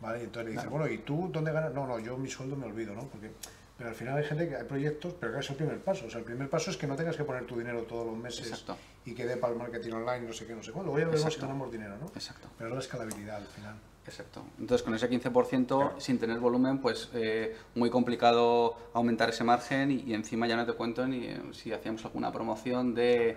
¿Vale? 0.00 0.20
Y 0.20 0.24
entonces 0.24 0.50
le 0.50 0.56
dice, 0.56 0.68
bueno, 0.68 0.86
¿y 0.88 0.98
tú 0.98 1.30
dónde 1.32 1.52
ganas? 1.52 1.72
No, 1.72 1.86
no, 1.86 1.98
yo 1.98 2.16
mi 2.16 2.28
sueldo 2.28 2.56
me 2.56 2.66
olvido, 2.66 2.94
¿no? 2.94 3.04
Porque 3.08 3.30
Pero 3.78 3.90
al 3.90 3.94
final 3.94 4.16
hay 4.16 4.24
gente 4.24 4.48
que 4.48 4.56
hay 4.56 4.64
proyectos, 4.64 5.14
pero 5.18 5.34
que 5.34 5.40
es 5.40 5.50
el 5.50 5.56
primer 5.56 5.78
paso. 5.80 6.06
O 6.06 6.10
sea, 6.10 6.18
el 6.18 6.24
primer 6.24 6.48
paso 6.48 6.70
es 6.70 6.76
que 6.76 6.86
no 6.86 6.96
tengas 6.96 7.16
que 7.16 7.24
poner 7.24 7.44
tu 7.44 7.58
dinero 7.58 7.82
todos 7.82 8.06
los 8.06 8.16
meses 8.16 8.46
Exacto. 8.48 8.76
y 9.04 9.14
que 9.14 9.26
dé 9.26 9.36
para 9.36 9.52
el 9.52 9.58
marketing 9.58 9.92
online, 9.92 10.26
no 10.26 10.32
sé 10.32 10.46
qué, 10.46 10.54
no 10.54 10.62
sé 10.62 10.72
cuándo. 10.72 10.92
Luego 10.92 11.06
ya 11.06 11.12
veremos 11.12 11.34
si 11.34 11.40
ganamos 11.40 11.70
dinero, 11.72 11.96
¿no? 11.98 12.06
Exacto. 12.08 12.48
Pero 12.56 12.70
es 12.70 12.74
la 12.74 12.80
escalabilidad 12.80 13.36
al 13.36 13.46
final. 13.46 13.74
Exacto. 14.06 14.44
Entonces, 14.58 14.84
con 14.84 14.94
ese 14.94 15.10
15%, 15.10 15.98
sin 15.98 16.18
tener 16.18 16.38
volumen, 16.38 16.78
pues 16.78 17.10
eh, 17.12 17.56
muy 17.74 17.90
complicado 17.90 18.76
aumentar 18.94 19.30
ese 19.30 19.44
margen 19.44 19.90
y, 19.90 20.04
y 20.06 20.14
encima 20.14 20.46
ya 20.46 20.56
no 20.56 20.64
te 20.64 20.74
cuento 20.74 21.06
ni 21.06 21.26
eh, 21.26 21.40
si 21.52 21.72
hacíamos 21.72 22.04
alguna 22.04 22.30
promoción 22.32 22.94
de 22.94 23.36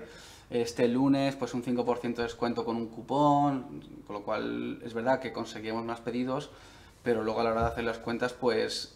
este 0.49 0.87
lunes, 0.87 1.35
pues 1.35 1.53
un 1.53 1.63
5% 1.63 2.15
de 2.15 2.23
descuento 2.23 2.65
con 2.65 2.75
un 2.75 2.87
cupón, 2.87 3.83
con 4.07 4.15
lo 4.15 4.23
cual 4.23 4.81
es 4.83 4.93
verdad 4.93 5.19
que 5.19 5.31
conseguíamos 5.31 5.85
más 5.85 5.99
pedidos, 6.01 6.49
pero 7.03 7.23
luego 7.23 7.41
a 7.41 7.43
la 7.43 7.51
hora 7.51 7.61
de 7.61 7.67
hacer 7.67 7.83
las 7.83 7.99
cuentas, 7.99 8.33
pues 8.33 8.95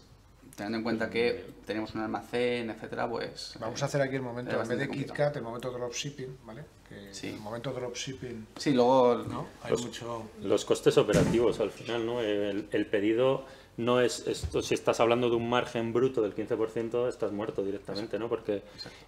teniendo 0.55 0.77
en 0.77 0.83
cuenta 0.83 1.09
que 1.09 1.45
tenemos 1.65 1.95
un 1.95 2.01
almacén, 2.01 2.69
etcétera, 2.69 3.09
pues... 3.09 3.55
Vamos 3.59 3.81
eh, 3.81 3.83
a 3.83 3.87
hacer 3.87 4.01
aquí 4.01 4.15
el 4.15 4.21
momento, 4.21 4.61
en 4.61 4.67
vez 4.67 4.77
de 4.77 4.89
KitKat, 4.89 5.35
el 5.37 5.43
momento 5.43 5.71
dropshipping, 5.71 6.37
¿vale? 6.45 6.63
Que 6.87 7.11
Sí. 7.13 7.29
El 7.29 7.39
momento 7.39 7.71
dropshipping, 7.71 8.47
Sí, 8.57 8.71
luego... 8.73 9.23
¿no? 9.27 9.47
Hay 9.63 9.71
Los- 9.71 9.85
mucho... 9.85 10.29
Los 10.41 10.63
costes 10.65 10.97
operativos 10.97 11.59
al 11.59 11.71
final, 11.71 12.05
¿no? 12.05 12.21
El, 12.21 12.67
el 12.71 12.85
pedido 12.85 13.45
no 13.77 14.01
es 14.01 14.27
esto, 14.27 14.61
si 14.61 14.73
estás 14.73 14.99
hablando 14.99 15.29
de 15.29 15.35
un 15.35 15.49
margen 15.49 15.93
bruto 15.93 16.21
del 16.21 16.35
15%, 16.35 17.07
estás 17.07 17.31
muerto 17.31 17.63
directamente, 17.63 18.19
¿no? 18.19 18.29
Porque 18.29 18.61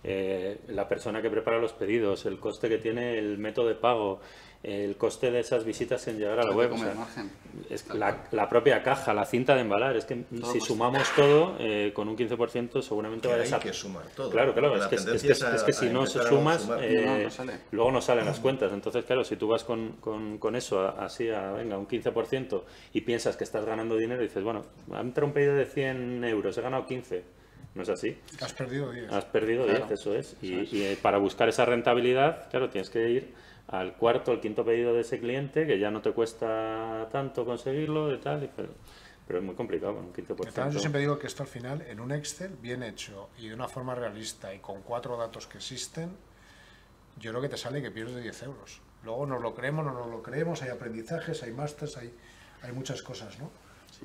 eh, 0.04 0.60
la 0.68 0.88
persona 0.88 1.22
que 1.22 1.30
prepara 1.30 1.60
los 1.60 1.74
pedidos, 1.74 2.26
el 2.26 2.40
coste 2.40 2.68
que 2.70 2.78
tiene 2.80 3.18
el 3.20 3.38
método 3.38 3.68
de 3.68 3.76
pago, 3.76 4.20
el 4.64 4.96
coste 4.98 5.30
de 5.30 5.40
esas 5.42 5.64
visitas 5.64 6.08
en 6.08 6.18
llegar 6.18 6.40
a 6.40 6.44
la 6.44 6.52
web, 6.52 6.72
o 6.74 6.78
sea, 6.78 6.94
es 7.70 7.88
la, 7.94 8.24
la 8.32 8.50
propia 8.50 8.82
caja, 8.82 9.14
la 9.14 9.26
cinta 9.26 9.54
de 9.54 9.62
embalar, 9.62 9.96
es 9.96 10.06
que 10.06 10.24
si 10.52 10.60
sumamos 10.60 11.08
todo, 11.16 11.56
eh, 11.60 11.92
con 11.94 12.08
un 12.10 12.18
15% 12.18 12.82
seguramente 12.82 13.28
vayas 13.28 13.54
a... 13.54 13.58
hay 13.58 13.62
que 13.62 13.74
sumar 13.74 14.06
todo. 14.16 14.32
Claro, 14.32 14.54
claro, 14.54 14.76
es 14.76 14.88
que, 14.88 14.96
es, 14.96 15.06
que, 15.06 15.16
es 15.16 15.22
que- 15.24 15.32
es 15.56 15.64
que 15.64 15.72
a- 15.72 15.74
si 15.74 15.90
no 15.90 16.02
a 16.04 16.08
sumas, 16.08 16.68
eh, 16.82 17.04
No, 17.06 17.18
no 17.20 17.30
sale. 17.30 17.54
luego 17.72 17.92
no 17.92 18.02
salen 18.02 18.26
las 18.26 18.40
cuentas. 18.40 18.72
Entonces, 18.74 19.06
claro, 19.06 19.24
si 19.24 19.36
tú 19.36 19.48
vas 19.48 19.64
con, 19.64 19.94
con, 20.00 20.40
con 20.40 20.56
eso 20.56 20.88
así 21.00 21.30
a, 21.30 21.52
venga, 21.52 21.78
un 21.78 21.88
15% 21.88 22.64
y 22.94 23.02
piensas 23.02 23.38
que 23.38 23.44
estás 23.44 23.66
ganando 23.66 23.96
dinero, 23.98 24.22
dices, 24.24 24.44
bueno, 24.44 24.64
ha 24.94 25.02
entrado 25.02 25.28
un 25.28 25.34
pedido 25.34 25.54
de 25.56 25.66
100 25.66 26.24
euros, 26.24 26.58
he 26.58 26.62
ganado 26.62 26.86
15. 26.88 27.24
No 27.76 27.84
es 27.84 27.90
así. 27.90 28.18
Has 28.42 28.54
perdido 28.54 28.90
10. 28.92 29.12
Has 29.12 29.26
perdido 29.26 29.66
10, 29.66 29.78
Claro. 29.80 29.94
eso 29.94 30.16
es. 30.16 30.38
Y, 30.42 30.54
y, 30.76 30.84
eh, 30.86 30.98
para 31.02 31.18
buscar 31.18 31.50
esa 31.50 31.66
rentabilidad, 31.66 32.50
claro, 32.50 32.70
tienes 32.70 32.90
que 32.90 33.10
ir 33.10 33.34
al 33.68 33.94
cuarto, 33.96 34.32
al 34.32 34.42
quinto 34.42 34.64
pedido 34.64 34.94
de 34.94 35.02
ese 35.02 35.20
cliente, 35.20 35.66
que 35.66 35.80
ya 35.80 35.90
no 35.92 36.02
te 36.02 36.12
cuesta 36.12 37.08
tanto 37.12 37.46
conseguirlo 37.46 38.14
y 38.14 38.20
tal, 38.20 38.44
y- 38.44 38.50
pero, 38.56 38.70
pero 39.28 39.40
es 39.40 39.46
muy 39.46 39.56
complicado 39.56 39.96
con 39.96 40.06
un 40.06 40.14
15%. 40.14 40.48
Entonces, 40.50 40.74
yo 40.76 40.80
siempre 40.80 41.02
digo 41.02 41.18
que 41.18 41.28
esto 41.28 41.44
al 41.44 41.50
final, 41.50 41.82
en 41.82 42.00
un 42.00 42.12
Excel 42.12 42.52
bien 42.62 42.84
hecho 42.84 43.30
y 43.40 43.48
de 43.48 43.56
una 43.56 43.68
forma 43.68 43.96
realista 43.96 44.54
y 44.54 44.60
con 44.60 44.82
cuatro 44.84 45.18
datos 45.18 45.48
que 45.48 45.58
existen, 45.58 46.12
yo 47.20 47.32
creo 47.32 47.42
que 47.42 47.50
te 47.50 47.58
sale 47.58 47.82
que 47.82 47.90
pierdes 47.92 48.22
10 48.22 48.44
euros. 48.44 48.82
Luego 49.04 49.26
nos 49.26 49.42
lo 49.42 49.56
creemos, 49.56 49.86
no 49.86 49.94
nos 49.94 50.08
lo 50.08 50.22
creemos, 50.22 50.62
hay 50.62 50.70
aprendizajes, 50.70 51.42
hay 51.44 51.52
másters, 51.54 51.98
hay, 51.98 52.14
hay 52.62 52.72
muchas 52.72 53.02
cosas, 53.02 53.40
¿no? 53.40 53.50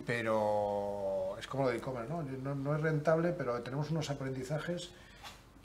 Pero 0.07 1.37
es 1.39 1.47
como 1.47 1.65
lo 1.65 1.71
de 1.71 1.79
e-commerce, 1.79 2.09
¿no? 2.11 2.23
¿no? 2.23 2.55
no 2.55 2.75
es 2.77 2.81
rentable, 2.81 3.33
pero 3.33 3.61
tenemos 3.63 3.91
unos 3.91 4.09
aprendizajes 4.11 4.91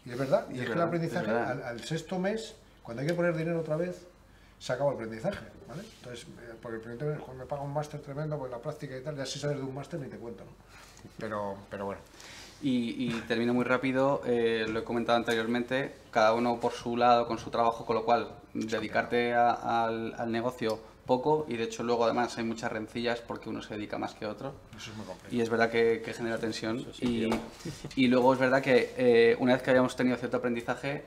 y 0.05 0.11
es 0.11 0.17
verdad. 0.17 0.47
Y 0.49 0.55
es, 0.55 0.61
Es 0.61 0.67
que 0.67 0.73
el 0.73 0.81
aprendizaje 0.81 1.26
es 1.31 1.63
al 1.63 1.80
sexto 1.84 2.19
mes, 2.19 2.55
cuando 2.86 3.02
hay 3.02 3.07
que 3.07 3.14
poner 3.14 3.36
dinero 3.36 3.60
otra 3.60 3.76
vez, 3.76 4.07
se 4.60 4.72
acaba 4.74 4.91
el 4.91 4.95
aprendizaje, 4.95 5.45
¿vale? 5.68 5.82
Entonces, 5.98 6.28
eh, 6.28 6.53
porque 6.62 6.78
el 6.78 6.82
primer 6.82 7.18
joder, 7.20 7.36
me 7.38 7.45
paga 7.45 7.64
un 7.64 7.74
máster 7.74 7.99
tremendo, 7.99 8.38
pues 8.38 8.52
la 8.52 8.60
práctica 8.60 8.95
y 8.95 9.02
tal, 9.02 9.18
ya 9.18 9.26
si 9.26 9.40
sabes 9.40 9.57
de 9.57 9.64
un 9.64 9.74
máster 9.74 9.99
ni 9.99 10.07
te 10.07 10.18
cuento, 10.18 10.44
¿no? 10.45 10.52
Pero, 11.20 11.57
pero 11.70 11.86
bueno. 11.86 12.02
Y, 12.62 13.06
y 13.06 13.10
termino 13.28 13.53
muy 13.53 13.66
rápido, 13.66 14.22
eh, 14.26 14.66
lo 14.70 14.80
he 14.80 14.84
comentado 14.84 15.18
anteriormente, 15.18 15.94
cada 16.12 16.34
uno 16.34 16.60
por 16.60 16.72
su 16.72 16.95
lado, 16.95 17.28
con 17.28 17.38
su 17.38 17.49
trabajo, 17.49 17.86
con 17.86 17.95
lo 17.95 18.06
cual 18.06 18.30
dedicarte 18.53 19.34
a- 19.34 19.86
al, 19.86 20.14
al 20.18 20.32
negocio 20.32 20.80
poco 21.06 21.45
y 21.48 21.57
de 21.57 21.66
hecho 21.66 21.84
luego 21.84 22.06
además 22.06 22.36
hay 22.38 22.44
muchas 22.45 22.72
rencillas 22.72 23.20
porque 23.22 23.49
uno 23.49 23.62
se 23.62 23.76
dedica 23.76 23.98
más 23.99 24.16
que 24.16 24.26
otro 24.26 24.56
Eso 24.76 24.90
es 24.90 24.98
muy 24.98 25.06
complejo. 25.06 25.36
y 25.36 25.41
es 25.41 25.49
verdad 25.49 25.70
que, 25.70 26.02
que 26.03 26.14
genera 26.14 26.40
tensión 26.40 26.84
sí, 26.94 27.30
y, 27.95 28.07
luego 28.07 28.34
es 28.34 28.40
verdad 28.40 28.64
que 28.64 28.94
eh, 28.98 29.36
una 29.40 29.53
vez 29.53 29.62
que 29.62 29.70
habíamos 29.70 29.95
tenido 29.95 30.18
cierto 30.18 30.38
aprendizaje 30.38 31.06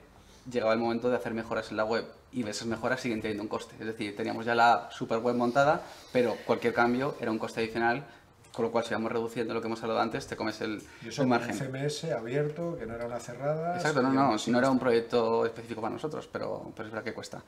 llegaba 0.51 0.73
el 0.73 0.79
momento 0.79 1.11
de 1.11 1.17
hacer 1.17 1.35
mejoras 1.35 1.71
en 1.71 1.77
la 1.77 1.85
web 1.85 2.05
y 2.33 2.47
esas 2.49 2.67
mejoras 2.67 3.01
siguen 3.01 3.21
teniendo 3.21 3.43
un 3.43 3.49
coste, 3.49 3.75
es 3.79 3.87
decir, 3.87 4.15
teníamos 4.17 4.45
ya 4.45 4.55
la 4.55 4.89
super 4.91 5.19
web 5.19 5.35
montada 5.37 5.83
pero 6.13 6.37
cualquier 6.47 6.75
cambio 6.75 7.15
era 7.21 7.31
un 7.31 7.39
coste 7.39 7.61
adicional 7.61 8.05
con 8.53 8.65
lo 8.65 8.73
cual 8.73 8.85
si 8.85 8.93
vamos 8.93 9.13
reduciendo 9.13 9.55
lo 9.55 9.61
que 9.61 9.69
hemos 9.69 9.81
hablado 9.83 10.01
antes 10.01 10.27
te 10.27 10.35
comes 10.35 10.61
el, 10.63 10.83
Y 11.05 11.09
eso 11.09 11.23
el 11.23 11.29
margen. 11.29 11.51
un 11.53 11.59
CMS 11.59 12.05
abierto, 12.11 12.77
que 12.77 12.87
no 12.87 12.95
era 12.95 13.07
una 13.07 13.21
cerrada. 13.21 13.77
Exacto, 13.77 14.03
no, 14.03 14.11
no, 14.13 14.37
si 14.37 14.51
no 14.51 14.59
era 14.59 14.69
un 14.69 14.81
proyecto 14.81 15.47
específico 15.47 15.81
para 15.81 15.93
nosotros, 15.95 16.29
pero, 16.33 16.73
pero 16.75 16.89
es 16.89 16.93
verdad 16.93 17.05
que 17.05 17.15
cuesta. 17.15 17.41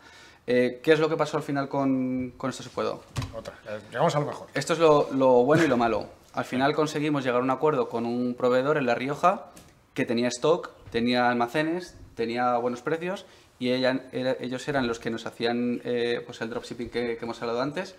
Eh, 0.46 0.78
¿Qué 0.80 0.92
es 0.92 1.00
lo 1.00 1.08
que 1.08 1.16
pasó 1.16 1.36
al 1.36 1.42
final 1.42 1.68
con, 1.68 2.34
con 2.36 2.50
esto 2.50 2.62
se 2.62 2.70
puedo? 2.70 3.02
Otra. 3.36 3.54
Eh, 3.68 3.80
Llegamos 3.90 4.14
a 4.14 4.20
lo 4.20 4.26
mejor. 4.26 4.46
Esto 4.54 4.74
es 4.74 4.78
lo, 4.78 5.08
lo 5.12 5.42
bueno 5.42 5.64
y 5.64 5.66
lo 5.68 5.76
malo. 5.76 6.06
Al 6.32 6.44
final 6.44 6.76
conseguimos 6.76 7.24
llegar 7.24 7.40
a 7.40 7.44
un 7.44 7.50
acuerdo 7.50 7.88
con 7.88 8.06
un 8.06 8.34
proveedor 8.36 8.76
en 8.76 8.86
La 8.86 8.94
Rioja 8.94 9.46
que 9.94 10.04
tenía 10.04 10.28
stock, 10.28 10.70
tenía 10.92 11.28
almacenes, 11.28 11.96
tenía 12.20 12.56
buenos 12.58 12.82
precios 12.82 13.24
y 13.58 13.70
ella- 13.70 14.04
era- 14.12 14.36
ellos 14.40 14.68
eran 14.68 14.86
los 14.86 14.98
que 14.98 15.08
nos 15.10 15.24
hacían 15.26 15.80
eh, 15.84 16.20
pues 16.26 16.40
el 16.42 16.50
dropshipping 16.50 16.90
que, 16.90 17.16
que 17.16 17.24
hemos 17.24 17.40
hablado 17.40 17.62
antes. 17.62 17.94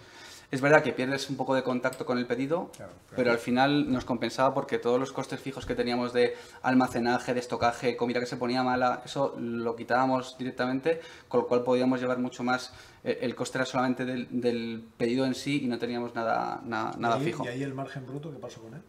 Es 0.51 0.59
verdad 0.59 0.83
que 0.83 0.91
pierdes 0.91 1.29
un 1.29 1.37
poco 1.37 1.55
de 1.55 1.63
contacto 1.63 2.05
con 2.05 2.17
el 2.17 2.25
pedido, 2.27 2.71
Claro, 2.75 2.91
claro. 2.91 3.15
pero 3.15 3.31
al 3.31 3.37
final 3.39 3.89
nos 3.91 4.03
compensaba 4.03 4.53
porque 4.53 4.77
todos 4.79 4.99
los 4.99 5.13
costes 5.13 5.39
fijos 5.39 5.65
que 5.65 5.75
teníamos 5.75 6.11
de 6.11 6.35
almacenaje, 6.61 7.33
de 7.33 7.39
estocaje, 7.39 7.95
comida 7.95 8.19
que 8.19 8.25
se 8.25 8.35
ponía 8.35 8.61
mala, 8.61 9.01
eso 9.05 9.33
lo 9.39 9.77
quitábamos 9.77 10.37
directamente, 10.37 10.99
con 11.29 11.39
lo 11.41 11.47
cual 11.47 11.63
podíamos 11.63 12.01
llevar 12.01 12.19
mucho 12.19 12.43
más. 12.43 12.73
eh, 13.05 13.19
El 13.21 13.33
coste 13.33 13.59
era 13.59 13.65
solamente 13.65 14.03
del, 14.03 14.27
del 14.29 14.83
pedido 14.97 15.25
en 15.25 15.35
sí 15.35 15.61
y 15.63 15.67
no 15.67 15.79
teníamos 15.79 16.13
nada, 16.15 16.59
nada, 16.65 16.91
nada 16.97 17.15
y, 17.15 17.19
ahí- 17.19 17.25
fijo. 17.27 17.45
y 17.45 17.47
ahí 17.47 17.63
el 17.63 17.73
margen 17.73 18.05
bruto, 18.05 18.29
¿qué 18.29 18.37
pasó 18.37 18.61
con 18.61 18.73
él? 18.75 18.81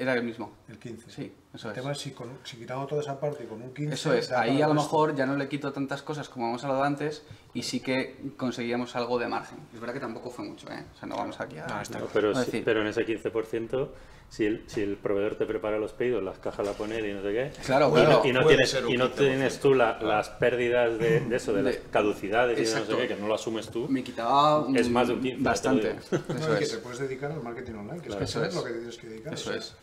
Era 0.00 0.14
el 0.14 0.22
mismo. 0.22 0.50
El 0.68 0.78
15. 0.78 1.10
Sí, 1.10 1.30
eso 1.52 1.68
el 1.68 1.72
es. 1.76 1.80
tema 1.82 1.92
es 1.92 1.98
si, 1.98 2.12
con, 2.12 2.28
si 2.42 2.56
quitando 2.56 2.86
toda 2.86 3.02
esa 3.02 3.20
parte 3.20 3.44
y 3.44 3.46
con 3.46 3.60
un 3.60 3.74
15. 3.74 3.94
Eso 3.94 4.14
es, 4.14 4.32
ahí 4.32 4.62
a 4.62 4.66
lo 4.68 4.72
mejor 4.72 5.14
ya 5.14 5.26
no 5.26 5.36
le 5.36 5.46
quito 5.46 5.72
tantas 5.74 6.00
cosas 6.00 6.28
como 6.30 6.48
hemos 6.48 6.64
hablado 6.64 6.84
antes 6.84 7.22
y 7.52 7.62
sí 7.62 7.80
que 7.80 8.16
conseguíamos 8.38 8.96
algo 8.96 9.18
de 9.18 9.28
margen. 9.28 9.58
Es 9.74 9.78
verdad 9.80 9.92
que 9.92 10.00
tampoco 10.00 10.30
fue 10.30 10.46
mucho, 10.46 10.68
¿eh? 10.72 10.84
O 10.94 10.98
sea, 10.98 11.06
no 11.06 11.16
vamos 11.16 11.38
aquí 11.38 11.58
a... 11.58 11.66
No, 11.66 11.80
está 11.82 11.98
No, 11.98 12.06
pero, 12.12 12.32
decir- 12.32 12.62
pero 12.64 12.80
en 12.80 12.86
ese 12.86 13.04
15%, 13.04 13.88
si 14.30 14.46
el, 14.46 14.62
si 14.68 14.80
el 14.80 14.96
proveedor 14.96 15.34
te 15.34 15.44
prepara 15.44 15.76
los 15.78 15.92
pedidos, 15.92 16.22
las 16.22 16.38
cajas 16.38 16.64
la 16.64 16.72
pone 16.72 17.00
y 17.00 17.12
no 17.12 17.20
sé 17.20 17.32
qué, 17.32 17.52
Claro, 17.66 17.88
y 17.90 17.92
claro. 17.94 18.10
no, 18.22 18.24
y 18.28 18.32
no 18.32 18.46
tienes, 18.46 18.74
un 18.74 18.88
y 18.90 18.96
no 18.96 19.06
15%. 19.10 19.14
tienes 19.16 19.60
tú 19.60 19.74
la- 19.74 19.98
las 20.00 20.28
pérdidas 20.30 20.98
de, 21.00 21.20
de 21.20 21.36
eso, 21.36 21.52
de 21.52 21.62
las 21.64 21.74
De- 21.74 21.82
caducidades 21.90 22.56
y 22.58 22.62
de 22.62 22.70
no 22.70 22.76
Exacto. 22.76 22.94
sé 22.96 23.02
qué, 23.02 23.08
que 23.14 23.20
no 23.20 23.26
lo 23.26 23.34
asumes 23.34 23.68
tú. 23.68 23.88
Me 23.88 24.04
quitaba 24.04 24.66
Es 24.74 24.88
mm, 24.88 24.92
más 24.92 25.08
de 25.08 25.14
un 25.14 25.20
15, 25.20 25.42
bastante. 25.42 25.94
te 25.94 26.16
lo 26.16 26.22
No, 26.28 26.34
Eso 26.38 26.54
y 26.54 26.58
que 26.58 26.64
es. 26.64 26.70
te 26.70 26.76
puedes 26.78 26.98
dedicar 27.00 27.32
al 27.32 27.42
marketing 27.42 27.74
online, 27.74 28.00
que 28.00 28.06
Claro, 28.08 28.24
es, 28.24 28.32
que 28.32 28.38
eso 28.38 28.44
eso 28.44 28.46
es 28.46 28.48
es. 28.50 28.54
lo 28.54 28.64
que 28.64 28.72
tienes 28.78 28.96
que 28.98 29.06
dedicar. 29.08 29.34
Eso 29.34 29.50
o 29.50 29.52
sea, 29.52 29.60
es. 29.60 29.76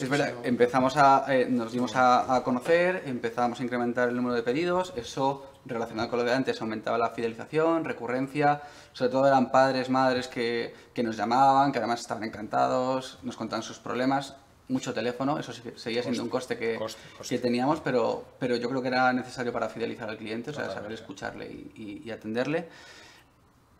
Es 0.00 0.08
verdad, 0.08 0.32
empezamos 0.44 0.96
a, 0.96 1.24
eh, 1.34 1.46
nos 1.48 1.72
dimos 1.72 1.96
a, 1.96 2.34
a 2.36 2.42
conocer, 2.44 3.02
empezamos 3.06 3.58
a 3.60 3.64
incrementar 3.64 4.08
el 4.08 4.16
número 4.16 4.34
de 4.34 4.42
pedidos, 4.42 4.92
eso 4.96 5.44
relacionado 5.66 6.08
con 6.08 6.20
lo 6.20 6.24
de 6.24 6.32
antes 6.32 6.60
aumentaba 6.60 6.96
la 6.98 7.10
fidelización, 7.10 7.84
recurrencia, 7.84 8.62
sobre 8.92 9.10
todo 9.10 9.26
eran 9.26 9.50
padres, 9.50 9.90
madres 9.90 10.28
que, 10.28 10.72
que 10.94 11.02
nos 11.02 11.16
llamaban, 11.16 11.72
que 11.72 11.78
además 11.78 12.00
estaban 12.00 12.22
encantados, 12.24 13.18
nos 13.22 13.36
contaban 13.36 13.62
sus 13.62 13.78
problemas, 13.78 14.34
mucho 14.68 14.92
teléfono, 14.94 15.38
eso 15.38 15.52
seguía 15.76 16.02
siendo 16.02 16.22
un 16.22 16.28
coste 16.28 16.56
que, 16.58 16.76
coste, 16.76 17.00
coste. 17.16 17.34
que 17.36 17.42
teníamos, 17.42 17.80
pero, 17.80 18.24
pero 18.38 18.54
yo 18.56 18.68
creo 18.68 18.82
que 18.82 18.88
era 18.88 19.12
necesario 19.12 19.52
para 19.52 19.68
fidelizar 19.68 20.08
al 20.10 20.18
cliente, 20.18 20.50
o 20.50 20.54
sea, 20.54 20.70
saber 20.70 20.92
escucharle 20.92 21.46
y, 21.46 21.72
y- 21.74 22.02
y 22.08 22.10
atenderle. 22.10 22.68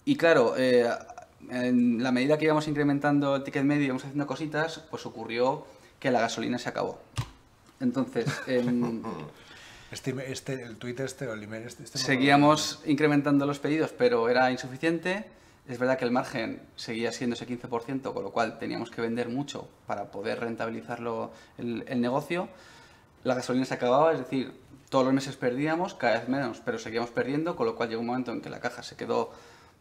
Y 0.05 0.17
claro, 0.17 0.55
eh, 0.57 0.89
en 1.51 2.03
la 2.03 2.11
medida 2.11 2.39
que 2.39 2.47
íbamos 2.47 2.67
incrementando 2.69 3.37
el 3.37 3.45
ticket 3.45 3.63
medio 3.65 3.83
y 3.83 3.87
íbamos 3.87 4.05
haciendo 4.05 4.27
cositas, 4.27 4.79
pues 4.91 5.05
ocurrió 5.07 5.65
que 5.99 6.11
la 6.11 6.21
gasolina 6.21 6.59
se 6.59 6.69
acabó. 6.69 7.01
Entonces, 7.81 8.27
Este, 9.91 10.31
este, 10.31 10.63
el 10.63 10.77
tweet 10.77 10.97
este 10.99 11.27
o 11.27 11.33
el 11.33 11.43
email 11.43 11.63
este. 11.63 11.83
este 11.83 11.99
no 11.99 12.05
seguíamos 12.05 12.83
incrementando 12.85 13.47
los 13.47 13.59
pedidos, 13.59 13.91
pero 13.97 14.29
era 14.29 14.51
insuficiente. 14.51 15.25
Es 15.67 15.79
verdad 15.79 15.99
que 15.99 16.05
el 16.05 16.11
margen 16.11 16.61
seguía 16.77 17.11
siendo 17.11 17.37
ese 17.37 17.47
15%, 17.47 18.13
con 18.13 18.23
lo 18.23 18.31
cual 18.31 18.59
teníamos 18.59 18.91
que 18.91 19.01
vender 19.01 19.31
mucho 19.31 19.67
para 19.87 20.11
poder 20.11 20.41
rentabilizarlo 20.41 21.31
el, 21.57 21.85
el 21.89 22.03
negocio. 22.03 22.49
La 23.25 23.35
gasolina 23.35 23.65
se 23.65 23.75
acababa, 23.75 24.13
es 24.13 24.19
decir, 24.19 24.53
todos 24.91 25.05
los 25.05 25.15
meses 25.15 25.37
perdíamos, 25.37 25.95
cada 25.95 26.19
vez 26.19 26.29
menos, 26.29 26.61
pero 26.65 26.79
seguíamos 26.79 27.11
perdiendo, 27.11 27.57
con 27.57 27.67
lo 27.67 27.75
cual 27.75 27.89
llegó 27.89 28.01
un 28.01 28.07
momento 28.09 28.33
en 28.33 28.41
que 28.41 28.51
la 28.51 28.61
caja 28.61 28.83
se 28.83 28.97
quedó 28.97 29.33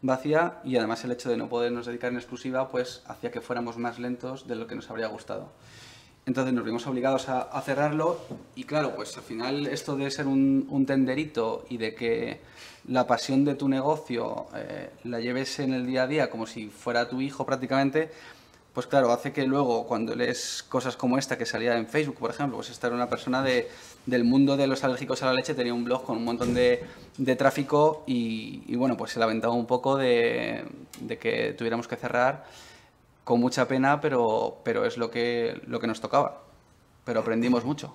vacía 0.02 0.60
y 0.64 0.76
además 0.76 1.04
el 1.04 1.12
hecho 1.12 1.28
de 1.28 1.36
no 1.36 1.48
podernos 1.48 1.86
dedicar 1.86 2.10
en 2.12 2.18
exclusiva 2.18 2.68
pues 2.68 3.02
hacía 3.06 3.32
que 3.32 3.40
fuéramos 3.40 3.78
más 3.78 3.98
lentos 3.98 4.46
de 4.46 4.54
lo 4.54 4.66
que 4.66 4.74
nos 4.74 4.88
habría 4.90 5.08
gustado. 5.08 5.50
Entonces 6.28 6.52
nos 6.52 6.62
vimos 6.62 6.86
obligados 6.86 7.30
a, 7.30 7.58
cerrarlo 7.62 8.20
y 8.54 8.64
claro, 8.64 8.94
pues 8.94 9.16
al 9.16 9.22
final 9.22 9.66
esto 9.66 9.96
de 9.96 10.10
ser 10.10 10.26
un, 10.26 10.84
tenderito 10.86 11.64
y 11.70 11.78
de 11.78 11.94
que 11.94 12.40
la 12.86 13.06
pasión 13.06 13.46
de 13.46 13.54
tu 13.54 13.66
negocio 13.66 14.46
eh, 14.54 14.90
la 15.04 15.20
lleves 15.20 15.58
en 15.58 15.72
el 15.72 15.86
día 15.86 16.02
a 16.02 16.06
día 16.06 16.28
como 16.28 16.46
si 16.46 16.68
fuera 16.68 17.08
tu 17.08 17.22
hijo 17.22 17.46
prácticamente, 17.46 18.10
pues 18.74 18.86
claro, 18.86 19.10
hace 19.10 19.32
que 19.32 19.46
luego 19.46 19.86
cuando 19.86 20.14
lees 20.14 20.62
cosas 20.68 20.98
como 20.98 21.16
esta 21.16 21.38
que 21.38 21.46
salía 21.46 21.78
en 21.78 21.86
Facebook, 21.86 22.18
por 22.18 22.30
ejemplo, 22.30 22.58
pues 22.58 22.68
esta 22.68 22.88
era 22.88 22.96
una 22.96 23.08
persona 23.08 23.42
de, 23.42 23.66
del 24.04 24.24
mundo 24.24 24.58
de 24.58 24.66
los 24.66 24.84
alérgicos 24.84 25.22
a 25.22 25.26
la 25.26 25.32
leche, 25.32 25.54
tenía 25.54 25.72
un 25.72 25.84
blog 25.84 26.04
con 26.04 26.18
un 26.18 26.24
montón 26.24 26.52
de, 26.52 26.84
de 27.16 27.36
tráfico 27.36 28.04
y, 28.06 28.76
bueno, 28.76 28.98
pues 28.98 29.12
se 29.12 29.18
lamentaba 29.18 29.54
un 29.54 29.66
poco 29.66 29.96
de, 29.96 30.62
que 31.20 31.54
tuviéramos 31.56 31.88
que 31.88 31.96
cerrar 31.96 32.44
con 33.28 33.40
mucha 33.40 33.68
pena, 33.68 34.00
pero, 34.00 34.56
pero 34.64 34.86
es 34.86 34.96
lo 34.96 35.10
que, 35.10 35.60
lo 35.66 35.78
que 35.78 35.86
nos 35.86 36.00
tocaba. 36.00 36.44
Pero 37.04 37.20
aprendimos 37.20 37.62
mucho. 37.62 37.94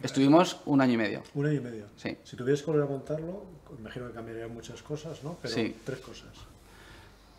Estuvimos 0.00 0.60
un 0.66 0.80
año 0.80 0.92
y 0.92 0.96
medio. 0.96 1.22
Un 1.34 1.46
año 1.46 1.56
y 1.56 1.60
medio. 1.60 1.86
Sí. 1.96 2.16
Si 2.22 2.36
tuvieras 2.36 2.62
que 2.62 2.70
volver 2.70 2.86
a 2.86 2.88
montarlo, 2.88 3.42
imagino 3.76 4.06
que 4.06 4.12
cambiarían 4.14 4.54
muchas 4.54 4.80
cosas, 4.84 5.24
¿no? 5.24 5.36
Pero 5.42 5.52
Sí. 5.52 5.74
tres 5.84 5.98
cosas. 5.98 6.28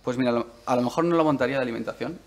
Pues 0.04 0.18
mira, 0.18 0.46
a 0.66 0.76
lo 0.76 0.82
mejor 0.82 1.06
no 1.06 1.16
lo 1.16 1.24
montaría 1.24 1.56
de 1.56 1.62
alimentación, 1.62 2.20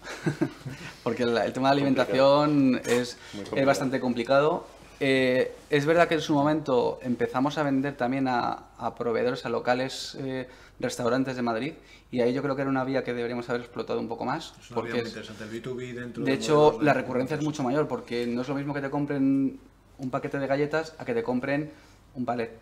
porque 1.05 1.25
el, 1.25 1.37
el 1.37 1.53
tema 1.53 1.69
de 1.69 1.73
alimentación 1.73 2.81
es, 2.87 3.19
complicado. 3.33 3.57
es 3.61 3.67
bastante 3.67 4.01
complicado. 4.01 4.67
Eh, 5.05 5.53
es 5.69 5.85
verdad 5.85 6.07
que 6.07 6.15
en 6.15 6.21
su 6.21 6.33
momento 6.33 7.01
empezamos 7.03 7.59
a 7.59 7.65
vender 7.65 7.97
también 7.97 8.29
a, 8.29 8.67
a 8.79 8.95
proveedores, 8.95 9.45
a 9.45 9.49
locales, 9.49 10.17
eh, 10.21 10.49
restaurantes 10.79 11.35
de 11.35 11.43
Madrid, 11.43 11.73
y 12.13 12.21
ahí 12.21 12.33
yo 12.33 12.41
creo 12.41 12.55
que 12.55 12.63
era 12.63 12.71
una 12.71 12.85
vía 12.85 13.03
que 13.03 13.13
deberíamos 13.13 13.49
haber 13.51 13.63
explotado 13.63 13.99
un 13.99 14.07
poco 14.07 14.25
más. 14.25 14.55
Es 14.61 14.71
una 14.71 14.75
porque 14.77 14.93
vía 14.93 15.01
muy 15.03 15.09
es- 15.11 15.17
interesante. 15.17 15.43
El 15.43 15.51
B2B 15.51 15.93
dentro 15.93 16.25
de 16.25 16.33
hecho, 16.33 16.79
la 16.83 16.95
recurrencia 16.95 17.37
es 17.37 17.43
mucho 17.43 17.65
mayor, 17.65 17.89
porque 17.89 18.29
no 18.29 18.43
es 18.43 18.49
lo 18.49 18.55
mismo 18.55 18.73
que 18.73 18.81
te 18.81 18.91
compren 18.91 19.59
un 19.99 20.11
paquete 20.11 20.39
de 20.39 20.47
galletas 20.47 20.95
a 20.99 21.05
que 21.05 21.15
te 21.15 21.25
compren 21.25 21.73
un 22.15 22.25
palet. 22.25 22.53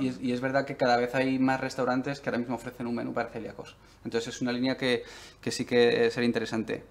Y 0.00 0.08
es, 0.08 0.18
y 0.22 0.32
es 0.32 0.40
verdad 0.40 0.64
que 0.64 0.74
cada 0.76 0.96
vez 0.96 1.14
hay 1.14 1.38
más 1.38 1.60
restaurantes 1.60 2.20
que 2.20 2.30
ahora 2.30 2.38
mismo 2.38 2.54
ofrecen 2.56 2.86
un 2.86 2.94
menú 2.94 3.12
para 3.12 3.28
celíacos. 3.28 3.76
Entonces 4.06 4.34
es 4.34 4.40
una 4.40 4.52
línea 4.52 4.78
que, 4.78 5.04
que 5.42 5.50
sí 5.50 5.66
que 5.66 6.10
sería 6.10 6.26
interesante. 6.26 6.82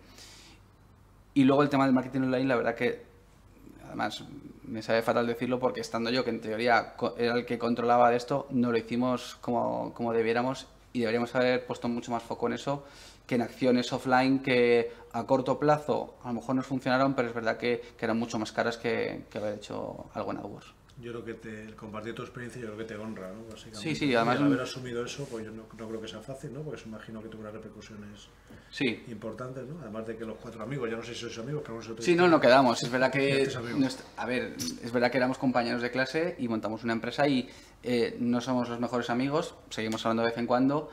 Y 1.33 1.45
luego 1.45 1.63
el 1.63 1.69
tema 1.69 1.85
del 1.85 1.93
marketing 1.95 2.21
online, 2.21 2.45
la 2.45 2.55
verdad 2.55 2.75
que, 2.75 3.01
además, 3.85 4.23
me 4.67 4.81
sabe 4.81 5.01
fatal 5.01 5.25
decirlo 5.25 5.59
porque 5.59 5.81
estando 5.81 6.09
yo, 6.09 6.23
que 6.23 6.29
en 6.29 6.41
teoría 6.41 6.93
era 7.17 7.35
el 7.35 7.45
que 7.45 7.57
controlaba 7.57 8.09
de 8.09 8.17
esto, 8.17 8.47
no 8.51 8.71
lo 8.71 8.77
hicimos 8.77 9.37
como, 9.41 9.93
como 9.93 10.13
debiéramos 10.13 10.67
y 10.93 10.99
deberíamos 10.99 11.33
haber 11.35 11.65
puesto 11.65 11.87
mucho 11.87 12.11
más 12.11 12.23
foco 12.23 12.47
en 12.47 12.53
eso 12.53 12.83
que 13.25 13.35
en 13.35 13.41
acciones 13.41 13.91
offline 13.91 14.39
que 14.39 14.91
a 15.11 15.25
corto 15.25 15.59
plazo 15.59 16.15
a 16.23 16.29
lo 16.29 16.35
mejor 16.35 16.55
nos 16.55 16.65
funcionaron, 16.65 17.13
pero 17.13 17.27
es 17.27 17.33
verdad 17.33 17.57
que, 17.57 17.81
eran 17.99 18.17
mucho 18.17 18.39
más 18.39 18.51
caras 18.53 18.77
que, 18.77 19.25
que 19.29 19.37
haber 19.37 19.55
hecho 19.55 20.05
algo 20.13 20.31
en 20.31 20.37
AdWords. 20.37 20.76
Yo 20.99 21.11
creo 21.11 21.23
que 21.23 21.33
te, 21.35 21.63
el 21.63 21.75
compartir 21.75 22.15
tu 22.15 22.23
experiencia 22.23 22.59
yo 22.59 22.67
creo 22.69 22.79
que 22.79 22.85
te 22.85 22.95
honra, 22.95 23.31
¿no? 23.31 23.43
Básicamente. 23.49 23.81
Sí, 23.81 23.95
sí, 23.95 24.15
además 24.15 24.39
Y 24.39 24.43
haber 24.43 24.61
asumido 24.61 25.05
eso, 25.05 25.27
pues 25.29 25.45
yo 25.45 25.51
no, 25.51 25.63
no 25.77 25.87
creo 25.87 26.01
que 26.01 26.07
sea 26.07 26.21
fácil, 26.21 26.53
¿no? 26.53 26.61
Porque 26.61 26.81
se 26.81 26.89
imagino 26.89 27.21
que 27.21 27.29
tuvo 27.29 27.41
unas 27.41 27.53
repercusiones 27.53 28.29
Sí, 28.71 29.03
importantes, 29.07 29.63
¿no? 29.65 29.79
Además 29.81 30.07
de 30.07 30.17
que 30.17 30.25
los 30.25 30.37
cuatro 30.37 30.61
amigos, 30.63 30.89
yo 30.89 30.97
no 30.97 31.03
sé 31.03 31.13
si 31.13 31.21
sois 31.21 31.37
amigos, 31.37 31.61
pero 31.65 31.79
no 31.81 32.01
Sí, 32.01 32.15
no, 32.15 32.27
no 32.27 32.39
quedamos. 32.39 32.81
Es 32.81 32.91
verdad 32.91 33.11
que, 33.11 33.47
a 34.17 34.25
ver, 34.25 34.55
es 34.57 34.91
verdad 34.91 35.11
que 35.11 35.17
éramos 35.17 35.37
compañeros 35.37 35.81
de 35.81 35.91
clase 35.91 36.35
y 36.39 36.47
montamos 36.47 36.83
una 36.83 36.93
empresa 36.93 37.27
y 37.27 37.47
eh, 37.83 38.17
no 38.19 38.41
somos 38.41 38.67
los 38.67 38.79
mejores 38.79 39.09
amigos, 39.09 39.55
seguimos 39.69 40.05
hablando 40.05 40.23
de 40.23 40.29
vez 40.29 40.37
en 40.37 40.47
cuando, 40.47 40.89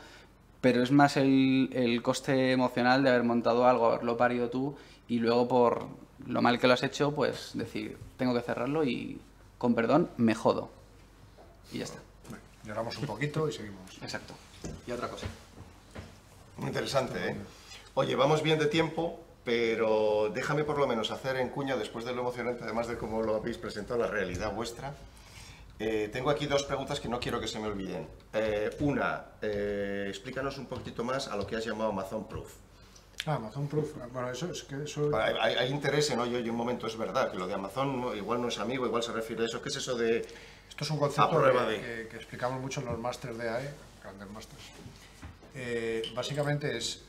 pero 0.61 0.83
es 0.83 0.91
más 0.93 1.17
el, 1.17 1.71
el 1.73 2.03
coste 2.03 2.53
emocional 2.53 3.03
de 3.03 3.11
haber 3.11 3.25
montado 3.25 3.67
algo, 3.67 3.87
haberlo 3.87 4.17
parido 4.17 4.51
tú 4.51 4.77
y 5.09 5.19
luego 5.19 5.49
por 5.49 5.87
lo 6.27 6.43
mal 6.43 6.59
que 6.59 6.67
lo 6.67 6.75
has 6.75 6.83
hecho, 6.83 7.15
pues 7.15 7.51
decir, 7.55 7.99
tengo 8.17 8.35
que 8.35 8.41
cerrarlo 8.41 8.85
y 8.85 9.21
con 9.65 9.75
perdón 9.75 10.11
me 10.19 10.35
jodo. 10.35 10.69
Y 11.73 11.79
ya 11.79 11.85
está. 11.85 11.99
Bueno, 12.29 12.45
lloramos 12.65 12.99
un 12.99 13.07
poquito 13.07 13.49
y 13.49 13.53
seguimos. 13.55 13.97
Exacto. 14.03 14.35
Y 14.87 14.93
otra 14.93 15.09
cosa. 15.09 15.27
Muy 16.59 16.67
interesante, 16.67 17.31
¿eh? 17.31 17.37
Oye, 17.95 18.15
vamos 18.15 18.43
bien 18.43 18.59
de 18.59 18.67
tiempo, 18.67 19.19
pero 19.43 20.31
déjame 20.35 20.65
por 20.65 20.77
lo 20.77 20.87
menos 20.87 21.11
hacer 21.11 21.37
en 21.37 21.49
cuña, 21.49 21.79
después 21.79 22.05
de 22.05 22.13
lo 22.13 22.21
emocionante, 22.21 22.63
además 22.63 22.89
de 22.89 22.99
cómo 22.99 23.23
lo 23.23 23.37
habéis 23.37 23.57
presentado, 23.57 23.99
la 23.99 24.07
realidad 24.07 24.53
vuestra. 24.53 24.95
Eh, 25.79 26.11
tengo 26.13 26.29
aquí 26.29 26.45
dos 26.45 26.65
preguntas 26.65 27.01
que 27.01 27.09
no 27.09 27.19
quiero 27.19 27.41
que 27.41 27.49
se 27.49 27.59
me 27.59 27.69
olviden. 27.69 28.07
Eh, 28.35 28.69
una, 28.81 29.25
eh, 29.41 30.05
explícanos 30.11 30.59
un 30.59 30.67
poquitito 30.67 31.05
más 31.05 31.29
a 31.29 31.37
lo 31.37 31.47
que 31.47 31.57
has 31.57 31.65
llamado 31.65 31.89
Amazon 31.89 32.29
Proof. 32.29 32.53
Ah, 33.27 33.37
Amazon 33.37 33.67
Proof, 33.69 33.93
bueno, 34.13 34.31
eso 34.31 34.51
es 34.51 34.65
que 34.65 34.85
eso... 34.85 35.17
Hay, 35.17 35.35
hay- 35.41 35.55
hay 35.57 35.71
interés 35.71 36.11
en 36.11 36.21
hoy, 36.21 36.35
hoy 36.35 36.49
un 36.49 36.57
momento 36.57 36.87
es 36.87 36.97
verdad, 36.97 37.31
que 37.31 37.39
lo 37.39 37.47
de 37.47 37.55
Amazon 37.55 38.01
no- 38.01 38.15
igual 38.15 38.41
no 38.43 38.49
es 38.49 38.59
amigo, 38.59 38.85
igual 38.87 39.03
se 39.03 39.13
refiere 39.13 39.43
a 39.45 39.47
eso. 39.47 39.63
¿Qué 39.63 39.71
es 39.71 39.77
eso 39.77 39.97
de 39.97 40.19
Esto 40.69 40.85
es 40.85 40.91
un 40.91 40.99
concepto 40.99 41.31
que, 41.67 41.73
de. 41.73 41.81
que- 41.81 42.09
que 42.09 42.17
explicamos 42.17 42.61
mucho 42.61 42.81
en 42.81 42.87
los 42.87 42.99
másters 42.99 43.39
de 43.39 43.49
AE, 43.49 43.71
grandes 44.03 44.29
másters. 44.31 44.63
Eh, 45.55 46.03
básicamente 46.15 46.77
es, 46.77 47.03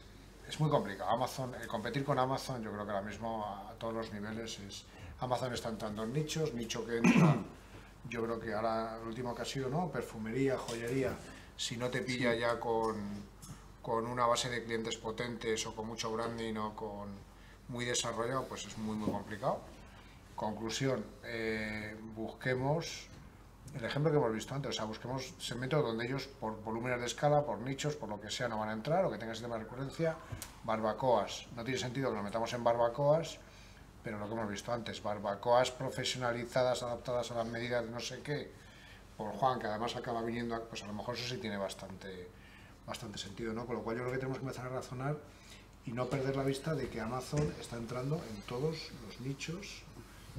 es 0.48 0.60
muy 0.60 0.70
complicado. 0.70 1.10
Amazon, 1.10 1.54
eh, 1.56 1.68
competir 1.68 2.04
con 2.06 2.18
Amazon, 2.20 2.64
yo 2.64 2.72
creo 2.72 2.86
que 2.86 2.92
ahora 2.92 3.06
mismo 3.06 3.44
a, 3.46 3.72
a 3.72 3.74
todos 3.74 3.94
los 3.94 4.14
niveles 4.14 4.60
es. 4.60 4.84
Amazon 5.20 5.54
está 5.54 5.70
entrando 5.70 6.04
en 6.04 6.14
nichos, 6.14 6.54
nicho 6.54 6.86
que 6.86 6.98
entra. 6.98 7.38
Yo 8.10 8.24
creo 8.24 8.40
que 8.40 8.54
ahora, 8.54 8.98
el 9.02 9.08
último 9.08 9.34
que 9.34 9.42
ha 9.42 9.46
sido, 9.46 9.68
¿no? 9.70 9.90
Perfumería, 9.92 10.58
joyería, 10.58 11.14
si 11.58 11.76
no 11.78 11.90
te 11.90 12.02
pilla 12.02 12.36
ya 12.36 12.60
con, 12.60 12.96
con 13.86 14.08
una 14.08 14.26
base 14.26 14.50
de 14.50 14.64
clientes 14.64 14.98
potentes 14.98 15.64
o 15.68 15.76
con 15.76 15.86
mucho 15.86 16.12
branding 16.12 16.56
o 16.58 16.76
con 16.76 17.08
muy 17.68 17.86
desarrollado, 17.86 18.48
pues 18.48 18.66
es 18.66 18.80
muy, 18.80 18.96
muy 18.98 19.12
complicado. 19.12 19.60
Conclusión, 20.36 21.06
eh, 21.24 21.96
busquemos 22.16 23.08
el 23.76 23.86
ejemplo 23.86 24.12
que 24.12 24.18
hemos 24.18 24.34
visto 24.34 24.56
antes, 24.56 24.72
o 24.72 24.74
sea, 24.74 24.86
busquemos 24.86 25.36
segmentos 25.38 25.84
donde 25.84 26.04
ellos, 26.04 26.26
por 26.26 26.60
volúmenes 26.64 27.00
de 27.00 27.06
escala, 27.06 27.46
por 27.46 27.60
nichos, 27.60 27.96
por 27.96 28.10
lo 28.10 28.20
que 28.20 28.32
sea, 28.32 28.48
no 28.48 28.58
van 28.58 28.70
a 28.70 28.74
entrar 28.74 29.06
o 29.06 29.12
que 29.12 29.20
tengan 29.20 29.36
sistema 29.36 29.58
de 29.58 29.66
recurrencia. 29.66 30.16
Barbacoas, 30.64 31.46
no 31.56 31.64
tiene 31.64 31.78
sentido 31.78 32.10
que 32.10 32.16
nos 32.16 32.24
metamos 32.24 32.52
en 32.54 32.64
barbacoas, 32.64 33.38
pero 34.04 34.18
lo 34.18 34.26
que 34.26 34.34
hemos 34.34 34.50
visto 34.50 34.74
antes, 34.74 35.04
barbacoas 35.04 35.70
profesionalizadas, 35.70 36.82
adaptadas 36.82 37.30
a 37.30 37.36
las 37.36 37.46
medidas 37.46 37.86
de 37.86 37.92
no 37.92 38.00
sé 38.00 38.24
qué, 38.24 38.52
por 39.16 39.32
Juan, 39.34 39.60
que 39.60 39.68
además 39.68 39.96
acaba 39.96 40.24
viniendo, 40.24 40.60
pues 40.70 40.82
a 40.82 40.88
lo 40.88 40.94
mejor 40.94 41.14
eso 41.14 41.30
sí 41.30 41.38
tiene 41.38 41.58
bastante, 41.58 42.30
bastante 42.86 43.18
sentido, 43.18 43.54
¿no? 43.54 43.66
Con 43.66 43.76
lo 43.78 43.84
cual 43.84 43.98
yo 43.98 44.04
creo 44.04 44.14
que 44.14 44.20
tenemos 44.20 44.38
que 44.40 44.46
empezar 44.46 44.68
a 44.68 44.70
razonar 44.70 45.18
y 45.86 45.92
no 45.92 46.08
perder 46.08 46.36
la 46.36 46.44
vista 46.44 46.74
de 46.76 46.90
que 46.90 47.00
Amazon 47.02 47.54
está 47.60 47.78
entrando 47.78 48.16
en 48.30 48.42
todos 48.44 48.92
los 49.06 49.22
nichos 49.22 49.84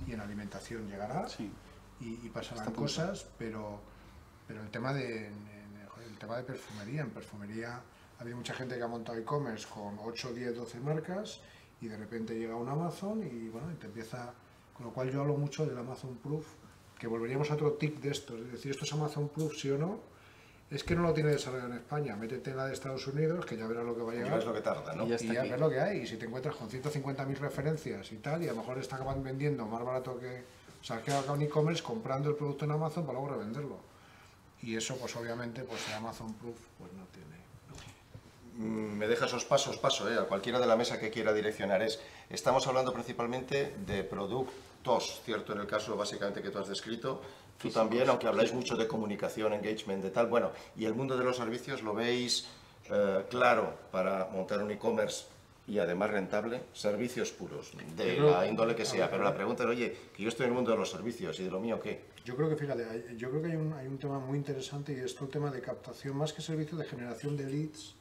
y 0.06 0.12
en 0.12 0.20
alimentación 0.20 0.88
llegará 0.88 1.28
Sí. 1.28 1.50
y, 2.00 2.26
y 2.26 2.30
pasarán 2.32 2.72
cosas, 2.72 3.26
pero, 3.38 3.80
pero 4.46 4.62
el 4.62 4.70
tema 4.70 4.92
de 4.92 5.30
el 6.08 6.18
tema 6.18 6.36
de 6.36 6.44
perfumería, 6.44 7.02
en 7.02 7.10
perfumería 7.10 7.80
ha 8.18 8.22
habido 8.22 8.36
mucha 8.38 8.54
gente 8.54 8.76
que 8.76 8.82
ha 8.82 8.88
montado 8.88 9.18
e-commerce 9.18 9.66
con 9.68 9.98
8, 9.98 10.32
10, 10.32 10.56
12 10.56 10.80
marcas 10.80 11.40
y 11.80 11.88
de 11.88 11.96
repente 11.96 12.34
llega 12.38 12.56
un 12.56 12.68
Amazon 12.68 13.22
y 13.22 13.48
bueno, 13.48 13.70
y 13.70 13.74
te 13.74 13.86
empieza, 13.86 14.32
con 14.72 14.86
lo 14.86 14.92
cual 14.92 15.10
yo 15.10 15.20
hablo 15.20 15.36
mucho 15.36 15.66
del 15.66 15.76
Amazon 15.76 16.16
Proof, 16.22 16.46
que 16.98 17.06
volveríamos 17.06 17.50
a 17.50 17.54
otro 17.54 17.72
tip 17.72 17.98
de 18.00 18.10
estos, 18.10 18.40
es 18.40 18.52
decir, 18.52 18.70
esto 18.70 18.84
es 18.84 18.92
Amazon 18.94 19.28
Proof, 19.28 19.54
sí 19.56 19.68
o 19.70 19.76
no, 19.78 20.00
es 20.70 20.82
que 20.84 20.96
no 20.96 21.02
lo 21.02 21.12
tiene 21.12 21.30
desarrollado 21.30 21.70
en 21.70 21.78
España, 21.78 22.16
métete 22.16 22.50
en 22.50 22.56
la 22.56 22.66
de 22.66 22.72
Estados 22.74 23.06
Unidos, 23.06 23.46
que 23.46 23.56
ya 23.56 23.66
verás 23.66 23.84
lo 23.84 23.94
que 23.94 24.02
va 24.02 24.12
a 24.12 24.14
Ya 24.16 24.22
llegar. 24.24 24.38
es 24.40 24.44
lo 24.44 24.52
que 24.54 24.60
tarda, 24.62 24.94
¿no? 24.94 25.06
Y 25.06 25.10
ya 25.10 25.14
está 25.16 25.26
Y 25.32 25.34
ya 25.34 25.42
ves 25.42 25.60
lo 25.60 25.70
que 25.70 25.80
hay, 25.80 25.98
y 25.98 26.06
si 26.06 26.16
te 26.16 26.26
encuentras 26.26 26.56
con 26.56 26.68
150.000 26.68 27.36
referencias 27.38 28.10
y 28.12 28.16
tal, 28.16 28.42
y 28.42 28.48
a 28.48 28.52
lo 28.52 28.58
mejor 28.58 28.78
están 28.78 29.22
vendiendo 29.22 29.64
más 29.66 29.84
barato 29.84 30.18
que... 30.18 30.42
O 30.80 30.84
sea, 30.86 31.00
que 31.02 31.10
haga 31.12 31.32
un 31.32 31.42
e-commerce 31.42 31.82
comprando 31.82 32.30
el 32.30 32.36
producto 32.36 32.64
en 32.64 32.70
Amazon 32.72 33.04
para 33.06 33.18
luego 33.18 33.34
revenderlo. 33.34 33.78
Y 34.62 34.76
eso, 34.76 34.96
pues 34.98 35.14
obviamente, 35.16 35.62
pues 35.64 35.86
el 35.88 35.94
Amazon 35.94 36.32
Proof, 36.34 36.56
pues 36.78 36.92
no 36.92 37.04
tiene... 37.06 37.36
Mm, 38.68 38.96
Me 38.96 39.06
dejas 39.08 39.28
esos 39.28 39.44
pasos, 39.44 39.78
paso, 39.78 40.10
¿eh? 40.10 40.16
a 40.18 40.24
cualquiera 40.24 40.58
de 40.60 40.66
la 40.66 40.76
mesa 40.76 40.98
que 41.00 41.10
quiera 41.10 41.32
direccionar. 41.32 41.82
Es, 41.82 41.98
estamos 42.30 42.66
hablando 42.66 42.92
principalmente 42.92 43.74
de 43.86 44.04
productos, 44.04 45.20
¿cierto? 45.24 45.52
En 45.52 45.60
el 45.60 45.66
caso 45.66 45.96
básicamente 45.96 46.40
que 46.42 46.50
tú 46.50 46.58
has 46.58 46.68
descrito. 46.68 47.20
Tú 47.60 47.70
también, 47.70 48.08
aunque 48.08 48.26
habláis 48.26 48.52
mucho 48.52 48.76
de 48.76 48.86
comunicación, 48.86 49.52
engagement, 49.52 50.02
de 50.02 50.10
tal. 50.10 50.26
Bueno, 50.26 50.50
y 50.76 50.84
el 50.84 50.94
mundo 50.94 51.16
de 51.16 51.24
los 51.24 51.36
servicios 51.36 51.82
lo 51.82 51.94
veis 51.94 52.46
eh, 52.90 53.24
claro 53.30 53.74
para 53.90 54.26
montar 54.26 54.62
un 54.62 54.70
e-commerce 54.70 55.24
y 55.66 55.78
además 55.80 56.10
rentable, 56.10 56.62
servicios 56.74 57.32
puros, 57.32 57.72
de 57.96 58.14
creo- 58.14 58.30
la 58.30 58.46
índole 58.46 58.76
que 58.76 58.84
sea. 58.84 59.06
ver, 59.06 59.10
Pero 59.10 59.24
la 59.24 59.34
pregunta 59.34 59.64
es, 59.64 59.68
oye, 59.70 59.96
que 60.14 60.22
yo 60.22 60.28
estoy 60.28 60.44
en 60.44 60.50
el 60.52 60.54
mundo 60.56 60.70
de 60.70 60.76
los 60.76 60.90
servicios 60.90 61.40
y 61.40 61.44
de 61.44 61.50
lo 61.50 61.58
mío, 61.58 61.80
¿qué? 61.80 62.04
Yo 62.24 62.36
creo 62.36 62.48
que, 62.48 62.56
fíjate, 62.56 63.16
yo 63.16 63.30
creo 63.30 63.42
que 63.42 63.48
hay 63.48 63.56
un, 63.56 63.72
hay 63.72 63.86
un 63.88 63.98
tema 63.98 64.18
muy 64.20 64.36
interesante 64.38 64.92
y 64.92 65.00
es 65.00 65.14
todo 65.14 65.24
el 65.24 65.30
tema 65.32 65.50
de 65.50 65.60
captación, 65.60 66.16
más 66.16 66.32
que 66.32 66.42
servicio 66.42 66.76
de 66.78 66.84
generación 66.84 67.36
de 67.36 67.46
leads 67.46 67.94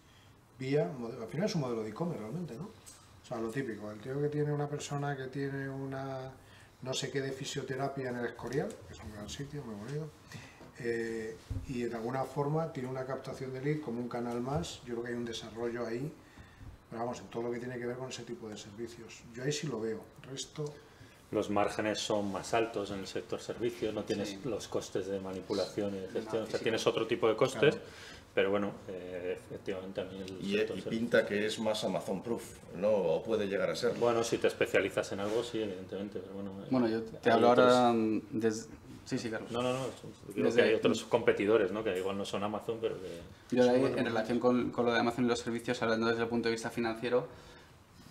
vía, 0.60 0.92
modelo- 1.00 1.24
al 1.24 1.28
final 1.30 1.48
es 1.48 1.56
un 1.56 1.62
modelo 1.62 1.82
de 1.84 1.90
e-commerce 1.90 2.22
realmente, 2.22 2.54
¿no? 2.56 2.66
O 2.66 3.28
sea, 3.28 3.38
lo 3.40 3.50
típico, 3.50 3.90
el 3.92 4.00
tío 4.00 4.22
que 4.22 4.30
tiene 4.30 4.54
una 4.54 4.68
persona 4.70 5.18
que 5.18 5.26
tiene 5.28 5.68
una 5.68 6.32
no 6.86 6.94
sé 6.94 7.10
qué 7.10 7.20
de 7.20 7.32
fisioterapia 7.32 8.10
en 8.10 8.18
el 8.18 8.26
Escorial, 8.26 8.70
que 8.88 8.94
es 8.94 9.00
un 9.00 9.12
gran 9.12 9.28
sitio, 9.28 9.64
muy 9.64 9.74
bonito, 9.74 10.08
eh, 10.80 11.36
y 11.68 11.84
de 11.84 11.96
alguna 11.96 12.24
forma 12.24 12.72
tiene 12.72 12.88
una 12.88 13.06
captación 13.06 13.52
de 13.52 13.62
lead 13.62 13.80
como 13.82 14.00
un 14.00 14.08
canal 14.08 14.40
más, 14.40 14.82
yo 14.86 14.94
creo 14.94 15.04
que 15.04 15.10
hay 15.10 15.16
un 15.16 15.26
desarrollo 15.26 15.86
ahí, 15.86 16.12
pero 16.88 17.02
vamos, 17.02 17.20
en 17.20 17.28
todo 17.28 17.44
lo 17.44 17.52
que 17.52 17.58
tiene 17.58 17.80
que 17.80 17.88
ver 17.88 17.98
con 17.98 18.10
ese 18.10 18.24
tipo 18.24 18.48
de 18.48 18.56
servicios. 18.56 19.24
Yo 19.34 19.44
ahí 19.44 19.52
sí 19.52 19.66
lo 19.66 19.82
veo, 19.82 20.00
el 20.22 20.30
resto... 20.30 20.64
Los 21.32 21.50
márgenes 21.50 22.00
son 22.00 22.32
más 22.32 22.54
altos 22.54 22.92
en 22.92 23.00
el 23.00 23.08
sector 23.08 23.42
servicios, 23.42 23.92
no 23.92 24.04
tienes 24.04 24.46
los 24.46 24.68
costes 24.68 25.08
de 25.08 25.20
manipulación 25.20 25.96
y 25.96 26.00
de 26.02 26.08
gestión, 26.08 26.44
o 26.44 26.46
sea, 26.46 26.60
tienes 26.60 26.86
otro 26.86 27.08
tipo 27.08 27.28
de 27.28 27.36
costes, 27.36 27.80
pero 28.36 28.52
bueno, 28.52 28.74
eh, 28.90 29.40
efectivamente 29.50 30.02
a 30.02 30.04
mí 30.04 30.20
el 30.22 30.46
y, 30.46 30.60
y 30.60 30.82
pinta 30.82 31.26
que 31.26 31.46
es 31.46 31.58
más 31.58 31.82
Amazon 31.86 32.22
Proof, 32.22 32.44
¿no? 32.76 32.90
O 32.90 33.24
puede 33.24 33.48
llegar 33.48 33.70
a 33.70 33.76
ser. 33.78 33.94
Bueno, 33.94 34.26
si 34.26 34.38
te 34.38 34.48
especializas 34.48 35.10
en 35.14 35.22
algo, 35.22 35.42
sí, 35.42 35.62
evidentemente. 35.62 36.20
Pero 36.20 36.34
bueno, 36.34 36.52
eh, 36.62 36.68
bueno, 36.70 36.90
yo 36.90 37.02
te 37.02 37.32
hablo 37.32 37.48
ahora 37.48 37.94
desde... 38.32 38.68
Sí, 39.06 39.18
sí, 39.18 39.30
Carlos. 39.30 39.50
No, 39.52 39.62
no, 39.62 39.72
no. 39.72 39.86
Creo 40.34 40.54
que 40.54 40.62
hay 40.62 40.74
otros 40.74 41.06
competidores, 41.06 41.72
¿no? 41.72 41.82
Que 41.82 41.98
igual 41.98 42.18
no 42.18 42.26
son 42.26 42.44
Amazon, 42.44 42.80
pero 42.82 42.96
que... 43.00 43.56
Yo 43.56 43.70
ahí, 43.70 43.86
en 43.86 44.04
relación 44.04 44.40
con, 44.40 44.72
con, 44.72 44.86
lo 44.86 44.92
de 44.92 45.00
Amazon 45.00 45.26
y 45.26 45.28
los 45.30 45.40
servicios, 45.40 45.82
hablando 45.82 46.08
desde 46.08 46.24
el 46.24 46.28
punto 46.28 46.50
de 46.50 46.56
vista 46.56 46.70
financiero, 46.70 47.28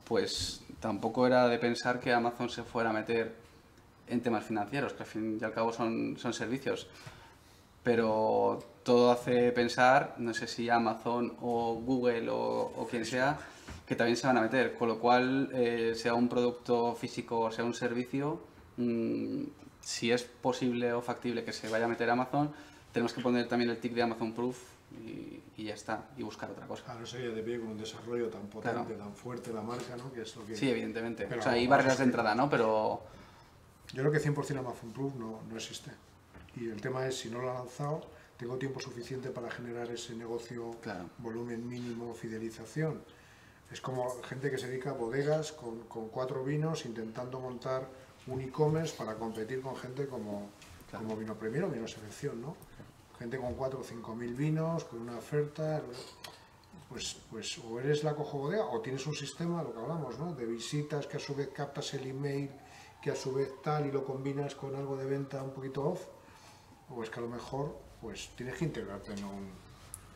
pues 0.04 0.62
tampoco 0.80 1.26
era 1.26 1.48
de 1.48 1.58
pensar 1.58 2.00
que 2.00 2.14
Amazon 2.14 2.48
se 2.48 2.62
fuera 2.62 2.90
a 2.90 2.92
meter 2.94 3.34
en 4.08 4.22
temas 4.22 4.44
financieros, 4.44 4.94
que 4.94 5.02
al 5.02 5.08
fin 5.08 5.38
y 5.38 5.44
al 5.44 5.52
cabo 5.52 5.70
son, 5.70 6.16
son 6.16 6.32
servicios. 6.32 6.86
Pero 7.82 8.64
todo 8.84 9.10
hace 9.10 9.50
pensar, 9.52 10.14
no 10.18 10.32
sé 10.34 10.46
si 10.46 10.70
Amazon 10.70 11.34
o 11.40 11.74
Google 11.74 12.28
o, 12.30 12.72
o 12.76 12.86
quien 12.86 13.04
sea, 13.04 13.38
que 13.86 13.96
también 13.96 14.16
se 14.16 14.26
van 14.26 14.36
a 14.36 14.42
meter. 14.42 14.74
Con 14.74 14.88
lo 14.88 15.00
cual, 15.00 15.50
eh, 15.52 15.94
sea 15.96 16.14
un 16.14 16.28
producto 16.28 16.94
físico 16.94 17.40
o 17.40 17.50
sea 17.50 17.64
un 17.64 17.74
servicio, 17.74 18.40
mmm, 18.76 19.42
si 19.80 20.12
es 20.12 20.22
posible 20.22 20.92
o 20.92 21.02
factible 21.02 21.44
que 21.44 21.52
se 21.52 21.68
vaya 21.68 21.86
a 21.86 21.88
meter 21.88 22.08
Amazon, 22.08 22.52
tenemos 22.92 23.12
que 23.12 23.20
poner 23.20 23.48
también 23.48 23.70
el 23.70 23.78
tick 23.78 23.92
de 23.94 24.02
Amazon 24.02 24.32
Proof 24.32 24.58
y, 24.92 25.42
y 25.56 25.64
ya 25.64 25.74
está, 25.74 26.06
y 26.16 26.22
buscar 26.22 26.50
otra 26.50 26.66
cosa. 26.66 26.84
Claro, 26.84 27.06
sería 27.06 27.30
de 27.30 27.42
pie 27.42 27.58
con 27.58 27.70
un 27.70 27.78
desarrollo 27.78 28.28
tan 28.28 28.46
potente, 28.46 28.94
claro. 28.94 28.96
tan 28.96 29.14
fuerte 29.14 29.52
la 29.52 29.62
marca, 29.62 29.96
¿no? 29.96 30.12
Que 30.12 30.22
es 30.22 30.36
lo 30.36 30.46
que... 30.46 30.56
Sí, 30.56 30.70
evidentemente. 30.70 31.26
Pero 31.26 31.40
o 31.40 31.42
sea, 31.42 31.52
hay 31.52 31.66
barreras 31.66 31.98
de 31.98 32.04
entrada, 32.04 32.34
¿no? 32.34 32.48
Pero... 32.48 33.02
Yo 33.92 34.02
creo 34.02 34.12
que 34.12 34.20
100% 34.20 34.58
Amazon 34.58 34.92
Proof 34.92 35.14
no, 35.16 35.40
no 35.48 35.56
existe. 35.56 35.90
Y 36.56 36.68
el 36.68 36.80
tema 36.80 37.06
es, 37.06 37.18
si 37.18 37.30
no 37.30 37.40
lo 37.40 37.50
ha 37.50 37.54
lanzado, 37.54 38.06
tengo 38.36 38.56
tiempo 38.56 38.80
suficiente 38.80 39.30
para 39.30 39.50
generar 39.50 39.90
ese 39.90 40.14
negocio, 40.14 40.76
claro. 40.80 41.10
volumen 41.18 41.68
mínimo, 41.68 42.14
fidelización. 42.14 43.02
Es 43.70 43.80
como 43.80 44.08
gente 44.22 44.50
que 44.50 44.58
se 44.58 44.68
dedica 44.68 44.90
a 44.90 44.92
bodegas 44.94 45.52
con, 45.52 45.80
con 45.84 46.08
cuatro 46.08 46.44
vinos 46.44 46.84
intentando 46.84 47.40
montar 47.40 47.88
un 48.26 48.40
e-commerce 48.40 48.96
para 48.96 49.14
competir 49.14 49.60
con 49.60 49.76
gente 49.76 50.06
como, 50.06 50.50
claro. 50.90 51.06
como 51.06 51.16
Vino 51.16 51.34
Primero, 51.34 51.68
Vino 51.68 51.86
Selección, 51.86 52.40
¿no? 52.40 52.56
Gente 53.18 53.38
con 53.38 53.54
cuatro 53.54 53.80
o 53.80 53.84
cinco 53.84 54.14
mil 54.14 54.34
vinos, 54.34 54.84
con 54.84 55.00
una 55.00 55.18
oferta, 55.18 55.82
pues, 56.88 57.16
pues 57.30 57.58
o 57.58 57.78
eres 57.78 58.02
la 58.02 58.14
cojo 58.14 58.38
bodega 58.38 58.66
o 58.66 58.80
tienes 58.80 59.06
un 59.06 59.14
sistema, 59.14 59.62
lo 59.62 59.72
que 59.72 59.80
hablamos, 59.80 60.18
¿no? 60.18 60.34
De 60.34 60.46
visitas 60.46 61.06
que 61.06 61.16
a 61.16 61.20
su 61.20 61.34
vez 61.34 61.48
captas 61.48 61.94
el 61.94 62.06
email, 62.06 62.50
que 63.02 63.10
a 63.10 63.16
su 63.16 63.32
vez 63.32 63.50
tal 63.62 63.86
y 63.86 63.92
lo 63.92 64.04
combinas 64.04 64.54
con 64.54 64.74
algo 64.74 64.96
de 64.96 65.04
venta 65.06 65.42
un 65.42 65.52
poquito 65.52 65.84
off, 65.84 66.06
o 66.90 67.02
es 67.02 67.10
que 67.10 67.18
a 67.20 67.22
lo 67.22 67.28
mejor 67.28 67.83
pues 68.04 68.28
tienes 68.36 68.56
que 68.56 68.66
integrarte 68.66 69.14
en 69.14 69.24
un... 69.24 69.48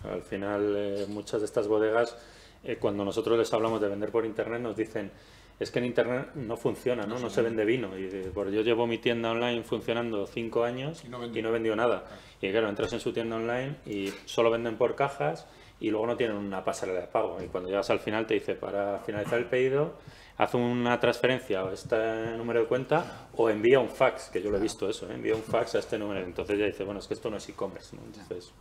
Al 0.05 0.23
final, 0.23 0.74
eh, 0.77 1.06
muchas 1.09 1.40
de 1.40 1.47
estas 1.47 1.66
bodegas, 1.66 2.15
eh, 2.62 2.77
cuando 2.77 3.02
nosotros 3.02 3.39
les 3.39 3.51
hablamos 3.55 3.81
de 3.81 3.89
vender 3.89 4.10
por 4.10 4.27
internet, 4.27 4.60
nos 4.60 4.77
dicen, 4.77 5.10
es 5.59 5.70
que 5.70 5.78
en 5.78 5.86
internet 5.86 6.35
no 6.35 6.59
funciona, 6.59 7.06
no, 7.06 7.15
no, 7.15 7.20
no 7.23 7.31
se 7.31 7.40
vende 7.40 7.65
vino. 7.65 7.97
Y 7.97 8.02
de, 8.02 8.31
pues 8.31 8.52
yo 8.52 8.60
llevo 8.60 8.86
mi 8.86 8.98
tienda 8.98 9.31
online 9.31 9.62
funcionando 9.62 10.27
cinco 10.27 10.65
años 10.65 11.02
y 11.02 11.09
no, 11.09 11.24
y 11.24 11.40
no 11.40 11.48
he 11.48 11.52
vendido 11.52 11.74
nada. 11.74 12.02
Claro. 12.05 12.20
Y 12.43 12.51
claro, 12.51 12.69
entras 12.69 12.93
en 12.93 13.01
su 13.01 13.15
tienda 13.15 13.36
online 13.36 13.77
y 13.86 14.12
solo 14.27 14.51
venden 14.51 14.77
por 14.77 14.94
cajas 14.94 15.47
y 15.81 15.90
luego 15.90 16.06
no 16.09 16.16
tienen 16.19 16.36
una 16.36 16.62
pasarela 16.62 17.01
de 17.01 17.06
pago. 17.06 17.39
Y 17.43 17.47
cuando 17.47 17.70
llegas 17.70 17.89
al 17.89 18.01
final 18.01 18.27
te 18.27 18.35
dice, 18.35 18.55
para 18.55 18.98
finalizar 18.98 19.39
el 19.39 19.47
pedido, 19.47 19.94
haz 20.39 20.55
una 20.55 20.98
transferencia 21.01 21.62
a 21.62 21.73
este 21.73 22.36
número 22.36 22.60
de 22.60 22.66
cuenta 22.66 23.28
o 23.35 23.51
envía 23.51 23.81
un 23.81 23.90
fax, 23.90 24.31
que 24.31 24.40
yo 24.40 24.51
lo 24.51 24.56
he 24.56 24.60
visto 24.60 24.89
eso, 24.89 25.10
¿eh? 25.10 25.15
envía 25.15 25.35
un 25.35 25.43
fax 25.43 25.74
a 25.74 25.81
este 25.81 25.98
número. 25.98 26.20
Entonces 26.20 26.59
ya 26.59 26.66
dice, 26.66 26.85
bueno, 26.85 27.01
es 27.01 27.06
que 27.06 27.15
esto 27.15 27.28
no 27.28 27.36
es 27.36 27.48
e-commerce, 27.48 27.97
¿no? 27.97 28.02
Entonces, 28.02 28.52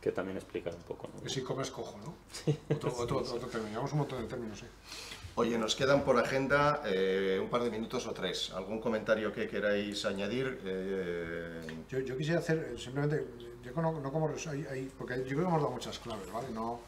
que 0.00 0.12
también 0.12 0.36
explicar 0.36 0.74
un 0.74 0.82
poco. 0.82 1.08
¿no? 1.08 1.26
Es 1.26 1.36
e-commerce 1.36 1.72
cojo, 1.72 1.98
¿no? 2.04 2.14
Sí. 2.30 2.56
Otro, 2.74 2.90
otro, 2.98 3.18
otro, 3.18 3.34
otro 3.34 3.48
término, 3.48 3.70
llevamos 3.70 3.92
un 3.92 3.98
montón 3.98 4.22
de 4.22 4.28
términos, 4.28 4.62
¿eh? 4.62 4.68
Oye, 5.38 5.58
nos 5.58 5.76
quedan 5.76 6.02
por 6.02 6.18
agenda 6.18 6.82
eh, 6.86 7.38
un 7.42 7.50
par 7.50 7.62
de 7.62 7.70
minutos 7.70 8.06
o 8.06 8.12
tres. 8.12 8.52
¿Algún 8.52 8.80
comentario 8.80 9.32
que 9.32 9.46
queráis 9.48 10.04
añadir? 10.06 10.60
Eh... 10.64 11.60
Yo, 11.90 12.00
yo, 12.00 12.16
quisiera 12.16 12.40
hacer 12.40 12.74
simplemente, 12.78 13.26
yo 13.62 13.72
no, 13.82 14.00
no 14.00 14.10
como 14.10 14.30
hay, 14.50 14.66
hay, 14.70 14.92
porque 14.96 15.18
yo 15.18 15.24
creo 15.24 15.40
que 15.40 15.44
hemos 15.44 15.60
dado 15.60 15.72
muchas 15.72 15.98
claves, 15.98 16.32
¿vale? 16.32 16.48
No, 16.54 16.80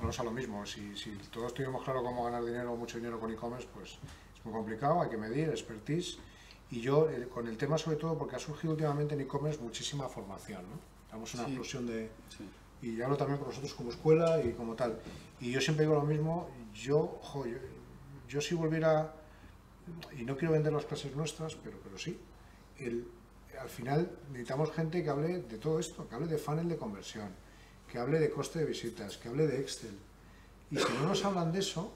no 0.00 0.10
es 0.10 0.20
a 0.20 0.24
lo 0.24 0.30
mismo. 0.30 0.64
Si, 0.66 0.96
si 0.96 1.10
todos 1.32 1.52
tuviéramos 1.52 1.82
claro 1.84 2.02
cómo 2.02 2.24
ganar 2.24 2.44
dinero, 2.44 2.76
mucho 2.76 2.98
dinero 2.98 3.18
con 3.18 3.30
e-commerce, 3.30 3.68
pues 3.72 3.98
es 4.36 4.44
muy 4.44 4.52
complicado, 4.52 5.00
hay 5.02 5.10
que 5.10 5.16
medir, 5.16 5.48
expertise. 5.48 6.18
Y 6.70 6.80
yo, 6.80 7.08
eh, 7.10 7.28
con 7.28 7.48
el 7.48 7.56
tema 7.56 7.78
sobre 7.78 7.96
todo, 7.96 8.16
porque 8.16 8.36
ha 8.36 8.38
surgido 8.38 8.72
últimamente 8.72 9.14
en 9.14 9.22
e-commerce 9.22 9.60
muchísima 9.60 10.08
formación, 10.08 10.62
¿no? 10.62 10.78
Estamos 11.04 11.34
en 11.34 11.40
una 11.40 11.48
sí. 11.48 11.54
explosión 11.54 11.86
de... 11.86 12.10
Sí. 12.28 12.48
Y 12.80 13.02
hablo 13.02 13.16
también 13.16 13.38
con 13.38 13.48
nosotros 13.48 13.74
como 13.74 13.90
escuela 13.90 14.40
y 14.42 14.52
como 14.52 14.74
tal. 14.74 15.00
Y 15.40 15.50
yo 15.50 15.60
siempre 15.60 15.84
digo 15.84 15.96
lo 15.96 16.04
mismo, 16.04 16.48
yo, 16.72 17.18
jo, 17.22 17.44
yo, 17.46 17.56
yo 18.28 18.40
si 18.40 18.54
volviera, 18.54 19.14
y 20.16 20.22
no 20.22 20.36
quiero 20.36 20.52
vender 20.52 20.72
las 20.72 20.84
clases 20.84 21.16
nuestras, 21.16 21.56
pero, 21.56 21.78
pero 21.82 21.98
sí, 21.98 22.18
el, 22.78 23.08
al 23.60 23.68
final 23.68 24.10
necesitamos 24.30 24.70
gente 24.72 25.02
que 25.02 25.10
hable 25.10 25.40
de 25.40 25.58
todo 25.58 25.78
esto, 25.78 26.08
que 26.08 26.14
hable 26.14 26.28
de 26.28 26.38
funnel 26.38 26.68
de 26.68 26.76
conversión, 26.76 27.30
que 27.90 27.98
hable 27.98 28.18
de 28.18 28.30
coste 28.30 28.60
de 28.60 28.64
visitas, 28.66 29.16
que 29.16 29.28
hable 29.28 29.46
de 29.46 29.60
Excel. 29.60 29.96
Y 30.70 30.76
si 30.76 30.92
no 31.00 31.08
nos 31.08 31.24
hablan 31.24 31.52
de 31.52 31.60
eso, 31.60 31.92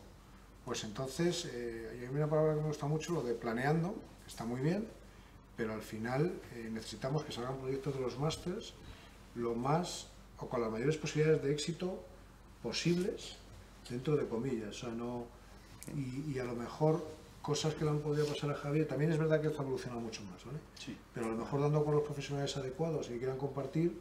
pues 0.64 0.84
entonces, 0.84 1.48
eh, 1.52 1.98
hay 2.08 2.14
una 2.14 2.28
palabra 2.28 2.54
que 2.54 2.60
me 2.60 2.68
gusta 2.68 2.86
mucho, 2.86 3.12
lo 3.12 3.22
de 3.22 3.34
planeando, 3.34 3.94
que 4.22 4.28
está 4.28 4.44
muy 4.44 4.60
bien, 4.60 4.88
pero 5.56 5.74
al 5.74 5.82
final 5.82 6.40
eh, 6.54 6.70
necesitamos 6.72 7.24
que 7.24 7.32
salgan 7.32 7.58
proyectos 7.58 7.94
de 7.94 8.00
los 8.00 8.18
másters 8.18 8.74
lo 9.34 9.54
más, 9.54 10.08
o 10.38 10.48
con 10.48 10.60
las 10.60 10.70
mayores 10.70 10.96
posibilidades 10.96 11.42
de 11.42 11.52
éxito 11.52 12.02
posibles, 12.62 13.36
dentro 13.88 14.16
de 14.16 14.26
comillas, 14.26 14.70
o 14.70 14.86
sea, 14.86 14.90
no... 14.90 15.26
Y, 15.96 16.32
y 16.32 16.38
a 16.38 16.44
lo 16.44 16.54
mejor 16.54 17.04
cosas 17.42 17.74
que 17.74 17.84
le 17.84 17.90
han 17.90 17.98
podido 17.98 18.24
pasar 18.26 18.50
a 18.50 18.54
Javier, 18.54 18.86
también 18.86 19.10
es 19.10 19.18
verdad 19.18 19.40
que 19.40 19.48
esto 19.48 19.60
ha 19.60 19.62
evolucionado 19.64 20.00
mucho 20.00 20.22
más, 20.22 20.44
¿vale? 20.44 20.58
Sí. 20.78 20.96
Pero 21.12 21.26
a 21.26 21.28
lo 21.30 21.36
mejor 21.36 21.60
dando 21.60 21.84
con 21.84 21.94
los 21.94 22.04
profesionales 22.04 22.56
adecuados 22.56 23.08
y 23.08 23.14
que 23.14 23.18
quieran 23.18 23.36
compartir, 23.36 24.00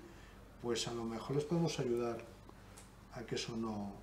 pues 0.61 0.87
a 0.87 0.93
lo 0.93 1.03
mejor 1.03 1.35
les 1.35 1.45
podemos 1.45 1.79
ayudar 1.79 2.17
a 3.13 3.21
que 3.21 3.35
eso 3.35 3.55
no, 3.57 3.93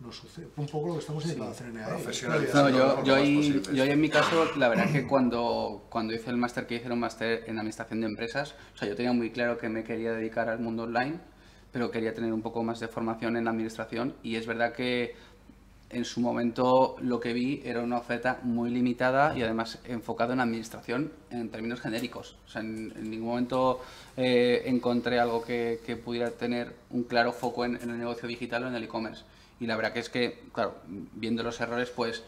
no 0.00 0.12
suceda. 0.12 0.46
Un 0.56 0.66
poco 0.66 0.88
lo 0.88 0.94
que 0.94 1.00
estamos 1.00 1.24
intentando 1.24 1.54
sí. 1.54 1.64
hacer 1.64 1.68
en 1.68 1.78
EAE. 1.78 2.54
No, 2.54 2.70
yo, 2.70 3.04
yo, 3.04 3.14
ahí, 3.14 3.62
yo 3.72 3.82
ahí 3.82 3.90
en 3.90 4.00
mi 4.00 4.08
caso, 4.08 4.46
la 4.56 4.68
verdad 4.68 4.90
que 4.90 5.06
cuando, 5.06 5.86
cuando 5.88 6.14
hice 6.14 6.30
el 6.30 6.36
máster 6.36 6.66
que 6.66 6.76
hice 6.76 6.86
era 6.86 6.94
un 6.94 7.00
máster 7.00 7.44
en 7.46 7.58
administración 7.58 8.00
de 8.00 8.06
empresas, 8.08 8.54
o 8.74 8.78
sea, 8.78 8.88
yo 8.88 8.96
tenía 8.96 9.12
muy 9.12 9.30
claro 9.30 9.58
que 9.58 9.68
me 9.68 9.84
quería 9.84 10.12
dedicar 10.12 10.48
al 10.48 10.58
mundo 10.58 10.84
online, 10.84 11.20
pero 11.70 11.90
quería 11.90 12.12
tener 12.12 12.32
un 12.32 12.42
poco 12.42 12.62
más 12.62 12.80
de 12.80 12.88
formación 12.88 13.36
en 13.36 13.48
administración 13.48 14.16
y 14.22 14.36
es 14.36 14.46
verdad 14.46 14.72
que 14.74 15.14
en 15.92 16.04
su 16.04 16.20
momento 16.20 16.96
lo 17.00 17.20
que 17.20 17.32
vi 17.32 17.62
era 17.64 17.82
una 17.82 17.98
oferta 17.98 18.40
muy 18.42 18.70
limitada 18.70 19.36
y 19.36 19.42
además 19.42 19.78
enfocado 19.84 20.32
en 20.32 20.40
administración 20.40 21.12
en 21.30 21.50
términos 21.50 21.80
genéricos. 21.80 22.36
O 22.46 22.48
sea, 22.48 22.62
en, 22.62 22.88
ningún 23.10 23.28
momento 23.28 23.80
eh, 24.16 24.62
encontré 24.66 25.20
algo 25.20 25.42
que, 25.42 25.80
que, 25.86 25.96
pudiera 25.96 26.30
tener 26.30 26.74
un 26.90 27.04
claro 27.04 27.32
foco 27.32 27.64
en, 27.64 27.76
en 27.76 27.90
el 27.90 27.98
negocio 27.98 28.28
digital 28.28 28.64
o 28.64 28.68
en 28.68 28.74
el 28.74 28.84
e-commerce. 28.84 29.24
Y 29.60 29.66
la 29.66 29.76
verdad 29.76 29.92
que 29.92 30.00
es 30.00 30.08
que, 30.08 30.40
claro, 30.52 30.76
viendo 30.86 31.42
los 31.42 31.60
errores, 31.60 31.90
pues 31.90 32.24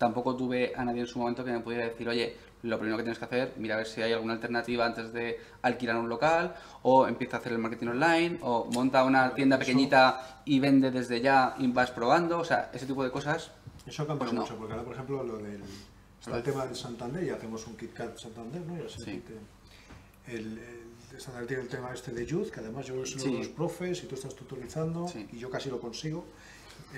tampoco 0.00 0.34
tuve 0.34 0.72
a 0.74 0.82
nadie 0.82 1.02
en 1.02 1.06
su 1.06 1.18
momento 1.18 1.44
que 1.44 1.52
me 1.52 1.60
pudiera 1.60 1.84
decir, 1.84 2.08
oye, 2.08 2.34
lo 2.62 2.78
primero 2.78 2.96
que 2.96 3.02
tienes 3.02 3.18
que 3.18 3.26
hacer, 3.26 3.52
mira 3.58 3.74
a 3.74 3.78
ver 3.78 3.86
si 3.86 4.00
hay 4.00 4.14
alguna 4.14 4.32
alternativa 4.32 4.86
antes 4.86 5.12
de 5.12 5.38
alquilar 5.60 5.96
un 5.96 6.08
local, 6.08 6.54
o 6.82 7.06
empieza 7.06 7.36
a 7.36 7.40
hacer 7.40 7.52
el 7.52 7.58
marketing 7.58 7.88
online, 7.88 8.38
o 8.40 8.64
monta 8.72 9.04
una 9.04 9.34
tienda 9.34 9.58
pequeñita 9.58 10.40
y 10.46 10.58
vende 10.58 10.90
desde 10.90 11.20
ya 11.20 11.54
y 11.58 11.70
vas 11.70 11.90
probando, 11.90 12.38
o 12.38 12.44
sea, 12.46 12.70
ese 12.72 12.86
tipo 12.86 13.04
de 13.04 13.10
cosas. 13.10 13.50
Eso 13.86 14.06
cambia 14.06 14.20
pues 14.20 14.32
no. 14.32 14.40
mucho, 14.40 14.56
porque 14.56 14.72
ahora, 14.72 14.84
por 14.86 14.94
ejemplo, 14.94 15.22
lo 15.22 15.36
del, 15.36 15.60
está 16.18 16.38
el 16.38 16.42
tema 16.42 16.64
del 16.64 16.76
Santander, 16.76 17.22
y 17.22 17.28
hacemos 17.28 17.66
un 17.66 17.76
KitKat 17.76 18.16
Santander, 18.16 18.62
¿no? 18.62 18.82
Ya 18.82 18.88
sé 18.88 19.04
sí. 19.04 19.22
que 19.26 20.34
el, 20.34 20.58
el 21.12 21.20
Santander 21.20 21.46
tiene 21.46 21.62
el 21.64 21.68
tema 21.68 21.92
este 21.92 22.12
de 22.12 22.24
Youth, 22.24 22.48
que 22.48 22.60
además 22.60 22.86
yo 22.86 23.04
soy 23.04 23.20
sí. 23.20 23.36
los 23.36 23.48
profes 23.48 24.02
y 24.02 24.06
tú 24.06 24.14
estás 24.14 24.34
tutorizando, 24.34 25.06
sí. 25.08 25.28
y 25.30 25.36
yo 25.36 25.50
casi 25.50 25.68
lo 25.68 25.78
consigo. 25.78 26.24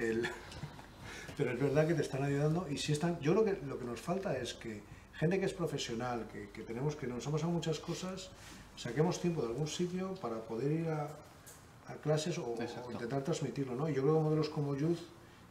El, 0.00 0.28
pero 1.36 1.52
es 1.52 1.60
verdad 1.60 1.86
que 1.86 1.94
te 1.94 2.02
están 2.02 2.22
ayudando 2.22 2.66
y 2.70 2.78
si 2.78 2.92
están, 2.92 3.18
yo 3.20 3.32
creo 3.32 3.44
que 3.44 3.66
lo 3.66 3.78
que 3.78 3.84
nos 3.84 4.00
falta 4.00 4.36
es 4.36 4.54
que 4.54 4.82
gente 5.14 5.38
que 5.38 5.46
es 5.46 5.54
profesional, 5.54 6.26
que, 6.32 6.50
que 6.50 6.62
tenemos 6.62 6.96
que 6.96 7.06
nos 7.06 7.26
han 7.26 7.32
pasado 7.32 7.52
muchas 7.52 7.78
cosas, 7.78 8.30
saquemos 8.76 9.20
tiempo 9.20 9.42
de 9.42 9.48
algún 9.48 9.68
sitio 9.68 10.14
para 10.14 10.36
poder 10.36 10.72
ir 10.72 10.88
a, 10.88 11.09
a 11.88 11.94
clases 12.02 12.38
o, 12.38 12.54
o, 12.54 12.92
intentar 12.92 13.22
transmitirlo, 13.22 13.74
¿no? 13.74 13.88
Y 13.88 13.94
yo 13.94 14.02
creo 14.02 14.16
que 14.16 14.20
modelos 14.20 14.48
como 14.48 14.74
Youth 14.76 14.98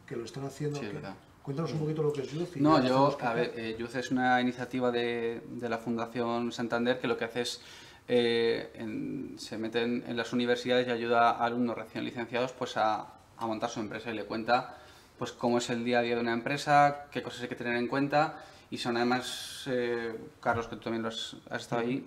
que 0.06 0.16
lo 0.16 0.24
están 0.24 0.44
haciendo. 0.44 0.78
Sí, 0.78 0.86
que. 0.86 1.00
Cuéntanos 1.42 1.72
un 1.72 1.80
poquito 1.80 2.02
lo 2.04 2.12
que 2.12 2.22
es 2.22 2.30
Youth. 2.30 2.56
no, 2.56 2.82
yo, 2.84 3.18
a 3.20 3.34
ver, 3.34 3.52
eh, 3.56 3.76
Youth 3.76 3.96
es 3.96 4.10
una 4.12 4.40
iniciativa 4.40 4.92
de, 4.92 5.42
de, 5.48 5.68
la 5.68 5.78
Fundación 5.78 6.52
Santander 6.52 7.00
que 7.00 7.08
lo 7.08 7.16
que 7.16 7.24
hace 7.24 7.40
es 7.40 7.60
eh, 8.06 8.70
en, 8.74 9.34
se 9.38 9.58
mete 9.58 9.82
en, 9.82 10.04
en, 10.06 10.16
las 10.16 10.32
universidades 10.32 10.86
y 10.86 10.90
ayuda 10.90 11.30
a 11.30 11.44
alumnos 11.44 11.76
recién 11.76 12.04
licenciados 12.04 12.52
pues 12.52 12.76
a, 12.76 13.14
a 13.36 13.46
montar 13.46 13.70
su 13.70 13.80
empresa 13.80 14.10
y 14.10 14.14
le 14.14 14.24
cuenta 14.24 14.81
pues 15.22 15.30
cómo 15.30 15.58
es 15.58 15.70
el 15.70 15.84
día 15.84 16.00
a 16.00 16.02
día 16.02 16.16
de 16.16 16.20
una 16.20 16.32
empresa, 16.32 17.06
qué 17.12 17.22
cosas 17.22 17.42
hay 17.42 17.48
que 17.48 17.54
tener 17.54 17.76
en 17.76 17.86
cuenta 17.86 18.42
y 18.72 18.78
son 18.78 18.96
además, 18.96 19.62
eh, 19.70 20.12
Carlos, 20.40 20.66
que 20.66 20.74
tú 20.74 20.82
también 20.82 21.06
has, 21.06 21.36
has, 21.48 21.62
estado 21.62 21.82
ahí, 21.82 22.04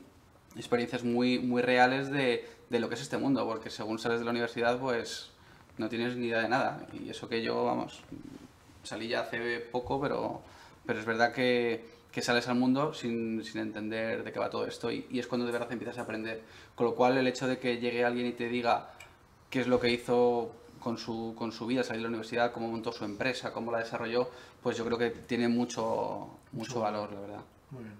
experiencias 0.57 1.05
muy, 1.05 1.39
muy 1.39 1.61
reales 1.61 2.11
de, 2.11 2.45
de, 2.69 2.79
lo 2.81 2.89
que 2.89 2.95
es 2.95 3.01
este 3.01 3.15
mundo, 3.17 3.47
porque 3.47 3.69
según 3.69 3.99
sales 3.99 4.19
de 4.19 4.25
la 4.25 4.31
universidad, 4.31 4.77
pues 4.79 5.29
no 5.77 5.87
tienes 5.87 6.17
ni 6.17 6.27
idea 6.27 6.41
de 6.41 6.49
nada. 6.49 6.85
Y 6.91 7.09
eso 7.09 7.29
que 7.29 7.41
yo, 7.41 7.63
vamos, 7.63 8.01
salí 8.83 9.07
ya 9.07 9.21
hace 9.21 9.61
poco, 9.61 10.01
pero, 10.01 10.41
pero 10.85 10.99
es 10.99 11.05
verdad 11.05 11.31
que, 11.31 11.85
que 12.11 12.21
sales 12.21 12.49
al 12.49 12.55
mundo 12.55 12.93
sin, 12.93 13.45
sin, 13.45 13.61
entender 13.61 14.25
de 14.25 14.33
qué 14.33 14.39
va 14.39 14.49
todo 14.49 14.67
esto 14.67 14.91
y, 14.91 15.07
y, 15.09 15.19
es 15.19 15.27
cuando 15.27 15.45
de 15.45 15.53
verdad 15.53 15.71
empiezas 15.71 15.99
a 15.99 16.01
aprender. 16.01 16.41
Con 16.75 16.85
lo 16.85 16.95
cual 16.95 17.17
el 17.17 17.27
hecho 17.27 17.47
de 17.47 17.59
que 17.59 17.77
llegue 17.77 18.03
alguien 18.03 18.27
y 18.27 18.33
te 18.33 18.49
diga 18.49 18.89
qué 19.49 19.61
es 19.61 19.67
lo 19.67 19.79
que 19.79 19.89
hizo 19.89 20.64
con 20.85 20.99
su, 20.99 21.33
con 21.35 21.51
su 21.51 21.65
vida, 21.65 21.81
salir 21.81 22.01
de 22.01 22.03
la 22.03 22.09
universidad, 22.09 22.51
cómo 22.51 22.67
montó 22.67 22.91
su 22.91 23.05
empresa, 23.05 23.51
cómo 23.51 23.71
la 23.71 23.79
desarrolló, 23.79 24.29
pues 24.61 24.77
yo 24.77 24.85
creo 24.85 24.99
que 24.99 25.09
tiene 25.09 25.47
mucho, 25.47 26.29
mucho 26.51 26.79
valor, 26.79 27.11
la 27.11 27.21
verdad. 27.21 27.41
Muy 27.71 27.85
bien. 27.85 27.95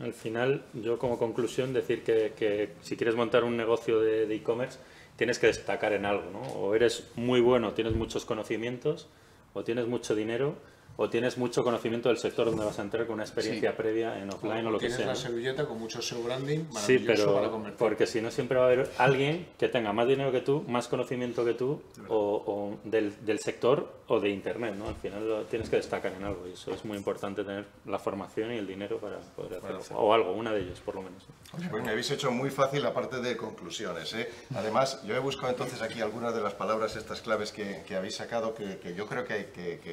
Al 0.00 0.14
final, 0.14 0.64
yo 0.72 0.98
como 0.98 1.18
conclusión 1.18 1.74
decir 1.74 2.02
que, 2.02 2.32
que 2.34 2.72
si 2.80 2.96
quieres 2.96 3.16
montar 3.16 3.44
un 3.44 3.54
negocio 3.58 4.00
de 4.00 4.34
e-commerce, 4.34 4.78
tienes 5.16 5.38
que 5.38 5.48
destacar 5.48 5.92
en 5.92 6.06
algo, 6.06 6.30
¿no? 6.30 6.40
O 6.54 6.74
eres 6.74 7.10
muy 7.16 7.42
bueno, 7.42 7.74
tienes 7.74 7.94
muchos 7.94 8.24
conocimientos, 8.24 9.06
o 9.52 9.62
tienes 9.62 9.86
mucho 9.86 10.14
dinero, 10.14 10.54
o 10.96 11.10
tienes 11.10 11.36
mucho 11.38 11.64
conocimiento 11.64 12.08
del 12.08 12.18
sector 12.18 12.46
donde 12.46 12.64
vas 12.64 12.78
a 12.78 12.82
entrar 12.82 13.06
con 13.06 13.14
una 13.14 13.24
experiencia 13.24 13.70
sí. 13.70 13.76
previa 13.76 14.18
en 14.22 14.30
offline 14.30 14.64
o, 14.66 14.68
o 14.68 14.72
lo 14.72 14.78
que 14.78 14.88
sea. 14.88 14.98
Tienes 14.98 15.16
la 15.16 15.28
servilleta 15.28 15.66
con 15.66 15.78
mucho 15.78 16.00
SEO 16.00 16.22
branding 16.22 16.64
Sí, 16.76 16.98
pero 17.04 17.34
para 17.34 17.76
porque 17.76 18.06
si 18.06 18.20
no 18.20 18.30
siempre 18.30 18.58
va 18.58 18.64
a 18.64 18.66
haber 18.66 18.90
alguien 18.98 19.48
que 19.58 19.68
tenga 19.68 19.92
más 19.92 20.06
dinero 20.06 20.30
que 20.30 20.40
tú, 20.40 20.64
más 20.68 20.86
conocimiento 20.88 21.44
que 21.44 21.54
tú 21.54 21.82
o, 22.08 22.16
o 22.16 22.78
del, 22.84 23.24
del, 23.24 23.40
sector 23.40 23.92
o 24.06 24.20
de 24.20 24.30
internet, 24.30 24.74
¿no? 24.76 24.88
Al 24.88 24.94
final 24.94 25.28
lo, 25.28 25.42
tienes 25.44 25.68
que 25.68 25.76
destacar 25.76 26.12
en 26.12 26.24
algo 26.24 26.46
y 26.46 26.52
eso 26.52 26.72
es 26.72 26.84
muy 26.84 26.96
importante 26.96 27.42
tener 27.42 27.66
la 27.86 27.98
formación 27.98 28.52
y 28.52 28.58
el 28.58 28.66
dinero 28.66 28.98
para 28.98 29.18
poder 29.18 29.58
hacerlo. 29.58 29.80
Bueno, 29.80 29.96
o 29.96 30.14
algo, 30.14 30.32
una 30.32 30.52
de 30.52 30.60
ellas 30.60 30.80
por 30.80 30.94
lo 30.94 31.02
menos. 31.02 31.24
Pues 31.70 31.82
me 31.82 31.90
habéis 31.90 32.10
hecho 32.10 32.30
muy 32.30 32.50
fácil 32.50 32.82
la 32.82 32.94
parte 32.94 33.20
de 33.20 33.36
conclusiones. 33.36 34.12
¿eh? 34.14 34.30
Además, 34.54 35.02
yo 35.04 35.14
he 35.14 35.18
buscado 35.18 35.50
entonces 35.50 35.82
aquí 35.82 36.00
algunas 36.00 36.34
de 36.34 36.40
las 36.40 36.54
palabras, 36.54 36.96
estas 36.96 37.20
claves 37.20 37.52
que, 37.52 37.82
que 37.86 37.96
habéis 37.96 38.16
sacado, 38.16 38.54
que, 38.54 38.78
que, 38.78 38.94
yo 38.94 39.06
creo 39.06 39.24
que, 39.24 39.50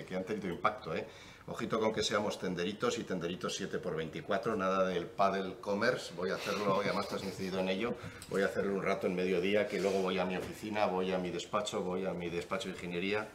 que 0.08 0.16
han 0.16 0.24
tenido 0.24 0.50
impacto. 0.50 0.91
¿Eh? 0.96 1.08
Ojito 1.48 1.80
con 1.80 1.92
que 1.92 2.04
seamos 2.04 2.38
tenderitos 2.38 3.00
y 3.00 3.04
tenderitos 3.04 3.56
7 3.56 3.80
por 3.80 3.96
24 3.96 4.56
nada 4.56 4.86
del 4.86 5.08
paddle 5.08 5.56
commerce, 5.60 6.14
voy 6.16 6.30
a 6.30 6.36
hacerlo, 6.36 6.78
hoy 6.78 6.86
además 6.86 7.06
estás 7.06 7.24
incidido 7.24 7.60
en 7.60 7.70
ello, 7.70 7.96
voy 8.30 8.44
a 8.44 8.46
hacerlo 8.46 8.76
un 8.76 8.84
rato 8.84 9.08
en 9.08 9.16
mediodía, 9.16 9.68
que 9.68 9.80
luego 9.80 10.02
voy 10.02 10.20
a 10.20 10.26
mi 10.26 10.38
oficina, 10.38 10.86
voy 10.86 11.12
a 11.12 11.18
mi 11.18 11.32
despacho, 11.32 11.82
voy 11.82 12.06
a 12.06 12.14
mi 12.14 12.30
despacho 12.30 12.70
de 12.70 12.76
ingeniería. 12.76 13.28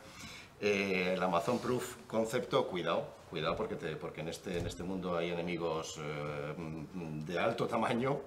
Eh, 0.61 1.13
el 1.15 1.23
Amazon 1.23 1.59
Proof 1.59 1.97
concepto, 2.07 2.67
cuidado, 2.69 3.07
cuidado 3.29 3.57
porque, 3.57 3.75
porque 3.75 4.23
en, 4.23 4.29
este, 4.29 4.59
en 4.59 4.67
este 4.67 4.83
mundo 4.83 5.17
hay 5.17 5.31
enemigos 5.31 5.99
eh, 5.99 6.55
de 7.27 7.39
alto 7.39 7.67
tamaño. 7.67 8.21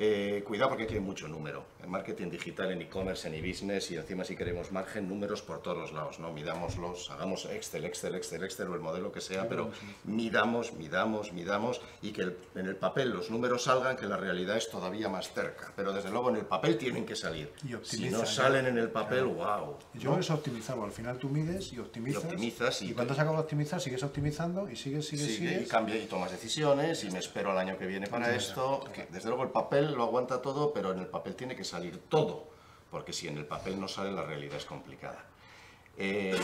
Eh, 0.00 0.44
cuidado 0.46 0.70
porque 0.70 0.84
aquí 0.84 0.94
hay 0.94 1.00
mucho 1.00 1.26
número. 1.26 1.64
En 1.82 1.90
marketing 1.90 2.30
digital, 2.30 2.70
en 2.70 2.82
e-commerce, 2.82 3.26
en 3.26 3.34
e-business 3.34 3.90
y 3.90 3.96
encima 3.96 4.22
si 4.22 4.36
queremos 4.36 4.70
margen, 4.70 5.08
números 5.08 5.42
por 5.42 5.60
todos 5.60 5.76
los 5.76 5.92
lados. 5.92 6.20
¿no? 6.20 6.32
Midámoslos, 6.32 7.10
hagamos 7.10 7.46
Excel, 7.46 7.84
Excel, 7.84 8.14
Excel, 8.14 8.44
Excel 8.44 8.68
o 8.68 8.74
el 8.74 8.80
modelo 8.80 9.10
que 9.10 9.20
sea, 9.20 9.48
pero 9.48 9.72
midamos, 10.04 10.72
midamos, 10.74 11.32
midamos 11.32 11.80
y 12.00 12.12
que 12.12 12.22
el, 12.22 12.36
en 12.54 12.66
el 12.66 12.76
papel 12.76 13.10
los 13.10 13.30
números 13.30 13.64
salgan, 13.64 13.96
que 13.96 14.06
la 14.06 14.16
realidad 14.16 14.56
es 14.56 14.70
todavía 14.70 15.08
más 15.08 15.32
cerca. 15.32 15.72
Pero 15.74 15.92
desde 15.92 16.10
luego 16.10 16.30
en 16.30 16.36
el 16.36 16.46
papel 16.46 16.78
tienen 16.78 17.04
que 17.04 17.16
salir. 17.16 17.52
si 17.82 18.08
no 18.08 18.24
salen 18.24 18.66
en 18.66 18.78
el 18.78 18.90
papel, 18.90 19.24
claro. 19.34 19.64
wow. 19.64 19.76
Yo 19.94 20.12
¿no? 20.12 20.20
es 20.20 20.30
optimizarlo. 20.30 20.84
Al 20.84 20.92
final 20.92 21.18
tú 21.18 21.28
mides 21.28 21.72
y 21.72 21.80
optimizas. 21.80 22.22
Y, 22.22 22.26
optimizas 22.26 22.82
y, 22.82 22.90
y 22.90 22.94
cuando 22.94 23.14
se 23.14 23.20
acaba 23.20 23.38
de 23.38 23.42
optimizar, 23.42 23.80
sigues 23.80 24.04
optimizando 24.04 24.70
y 24.70 24.76
sigues, 24.76 25.08
sigues, 25.08 25.26
sigue, 25.26 25.48
sigues. 25.48 25.66
Y 25.66 25.68
cambia 25.68 25.96
y 25.96 26.06
tomas 26.06 26.30
decisiones 26.30 27.02
y 27.02 27.10
me 27.10 27.18
espero 27.18 27.50
al 27.50 27.58
año 27.58 27.76
que 27.76 27.86
viene 27.86 28.06
para 28.06 28.32
esto. 28.32 28.84
Que, 28.94 29.06
desde 29.10 29.28
luego 29.28 29.42
el 29.42 29.50
papel 29.50 29.87
lo 29.96 30.04
aguanta 30.04 30.42
todo, 30.42 30.72
pero 30.72 30.92
en 30.92 31.00
el 31.00 31.06
papel 31.06 31.34
tiene 31.34 31.56
que 31.56 31.64
salir 31.64 31.98
todo, 32.08 32.44
porque 32.90 33.12
si 33.12 33.28
en 33.28 33.38
el 33.38 33.46
papel 33.46 33.80
no 33.80 33.88
sale, 33.88 34.12
la 34.12 34.22
realidad 34.22 34.56
es 34.56 34.64
complicada. 34.64 35.24
Eh, 35.96 36.36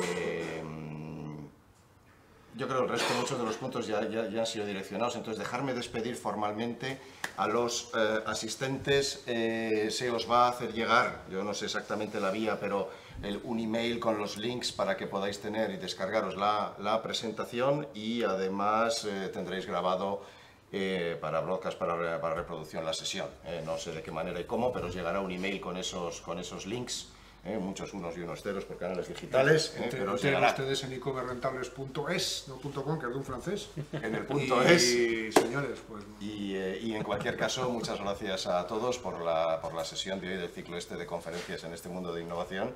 yo 2.57 2.69
creo 2.69 2.81
que 2.81 2.85
el 2.85 2.91
resto, 2.91 3.15
muchos 3.15 3.39
de 3.39 3.45
los 3.45 3.57
puntos 3.57 3.87
ya, 3.87 4.09
ya, 4.09 4.41
han 4.41 4.47
sido 4.47 4.65
direccionados, 4.65 5.17
entonces 5.17 5.39
dejarme 5.39 5.75
despedir 5.75 6.15
formalmente 6.15 7.01
a 7.37 7.49
los 7.49 7.91
eh, 7.97 8.21
asistentes, 8.27 9.25
eh, 9.27 9.89
se 9.91 10.11
os 10.11 10.31
va 10.31 10.47
a 10.47 10.51
hacer 10.51 10.73
llegar, 10.73 11.25
yo 11.31 11.43
no 11.43 11.53
sé 11.53 11.65
exactamente 11.65 12.21
la 12.21 12.31
vía, 12.31 12.59
pero 12.61 12.91
el, 13.23 13.41
un 13.45 13.59
email 13.59 13.99
con 13.99 14.19
los 14.19 14.37
links 14.37 14.73
para 14.73 14.97
que 14.97 15.07
podáis 15.07 15.41
tener 15.41 15.71
y 15.71 15.77
descargaros 15.77 16.37
la, 16.37 16.75
la 16.79 17.03
presentación. 17.03 17.89
Y 17.95 18.23
además 18.23 19.05
eh, 19.05 19.31
tendréis 19.33 19.67
grabado 19.67 20.23
eh, 20.77 21.17
para 21.21 21.41
broadcast, 21.41 21.79
para, 21.79 22.21
para, 22.21 22.35
reproducción 22.35 22.85
la 22.85 22.93
sesión. 22.93 23.29
Eh, 23.47 23.63
no 23.65 23.79
sé 23.79 23.93
de 23.93 24.03
qué 24.03 24.11
manera 24.11 24.41
y 24.41 24.45
cómo, 24.45 24.73
pero 24.73 24.89
os 24.89 24.95
llegará 24.95 25.21
un 25.21 25.31
email 25.31 25.61
con 25.61 25.77
esos, 25.77 26.21
con 26.21 26.41
esos 26.41 26.67
links, 26.67 27.13
eh, 27.45 27.59
muchos 27.59 27.95
unos 27.95 28.17
y 28.17 28.23
unos 28.23 28.43
ceros 28.43 28.65
por 28.65 28.77
canales 28.77 29.07
digitales. 29.07 29.73
Entre, 29.77 30.01
pero 30.01 30.15
os 30.15 30.23
llegará. 30.23 30.49
ustedes 30.49 30.83
en 30.83 30.95
ecommerrentables.es, 30.95 32.47
no 32.49 32.57
.com, 32.83 32.99
que 32.99 33.07
es 33.07 33.13
de 33.13 33.19
un 33.19 33.25
francés. 33.25 33.69
En 33.93 34.17
el 34.17 34.27
punto 34.27 34.63
es. 34.63 34.83
Y 34.83 35.31
señores, 35.31 35.79
pues... 35.89 36.03
Y, 36.21 36.57
y, 36.57 36.95
en 36.97 37.05
cualquier 37.05 37.37
caso, 37.37 37.71
muchas 37.71 38.01
gracias 38.01 38.49
a 38.49 38.67
todos 38.67 38.99
por 38.99 39.23
la, 39.23 39.61
por 39.63 39.75
la 39.75 39.85
sesión 39.85 40.19
de 40.19 40.31
hoy 40.31 40.37
del 40.39 40.51
ciclo 40.51 40.77
este 40.77 40.97
de 40.97 41.07
conferencias 41.07 41.63
en 41.63 41.73
este 41.73 41.89
mundo 41.89 42.13
de 42.13 42.23
innovación 42.23 42.75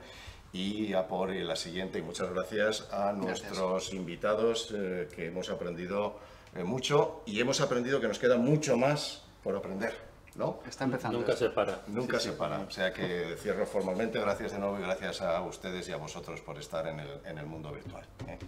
y 0.52 0.92
a 0.92 1.08
por 1.08 1.34
la 1.34 1.56
siguiente. 1.56 1.98
Y 1.98 2.02
muchas 2.02 2.30
gracias 2.30 2.88
a 2.92 3.12
nuestros 3.12 3.70
gracias. 3.70 3.92
invitados 3.92 4.72
eh, 4.72 5.08
que 5.16 5.26
hemos 5.26 5.50
aprendido 5.50 6.20
eh, 6.54 6.64
mucho 6.64 7.22
y 7.26 7.40
hemos 7.40 7.60
aprendido 7.60 8.00
que 8.00 8.08
nos 8.08 8.18
queda 8.18 8.36
mucho 8.36 8.76
más 8.76 9.24
por 9.42 9.56
aprender. 9.56 10.08
¿no? 10.34 10.60
Está 10.68 10.84
empezando. 10.84 11.18
Nunca 11.18 11.36
se 11.36 11.50
para. 11.50 11.82
Nunca 11.88 12.20
sí, 12.20 12.28
se 12.28 12.32
para. 12.34 12.60
O 12.60 12.70
sea 12.70 12.92
que 12.92 13.36
cierro 13.38 13.66
formalmente. 13.66 14.20
Gracias 14.20 14.52
de 14.52 14.58
nuevo 14.60 14.78
y 14.78 14.82
gracias 14.82 15.20
a 15.20 15.40
ustedes 15.42 15.88
y 15.88 15.92
a 15.92 15.96
vosotros 15.96 16.40
por 16.40 16.56
estar 16.58 16.86
en 16.86 17.00
el, 17.00 17.20
en 17.24 17.38
el 17.38 17.46
mundo 17.46 17.72
virtual. 17.72 18.04
¿eh? 18.28 18.38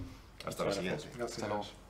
Hasta 0.47 0.47
Muchas 0.47 0.59
la 0.59 0.65
gracias. 0.65 1.03
siguiente. 1.03 1.19
Gracias. 1.19 1.43
Hasta 1.43 1.49
luego. 1.49 1.90